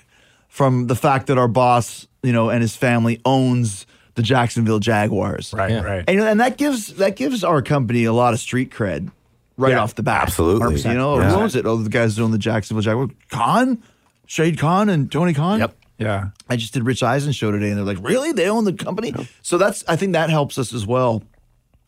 from 0.48 0.86
the 0.86 0.94
fact 0.94 1.26
that 1.28 1.38
our 1.38 1.48
boss, 1.48 2.06
you 2.22 2.32
know, 2.32 2.50
and 2.50 2.60
his 2.62 2.76
family 2.76 3.20
owns 3.24 3.86
the 4.14 4.22
Jacksonville 4.22 4.78
Jaguars, 4.78 5.52
Right, 5.52 5.70
Yeah. 5.72 5.80
right. 5.82 6.04
and, 6.06 6.20
and 6.20 6.38
that 6.40 6.56
gives 6.56 6.94
that 6.94 7.16
gives 7.16 7.42
our 7.42 7.62
company 7.62 8.04
a 8.04 8.12
lot 8.12 8.32
of 8.34 8.38
street 8.38 8.70
cred 8.70 9.10
right 9.56 9.72
Yeah, 9.72 9.80
off 9.82 9.96
the 9.96 10.04
bat. 10.04 10.22
absolutely. 10.22 10.76
100%. 10.76 10.92
You 10.92 10.98
know, 10.98 11.18
Yeah. 11.18 11.30
who 11.30 11.36
owns 11.36 11.56
it? 11.56 11.66
Oh, 11.66 11.76
the 11.78 11.88
guys 11.90 12.18
own 12.20 12.30
the 12.30 12.38
Jacksonville 12.38 12.82
Jaguars. 12.82 13.10
Khan? 13.30 13.82
Shad 14.26 14.56
Khan 14.58 14.88
and 14.88 15.10
Tony 15.10 15.34
Khan? 15.34 15.58
Yep. 15.60 15.76
Yeah. 15.98 16.30
I 16.48 16.56
just 16.56 16.74
did 16.74 16.84
Rich 16.84 17.02
Eisen 17.02 17.32
show 17.32 17.50
today, 17.50 17.68
and 17.68 17.78
they're 17.78 17.84
like, 17.84 18.04
"Really? 18.04 18.32
They 18.32 18.48
own 18.48 18.64
the 18.64 18.72
company?" 18.72 19.14
So 19.42 19.58
that's 19.58 19.84
I 19.86 19.96
think 19.96 20.12
that 20.12 20.30
helps 20.30 20.58
us 20.58 20.72
as 20.72 20.86
well, 20.86 21.22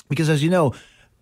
because 0.09 0.29
as 0.29 0.43
you 0.43 0.51
know, 0.51 0.75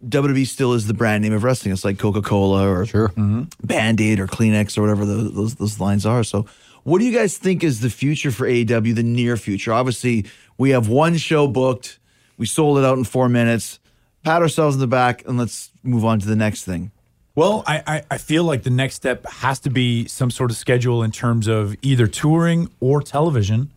WWE 0.08 0.46
still 0.46 0.74
is 0.74 0.86
the 0.86 0.94
brand 0.94 1.22
name 1.22 1.32
of 1.32 1.44
wrestling. 1.44 1.72
It's 1.72 1.84
like 1.84 1.98
Coca 1.98 2.22
Cola 2.22 2.68
or 2.68 2.86
sure. 2.86 3.08
Mm-hmm. 3.10 3.44
Band 3.66 4.00
Aid 4.00 4.20
or 4.20 4.26
Kleenex 4.26 4.76
or 4.76 4.82
whatever 4.82 5.04
those, 5.04 5.34
those 5.34 5.54
those 5.54 5.80
lines 5.80 6.04
are. 6.04 6.22
So, 6.24 6.46
what 6.82 6.98
do 6.98 7.04
you 7.04 7.16
guys 7.16 7.38
think 7.38 7.64
is 7.64 7.80
the 7.80 7.90
future 7.90 8.30
for 8.30 8.46
AEW? 8.46 8.94
The 8.94 9.02
near 9.02 9.36
future? 9.36 9.72
Obviously, 9.72 10.26
we 10.58 10.70
have 10.70 10.88
one 10.88 11.16
show 11.16 11.46
booked. 11.46 11.98
We 12.36 12.46
sold 12.46 12.78
it 12.78 12.84
out 12.84 12.98
in 12.98 13.04
four 13.04 13.28
minutes. 13.28 13.78
Pat 14.24 14.42
ourselves 14.42 14.76
in 14.76 14.80
the 14.80 14.86
back, 14.86 15.26
and 15.26 15.38
let's 15.38 15.70
move 15.82 16.04
on 16.04 16.18
to 16.20 16.26
the 16.26 16.36
next 16.36 16.64
thing. 16.64 16.90
Well, 17.36 17.64
I, 17.66 17.82
I, 17.86 18.02
I 18.12 18.18
feel 18.18 18.44
like 18.44 18.62
the 18.62 18.70
next 18.70 18.94
step 18.94 19.26
has 19.26 19.58
to 19.60 19.70
be 19.70 20.06
some 20.06 20.30
sort 20.30 20.50
of 20.50 20.56
schedule 20.56 21.02
in 21.02 21.10
terms 21.10 21.48
of 21.48 21.74
either 21.82 22.06
touring 22.06 22.70
or 22.80 23.02
television. 23.02 23.72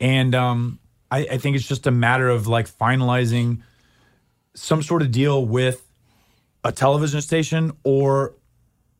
And 0.00 0.34
um, 0.34 0.78
I, 1.10 1.18
I 1.32 1.38
think 1.38 1.56
it's 1.56 1.68
just 1.68 1.86
a 1.86 1.92
matter 1.92 2.28
of 2.28 2.46
like 2.48 2.68
finalizing 2.68 3.62
some 4.54 4.82
sort 4.82 5.02
of 5.02 5.12
deal 5.12 5.44
with 5.44 5.86
a 6.64 6.72
television 6.72 7.20
station 7.20 7.72
or 7.84 8.34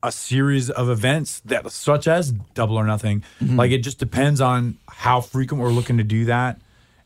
a 0.03 0.13
series 0.13 0.71
of 0.71 0.89
events 0.89 1.41
that 1.47 1.69
such 1.73 2.07
as 2.07 2.31
double 2.55 2.77
or 2.77 2.87
nothing. 2.87 3.25
Like 3.57 3.73
it 3.73 3.79
just 3.79 3.99
depends 3.99 4.41
on 4.41 4.79
how 4.89 5.21
frequent 5.21 5.61
we're 5.61 5.71
looking 5.71 5.97
to 5.99 6.05
do 6.05 6.27
that 6.27 6.61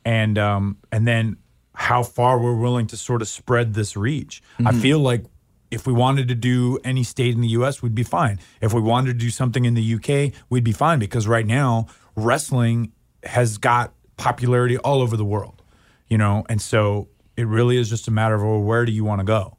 and 0.04 0.36
um 0.38 0.76
and 0.92 1.06
then 1.06 1.36
how 1.74 2.02
far 2.02 2.38
we're 2.38 2.56
willing 2.56 2.86
to 2.88 2.96
sort 2.96 3.22
of 3.22 3.28
spread 3.28 3.72
this 3.72 3.96
reach. 3.96 4.42
I 4.66 4.72
feel 4.72 4.98
like 4.98 5.24
if 5.70 5.86
we 5.86 5.92
wanted 5.92 6.28
to 6.28 6.34
do 6.34 6.78
any 6.84 7.02
state 7.04 7.34
in 7.34 7.40
the 7.40 7.48
us 7.48 7.82
we'd 7.82 7.94
be 7.94 8.02
fine 8.02 8.38
if 8.60 8.72
we 8.72 8.80
wanted 8.80 9.12
to 9.12 9.18
do 9.18 9.30
something 9.30 9.64
in 9.64 9.74
the 9.74 9.94
uk 9.94 10.32
we'd 10.48 10.64
be 10.64 10.72
fine 10.72 10.98
because 10.98 11.26
right 11.28 11.46
now 11.46 11.86
wrestling 12.16 12.92
has 13.24 13.58
got 13.58 13.92
popularity 14.16 14.76
all 14.78 15.00
over 15.00 15.16
the 15.16 15.24
world 15.24 15.62
you 16.08 16.18
know 16.18 16.44
and 16.48 16.60
so 16.60 17.08
it 17.36 17.46
really 17.46 17.76
is 17.76 17.88
just 17.88 18.06
a 18.08 18.10
matter 18.10 18.34
of 18.34 18.42
well, 18.42 18.60
where 18.60 18.84
do 18.84 18.92
you 18.92 19.04
want 19.04 19.20
to 19.20 19.24
go 19.24 19.56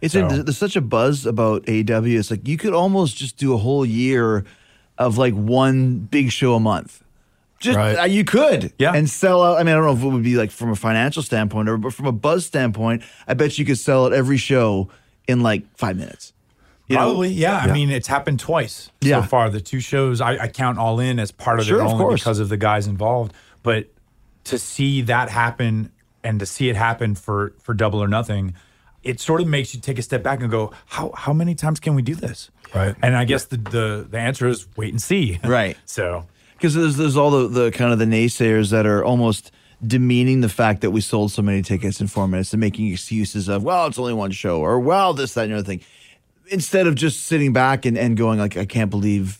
It's 0.00 0.14
So- 0.14 0.28
there's 0.28 0.56
such 0.58 0.76
a 0.76 0.80
buzz 0.80 1.26
about 1.26 1.68
AW. 1.68 2.04
It's 2.06 2.30
like 2.30 2.46
you 2.46 2.56
could 2.56 2.72
almost 2.72 3.16
just 3.16 3.36
do 3.36 3.52
a 3.52 3.58
whole 3.58 3.84
year 3.84 4.44
of 4.96 5.18
like 5.18 5.34
one 5.34 5.98
big 6.10 6.30
show 6.30 6.54
a 6.54 6.60
month. 6.60 7.02
Just 7.60 7.76
Right. 7.76 7.98
uh, 7.98 8.04
you 8.04 8.22
could, 8.24 8.72
Yeah. 8.78 8.92
and 8.94 9.10
sell 9.10 9.42
out. 9.42 9.58
I 9.58 9.64
mean, 9.64 9.72
I 9.74 9.76
don't 9.78 9.86
know 9.86 9.92
if 9.92 10.02
it 10.04 10.08
would 10.08 10.22
be 10.22 10.36
like 10.36 10.52
from 10.52 10.70
a 10.70 10.76
financial 10.76 11.22
standpoint, 11.24 11.68
or 11.68 11.76
but 11.76 11.92
from 11.92 12.06
a 12.06 12.12
buzz 12.12 12.46
standpoint, 12.46 13.02
I 13.26 13.34
bet 13.34 13.58
you 13.58 13.64
could 13.64 13.78
sell 13.78 14.06
out 14.06 14.12
every 14.12 14.36
show 14.36 14.88
in 15.28 15.42
like 15.42 15.62
five 15.76 15.96
minutes. 15.96 16.32
You? 16.88 16.96
Probably, 16.96 17.28
yeah. 17.28 17.58
I 17.58 17.70
mean, 17.72 17.90
it's 17.90 18.08
happened 18.08 18.40
twice 18.40 18.90
Yeah. 19.02 19.20
so 19.20 19.28
far. 19.28 19.50
The 19.50 19.60
two 19.60 19.78
shows 19.78 20.22
I, 20.22 20.44
I 20.44 20.48
count 20.48 20.78
all 20.78 20.98
in 21.00 21.18
as 21.20 21.30
part 21.30 21.60
of 21.60 21.66
Sure, 21.66 21.80
it 21.80 21.84
only 21.84 21.98
course. 22.02 22.20
because 22.20 22.38
of 22.38 22.48
the 22.48 22.56
guys 22.56 22.86
involved. 22.86 23.34
But 23.62 23.88
to 24.44 24.58
see 24.58 25.02
that 25.02 25.28
happen 25.28 25.92
and 26.24 26.40
to 26.40 26.46
see 26.46 26.70
it 26.70 26.76
happen 26.76 27.14
for 27.14 27.52
for 27.62 27.74
double 27.74 28.02
or 28.02 28.08
nothing, 28.08 28.54
it 29.02 29.20
sort 29.20 29.42
of 29.42 29.46
makes 29.46 29.74
you 29.74 29.80
take 29.80 29.98
a 29.98 30.02
step 30.02 30.22
back 30.22 30.40
and 30.40 30.50
go, 30.50 30.72
how 30.86 31.12
how 31.14 31.34
many 31.34 31.54
times 31.54 31.78
can 31.78 31.94
we 31.94 32.00
do 32.00 32.14
this? 32.14 32.50
Right. 32.74 32.94
And 33.02 33.14
I 33.14 33.26
guess 33.26 33.44
the 33.44 33.58
the, 33.58 34.06
the 34.10 34.18
answer 34.18 34.48
is 34.48 34.66
wait 34.76 34.90
and 34.94 35.02
see. 35.02 35.38
Right. 35.44 35.76
so 35.84 36.24
because 36.54 36.74
there's 36.74 36.96
there's 36.96 37.16
all 37.18 37.30
the, 37.30 37.48
the 37.48 37.70
kind 37.70 37.92
of 37.92 37.98
the 37.98 38.06
naysayers 38.06 38.70
that 38.70 38.86
are 38.86 39.04
almost 39.04 39.52
demeaning 39.86 40.40
the 40.40 40.48
fact 40.48 40.80
that 40.80 40.90
we 40.90 41.00
sold 41.00 41.30
so 41.30 41.40
many 41.42 41.62
tickets 41.62 42.00
in 42.00 42.06
four 42.08 42.26
minutes 42.26 42.52
and 42.52 42.60
making 42.60 42.88
excuses 42.92 43.48
of 43.48 43.62
well 43.62 43.86
it's 43.86 43.98
only 43.98 44.12
one 44.12 44.30
show 44.32 44.60
or 44.60 44.80
well 44.80 45.14
this 45.14 45.34
that 45.34 45.42
and 45.44 45.52
the 45.52 45.56
other 45.58 45.64
thing 45.64 45.80
instead 46.48 46.86
of 46.88 46.94
just 46.96 47.26
sitting 47.26 47.52
back 47.52 47.84
and, 47.84 47.96
and 47.96 48.16
going 48.16 48.38
like 48.40 48.56
I 48.56 48.64
can't 48.64 48.90
believe 48.90 49.38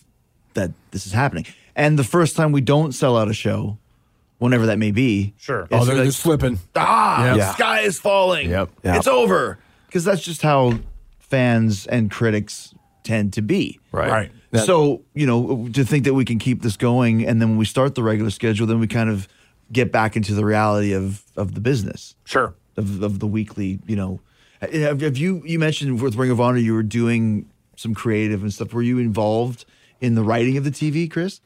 that 0.53 0.71
this 0.91 1.05
is 1.05 1.11
happening 1.11 1.45
and 1.75 1.99
the 1.99 2.03
first 2.05 2.35
time 2.37 2.53
we 2.53 2.61
don't 2.61 2.93
sell 2.93 3.17
out 3.17 3.27
a 3.27 3.33
show 3.33 3.77
whenever 4.37 4.67
that 4.67 4.77
may 4.79 4.91
be 4.91 5.33
Sure. 5.37 5.67
Oh, 5.71 5.77
it's 5.77 5.87
they're, 5.87 5.95
like, 5.95 6.03
they're 6.05 6.11
slipping. 6.13 6.59
ah 6.75 7.25
Yep. 7.25 7.35
the 7.37 7.51
sky 7.53 7.79
is 7.81 7.99
falling 7.99 8.49
Yep. 8.49 8.69
it's 8.85 9.07
over 9.07 9.59
because 9.87 10.05
that's 10.05 10.21
just 10.21 10.41
how 10.41 10.79
fans 11.19 11.85
and 11.87 12.09
critics 12.09 12.73
tend 13.03 13.33
to 13.33 13.41
be 13.41 13.77
Right. 13.91 14.09
Right. 14.09 14.31
That- 14.51 14.65
so, 14.65 15.01
you 15.13 15.25
know, 15.27 15.67
to 15.73 15.83
think 15.83 16.05
that 16.05 16.13
we 16.13 16.23
can 16.25 16.39
keep 16.39 16.61
this 16.61 16.77
going 16.77 17.25
and 17.27 17.41
then 17.41 17.49
when 17.49 17.57
we 17.57 17.65
start 17.65 17.93
the 17.95 18.01
regular 18.03 18.31
schedule, 18.31 18.65
then 18.65 18.79
we 18.79 18.87
kind 18.87 19.09
of 19.09 19.27
get 19.71 19.91
back 19.91 20.15
into 20.15 20.33
the 20.33 20.45
reality 20.45 20.93
of 20.93 21.23
of 21.35 21.55
the 21.55 21.61
business, 21.61 22.15
sure. 22.25 22.55
of, 22.77 23.01
of 23.01 23.19
the 23.19 23.27
weekly, 23.27 23.79
you 23.85 23.95
know. 23.95 24.19
Have, 24.61 25.01
have 25.01 25.17
you 25.17 25.41
you 25.45 25.57
mentioned 25.57 26.01
with 26.01 26.15
Ring 26.15 26.31
of 26.31 26.41
Honor 26.41 26.57
you 26.57 26.73
were 26.73 26.83
doing 26.83 27.49
some 27.75 27.95
creative 27.95 28.41
and 28.41 28.53
stuff. 28.53 28.73
Were 28.73 28.81
you 28.81 28.99
involved 28.99 29.63
in 30.01 30.15
the 30.15 30.23
writing 30.23 30.57
of 30.57 30.65
the 30.65 30.71
TV, 30.71 31.09
Chris? 31.09 31.39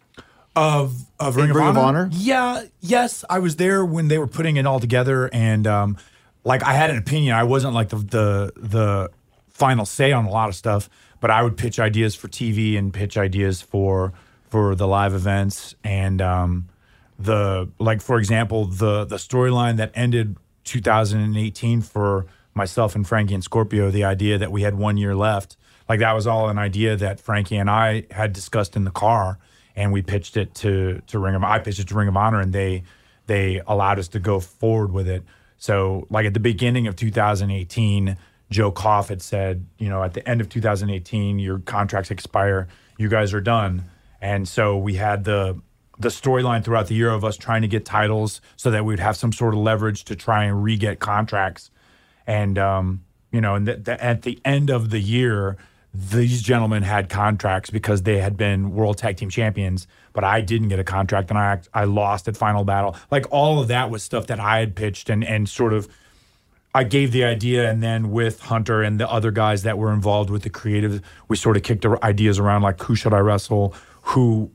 of 0.56 1.06
of 1.20 1.36
Ring, 1.36 1.50
of, 1.50 1.56
Ring 1.56 1.68
of 1.68 1.78
Honor? 1.78 2.00
Honor? 2.00 2.10
Yeah, 2.14 2.64
yes, 2.80 3.26
I 3.30 3.40
was 3.40 3.56
there 3.56 3.84
when 3.86 4.08
they 4.08 4.18
were 4.18 4.28
putting 4.28 4.58
it 4.58 4.66
all 4.66 4.80
together, 4.80 5.30
and 5.34 5.66
um, 5.68 5.98
like 6.44 6.64
I 6.64 6.74
had 6.74 6.90
an 6.90 6.98
opinion. 6.98 7.36
I 7.36 7.44
wasn't 7.44 7.74
like 7.74 7.90
the 7.90 7.98
the 7.98 8.54
the 8.56 9.10
final 9.50 9.86
say 9.86 10.12
on 10.12 10.26
a 10.26 10.30
lot 10.30 10.50
of 10.50 10.56
stuff, 10.56 10.90
but 11.20 11.32
I 11.32 11.44
would 11.44 11.58
pitch 11.58 11.80
ideas 11.80 12.16
for 12.16 12.28
TV 12.28 12.78
and 12.78 12.94
pitch 12.94 13.18
ideas 13.18 13.62
for 13.62 14.14
for 14.50 14.76
the 14.76 14.88
live 14.88 15.14
events 15.14 15.76
and 15.84 16.22
um, 16.22 16.70
the 17.20 17.70
like 17.80 18.02
for 18.02 18.18
example 18.18 18.66
the 18.66 19.06
the 19.06 19.18
storyline 19.18 19.78
that 19.78 19.92
ended 19.94 20.38
2018 20.64 21.82
for 21.82 22.26
myself 22.54 22.96
and 22.96 23.08
Frankie 23.08 23.34
and 23.34 23.44
Scorpio. 23.44 23.92
The 23.92 24.04
idea 24.04 24.38
that 24.38 24.52
we 24.52 24.62
had 24.62 24.76
one 24.76 24.98
year 24.98 25.16
left, 25.16 25.58
like 25.90 26.00
that 26.00 26.14
was 26.14 26.28
all 26.28 26.50
an 26.50 26.58
idea 26.58 26.96
that 26.96 27.20
Frankie 27.20 27.58
and 27.58 27.70
I 27.70 28.06
had 28.12 28.34
discussed 28.34 28.76
in 28.76 28.84
the 28.84 28.92
car 28.92 29.40
and 29.76 29.92
we 29.92 30.02
pitched 30.02 30.38
it 30.38 30.54
to 30.56 31.02
to 31.08 31.20
Ring 31.20 31.36
of 31.36 31.44
I 31.44 31.60
pitched 31.60 31.80
it 31.80 31.88
to 31.90 31.96
Ring 31.96 32.08
of 32.08 32.18
Honor 32.18 32.40
and 32.40 32.54
they 32.54 32.84
they 33.26 33.62
allowed 33.68 34.00
us 34.00 34.08
to 34.10 34.20
go 34.20 34.40
forward 34.40 34.92
with 34.92 35.08
it. 35.08 35.24
So 35.58 36.08
like 36.10 36.26
at 36.26 36.34
the 36.34 36.40
beginning 36.40 36.88
of 36.88 36.96
2018, 36.96 38.18
Joe 38.50 38.72
Koff 38.72 39.08
had 39.08 39.22
said, 39.22 39.66
you 39.78 39.90
know, 39.90 40.04
at 40.04 40.14
the 40.14 40.28
end 40.28 40.42
of 40.42 40.50
2018, 40.50 41.40
your 41.40 41.60
contracts 41.60 42.12
expire, 42.12 42.68
you 42.98 43.08
guys 43.08 43.34
are 43.34 43.42
done. 43.42 43.84
And 44.22 44.48
so 44.48 44.78
we 44.78 44.96
had 44.96 45.24
the 45.24 45.60
the 46.00 46.10
storyline 46.10 46.64
throughout 46.64 46.88
the 46.88 46.96
year 46.96 47.10
of 47.10 47.24
us 47.24 47.38
trying 47.38 47.62
to 47.62 47.68
get 47.68 47.86
titles 47.86 48.42
so 48.56 48.72
that 48.72 48.86
we'd 48.86 49.00
have 49.00 49.16
some 49.16 49.32
sort 49.32 49.54
of 49.54 49.60
leverage 49.60 50.04
to 50.06 50.16
try 50.16 50.46
and 50.46 50.64
re-get 50.64 51.00
contracts. 51.00 51.70
And 52.26 52.58
um, 52.58 53.04
you 53.32 53.42
know, 53.42 53.56
and 53.56 53.66
th- 53.66 53.84
th- 53.84 54.00
at 54.00 54.22
the 54.24 54.40
end 54.46 54.70
of 54.70 54.90
the 54.90 55.00
year, 55.00 55.58
these 55.94 56.42
gentlemen 56.42 56.84
had 56.84 57.10
contracts 57.10 57.70
because 57.70 58.04
they 58.04 58.18
had 58.18 58.36
been 58.36 58.74
world 58.74 58.98
tag 58.98 59.18
team 59.18 59.30
champions, 59.30 59.88
but 60.14 60.24
I 60.24 60.42
didn't 60.42 60.70
get 60.70 60.80
a 60.80 60.84
contract 60.84 61.30
and 61.30 61.38
I 61.38 61.60
I 61.74 61.84
lost 61.84 62.28
at 62.28 62.38
Final 62.38 62.64
Battle. 62.64 62.96
Like 63.12 63.26
all 63.32 63.60
of 63.60 63.68
that 63.68 63.92
was 63.92 64.02
stuff 64.04 64.28
that 64.28 64.40
I 64.40 64.60
had 64.60 64.76
pitched 64.76 65.10
and 65.10 65.24
and 65.24 65.48
sort 65.48 65.74
of 65.74 65.88
I 66.76 66.84
gave 66.84 67.12
the 67.12 67.24
idea, 67.24 67.70
and 67.70 67.84
then 67.84 68.10
with 68.10 68.42
Hunter 68.42 68.82
and 68.82 69.00
the 69.00 69.10
other 69.10 69.30
guys 69.30 69.62
that 69.62 69.78
were 69.78 69.94
involved 69.94 70.32
with 70.32 70.42
the 70.42 70.50
creative, 70.50 71.02
we 71.28 71.36
sort 71.36 71.56
of 71.56 71.62
kicked 71.62 71.86
ideas 71.86 72.40
around 72.40 72.64
like 72.64 72.82
who 72.82 72.96
should 72.96 73.14
I 73.14 73.20
wrestle, 73.20 73.76
who, 74.02 74.50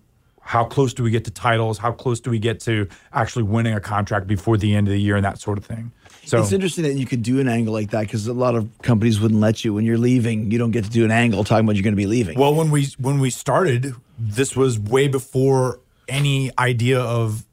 how 0.48 0.64
close 0.64 0.94
do 0.94 1.02
we 1.02 1.10
get 1.10 1.26
to 1.26 1.30
titles, 1.30 1.76
how 1.76 1.92
close 1.92 2.20
do 2.20 2.30
we 2.30 2.38
get 2.38 2.58
to 2.58 2.88
actually 3.12 3.42
winning 3.42 3.74
a 3.74 3.80
contract 3.80 4.26
before 4.26 4.56
the 4.56 4.74
end 4.74 4.88
of 4.88 4.92
the 4.92 4.98
year, 4.98 5.14
and 5.14 5.22
that 5.22 5.38
sort 5.38 5.58
of 5.58 5.66
thing. 5.66 5.92
So 6.24 6.40
It's 6.40 6.52
interesting 6.52 6.84
that 6.84 6.94
you 6.94 7.04
could 7.04 7.22
do 7.22 7.38
an 7.38 7.48
angle 7.48 7.74
like 7.74 7.90
that 7.90 8.00
because 8.00 8.26
a 8.26 8.32
lot 8.32 8.54
of 8.54 8.66
companies 8.80 9.20
wouldn't 9.20 9.40
let 9.40 9.62
you 9.62 9.74
when 9.74 9.84
you're 9.84 9.98
leaving. 9.98 10.50
You 10.50 10.56
don't 10.56 10.70
get 10.70 10.84
to 10.84 10.90
do 10.90 11.04
an 11.04 11.10
angle 11.10 11.44
talking 11.44 11.66
about 11.66 11.76
you're 11.76 11.82
going 11.82 11.92
to 11.92 11.98
be 11.98 12.06
leaving. 12.06 12.38
Well, 12.38 12.54
when 12.54 12.70
we 12.70 12.86
when 12.98 13.18
we 13.18 13.28
started, 13.28 13.94
this 14.18 14.56
was 14.56 14.78
way 14.78 15.06
before 15.06 15.80
any 16.08 16.50
idea 16.58 16.98
of 16.98 17.44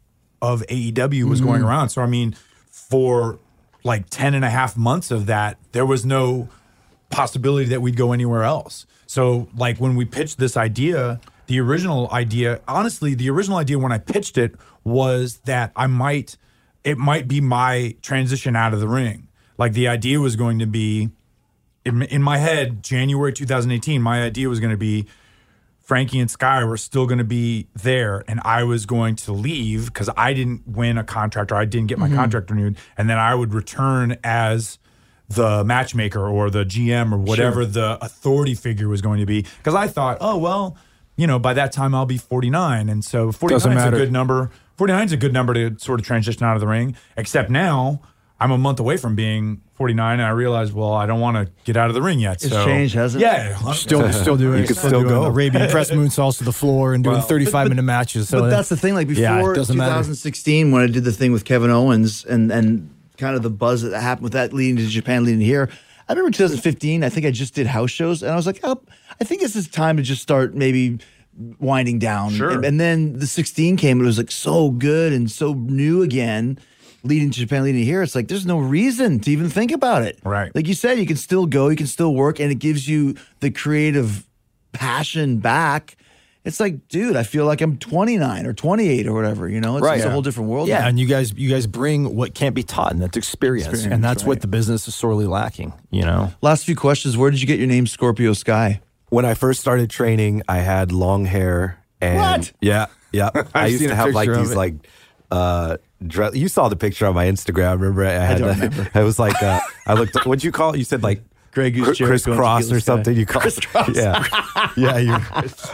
of 0.41 0.63
AEW 0.69 1.25
was 1.25 1.41
going 1.41 1.59
mm-hmm. 1.59 1.67
around. 1.67 1.89
So 1.89 2.01
I 2.01 2.07
mean, 2.07 2.33
for 2.69 3.39
like 3.83 4.09
10 4.09 4.33
and 4.35 4.45
a 4.45 4.49
half 4.49 4.77
months 4.77 5.11
of 5.11 5.25
that, 5.25 5.57
there 5.73 5.85
was 5.85 6.05
no 6.05 6.47
possibility 7.09 7.65
that 7.65 7.81
we'd 7.81 7.97
go 7.97 8.13
anywhere 8.13 8.43
else. 8.43 8.85
So 9.05 9.49
like 9.57 9.79
when 9.79 9.97
we 9.97 10.05
pitched 10.05 10.37
this 10.37 10.55
idea, 10.55 11.19
the 11.47 11.59
original 11.59 12.09
idea, 12.11 12.61
honestly, 12.67 13.13
the 13.13 13.29
original 13.29 13.57
idea 13.57 13.79
when 13.79 13.91
I 13.91 13.97
pitched 13.97 14.37
it 14.37 14.55
was 14.83 15.37
that 15.45 15.71
I 15.75 15.87
might 15.87 16.37
it 16.83 16.97
might 16.99 17.27
be 17.27 17.41
my 17.41 17.95
transition 18.01 18.55
out 18.55 18.73
of 18.73 18.79
the 18.79 18.87
ring. 18.87 19.27
Like 19.57 19.73
the 19.73 19.87
idea 19.87 20.19
was 20.19 20.35
going 20.35 20.59
to 20.59 20.67
be 20.67 21.09
in, 21.83 22.01
in 22.03 22.21
my 22.21 22.37
head, 22.37 22.83
January 22.83 23.31
2018, 23.31 24.01
my 24.01 24.23
idea 24.23 24.49
was 24.49 24.59
going 24.59 24.71
to 24.71 24.77
be 24.77 25.07
Frankie 25.81 26.19
and 26.19 26.29
Sky 26.29 26.63
were 26.63 26.77
still 26.77 27.05
going 27.05 27.19
to 27.19 27.23
be 27.23 27.67
there, 27.75 28.23
and 28.27 28.41
I 28.43 28.63
was 28.63 28.87
going 28.87 29.15
to 29.17 29.31
leave 29.31 29.85
because 29.85 30.09
I 30.17 30.33
didn't 30.33 30.67
win 30.67 30.97
a 30.97 31.03
contract 31.03 31.51
or 31.51 31.55
I 31.55 31.65
didn't 31.65 31.87
get 31.87 31.99
my 31.99 32.07
mm-hmm. 32.07 32.15
contract 32.15 32.49
renewed, 32.49 32.77
and 32.97 33.07
then 33.07 33.19
I 33.19 33.35
would 33.35 33.53
return 33.53 34.17
as 34.23 34.79
the 35.27 35.63
matchmaker 35.63 36.27
or 36.27 36.49
the 36.49 36.65
GM 36.65 37.13
or 37.13 37.17
whatever 37.17 37.65
the 37.65 38.03
authority 38.03 38.55
figure 38.55 38.87
was 38.87 39.01
going 39.01 39.19
to 39.19 39.27
be. 39.27 39.45
Because 39.57 39.75
I 39.75 39.87
thought, 39.87 40.17
oh 40.21 40.37
well, 40.37 40.75
you 41.15 41.27
know, 41.27 41.39
by 41.39 41.53
that 41.53 41.71
time 41.71 41.95
I'll 41.95 42.05
be 42.05 42.17
49, 42.17 42.89
and 42.89 43.03
so 43.03 43.31
49 43.31 43.77
is 43.77 43.83
a 43.85 43.91
good 43.91 44.11
number. 44.11 44.51
49 44.77 45.05
is 45.05 45.11
a 45.13 45.17
good 45.17 45.33
number 45.33 45.53
to 45.53 45.79
sort 45.79 45.99
of 45.99 46.05
transition 46.05 46.43
out 46.43 46.55
of 46.55 46.59
the 46.61 46.67
ring. 46.67 46.95
Except 47.15 47.49
now 47.49 48.01
I'm 48.39 48.51
a 48.51 48.57
month 48.57 48.79
away 48.79 48.97
from 48.97 49.15
being 49.15 49.61
49, 49.75 50.13
and 50.19 50.21
I 50.21 50.29
realized, 50.29 50.73
well, 50.73 50.93
I 50.93 51.05
don't 51.05 51.19
want 51.21 51.37
to 51.37 51.51
get 51.63 51.77
out 51.77 51.89
of 51.89 51.93
the 51.93 52.01
ring 52.01 52.19
yet. 52.19 52.35
It's 52.43 52.49
so 52.49 52.65
changed, 52.65 52.95
hasn't 52.95 53.21
it? 53.23 53.25
Yeah, 53.25 53.55
Still, 53.73 54.11
still 54.11 54.37
doing. 54.37 54.61
You 54.61 54.67
can 54.67 54.75
still 54.75 54.89
doing 54.91 55.07
go. 55.07 55.23
Arabian 55.25 55.69
press 55.69 55.91
moonsaults 55.91 56.39
to 56.39 56.43
the 56.43 56.51
floor 56.53 56.93
and 56.93 57.03
doing 57.03 57.17
Well, 57.17 57.25
35 57.25 57.69
minute 57.69 57.83
matches. 57.83 58.29
So 58.29 58.41
but 58.41 58.49
that's 58.49 58.69
the 58.69 58.77
thing. 58.77 58.93
Like 58.93 59.07
before 59.07 59.53
doesn't 59.53 59.77
matter. 59.77 59.91
2016, 59.91 60.71
when 60.71 60.81
I 60.83 60.87
did 60.87 61.03
the 61.05 61.11
thing 61.11 61.31
with 61.31 61.45
Kevin 61.45 61.69
Owens 61.71 62.25
and 62.25 62.51
and 62.51 62.89
kind 63.17 63.35
of 63.37 63.43
the 63.43 63.49
buzz 63.49 63.81
that 63.83 63.99
happened 64.01 64.23
with 64.23 64.33
that 64.33 64.51
leading 64.51 64.75
to 64.77 64.87
Japan, 64.87 65.23
leading 65.23 65.39
here. 65.41 65.69
I 66.07 66.13
remember 66.13 66.31
2015. 66.35 67.03
I 67.03 67.09
think 67.09 67.25
I 67.25 67.31
just 67.31 67.55
did 67.55 67.65
house 67.65 67.89
shows, 67.89 68.21
and 68.21 68.31
I 68.31 68.35
was 68.35 68.45
like, 68.45 68.59
oh, 68.63 68.79
I 69.19 69.23
think 69.23 69.41
this 69.41 69.55
is 69.55 69.67
time 69.67 69.97
to 69.97 70.03
just 70.03 70.21
start 70.21 70.55
maybe 70.55 70.99
winding 71.59 71.99
down. 71.99 72.31
Sure. 72.31 72.49
And, 72.51 72.65
and 72.65 72.79
then 72.79 73.13
the 73.19 73.27
16 73.27 73.77
came. 73.77 74.01
It 74.01 74.05
was 74.05 74.17
like 74.17 74.31
so 74.31 74.71
good 74.71 75.13
and 75.13 75.29
so 75.29 75.53
new 75.53 76.01
again. 76.01 76.59
Leading 77.03 77.29
to 77.29 77.39
Japan, 77.39 77.63
leading 77.63 77.81
to 77.81 77.85
here, 77.85 78.01
it's 78.01 78.15
like 78.15 78.27
there's 78.29 78.47
no 78.47 78.57
reason 78.57 79.19
to 79.19 79.29
even 79.29 79.47
think 79.47 79.71
about 79.71 80.01
it. 80.01 80.17
Right. 80.23 80.51
Like 80.55 80.67
you 80.67 80.73
said, 80.73 80.97
you 80.97 81.05
can 81.05 81.17
still 81.17 81.45
go, 81.45 81.69
you 81.69 81.75
can 81.75 81.85
still 81.85 82.15
work, 82.15 82.39
and 82.39 82.51
it 82.51 82.55
gives 82.55 82.87
you 82.89 83.13
the 83.41 83.51
creative 83.51 84.25
passion 84.71 85.37
back. 85.37 85.97
It's 86.43 86.59
like, 86.59 86.87
dude, 86.87 87.15
I 87.15 87.21
feel 87.21 87.45
like 87.45 87.61
I'm 87.61 87.77
29 87.77 88.45
or 88.47 88.53
28 88.53 89.05
or 89.07 89.13
whatever. 89.13 89.47
You 89.47 89.61
know, 89.61 89.77
it's, 89.77 89.83
Right. 89.83 89.97
it's 89.97 90.05
a 90.05 90.09
whole 90.09 90.23
different 90.23 90.49
world. 90.49 90.67
Yeah, 90.67 90.79
now. 90.79 90.87
and 90.87 90.99
you 90.99 91.05
guys 91.05 91.31
you 91.35 91.47
guys 91.49 91.67
bring 91.67 92.15
what 92.15 92.33
can't 92.33 92.55
be 92.55 92.63
taught, 92.63 92.91
and 92.91 92.99
that's 93.01 93.17
experience, 93.17 93.67
Experience, 93.67 93.93
and 93.93 94.03
that's 94.03 94.23
right. 94.23 94.27
what 94.29 94.41
the 94.41 94.47
business 94.47 94.87
is 94.87 94.95
sorely 94.95 95.25
lacking. 95.27 95.73
You 95.91 96.03
know, 96.05 96.33
Last 96.41 96.65
few 96.65 96.75
questions. 96.75 97.17
Where 97.17 97.29
did 97.29 97.39
you 97.39 97.45
get 97.47 97.59
your 97.59 97.67
name, 97.67 97.85
Scorpio 97.85 98.33
Sky? 98.33 98.81
When 99.15 99.23
I 99.25 99.33
first 99.33 99.61
started 99.61 99.89
training, 99.89 100.41
I 100.49 100.57
had 100.57 100.91
long 100.91 101.23
hair 101.23 101.79
and 102.01 102.17
What? 102.41 102.51
yeah, 102.59 102.87
yeah. 103.13 103.29
I 103.55 103.67
used 103.67 103.87
to 103.87 103.95
have 103.95 104.13
like 104.13 104.27
these 104.29 104.51
it. 104.51 104.57
like 104.57 104.73
uh 105.31 105.77
dress. 106.05 106.35
You 106.35 106.49
saw 106.49 106.67
the 106.67 106.75
picture 106.75 107.05
on 107.07 107.15
my 107.15 107.25
Instagram. 107.27 107.79
Remember? 107.79 108.05
I 108.05 108.11
had 108.11 108.39
don't 108.39 108.49
remember. 108.59 108.89
I 108.93 109.03
was 109.03 109.17
like, 109.17 109.41
uh, 109.41 109.61
I 109.87 109.93
looked. 109.93 110.15
What'd 110.25 110.43
you 110.43 110.51
call 110.51 110.73
it? 110.73 110.79
You 110.79 110.83
said 110.83 111.01
like 111.01 111.21
Greg 111.51 111.75
Goose 111.75 111.87
cr- 111.87 111.93
Jericho 111.93 112.31
and 112.31 112.39
Kris 112.39 112.67
Kross 112.69 112.71
or 112.75 112.79
something. 112.81 113.15
You 113.15 113.25
called. 113.25 113.95
Yeah, 113.95 114.71
yeah. 114.75 114.97
You 114.97 115.13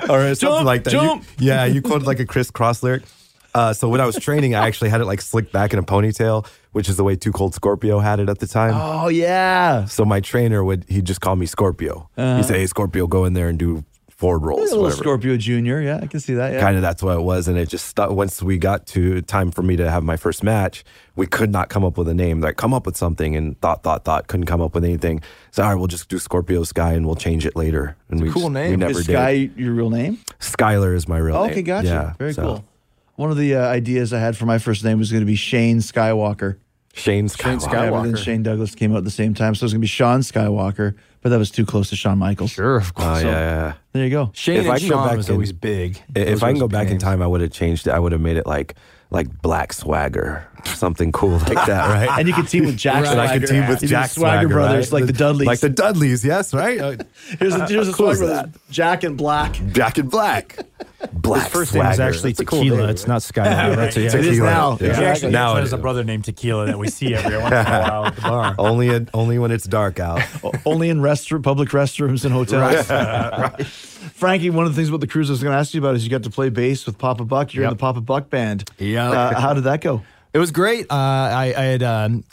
or 0.08 0.36
something 0.36 0.36
Jump, 0.36 0.66
like 0.66 0.84
that. 0.84 0.94
You- 0.94 1.22
yeah, 1.40 1.66
you 1.66 1.82
quoted 1.82 2.06
like 2.06 2.20
a 2.20 2.26
Kris 2.28 2.52
Kross 2.52 2.84
lyric. 2.84 3.02
Uh, 3.56 3.74
so 3.74 3.90
when 3.90 4.00
I 4.02 4.06
was 4.06 4.18
training, 4.18 4.54
I 4.54 4.68
actually 4.68 4.90
had 4.92 5.02
it 5.02 5.06
like 5.06 5.20
slicked 5.20 5.52
back 5.52 5.74
in 5.74 5.80
a 5.80 5.84
ponytail, 5.84 6.46
which 6.72 6.90
is 6.90 6.98
the 6.98 7.04
way 7.04 7.16
Too 7.16 7.32
Cold 7.32 7.54
Scorpio 7.54 8.00
had 8.00 8.20
it 8.20 8.30
at 8.30 8.40
the 8.40 8.48
time. 8.48 8.74
Oh 8.76 9.08
yeah, 9.10 9.86
So 9.86 10.06
my 10.06 10.20
trainer 10.20 10.64
would 10.64 10.86
he'd 10.88 11.06
just 11.06 11.22
call 11.22 11.36
me 11.36 11.46
Scorpio. 11.46 12.10
He'd 12.16 12.22
uh-huh. 12.22 12.44
say, 12.44 12.60
"Hey, 12.60 12.68
Scorpio, 12.68 13.08
go 13.08 13.26
in 13.26 13.34
there 13.34 13.48
and 13.50 13.58
do 13.60 13.84
forward 14.10 14.44
a 14.44 14.48
rolls, 14.48 14.70
little 14.70 14.84
whatever." 14.84 15.02
Scorpio 15.04 15.38
Junior. 15.38 15.82
Yeah, 15.82 16.00
I 16.02 16.08
can 16.08 16.20
see 16.20 16.36
that. 16.36 16.54
Yeah. 16.54 16.60
Kind 16.62 16.76
of 16.76 16.82
that's 16.84 17.02
what 17.02 17.18
it 17.18 17.24
was, 17.24 17.48
and 17.48 17.58
it 17.58 17.68
just 17.70 17.86
stuck. 17.88 18.12
Once 18.12 18.42
we 18.42 18.58
got 18.58 18.86
to 18.88 19.22
time 19.24 19.52
for 19.52 19.64
me 19.64 19.76
to 19.78 19.90
have 19.90 20.04
my 20.04 20.16
first 20.16 20.44
match, 20.44 20.84
we 21.16 21.26
could 21.28 21.52
not 21.52 21.70
come 21.70 21.84
up 21.84 21.98
with 21.98 22.08
a 22.08 22.14
name. 22.14 22.40
Like 22.40 22.56
come 22.56 22.74
up 22.74 22.86
with 22.86 22.96
something, 22.98 23.36
and 23.36 23.60
thought, 23.62 23.84
thought, 23.84 24.06
thought, 24.06 24.28
couldn't 24.28 24.46
come 24.46 24.62
up 24.62 24.74
with 24.76 24.86
anything. 24.86 25.22
So 25.52 25.64
all 25.64 25.70
right, 25.70 25.76
we'll 25.76 25.88
just 25.88 26.08
do 26.08 26.20
Scorpio 26.20 26.64
Sky, 26.64 26.94
and 26.94 27.06
we'll 27.06 27.16
change 27.16 27.46
it 27.46 27.56
later. 27.56 27.98
And 28.10 28.22
we 28.22 28.30
cool 28.30 28.44
just- 28.44 28.52
name. 28.54 28.70
We 28.72 28.78
never 28.78 28.92
Is 29.00 29.08
did. 29.08 29.14
Sky 29.14 29.50
your 29.58 29.74
real 29.74 29.90
name? 29.90 30.20
Skylar 30.40 30.96
is 30.96 31.08
my 31.08 31.18
real 31.18 31.36
Oh, 31.36 31.44
name. 31.44 31.52
okay, 31.52 31.62
gotcha. 31.64 31.88
Yeah, 31.88 32.14
Very 32.20 32.34
so 32.34 32.44
cool. 32.44 32.66
One 33.22 33.30
of 33.30 33.38
the 33.38 33.54
uh, 33.54 33.60
ideas 33.68 34.14
I 34.14 34.20
had 34.20 34.36
for 34.36 34.48
my 34.48 34.58
first 34.58 34.84
name 34.84 34.98
was 34.98 35.12
going 35.12 35.22
to 35.22 35.28
be 35.28 35.36
Shane 35.36 35.78
Skywalker. 35.78 36.58
Shane 36.94 37.28
Skywalker. 37.28 37.72
Yeah, 37.72 37.90
but 37.92 38.02
then 38.02 38.16
Shane 38.16 38.42
Douglas 38.42 38.74
came 38.74 38.94
out 38.94 38.98
at 38.98 39.04
the 39.04 39.12
same 39.12 39.36
time, 39.36 39.54
so 39.54 39.62
it 39.64 39.66
was 39.66 39.74
going 39.74 39.80
to 39.82 39.84
be 39.84 39.88
Sean 39.88 40.22
Skywalker, 40.22 40.96
but 41.22 41.30
that 41.30 41.38
was 41.38 41.52
too 41.52 41.64
close 41.64 41.90
to 41.92 41.96
Shawn 41.96 42.18
Michaels. 42.18 42.50
sure, 42.50 42.78
of 42.78 42.92
Oh 42.98 43.00
course. 43.04 43.22
yeah, 43.22 43.30
yeah. 43.30 43.74
There 43.94 44.04
you 44.04 44.10
go. 44.10 44.32
Shane 44.34 44.58
If 44.62 44.66
I 44.68 44.72
and 44.72 44.80
can 44.80 44.90
go 44.90 44.96
Sean 44.96 45.08
back 45.08 45.18
was 45.18 45.30
in- 45.30 45.34
always 45.36 45.54
big. 45.54 46.02
If 46.16 46.26
Those 46.28 46.42
I 46.44 46.50
can 46.52 46.60
go 46.60 46.68
big 46.68 46.72
back 46.74 46.88
in 46.90 46.98
time, 46.98 47.22
I 47.22 47.28
would 47.28 47.42
have 47.42 47.52
changed 47.52 47.86
it. 47.86 47.92
I 47.92 48.00
would 48.00 48.12
have 48.12 48.22
made 48.22 48.38
it 48.38 48.48
like 48.48 48.74
like 49.12 49.42
Black 49.42 49.74
Swagger, 49.74 50.48
something 50.66 51.12
cool 51.12 51.32
like 51.38 51.66
that, 51.68 51.90
right? 51.90 52.18
And 52.20 52.28
you 52.30 52.34
could 52.34 52.48
team 52.48 52.66
with 52.66 52.78
Jack 52.78 53.06
and 53.06 53.20
I 53.20 53.38
could 53.38 53.48
team 53.48 53.68
with 53.68 53.82
You 53.82 53.90
Jack 53.90 54.10
Swagger, 54.10 54.38
Swagger, 54.44 54.48
brothers, 54.48 54.92
right? 54.92 55.02
like 55.02 55.08
the 55.08 55.14
Dudleys. 55.14 55.48
like 55.48 55.60
the 55.60 55.70
Dudleys. 55.70 56.24
Yes, 56.26 56.54
right. 56.54 56.80
Uh, 56.80 56.96
here's 57.40 57.54
a, 57.54 57.68
here's 57.68 57.90
a 57.90 57.94
cool 57.94 58.14
Swagger 58.16 58.24
is 58.24 58.30
brothers, 58.30 58.52
Jack 58.70 59.04
and 59.04 59.18
Black. 59.18 59.54
Jack 59.74 59.98
and 59.98 60.10
Black. 60.10 60.66
Black 61.14 61.44
His 61.44 61.52
first 61.52 61.72
Swagger. 61.72 61.84
name 61.84 61.92
is 61.94 62.00
actually 62.00 62.32
That's 62.34 62.40
a 62.42 62.46
cool 62.46 62.60
Tequila. 62.60 62.78
name, 62.82 62.90
it's 62.90 63.02
right? 63.04 63.08
not 63.10 63.22
Skywalker. 63.22 63.76
That's 63.76 63.98
a- 63.98 64.02
yeah. 64.02 64.16
It 64.16 64.26
is 64.26 64.40
now. 64.40 64.72
Yeah. 64.72 64.78
He 64.78 64.86
Exactly. 64.86 65.06
actually 65.08 65.32
Now 65.32 65.58
it 65.58 65.62
has 65.62 65.74
a 65.74 65.78
brother 65.78 66.04
named 66.04 66.26
Tequila 66.26 66.68
that 66.68 66.78
we 66.80 66.88
see 66.90 67.14
every 67.16 67.38
once 67.38 67.52
in 67.52 67.58
a 67.58 67.64
while 67.90 68.06
at 68.06 68.16
the 68.16 68.22
bar. 68.22 68.56
Only 68.60 68.90
in, 68.90 69.10
only 69.14 69.40
when 69.40 69.52
it's 69.52 69.66
dark 69.66 70.00
out. 70.00 70.22
Only 70.66 70.90
in 70.90 71.00
restroom, 71.02 71.44
public 71.44 71.70
restrooms 71.70 72.24
and 72.24 72.34
hotels. 72.34 72.88
Frankie, 74.14 74.50
one 74.50 74.66
of 74.66 74.72
the 74.72 74.76
things 74.76 74.90
about 74.90 75.02
the 75.02 75.08
cruise 75.08 75.30
I 75.30 75.34
was 75.34 75.44
going 75.44 75.54
to 75.54 75.58
ask 75.58 75.74
you 75.74 75.82
about 75.82 75.96
is 75.96 76.04
you 76.04 76.10
got 76.10 76.24
to 76.24 76.30
play 76.30 76.50
bass 76.50 76.86
with 76.86 76.98
Papa 76.98 77.26
Buck. 77.26 77.54
You're 77.54 77.64
in 77.66 77.70
the 77.70 77.76
Papa 77.76 78.02
Buck 78.02 78.30
band. 78.30 78.70
Yeah. 78.78 79.10
Uh, 79.10 79.40
how 79.40 79.54
did 79.54 79.64
that 79.66 79.82
go? 79.82 80.04
It 80.34 80.40
was 80.40 80.52
great. 80.52 80.86
Uh, 80.90 80.96
I, 80.96 81.54
I 81.58 81.64
had 81.64 81.84
um, 81.84 82.24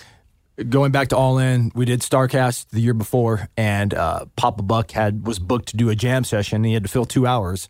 going 0.68 0.92
back 0.92 1.08
to 1.08 1.16
All 1.16 1.38
In. 1.38 1.72
We 1.74 1.84
did 1.84 2.00
Starcast 2.00 2.70
the 2.70 2.80
year 2.80 2.94
before, 2.94 3.48
and 3.56 3.92
uh, 3.94 4.26
Papa 4.36 4.62
Buck 4.62 4.90
had 4.92 5.26
was 5.26 5.38
booked 5.38 5.68
to 5.68 5.76
do 5.76 5.88
a 5.90 5.94
jam 5.96 6.24
session. 6.24 6.64
He 6.64 6.74
had 6.74 6.84
to 6.84 6.88
fill 6.88 7.04
two 7.04 7.26
hours, 7.26 7.68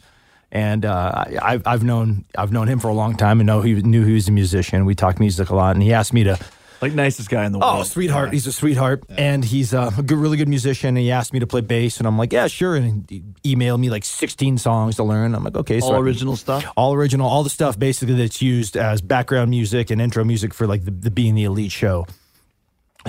and 0.52 0.84
uh, 0.84 1.12
I, 1.14 1.38
I've 1.40 1.66
I've 1.66 1.84
known 1.84 2.24
I've 2.36 2.52
known 2.52 2.68
him 2.68 2.78
for 2.78 2.88
a 2.88 2.94
long 2.94 3.16
time 3.16 3.40
and 3.40 3.46
know 3.46 3.62
he 3.62 3.74
knew 3.74 4.04
he 4.04 4.14
was 4.14 4.28
a 4.28 4.32
musician. 4.32 4.84
We 4.84 4.94
talked 4.94 5.18
music 5.20 5.48
a 5.50 5.54
lot, 5.54 5.76
and 5.76 5.82
he 5.82 5.92
asked 5.92 6.12
me 6.12 6.24
to. 6.24 6.38
Like 6.80 6.92
nicest 6.94 7.28
guy 7.28 7.44
in 7.44 7.52
the 7.52 7.58
world. 7.58 7.80
Oh, 7.80 7.82
sweetheart! 7.82 8.32
He's 8.32 8.46
a 8.46 8.52
sweetheart, 8.52 9.02
and 9.08 9.44
he's 9.44 9.74
uh, 9.74 9.90
a 9.98 10.02
good, 10.02 10.16
really 10.18 10.36
good 10.36 10.48
musician. 10.48 10.90
And 10.90 10.98
he 10.98 11.10
asked 11.10 11.32
me 11.32 11.40
to 11.40 11.46
play 11.46 11.60
bass, 11.60 11.98
and 11.98 12.06
I'm 12.06 12.16
like, 12.16 12.32
yeah, 12.32 12.46
sure. 12.46 12.76
And 12.76 13.04
he 13.10 13.22
emailed 13.56 13.80
me 13.80 13.90
like 13.90 14.04
16 14.04 14.58
songs 14.58 14.96
to 14.96 15.02
learn. 15.02 15.34
I'm 15.34 15.42
like, 15.42 15.56
okay, 15.56 15.80
so 15.80 15.86
All 15.88 15.94
I- 15.96 15.98
original 15.98 16.36
stuff. 16.36 16.64
all 16.76 16.94
original, 16.94 17.28
all 17.28 17.42
the 17.42 17.50
stuff 17.50 17.76
basically 17.78 18.14
that's 18.14 18.40
used 18.40 18.76
as 18.76 19.00
background 19.00 19.50
music 19.50 19.90
and 19.90 20.00
intro 20.00 20.22
music 20.22 20.54
for 20.54 20.66
like 20.68 20.84
the, 20.84 20.92
the 20.92 21.10
being 21.10 21.34
the 21.34 21.44
elite 21.44 21.72
show. 21.72 22.06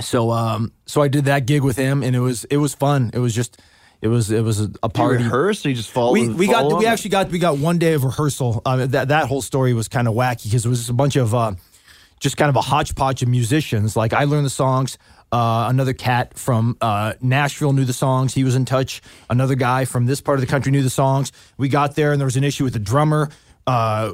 So 0.00 0.30
um 0.30 0.72
so 0.86 1.02
I 1.02 1.08
did 1.08 1.26
that 1.26 1.46
gig 1.46 1.62
with 1.62 1.76
him 1.76 2.02
and 2.02 2.14
it 2.16 2.20
was 2.20 2.44
it 2.44 2.56
was 2.56 2.74
fun. 2.74 3.10
It 3.12 3.18
was 3.18 3.34
just 3.34 3.60
it 4.00 4.08
was 4.08 4.30
it 4.30 4.42
was 4.42 4.60
a, 4.60 4.64
a 4.64 4.66
Did 4.66 4.74
you 4.82 4.88
party. 4.90 5.24
rehearse 5.24 5.66
or 5.66 5.68
you 5.68 5.74
just 5.74 5.90
follow? 5.90 6.12
We, 6.12 6.28
we 6.28 6.46
got 6.46 6.62
follow 6.62 6.78
we 6.78 6.86
actually 6.86 7.10
got 7.10 7.30
we 7.30 7.38
got 7.38 7.58
one 7.58 7.78
day 7.78 7.92
of 7.94 8.04
rehearsal. 8.04 8.62
Um, 8.64 8.88
that 8.88 9.08
that 9.08 9.26
whole 9.26 9.42
story 9.42 9.74
was 9.74 9.88
kind 9.88 10.08
of 10.08 10.14
wacky 10.14 10.44
because 10.44 10.64
it 10.64 10.68
was 10.68 10.78
just 10.78 10.90
a 10.90 10.94
bunch 10.94 11.16
of 11.16 11.34
uh, 11.34 11.52
just 12.20 12.36
kind 12.36 12.50
of 12.50 12.56
a 12.56 12.60
hodgepodge 12.60 13.22
of 13.22 13.28
musicians. 13.28 13.96
Like 13.96 14.12
I 14.12 14.24
learned 14.24 14.46
the 14.46 14.50
songs. 14.50 14.98
Uh, 15.32 15.66
another 15.68 15.92
cat 15.92 16.36
from 16.36 16.76
uh, 16.80 17.14
Nashville 17.20 17.72
knew 17.72 17.84
the 17.84 17.92
songs. 17.92 18.34
He 18.34 18.44
was 18.44 18.54
in 18.54 18.64
touch. 18.64 19.00
Another 19.28 19.54
guy 19.54 19.84
from 19.84 20.06
this 20.06 20.20
part 20.20 20.38
of 20.38 20.40
the 20.40 20.46
country 20.46 20.70
knew 20.70 20.82
the 20.82 20.90
songs. 20.90 21.32
We 21.56 21.68
got 21.68 21.94
there 21.94 22.12
and 22.12 22.20
there 22.20 22.26
was 22.26 22.36
an 22.36 22.44
issue 22.44 22.64
with 22.64 22.74
the 22.74 22.78
drummer. 22.78 23.30
Uh, 23.66 24.12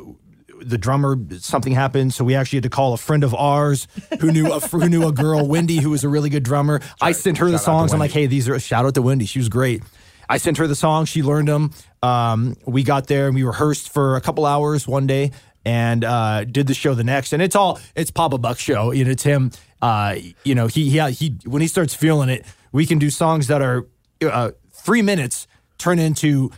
the 0.60 0.78
drummer 0.78 1.18
something 1.38 1.72
happened, 1.72 2.14
so 2.14 2.24
we 2.24 2.34
actually 2.34 2.58
had 2.58 2.62
to 2.64 2.70
call 2.70 2.94
a 2.94 2.96
friend 2.96 3.24
of 3.24 3.34
ours 3.34 3.88
who 4.20 4.32
knew 4.32 4.50
a, 4.52 4.60
who 4.60 4.88
knew 4.88 5.06
a 5.06 5.12
girl, 5.12 5.46
Wendy, 5.46 5.78
who 5.78 5.90
was 5.90 6.02
a 6.02 6.08
really 6.08 6.30
good 6.30 6.44
drummer. 6.44 6.80
I 7.00 7.12
sent 7.12 7.38
her 7.38 7.50
the 7.50 7.58
songs. 7.58 7.92
I'm 7.92 7.98
like, 7.98 8.10
hey, 8.10 8.26
these 8.26 8.48
are 8.48 8.54
a 8.54 8.60
shout 8.60 8.86
out 8.86 8.94
to 8.94 9.02
Wendy. 9.02 9.26
She 9.26 9.38
was 9.38 9.48
great. 9.48 9.82
I 10.28 10.38
sent 10.38 10.56
her 10.58 10.66
the 10.66 10.74
songs. 10.74 11.08
She 11.08 11.22
learned 11.22 11.48
them. 11.48 11.72
Um, 12.02 12.56
we 12.66 12.82
got 12.82 13.06
there 13.06 13.26
and 13.26 13.34
we 13.34 13.42
rehearsed 13.42 13.90
for 13.90 14.16
a 14.16 14.20
couple 14.20 14.46
hours 14.46 14.86
one 14.88 15.06
day 15.06 15.32
and 15.66 16.04
uh, 16.04 16.44
did 16.44 16.68
the 16.68 16.74
show 16.74 16.94
the 16.94 17.04
next. 17.04 17.32
And 17.34 17.42
it's 17.42 17.56
all 17.56 17.80
it's 17.96 18.12
Papa 18.12 18.38
Buck's 18.38 18.60
show. 18.60 18.92
You 18.92 19.04
know, 19.04 19.10
it's 19.10 19.24
him. 19.24 19.50
Uh, 19.82 20.14
you 20.44 20.54
know, 20.54 20.68
he 20.68 20.88
he 20.88 21.10
he 21.10 21.36
when 21.44 21.60
he 21.60 21.68
starts 21.68 21.92
feeling 21.92 22.30
it, 22.30 22.46
we 22.72 22.86
can 22.86 22.98
do 22.98 23.10
songs 23.10 23.48
that 23.48 23.60
are 23.60 23.84
uh, 24.24 24.52
three 24.70 25.02
minutes 25.02 25.46
turn 25.76 25.98
into. 25.98 26.50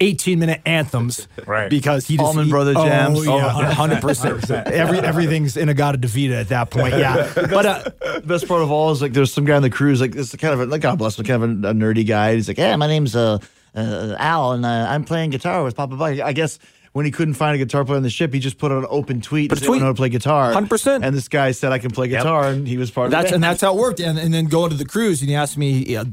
18 0.00 0.38
minute 0.38 0.60
anthems, 0.64 1.26
Right. 1.44 1.68
Because 1.68 2.06
he 2.06 2.16
just 2.16 2.24
Allman 2.24 2.44
he- 2.44 2.50
Brother 2.52 2.72
jams. 2.72 3.18
Oh, 3.26 3.36
yeah, 3.36 3.74
100%. 3.74 4.66
Every 4.68 5.00
everything's 5.00 5.56
in 5.56 5.68
a 5.68 5.74
Gadda-Da-Vida 5.74 6.36
at 6.36 6.50
that 6.50 6.70
point. 6.70 6.94
Yeah, 6.94 7.28
but 7.34 7.66
uh, 7.66 7.82
the 8.14 8.22
best 8.24 8.46
part 8.46 8.62
of 8.62 8.70
all 8.70 8.92
is 8.92 9.02
like 9.02 9.12
there's 9.12 9.32
some 9.32 9.44
guy 9.44 9.56
on 9.56 9.62
the 9.62 9.70
cruise 9.70 10.00
like 10.00 10.12
this 10.12 10.32
is 10.32 10.36
kind 10.38 10.54
of 10.54 10.60
a, 10.60 10.66
like 10.66 10.82
God 10.82 10.98
bless 10.98 11.18
him 11.18 11.24
kind 11.24 11.42
of 11.42 11.50
a, 11.64 11.70
a 11.70 11.72
nerdy 11.74 12.06
guy. 12.06 12.36
He's 12.36 12.46
like, 12.46 12.58
yeah, 12.58 12.76
my 12.76 12.86
name's 12.86 13.16
uh, 13.16 13.38
uh 13.74 14.14
Al 14.20 14.52
and 14.52 14.64
uh, 14.64 14.86
I'm 14.88 15.02
playing 15.02 15.30
guitar 15.30 15.64
with 15.64 15.74
Papa 15.74 15.96
Buck. 15.96 16.20
I 16.20 16.32
guess 16.32 16.60
when 16.92 17.04
he 17.04 17.10
couldn't 17.10 17.34
find 17.34 17.54
a 17.54 17.58
guitar 17.58 17.84
player 17.84 17.96
on 17.96 18.02
the 18.02 18.10
ship, 18.10 18.32
he 18.32 18.40
just 18.40 18.58
put 18.58 18.72
out 18.72 18.78
an 18.78 18.86
open 18.90 19.20
tweet. 19.20 19.50
And 19.50 19.58
said, 19.58 19.64
"I 19.64 19.68
tweet. 19.68 19.80
know 19.80 19.86
how 19.86 19.92
to 19.92 19.96
play 19.96 20.08
guitar. 20.08 20.52
100%. 20.52 21.04
And 21.04 21.16
this 21.16 21.28
guy 21.28 21.52
said 21.52 21.72
I 21.72 21.78
can 21.78 21.90
play 21.90 22.08
guitar, 22.08 22.48
and 22.48 22.66
he 22.66 22.76
was 22.76 22.90
part 22.90 23.10
That's 23.10 23.26
of 23.26 23.30
the 23.30 23.34
and 23.36 23.44
that's 23.44 23.60
how 23.60 23.74
it 23.74 23.78
worked. 23.78 24.00
And, 24.00 24.18
and 24.18 24.32
then 24.32 24.46
going 24.46 24.70
to 24.70 24.76
the 24.76 24.84
cruise, 24.84 25.20
and 25.20 25.28
he 25.30 25.36
asked 25.36 25.58
me 25.58 25.96
uh, 25.96 26.04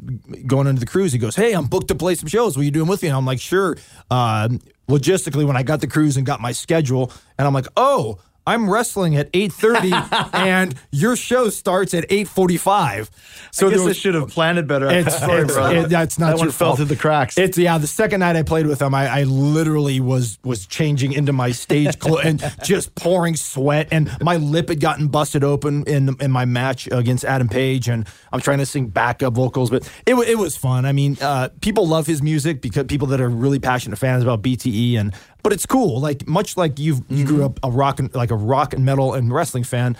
going 0.46 0.68
into 0.68 0.80
the 0.80 0.86
cruise. 0.86 1.14
He 1.14 1.20
goes, 1.20 1.36
"Hey, 1.36 1.54
I'm 1.54 1.66
booked 1.68 1.88
to 1.90 1.96
play 1.96 2.16
some 2.16 2.28
shows. 2.28 2.56
What 2.58 2.62
are 2.62 2.66
you 2.66 2.72
doing 2.72 2.88
with 2.88 3.02
me?" 3.02 3.10
And 3.10 3.18
I'm 3.18 3.26
like, 3.26 3.40
"Sure." 3.40 3.78
Um 4.12 4.60
logistically, 4.88 5.46
when 5.48 5.58
I 5.58 5.64
got 5.64 5.82
the 5.82 5.88
cruise 5.88 6.16
and 6.16 6.26
got 6.28 6.40
my 6.42 6.52
schedule, 6.52 7.12
and 7.38 7.48
I'm 7.48 7.54
like, 7.54 7.68
"Oh." 7.76 8.20
I'm 8.48 8.70
wrestling 8.70 9.16
at 9.16 9.32
8:30 9.34 10.30
and 10.34 10.76
your 10.92 11.16
show 11.16 11.50
starts 11.50 11.94
at 11.94 12.08
8:45. 12.10 13.10
So 13.52 13.68
I 13.68 13.72
guess 13.72 13.80
I 13.88 13.92
should 13.94 14.16
have 14.16 14.30
planned 14.30 14.58
it 14.60 14.68
better. 14.68 14.90
it's, 14.90 15.16
it's- 15.22 15.56
it- 15.56 15.90
that's 15.90 16.20
not 16.20 16.28
that 16.28 16.38
your 16.38 16.46
one 16.48 16.52
fell 16.52 16.68
fault. 16.70 16.78
through 16.78 16.86
the 16.86 16.96
cracks. 16.96 17.38
It's 17.38 17.58
yeah. 17.58 17.78
The 17.78 17.88
second 17.88 18.20
night 18.20 18.36
I 18.36 18.44
played 18.44 18.68
with 18.68 18.82
him, 18.82 18.94
I, 18.94 19.08
I 19.22 19.24
literally 19.24 20.00
was 20.00 20.38
was 20.44 20.66
changing 20.68 21.14
into 21.14 21.34
my 21.34 21.52
stage 21.52 22.00
clothes 22.00 22.26
and 22.26 22.54
just 22.64 22.94
pouring 22.96 23.36
sweat, 23.36 23.88
and 23.92 24.12
my 24.22 24.36
lip 24.38 24.70
had 24.70 24.80
gotten 24.80 25.08
busted 25.08 25.44
open 25.44 25.84
in 25.86 26.16
in 26.20 26.32
my 26.32 26.46
match 26.46 26.88
against 26.92 27.24
Adam 27.26 27.48
Page, 27.50 27.88
and 27.88 28.08
I'm 28.32 28.42
trying 28.42 28.60
to 28.60 28.66
sing 28.66 28.88
backup 28.88 29.34
vocals, 29.34 29.70
but 29.70 29.90
it 30.06 30.16
it 30.16 30.38
was 30.38 30.56
fun. 30.58 30.86
I 30.86 30.92
mean, 30.92 31.18
uh, 31.22 31.50
people 31.62 31.88
love 31.88 32.08
his 32.08 32.22
music 32.22 32.62
because 32.62 32.86
people 32.86 33.08
that 33.08 33.22
are 33.22 33.30
really 33.30 33.60
passionate 33.60 33.98
fans 33.98 34.24
about 34.24 34.42
BTE, 34.42 35.00
and 35.00 35.14
but 35.46 35.54
it's 35.54 35.68
cool. 35.68 36.00
Like 36.00 36.28
much 36.28 36.58
like 36.58 36.80
you 36.80 37.06
you 37.08 37.24
grew 37.24 37.46
up 37.46 37.60
a 37.62 37.70
rock 37.70 38.00
and 38.00 38.12
like 38.16 38.32
a 38.32 38.36
rock 38.36 38.74
and 38.74 38.84
metal 38.84 39.14
and 39.14 39.32
wrestling 39.32 39.64
fan. 39.64 39.96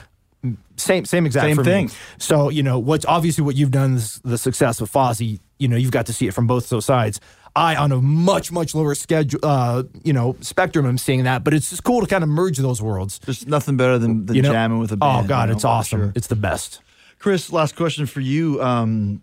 Same 0.76 1.06
same 1.06 1.28
exact 1.28 1.46
Same 1.46 1.56
for 1.56 1.62
me. 1.64 1.70
thing. 1.70 1.92
So 2.18 2.50
you 2.50 2.64
know 2.64 2.80
what's 2.80 3.06
obviously 3.06 3.44
what 3.44 3.56
you've 3.56 3.70
done 3.70 3.94
is 3.94 4.20
the 4.24 4.40
success 4.40 4.82
of 4.82 4.92
Fozzy. 4.92 5.40
You 5.60 5.68
know 5.68 5.76
you've 5.78 5.92
got 5.92 6.08
to 6.08 6.14
see 6.14 6.26
it 6.28 6.34
from 6.34 6.48
both 6.48 6.70
those 6.70 6.86
sides. 6.86 7.20
I 7.56 7.76
on 7.76 7.92
a 7.92 8.02
much 8.02 8.52
much 8.52 8.74
lower 8.74 8.96
schedule, 8.96 9.40
uh, 9.44 9.84
you 10.04 10.14
know, 10.14 10.36
spectrum. 10.42 10.88
I'm 10.88 10.98
seeing 10.98 11.26
that, 11.26 11.44
but 11.44 11.54
it's 11.54 11.70
just 11.70 11.84
cool 11.84 12.02
to 12.02 12.08
kind 12.08 12.24
of 12.24 12.30
merge 12.30 12.58
those 12.58 12.82
worlds. 12.82 13.20
There's 13.20 13.46
nothing 13.46 13.78
better 13.78 14.00
than, 14.00 14.26
than 14.26 14.36
You 14.36 14.42
know, 14.42 14.52
jamming 14.52 14.80
with 14.80 14.92
a 14.92 14.98
band. 14.98 15.26
oh 15.26 15.28
god, 15.28 15.44
you 15.44 15.48
know, 15.50 15.56
it's 15.58 15.64
awesome. 15.64 16.00
sure. 16.02 16.12
It's 16.16 16.28
the 16.28 16.36
best. 16.36 16.82
Chris, 17.20 17.52
last 17.52 17.76
question 17.76 18.08
for 18.08 18.20
you. 18.20 18.62
Um, 18.64 19.22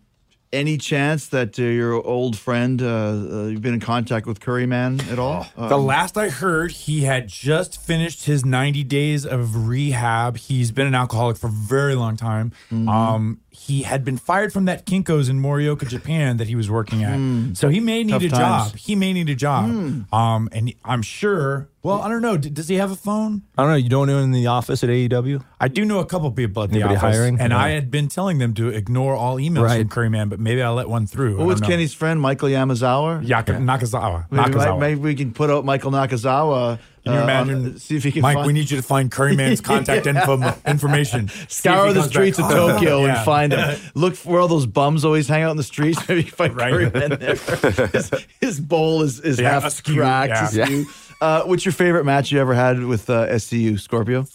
any 0.53 0.77
chance 0.77 1.27
that 1.29 1.59
uh, 1.59 1.63
your 1.63 1.95
old 2.07 2.37
friend, 2.37 2.83
uh, 2.83 2.87
uh, 2.87 3.45
you've 3.47 3.63
been 3.63 3.75
in 3.75 3.81
contact 3.81 4.27
with 4.27 4.41
Curryman 4.41 5.11
at 5.11 5.19
all? 5.19 5.47
Uh, 5.57 5.69
The 5.69 5.79
last 5.79 6.19
I 6.19 6.29
heard, 6.29 6.73
he 6.73 7.03
had 7.03 7.29
just 7.29 7.81
finished 7.81 8.27
his 8.27 8.45
90 8.45 8.85
days 8.85 9.25
of 9.25 9.69
rehab. 9.69 10.37
He's 10.37 10.71
been 10.71 10.87
an 10.87 10.95
alcoholic 10.95 11.37
for 11.39 11.47
a 11.47 11.51
very 11.51 11.95
long 11.95 12.17
time. 12.17 12.53
Um, 12.71 13.41
he 13.67 13.83
had 13.83 14.05
been 14.05 14.17
fired 14.19 14.53
from 14.53 14.65
that 14.65 14.87
Kinko's 14.87 15.29
in 15.29 15.41
Morioka, 15.41 15.87
Japan 15.89 16.37
that 16.39 16.49
he 16.49 16.57
was 16.57 16.69
working 16.71 17.05
at. 17.05 17.57
So 17.57 17.69
he 17.69 17.79
may 17.81 18.03
need 18.03 18.13
Tough 18.13 18.23
a 18.25 18.29
times. 18.29 18.71
job. 18.73 18.77
He 18.79 18.97
may 18.97 19.13
need 19.13 19.29
a 19.31 19.35
job. 19.37 19.65
Um, 20.13 20.49
and 20.53 20.75
I'm 20.85 21.03
sure, 21.03 21.69
well, 21.83 22.01
I 22.03 22.09
don't 22.09 22.23
know. 22.23 22.37
D- 22.37 22.51
Does 22.51 22.67
he 22.69 22.77
have 22.77 22.91
a 22.91 22.97
phone? 22.97 23.43
I 23.57 23.63
don't 23.63 23.71
know. 23.71 23.77
You 23.77 23.89
don't 23.89 24.09
know 24.09 24.19
in 24.19 24.33
the 24.33 24.49
office 24.49 24.83
at 24.83 24.91
AEW? 24.91 25.45
I 25.61 25.69
do 25.69 25.85
know 25.85 26.01
a 26.01 26.05
couple 26.07 26.31
people 26.33 26.63
at 26.65 26.71
the 26.71 26.77
Anybody 26.81 26.97
office, 26.97 27.17
hiring? 27.17 27.39
and 27.41 27.53
Yeah. 27.53 27.59
I 27.59 27.69
had 27.71 27.91
been 27.91 28.09
telling 28.09 28.39
them 28.39 28.53
to 28.55 28.69
ignore 28.69 29.15
all 29.15 29.37
emails 29.37 29.63
Right. 29.65 29.89
from 29.89 30.03
Curryman, 30.13 30.29
but 30.29 30.41
maybe 30.41 30.61
I'll 30.63 30.75
let 30.75 30.89
one 30.89 31.07
through. 31.07 31.41
I 31.41 31.45
was. 31.45 31.61
Kenny's 31.61 31.95
friend, 31.95 32.21
Michael 32.21 32.49
Yamazawa? 32.49 33.27
Yaka, 33.27 33.53
Nakazawa. 33.55 34.27
Maybe, 34.31 34.51
Nakazawa. 34.55 34.81
maybe 34.81 35.01
we 35.01 35.15
can 35.15 35.33
put 35.33 35.51
out 35.51 35.65
Michael 35.65 35.93
Nakazawa. 35.93 36.79
Can 37.05 37.15
you 37.15 37.19
uh, 37.19 37.23
imagine? 37.25 37.65
on- 37.67 37.79
see 37.79 37.97
if 37.97 38.05
he 38.05 38.13
can 38.13 38.23
Mike, 38.23 38.35
find, 38.37 38.47
we 38.47 38.53
need 38.53 38.71
you 38.71 38.77
to 38.77 38.83
find 38.83 39.11
Curryman's 39.11 39.61
contact 39.73 40.07
info, 40.07 40.55
information. 40.67 41.29
Scour 41.49 41.93
the 41.93 42.03
streets 42.05 42.39
back. 42.39 42.51
of 42.53 42.57
Tokyo 42.57 43.05
Yeah. 43.07 43.17
and 43.17 43.25
find 43.25 43.53
him. 43.53 43.79
Look 43.95 44.15
for 44.15 44.33
where 44.33 44.41
all 44.41 44.49
those 44.49 44.67
bums 44.67 45.05
always 45.05 45.27
hang 45.27 45.43
out 45.43 45.51
in 45.51 45.57
the 45.57 45.63
streets. 45.65 46.09
Maybe 46.09 46.23
find 46.23 46.55
Right. 46.57 46.73
Curryman 46.73 47.19
there. 47.19 47.87
His, 47.89 48.11
his 48.41 48.61
bowl 48.61 49.03
is, 49.03 49.19
is 49.21 49.41
Yeah, 49.41 49.51
half 49.51 49.65
askew, 49.65 49.97
cracked. 49.97 50.55
yeah. 50.55 50.63
askew. 50.65 50.87
Uh, 51.21 51.43
what's 51.43 51.65
your 51.65 51.73
favorite 51.73 52.05
match 52.05 52.31
you 52.33 52.41
ever 52.41 52.55
had 52.55 52.83
with 52.85 53.09
uh, 53.11 53.27
SCU, 53.31 53.79
Scorpio? 53.81 54.27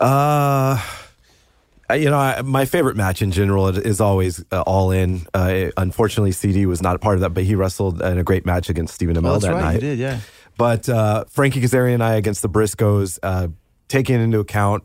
Uh, 0.00 0.80
you 1.94 2.10
know, 2.10 2.18
I, 2.18 2.42
my 2.42 2.64
favorite 2.66 2.96
match 2.96 3.22
in 3.22 3.32
general 3.32 3.68
is 3.68 4.00
always 4.00 4.44
uh, 4.52 4.60
All 4.62 4.90
In. 4.90 5.22
Uh, 5.32 5.66
unfortunately, 5.76 6.32
CD 6.32 6.66
was 6.66 6.82
not 6.82 6.94
a 6.96 6.98
part 6.98 7.14
of 7.14 7.22
that, 7.22 7.30
but 7.30 7.44
he 7.44 7.54
wrestled 7.54 8.02
in 8.02 8.18
a 8.18 8.22
great 8.22 8.44
match 8.44 8.68
against 8.68 8.94
Stephen 8.94 9.16
Amell 9.16 9.28
Oh, 9.28 9.32
that's 9.32 9.44
that 9.46 9.52
right, 9.54 9.60
night. 9.62 9.74
you 9.76 9.80
did, 9.80 9.98
yeah. 9.98 10.20
But 10.58 10.88
uh, 10.88 11.24
Frankie 11.30 11.62
Kazarian 11.62 11.94
and 11.94 12.02
I 12.04 12.16
against 12.16 12.42
the 12.42 12.48
Briscoes, 12.50 13.18
uh, 13.22 13.48
taking 13.88 14.20
into 14.20 14.40
account 14.40 14.84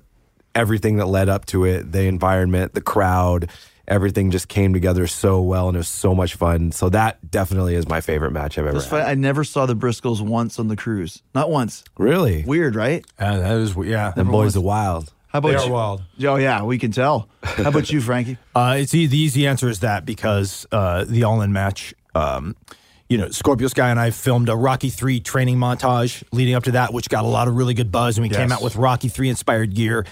everything 0.56 0.98
that 0.98 1.08
led 1.08 1.28
up 1.30 1.46
to 1.48 1.66
it, 1.66 1.92
the 1.92 2.04
environment, 2.04 2.74
the 2.76 2.82
crowd, 2.82 3.50
everything 3.88 4.32
just 4.32 4.48
came 4.48 4.72
together 4.72 5.08
so 5.08 5.42
well, 5.42 5.68
and 5.68 5.76
it 5.76 5.80
was 5.80 5.88
so 5.88 6.14
much 6.16 6.36
fun. 6.36 6.72
So 6.72 6.90
that 6.90 7.30
definitely 7.32 7.76
is 7.76 7.88
my 7.90 8.02
favorite 8.02 8.32
match 8.32 8.58
I've 8.58 8.66
ever 8.68 8.74
That's 8.74 8.86
had. 8.86 9.02
fine. 9.02 9.10
I 9.10 9.16
never 9.16 9.44
saw 9.44 9.66
the 9.66 9.76
Briscoes 9.76 10.22
once 10.22 10.60
on 10.60 10.68
the 10.68 10.76
cruise. 10.76 11.22
Not 11.34 11.50
once. 11.50 11.84
Really? 11.98 12.44
Weird, 12.44 12.76
right? 12.76 13.04
Uh, 13.20 13.40
that 13.40 13.58
is 13.58 13.76
yeah. 13.84 14.12
The 14.16 14.24
boys 14.24 14.56
are 14.56 14.62
wild. 14.62 15.12
How 15.30 15.40
about 15.40 15.50
They 15.50 15.56
are 15.56 15.66
you? 15.66 15.72
wild. 15.74 16.04
Oh 16.24 16.36
yeah, 16.36 16.62
we 16.64 16.78
can 16.78 16.92
tell. 16.92 17.28
How 17.42 17.70
about 17.70 17.92
you, 17.92 18.00
Frankie? 18.00 18.38
Uh, 18.56 18.76
it's 18.78 18.94
e- 18.94 19.08
the 19.08 19.18
easy 19.18 19.48
answer 19.48 19.68
is 19.68 19.80
that 19.80 20.06
because 20.06 20.68
uh, 20.72 21.04
the 21.06 21.24
all-in 21.24 21.52
match. 21.52 21.96
Um, 22.14 22.56
you 23.10 23.18
know, 23.18 23.30
Scorpio 23.30 23.68
Sky 23.68 23.90
and 23.90 24.00
I 24.00 24.10
filmed 24.12 24.50
a 24.50 24.56
Rocky 24.56 24.90
Three 24.90 25.20
training 25.20 25.58
montage 25.58 26.24
leading 26.32 26.56
up 26.56 26.64
to 26.64 26.72
that, 26.72 26.94
which 26.94 27.10
got 27.10 27.26
a 27.26 27.28
lot 27.28 27.48
of 27.48 27.56
really 27.56 27.74
good 27.74 27.92
buzz, 27.92 28.18
and 28.18 28.28
we 28.28 28.34
came 28.34 28.52
out 28.52 28.62
with 28.62 28.76
Rocky 28.76 29.10
Three 29.10 29.30
inspired 29.30 29.74
gear. 29.76 30.06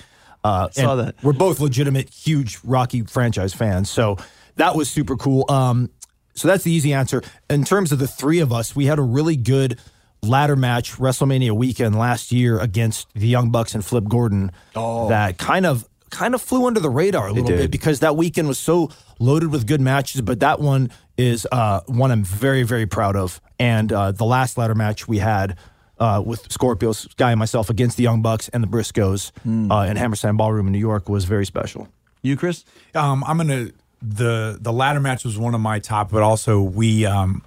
Uh, 0.44 0.70
Saw 0.72 0.96
that. 0.96 1.16
We're 1.24 1.34
both 1.34 1.60
legitimate, 1.60 2.10
huge 2.10 2.60
Rocky 2.64 3.04
franchise 3.04 3.54
fans, 3.54 3.90
so 3.90 4.18
that 4.56 4.76
was 4.76 4.90
super 4.90 5.16
cool. 5.16 5.46
Um, 5.50 5.90
so 6.34 6.48
that's 6.48 6.64
the 6.64 6.72
easy 6.72 6.94
answer. 6.94 7.22
In 7.50 7.64
terms 7.64 7.92
of 7.92 8.00
the 8.00 8.08
three 8.08 8.40
of 8.40 8.52
us, 8.52 8.76
we 8.76 8.86
had 8.86 9.00
a 9.00 9.04
really 9.04 9.36
good 9.36 9.80
ladder 10.24 10.56
match 10.56 10.94
WrestleMania 10.94 11.52
weekend 11.52 11.98
last 11.98 12.32
year 12.32 12.60
against 12.60 13.08
the 13.14 13.28
Young 13.28 13.52
Bucks 13.52 13.74
and 13.76 13.84
Flip 13.84 14.06
Gordon. 14.08 14.52
Oh. 14.76 15.10
That 15.10 15.38
kind 15.38 15.66
of 15.66 15.88
kind 16.10 16.36
of 16.36 16.42
flew 16.42 16.68
under 16.68 16.80
the 16.80 16.90
radar 16.90 17.28
a 17.28 17.32
little 17.32 17.48
bit 17.50 17.72
because 17.72 18.02
that 18.02 18.16
weekend 18.18 18.48
was 18.48 18.60
so 18.60 18.90
loaded 19.20 19.52
with 19.52 19.66
good 19.66 19.82
matches. 19.82 20.22
But 20.22 20.42
that 20.42 20.60
one 20.60 20.92
is 21.22 21.48
uh, 21.52 21.82
one 21.88 22.12
I'm 22.12 22.24
very 22.24 22.64
very 22.64 22.86
proud 22.86 23.16
of. 23.16 23.40
And 23.60 23.92
uh, 23.94 24.12
the 24.12 24.26
last 24.26 24.58
ladder 24.58 24.76
match 24.76 25.08
we 25.08 25.20
had. 25.20 25.58
Uh, 26.00 26.20
with 26.20 26.52
Scorpio 26.52 26.94
Sky 26.94 27.30
and 27.30 27.38
myself 27.38 27.70
against 27.70 27.96
the 27.96 28.02
Young 28.02 28.24
Bucks 28.24 28.50
and 28.50 28.64
the 28.64 28.68
Briscoes 28.68 29.32
uh, 29.46 29.88
in 29.88 29.98
Hammerstein 29.98 30.36
Ballroom 30.36 30.66
in 30.66 30.74
New 30.74 30.80
York 30.80 31.08
was 31.08 31.26
very 31.26 31.46
special. 31.46 31.90
You, 32.24 32.36
Chris? 32.36 32.66
Um, 32.96 33.24
I'm 33.24 33.38
gonna 33.38 33.68
the 34.02 34.58
the 34.60 34.74
ladder 34.74 35.00
match 35.00 35.24
was 35.24 35.38
one 35.38 35.54
of 35.54 35.62
my 35.62 35.78
top, 35.78 36.10
but 36.10 36.24
also 36.24 36.60
we 36.60 37.06
um, 37.06 37.44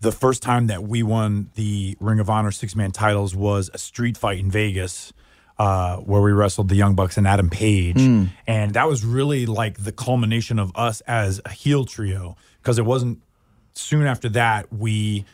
the 0.00 0.12
first 0.12 0.42
time 0.42 0.66
that 0.66 0.82
we 0.82 1.02
won 1.02 1.48
the 1.54 1.96
Ring 1.98 2.20
of 2.20 2.28
Honor 2.28 2.50
six 2.50 2.76
man 2.76 2.90
titles 2.92 3.34
was 3.34 3.70
a 3.72 3.78
street 3.78 4.18
fight 4.18 4.38
in 4.38 4.50
Vegas. 4.50 5.14
Uh, 5.56 5.98
where 5.98 6.20
we 6.20 6.32
wrestled 6.32 6.68
the 6.68 6.74
Young 6.74 6.96
Bucks 6.96 7.16
and 7.16 7.28
Adam 7.28 7.48
Page, 7.48 7.96
and 8.46 8.74
that 8.74 8.88
was 8.88 9.04
really 9.04 9.46
like 9.46 9.84
the 9.84 9.92
culmination 9.92 10.58
of 10.58 10.72
us 10.74 11.00
as 11.02 11.40
a 11.44 11.50
heel 11.50 11.84
trio 11.84 12.36
because 12.64 12.78
it 12.78 12.84
wasn't 12.84 13.20
soon 13.74 14.06
after 14.06 14.28
that 14.30 14.72
we 14.72 15.24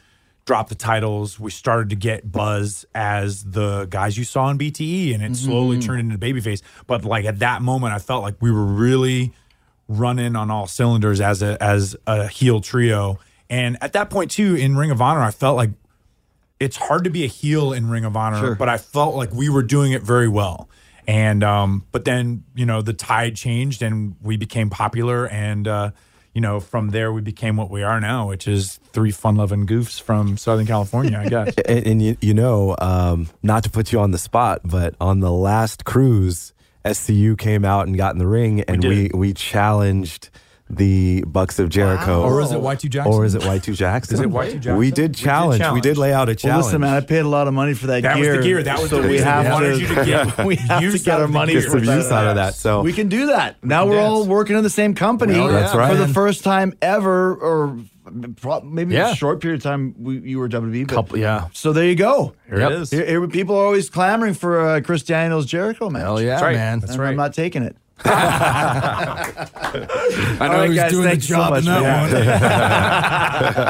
dropped 0.45 0.68
the 0.68 0.74
titles. 0.74 1.39
We 1.39 1.51
started 1.53 1.91
to 1.91 1.97
get 1.97 2.33
buzz 2.33 2.85
as 2.93 3.45
the 3.45 3.87
guys 3.87 4.18
you 4.18 4.24
saw 4.24 4.45
on 4.47 4.59
bte 4.59 5.14
and 5.14 5.22
it 5.22 5.37
slowly 5.37 5.78
turned 5.78 6.01
into 6.01 6.18
babyface. 6.18 6.61
But 6.87 7.05
like 7.05 7.24
at 7.24 7.39
that 7.39 7.62
moment 7.62 7.95
i 7.95 7.99
felt 7.99 8.22
like 8.22 8.35
we 8.41 8.51
were 8.51 8.64
really 8.64 9.33
running 9.89 10.35
on 10.37 10.51
all 10.51 10.66
cylinders 10.66 11.20
as 11.20 11.41
a 11.43 11.62
as 11.62 11.97
a 12.07 12.26
heel 12.26 12.61
trio. 12.61 13.18
And 13.49 13.78
at 13.81 13.93
that 13.93 14.11
point 14.11 14.33
too 14.33 14.57
in 14.57 14.76
ring 14.76 14.91
of 14.91 15.01
honor 15.01 15.20
i 15.22 15.31
felt 15.31 15.57
like 15.57 15.70
it's 16.61 16.76
hard 16.76 17.05
to 17.05 17.11
be 17.11 17.24
a 17.24 17.26
heel 17.26 17.72
in 17.72 17.89
Ring 17.89 18.05
of 18.05 18.16
Honor, 18.16 18.55
but 18.55 18.68
I 18.68 18.76
felt 18.76 19.14
like 19.14 19.33
we 19.33 19.49
were 19.49 19.62
doing 19.62 19.93
it 19.93 20.03
very 20.03 20.28
well. 20.28 20.68
And 21.07 21.43
um, 21.43 21.87
but 21.91 22.05
then 22.05 22.45
you 22.55 22.66
know 22.66 22.83
the 22.83 22.93
tide 22.93 23.35
changed 23.35 23.81
and 23.83 24.14
we 24.22 24.37
became 24.37 24.68
popular, 24.68 25.26
and 25.26 25.66
uh, 25.66 25.91
you 26.35 26.41
know 26.41 26.61
from 26.61 26.91
there 26.91 27.12
we 27.12 27.20
became 27.20 27.57
what 27.57 27.70
we 27.70 27.83
are 27.83 28.01
now, 28.01 28.28
which 28.28 28.47
is 28.47 28.78
three 28.93 29.11
fun-loving 29.11 29.66
goofs 29.66 30.01
from 30.01 30.37
Southern 30.37 30.66
California, 30.66 31.18
I 31.18 31.28
guess. 31.28 31.55
And, 31.66 31.87
and 31.87 32.03
you, 32.03 32.16
you 32.20 32.35
know, 32.35 32.76
um, 32.81 33.28
not 33.43 33.64
to 33.64 33.70
put 33.70 33.93
you 33.93 34.01
on 34.01 34.11
the 34.11 34.18
spot, 34.18 34.61
but 34.64 34.95
on 35.01 35.20
the 35.20 35.31
last 35.31 35.85
cruise, 35.85 36.53
SCU 36.85 37.37
came 37.39 37.64
out 37.64 37.87
and 37.87 37.97
got 37.97 38.12
in 38.14 38.18
the 38.18 38.26
ring, 38.26 38.62
and 38.62 38.83
we 38.83 39.09
did. 39.09 39.14
we, 39.14 39.33
challenged 39.35 40.31
the 40.71 41.25
Bucks 41.27 41.59
of 41.59 41.68
Jericho. 41.68 42.23
or 42.23 42.41
is 42.41 42.53
it 42.53 42.61
Y2 42.61 42.89
Jackson? 42.91 43.12
Or 43.12 43.25
is 43.25 43.35
it 43.35 43.43
Y2 43.43 43.75
Jackson? 43.75 44.14
Is 44.14 44.21
it 44.21 44.29
Y2 44.29 44.53
Jackson? 44.55 44.77
We 44.77 44.91
did 44.91 45.14
challenge. 45.14 45.59
We 45.61 45.64
challenge. 45.64 45.83
did 45.83 45.99
lay 45.99 46.12
out 46.12 46.29
a 46.29 46.31
Well, 46.31 46.37
challenge. 46.37 46.64
listen, 46.66 46.81
man, 46.83 46.95
I 46.95 47.01
paid 47.01 47.18
a 47.21 47.29
lot 47.29 47.49
of 47.49 47.55
money 47.55 47.75
for 47.75 47.89
that, 47.89 48.03
gear. 48.03 48.12
That 48.14 48.18
was 48.18 48.37
the 48.37 48.43
gear. 48.43 48.62
That 48.62 48.81
was 48.81 48.91
so 48.91 48.97
the 49.03 49.09
we 49.09 49.14
reason. 49.14 49.27
have 49.27 49.45
We 49.47 49.51
wanted 49.51 49.71
to, 49.75 49.81
you 49.81 49.87
to 49.89 50.05
get 50.05 50.39
we 50.47 50.57
have 50.57 50.81
to 50.93 50.99
get 50.99 51.21
our 51.21 51.29
money 51.29 51.53
gear. 51.55 51.62
for 51.62 51.85
some 51.85 51.97
use 51.97 52.11
out 52.12 52.27
of 52.29 52.37
that. 52.37 52.55
So 52.55 52.83
We 52.83 52.93
can 52.93 53.09
do 53.09 53.27
that. 53.27 53.57
Now 53.64 53.87
we're 53.87 53.95
Yes. 53.97 54.09
all 54.11 54.27
working 54.27 54.57
in 54.57 54.62
the 54.62 54.71
same 54.71 54.95
company 54.95 55.35
Well, 55.35 55.49
that's 55.49 55.75
right. 55.75 55.91
for 55.91 55.97
the 55.99 56.09
first 56.09 56.45
time 56.45 56.75
ever, 56.81 57.35
or 57.35 57.77
maybe 58.62 58.95
Yeah. 58.95 59.12
a 59.12 59.14
short 59.16 59.41
period 59.41 59.59
of 59.59 59.62
time 59.64 59.95
we, 59.99 60.18
you 60.18 60.39
were 60.39 60.49
WWE. 60.49 60.87
But, 60.87 60.95
Couple- 60.95 61.18
yeah. 61.18 61.47
So 61.53 61.73
there 61.73 61.85
you 61.85 61.95
go. 61.97 62.35
Here 62.49 62.61
it 62.61 62.73
is. 62.73 62.91
Here- 62.91 63.07
here- 63.07 63.27
people 63.29 63.57
are 63.57 63.64
always 63.64 63.91
clamoring 63.91 64.35
for 64.35 64.61
uh, 64.66 64.81
Chris 64.81 65.03
Daniels 65.03 65.47
Jericho 65.47 65.91
match. 65.91 66.03
Hell 66.03 66.21
yeah, 66.23 66.41
right. 66.41 66.55
man! 66.57 66.81
That's 66.81 66.93
And 66.93 67.01
right. 67.01 67.11
I'm 67.11 67.16
not 67.16 67.35
taking 67.35 67.62
it. 67.62 67.77
I 68.05 69.36
know 70.40 70.46
All 70.46 70.48
right, 70.48 70.62
he 70.64 70.68
was 70.70 70.76
guys, 70.78 70.90
doing 70.90 71.03
the 71.05 71.09
thank 71.11 71.22
you 71.22 71.28
so 71.28 71.34
job 71.36 71.51
much, 71.51 71.61
in 71.61 71.66
that 71.66 71.82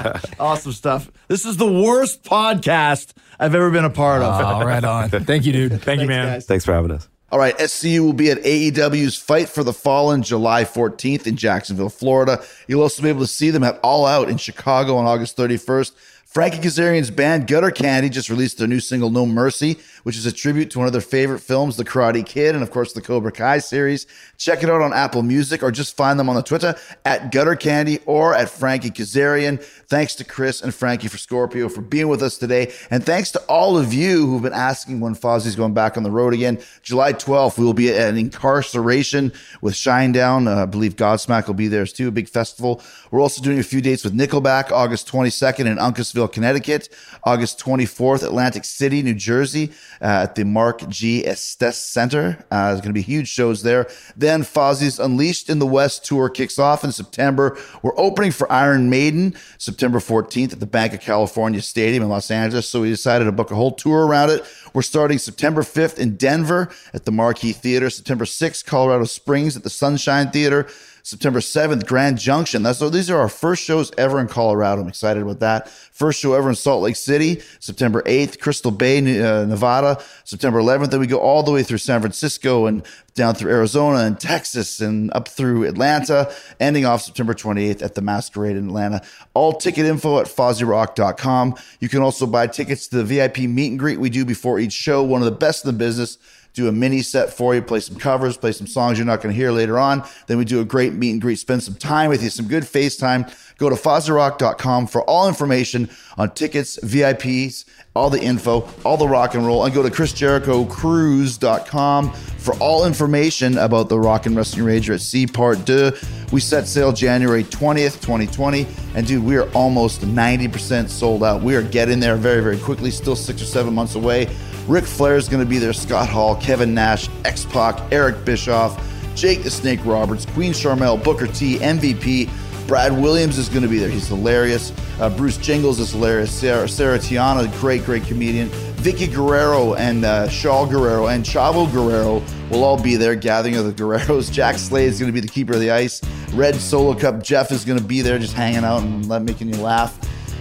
man. 0.03 0.13
one. 0.13 0.21
Awesome 0.41 0.73
stuff. 0.73 1.11
This 1.29 1.45
is 1.45 1.57
the 1.57 1.71
worst 1.71 2.23
podcast 2.23 3.13
I've 3.39 3.55
ever 3.55 3.71
been 3.71 3.85
a 3.85 3.91
part 3.91 4.23
of. 4.23 4.33
All 4.45 4.65
right, 4.65 4.83
on. 4.85 5.09
Thank 5.25 5.47
you, 5.47 5.53
dude. 5.53 5.83
Thank 5.83 6.01
you, 6.01 6.07
man. 6.07 6.27
guys. 6.27 6.47
thanks 6.47 6.65
for 6.65 6.73
having 6.73 6.91
us. 6.93 7.09
All 7.33 7.39
right, 7.39 7.57
SCU 7.59 8.01
will 8.01 8.13
be 8.13 8.31
at 8.31 8.39
AEW's 8.39 9.17
Fight 9.17 9.49
for 9.49 9.63
the 9.63 9.73
Fallen 9.73 10.23
July 10.23 10.65
14th 10.65 11.29
in 11.29 11.37
Jacksonville, 11.37 11.89
Florida. 11.89 12.43
You'll 12.67 12.83
also 12.83 13.03
be 13.03 13.09
able 13.09 13.21
to 13.21 13.27
see 13.29 13.51
them 13.51 13.63
at 13.63 13.79
All 13.85 14.05
Out 14.05 14.29
in 14.29 14.37
Chicago 14.37 14.97
on 14.97 15.07
August 15.07 15.37
31st. 15.37 15.93
Frankie 16.31 16.59
Kazarian's 16.59 17.11
band 17.11 17.49
Gutter 17.49 17.73
Candy 17.73 18.09
just 18.09 18.31
released 18.31 18.59
their 18.59 18.69
new 18.69 18.79
single 18.79 19.11
No 19.11 19.27
Mercy, 19.27 19.79
which 20.05 20.17
is 20.17 20.27
a 20.27 20.33
tribute 20.33 20.71
to 20.71 20.79
one 20.79 20.87
of 20.87 20.93
their 20.93 21.01
favorite 21.01 21.41
films, 21.41 21.77
The 21.77 21.85
Karate 21.85 22.25
Kid, 22.25 22.55
and 22.55 22.63
of 22.63 22.71
course 22.71 22.93
the 22.93 23.03
Cobra 23.03 23.33
Kai 23.33 23.59
series. 23.59 24.07
Check 24.39 24.63
it 24.63 24.71
out 24.71 24.81
on 24.81 24.93
Apple 24.93 25.25
Music 25.25 25.61
or 25.61 25.73
just 25.73 25.97
find 25.97 26.21
them 26.21 26.29
on 26.29 26.37
the 26.37 26.43
Twitter 26.43 26.77
at 27.05 27.33
Gutter 27.33 27.57
Candy 27.57 27.99
or 28.07 28.33
at 28.33 28.49
Frankie 28.49 28.91
Kazarian. 28.91 29.61
Thanks 29.89 30.15
to 30.15 30.25
Chris 30.25 30.63
and 30.63 30.73
Frankie 30.73 31.09
for 31.09 31.19
Scorpio 31.19 31.69
for 31.69 31.81
being 31.81 32.07
with 32.07 32.23
us 32.23 32.39
today. 32.39 32.73
And 32.93 33.05
thanks 33.05 33.33
to 33.33 33.41
all 33.49 33.77
of 33.77 33.93
you 33.93 34.25
who've 34.27 34.43
been 34.43 34.53
asking 34.53 35.01
when 35.01 35.17
Fozzy's 35.17 35.57
going 35.57 35.75
back 35.75 35.97
on 35.97 36.05
the 36.05 36.13
road 36.13 36.33
again. 36.33 36.61
July 36.83 37.13
12th, 37.13 37.59
we 37.59 37.65
will 37.65 37.75
be 37.75 37.93
at 37.93 38.15
an 38.15 38.31
Inkcarceration 38.31 39.35
with 39.63 39.75
Shinedown. 39.75 40.47
Uh, 40.47 40.63
I 40.63 40.67
believe 40.67 40.95
Godsmack 40.95 41.49
will 41.49 41.55
be 41.55 41.67
there 41.67 41.85
too, 41.87 42.07
a 42.07 42.13
big 42.13 42.29
festival. 42.29 42.81
We're 43.11 43.21
also 43.21 43.43
doing 43.43 43.59
a 43.59 43.65
few 43.65 43.81
dates 43.81 44.05
with 44.05 44.17
Nickelback, 44.17 44.71
August 44.71 45.11
22nd 45.11 45.67
in 45.67 45.77
Uncasville, 45.77 46.20
Connecticut. 46.29 46.89
August 47.25 47.59
24th, 47.59 48.23
Atlantic 48.23 48.65
City, 48.65 49.03
New 49.03 49.15
Jersey, 49.15 49.73
uh, 50.01 50.25
at 50.25 50.35
the 50.35 50.45
Mark 50.45 50.89
G. 50.89 51.23
Etess 51.25 51.75
Center. 51.75 52.45
Uh, 52.51 52.69
there's 52.69 52.81
going 52.81 52.91
to 52.91 52.95
be 52.95 53.03
huge 53.03 53.29
shows 53.29 53.63
there. 53.63 53.89
Then 54.17 54.43
Fozzy's 54.43 54.99
Unleashed 54.99 55.51
in 55.51 55.59
the 55.59 55.67
West 55.67 56.05
tour 56.05 56.29
kicks 56.29 56.59
off 56.59 56.85
in 56.85 56.93
September. 56.93 57.59
We're 57.83 57.99
opening 57.99 58.33
for 58.33 58.51
Iron 58.51 58.89
Maiden 58.91 59.35
September 59.59 59.99
14th 59.99 60.53
at 60.53 60.61
the 60.61 60.67
Banc 60.67 60.95
of 60.95 61.01
California 61.01 61.61
Stadium 61.61 62.03
in 62.03 62.09
Los 62.09 62.31
Angeles. 62.31 62.69
So 62.69 62.83
we 62.83 62.89
decided 62.89 63.27
to 63.27 63.33
book 63.33 63.51
a 63.51 63.55
whole 63.55 63.73
tour 63.73 64.07
around 64.07 64.31
it. 64.31 64.45
We're 64.73 64.83
starting 64.83 65.19
September 65.19 65.63
5th 65.63 65.99
in 65.99 66.17
Denver 66.17 66.71
at 66.95 67.05
the 67.05 67.13
Marquee 67.13 67.53
Theater. 67.53 67.91
September 67.91 68.25
6th, 68.25 68.65
Colorado 68.65 69.05
Springs 69.05 69.57
at 69.57 69.63
the 69.63 69.71
Sunshine 69.71 70.31
Theater. 70.31 70.69
September 71.11 71.41
7th, 71.41 71.87
Grand 71.87 72.19
Junction. 72.19 72.63
That's 72.63 72.79
so 72.79 72.89
these 72.89 73.11
are 73.11 73.19
our 73.19 73.29
first 73.29 73.65
shows 73.65 73.91
ever 73.99 74.21
in 74.21 74.29
Colorado. 74.29 74.81
I'm 74.81 74.87
excited 74.87 75.25
about 75.25 75.41
that. 75.41 75.69
First 75.69 76.21
show 76.21 76.35
ever 76.35 76.49
in 76.49 76.55
Salt 76.55 76.85
Lake 76.85 76.95
City, 76.95 77.43
September 77.59 78.01
8th, 78.03 78.39
Crystal 78.39 78.71
Bay, 78.71 78.99
uh, 78.99 79.45
Nevada, 79.45 80.01
September 80.23 80.61
11th. 80.61 80.93
Then 80.93 81.01
we 81.01 81.09
go 81.09 81.19
all 81.19 81.43
the 81.43 81.51
way 81.51 81.65
through 81.65 81.79
San 81.79 82.01
Francisco 82.01 82.67
and 82.67 82.87
down 83.17 83.35
through 83.35 83.51
Arizona 83.51 84.05
and 84.05 84.21
Texas 84.21 84.81
and 84.81 85.13
up 85.13 85.27
through 85.27 85.65
Atlanta, 85.65 86.33
ending 86.61 86.87
off 86.87 87.03
September 87.03 87.35
28th 87.35 87.83
at 87.83 87.97
the 87.97 88.03
Masquerade 88.03 88.57
in 88.57 88.69
Atlanta. 88.69 89.03
All 89.35 89.53
ticket 89.55 89.87
info 89.87 90.21
at 90.21 90.27
FozzyRock.com. 90.27 91.57
You 91.81 91.89
can 91.89 92.03
also 92.03 92.25
buy 92.25 92.47
tickets 92.47 92.87
to 92.87 93.03
the 93.03 93.05
VIP 93.05 93.39
meet 93.39 93.71
and 93.71 93.81
greet 93.81 93.99
we 93.99 94.11
do 94.11 94.25
before 94.25 94.61
each 94.61 94.75
show, 94.75 95.03
one 95.03 95.21
of 95.21 95.25
the 95.25 95.33
best 95.33 95.65
in 95.65 95.73
the 95.73 95.77
business 95.77 96.19
do 96.53 96.69
a 96.69 96.73
mini 96.73 97.01
set 97.03 97.33
for 97.33 97.55
you, 97.55 97.63
play 97.63 97.79
some 97.81 97.97
covers, 97.97 98.37
play 98.37 98.53
some 98.53 98.67
songs 98.67 98.99
you're 98.99 99.07
not 99.07 99.23
going 99.23 99.33
to 99.33 99.41
hear 99.41 99.53
later 99.53 99.79
on. 99.79 100.05
Then 100.27 100.37
we 100.39 100.45
do 100.45 100.61
a 100.61 100.65
great 100.65 100.93
meet 100.93 101.13
and 101.13 101.21
greet, 101.21 101.37
spend 101.37 101.63
some 101.63 101.75
time 101.75 102.11
with 102.11 102.21
you, 102.23 102.31
some 102.31 102.49
good 102.49 102.65
FaceTime. 102.65 103.33
Go 103.59 103.69
to 103.69 103.77
FozzyRock.com 103.77 104.87
for 104.87 105.03
all 105.03 105.29
information 105.29 105.91
on 106.17 106.31
tickets, 106.31 106.79
VIPs, 106.81 107.67
all 107.95 108.09
the 108.09 108.21
info, 108.21 108.67
all 108.85 108.97
the 108.97 109.07
rock 109.07 109.35
and 109.35 109.47
roll, 109.47 109.65
and 109.65 109.75
go 109.75 109.83
to 109.83 109.91
ChrisJerichoCruise.com 109.91 112.13
for 112.13 112.55
all 112.55 112.87
information 112.87 113.59
about 113.59 113.91
the 113.91 113.99
Rock 113.99 114.25
and 114.27 114.35
Wrestling 114.35 114.65
Rager 114.65 114.95
at 114.95 115.03
Sea 115.03 115.27
Part 115.27 115.67
2. 115.67 115.93
We 116.33 116.41
set 116.41 116.67
sail 116.67 116.91
January 116.93 117.45
20th, 117.45 118.01
2020, 118.01 118.67
and 118.95 119.07
dude, 119.07 119.23
we 119.23 119.37
are 119.37 119.51
almost 119.51 120.01
90% 120.01 120.89
sold 120.89 121.23
out. 121.23 121.43
We 121.43 121.55
are 121.55 121.63
getting 121.63 122.01
there 122.01 122.17
very, 122.17 122.43
very 122.43 122.57
quickly, 122.59 122.91
still 122.91 123.17
six 123.17 123.43
or 123.43 123.47
seven 123.47 123.75
months 123.75 123.95
away. 123.95 124.31
Ric 124.71 124.85
Flair 124.85 125.17
is 125.17 125.29
going 125.29 125.43
to 125.43 125.49
be 125.49 125.59
there, 125.59 125.73
Scott 125.73 126.09
Hall, 126.09 126.37
Kevin 126.37 126.73
Nash, 126.73 127.09
X 127.25 127.45
Pac, 127.45 127.81
Eric 127.91 128.25
Bischoff, 128.25 128.81
Jake 129.17 129.43
the 129.43 129.51
Snake 129.51 129.85
Roberts, 129.85 130.27
Queen 130.27 130.53
Sharmell, 130.53 131.03
Booker 131.03 131.27
T, 131.27 131.59
MVP. 131.59 132.31
Brad 132.69 132.93
Williams 132.93 133.37
is 133.37 133.49
going 133.49 133.65
to 133.65 133.69
be 133.69 133.81
there. 133.81 133.89
He's 133.89 134.07
hilarious. 134.07 134.73
Uh, 135.01 135.11
Bruce 135.11 135.39
Jingles 135.39 135.81
is 135.81 135.91
hilarious. 135.91 136.31
Sarah, 136.31 136.69
Sarah 136.69 137.01
Tiana, 137.01 137.53
great, 137.59 137.85
great 137.85 138.05
comedian. 138.05 138.49
Vickie 138.77 139.13
Guerrero 139.13 139.75
and 139.75 140.05
uh, 140.05 140.29
Shaul 140.29 140.71
Guerrero 140.71 141.09
and 141.09 141.25
Chavo 141.25 141.71
Guerrero 141.73 142.23
will 142.49 142.63
all 142.63 142.81
be 142.81 142.95
there, 142.95 143.17
gathering 143.17 143.57
of 143.57 143.65
the 143.65 143.73
Guerreros. 143.73 144.31
Jack 144.33 144.57
Slade 144.57 144.89
is 144.89 145.01
going 145.01 145.13
to 145.13 145.13
be 145.13 145.19
the 145.19 145.33
keeper 145.33 145.55
of 145.55 145.59
the 145.59 145.73
ice. 145.73 146.01
Red 146.33 146.55
Solo 146.55 146.95
Cup 146.95 147.25
Jeff 147.25 147.51
is 147.51 147.65
going 147.65 147.81
to 147.81 147.85
be 147.85 148.03
there, 148.03 148.21
just 148.21 148.35
hanging 148.35 148.63
out 148.63 148.85
and 148.85 149.27
making 149.27 149.53
you 149.53 149.61
laugh. 149.61 149.99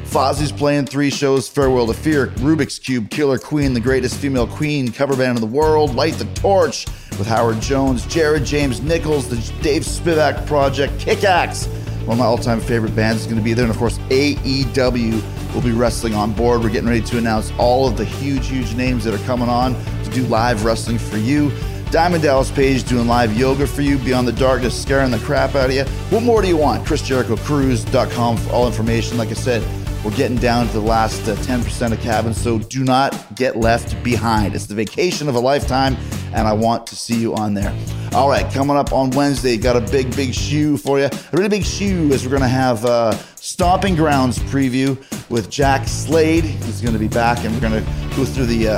Fozzy's 0.10 0.52
playing 0.52 0.88
three 0.88 1.11
shows 1.11 1.48
Farewell 1.48 1.86
to 1.86 1.94
Fear, 1.94 2.27
Rubix 2.38 2.80
Kube, 2.80 3.11
Killer 3.11 3.38
Queen, 3.38 3.76
the 3.76 3.80
greatest 3.80 4.15
female 4.18 4.48
queen 4.48 4.91
cover 4.91 5.15
band 5.15 5.38
in 5.38 5.41
the 5.41 5.48
world, 5.48 5.94
Light 5.94 6.15
the 6.15 6.26
Torch 6.34 6.88
with 7.19 7.27
Howard 7.27 7.61
Jones, 7.61 8.07
Jared 8.07 8.44
James 8.44 8.81
Nichols, 8.81 9.30
the 9.30 9.36
Dave 9.61 9.84
Spivak 9.84 10.48
Project, 10.48 10.99
Kickaxe, 10.99 11.68
one 12.06 12.14
of 12.14 12.18
my 12.18 12.26
all 12.26 12.40
time 12.40 12.60
favorite 12.60 12.95
bands, 12.95 13.22
is 13.22 13.27
going 13.27 13.38
to 13.38 13.44
be 13.44 13.53
there. 13.53 13.65
And 13.65 13.72
of 13.72 13.77
course, 13.77 13.99
AEW 14.10 15.53
will 15.53 15.61
be 15.61 15.73
wrestling 15.73 16.15
on 16.15 16.34
board. 16.34 16.64
We're 16.64 16.69
getting 16.69 16.90
ready 16.90 17.02
to 17.02 17.19
announce 17.19 17.52
all 17.60 17.88
of 17.88 17.95
the 17.95 18.06
huge, 18.06 18.48
huge 18.48 18.73
names 18.73 19.03
that 19.03 19.14
are 19.14 19.23
coming 19.26 19.48
on 19.48 19.76
to 20.03 20.10
do 20.10 20.23
live 20.23 20.65
wrestling 20.65 20.98
for 20.98 21.18
you. 21.18 21.52
Diamond 21.91 22.23
Dallas 22.23 22.52
Page 22.52 22.84
doing 22.84 23.07
live 23.07 23.36
yoga 23.36 23.68
for 23.68 23.81
you, 23.81 23.98
Beyond 23.99 24.27
the 24.27 24.34
Darkness, 24.34 24.80
scaring 24.80 25.11
the 25.11 25.18
crap 25.19 25.56
out 25.56 25.69
of 25.69 25.76
you. 25.76 25.84
What 26.10 26.23
more 26.23 26.41
do 26.41 26.48
you 26.48 26.57
want? 26.57 26.86
ChrisJerichoCruise.com 26.86 28.38
for 28.38 28.49
all 28.52 28.68
information. 28.68 29.18
Like 29.18 29.30
I 29.30 29.34
said, 29.34 29.64
we're 30.03 30.11
getting 30.11 30.38
down 30.38 30.67
to 30.67 30.73
the 30.73 30.80
last 30.80 31.27
uh, 31.27 31.35
10% 31.35 31.91
of 31.91 31.99
cabins, 31.99 32.41
so 32.41 32.59
do 32.59 32.84
not 32.84 33.35
get 33.35 33.57
left 33.57 34.01
behind. 34.03 34.55
It's 34.55 34.65
the 34.65 34.76
vacation 34.76 35.27
of 35.27 35.35
a 35.35 35.39
lifetime, 35.39 35.97
and 36.34 36.47
I 36.47 36.53
want 36.53 36.88
to 36.88 36.95
see 36.95 37.19
you 37.19 37.35
on 37.35 37.53
there. 37.53 37.76
All 38.13 38.30
right, 38.30 38.51
coming 38.53 38.77
up 38.77 38.93
on 38.93 39.09
Wednesday, 39.11 39.57
got 39.57 39.76
a 39.76 39.91
big, 39.91 40.15
big 40.15 40.34
shoe 40.34 40.77
for 40.77 40.99
you. 40.99 41.05
A 41.05 41.30
really 41.34 41.49
big 41.49 41.65
shoe 41.65 42.11
is 42.11 42.23
we're 42.23 42.30
going 42.30 42.41
to 42.41 42.47
have 42.47 42.85
uh, 42.85 43.15
Stomping 43.49 43.95
Grounds 43.95 44.38
preview 44.38 44.95
with 45.27 45.49
Jack 45.49 45.88
Slade. 45.88 46.43
He's 46.43 46.81
going 46.81 46.93
to 46.93 46.99
be 46.99 47.07
back, 47.07 47.43
and 47.43 47.51
we're 47.51 47.59
going 47.59 47.84
to 47.84 48.15
go 48.15 48.23
through 48.23 48.45
the 48.45 48.67
uh, 48.67 48.73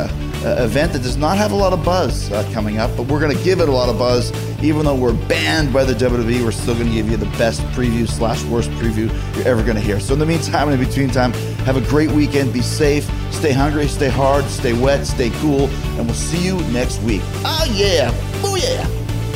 uh, 0.45 0.63
event 0.63 0.93
that 0.93 1.03
does 1.03 1.17
not 1.17 1.37
have 1.37 1.51
a 1.51 1.55
lot 1.55 1.73
of 1.73 1.83
buzz 1.83 2.31
uh, 2.31 2.49
coming 2.53 2.77
up, 2.77 2.89
but 2.95 3.05
we're 3.07 3.19
going 3.19 3.35
to 3.35 3.43
give 3.43 3.59
it 3.59 3.67
a 3.67 3.71
lot 3.71 3.89
of 3.89 3.99
buzz. 3.99 4.31
Even 4.63 4.85
though 4.85 4.95
we're 4.95 5.13
banned 5.27 5.73
by 5.73 5.83
the 5.83 5.93
WWE, 5.93 6.45
we're 6.45 6.51
still 6.53 6.73
going 6.73 6.87
to 6.87 6.93
give 6.93 7.11
you 7.11 7.17
the 7.17 7.29
best 7.37 7.59
preview 7.73 8.07
slash 8.07 8.41
worst 8.45 8.69
preview 8.71 9.09
you're 9.35 9.45
ever 9.45 9.61
going 9.61 9.75
to 9.75 9.81
hear. 9.81 9.99
So 9.99 10.13
in 10.13 10.19
the 10.19 10.25
meantime, 10.25 10.69
in 10.69 10.79
between 10.79 11.09
time, 11.09 11.33
have 11.65 11.75
a 11.75 11.81
great 11.81 12.09
weekend. 12.09 12.53
Be 12.53 12.61
safe, 12.61 13.03
stay 13.31 13.51
hungry, 13.51 13.89
stay 13.89 14.09
hard, 14.09 14.45
stay 14.45 14.71
wet, 14.71 15.05
stay 15.05 15.31
cool, 15.41 15.67
and 15.97 16.05
we'll 16.05 16.15
see 16.15 16.45
you 16.45 16.55
next 16.71 17.01
week. 17.01 17.21
Oh 17.43 17.67
yeah, 17.73 18.09
oh 18.41 18.55
yeah. 18.55 18.87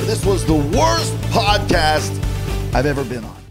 This 0.06 0.26
was 0.26 0.46
the 0.46 0.56
worst 0.56 1.14
podcast 1.30 2.14
I've 2.74 2.86
ever 2.86 3.04
been 3.04 3.26
on. 3.26 3.45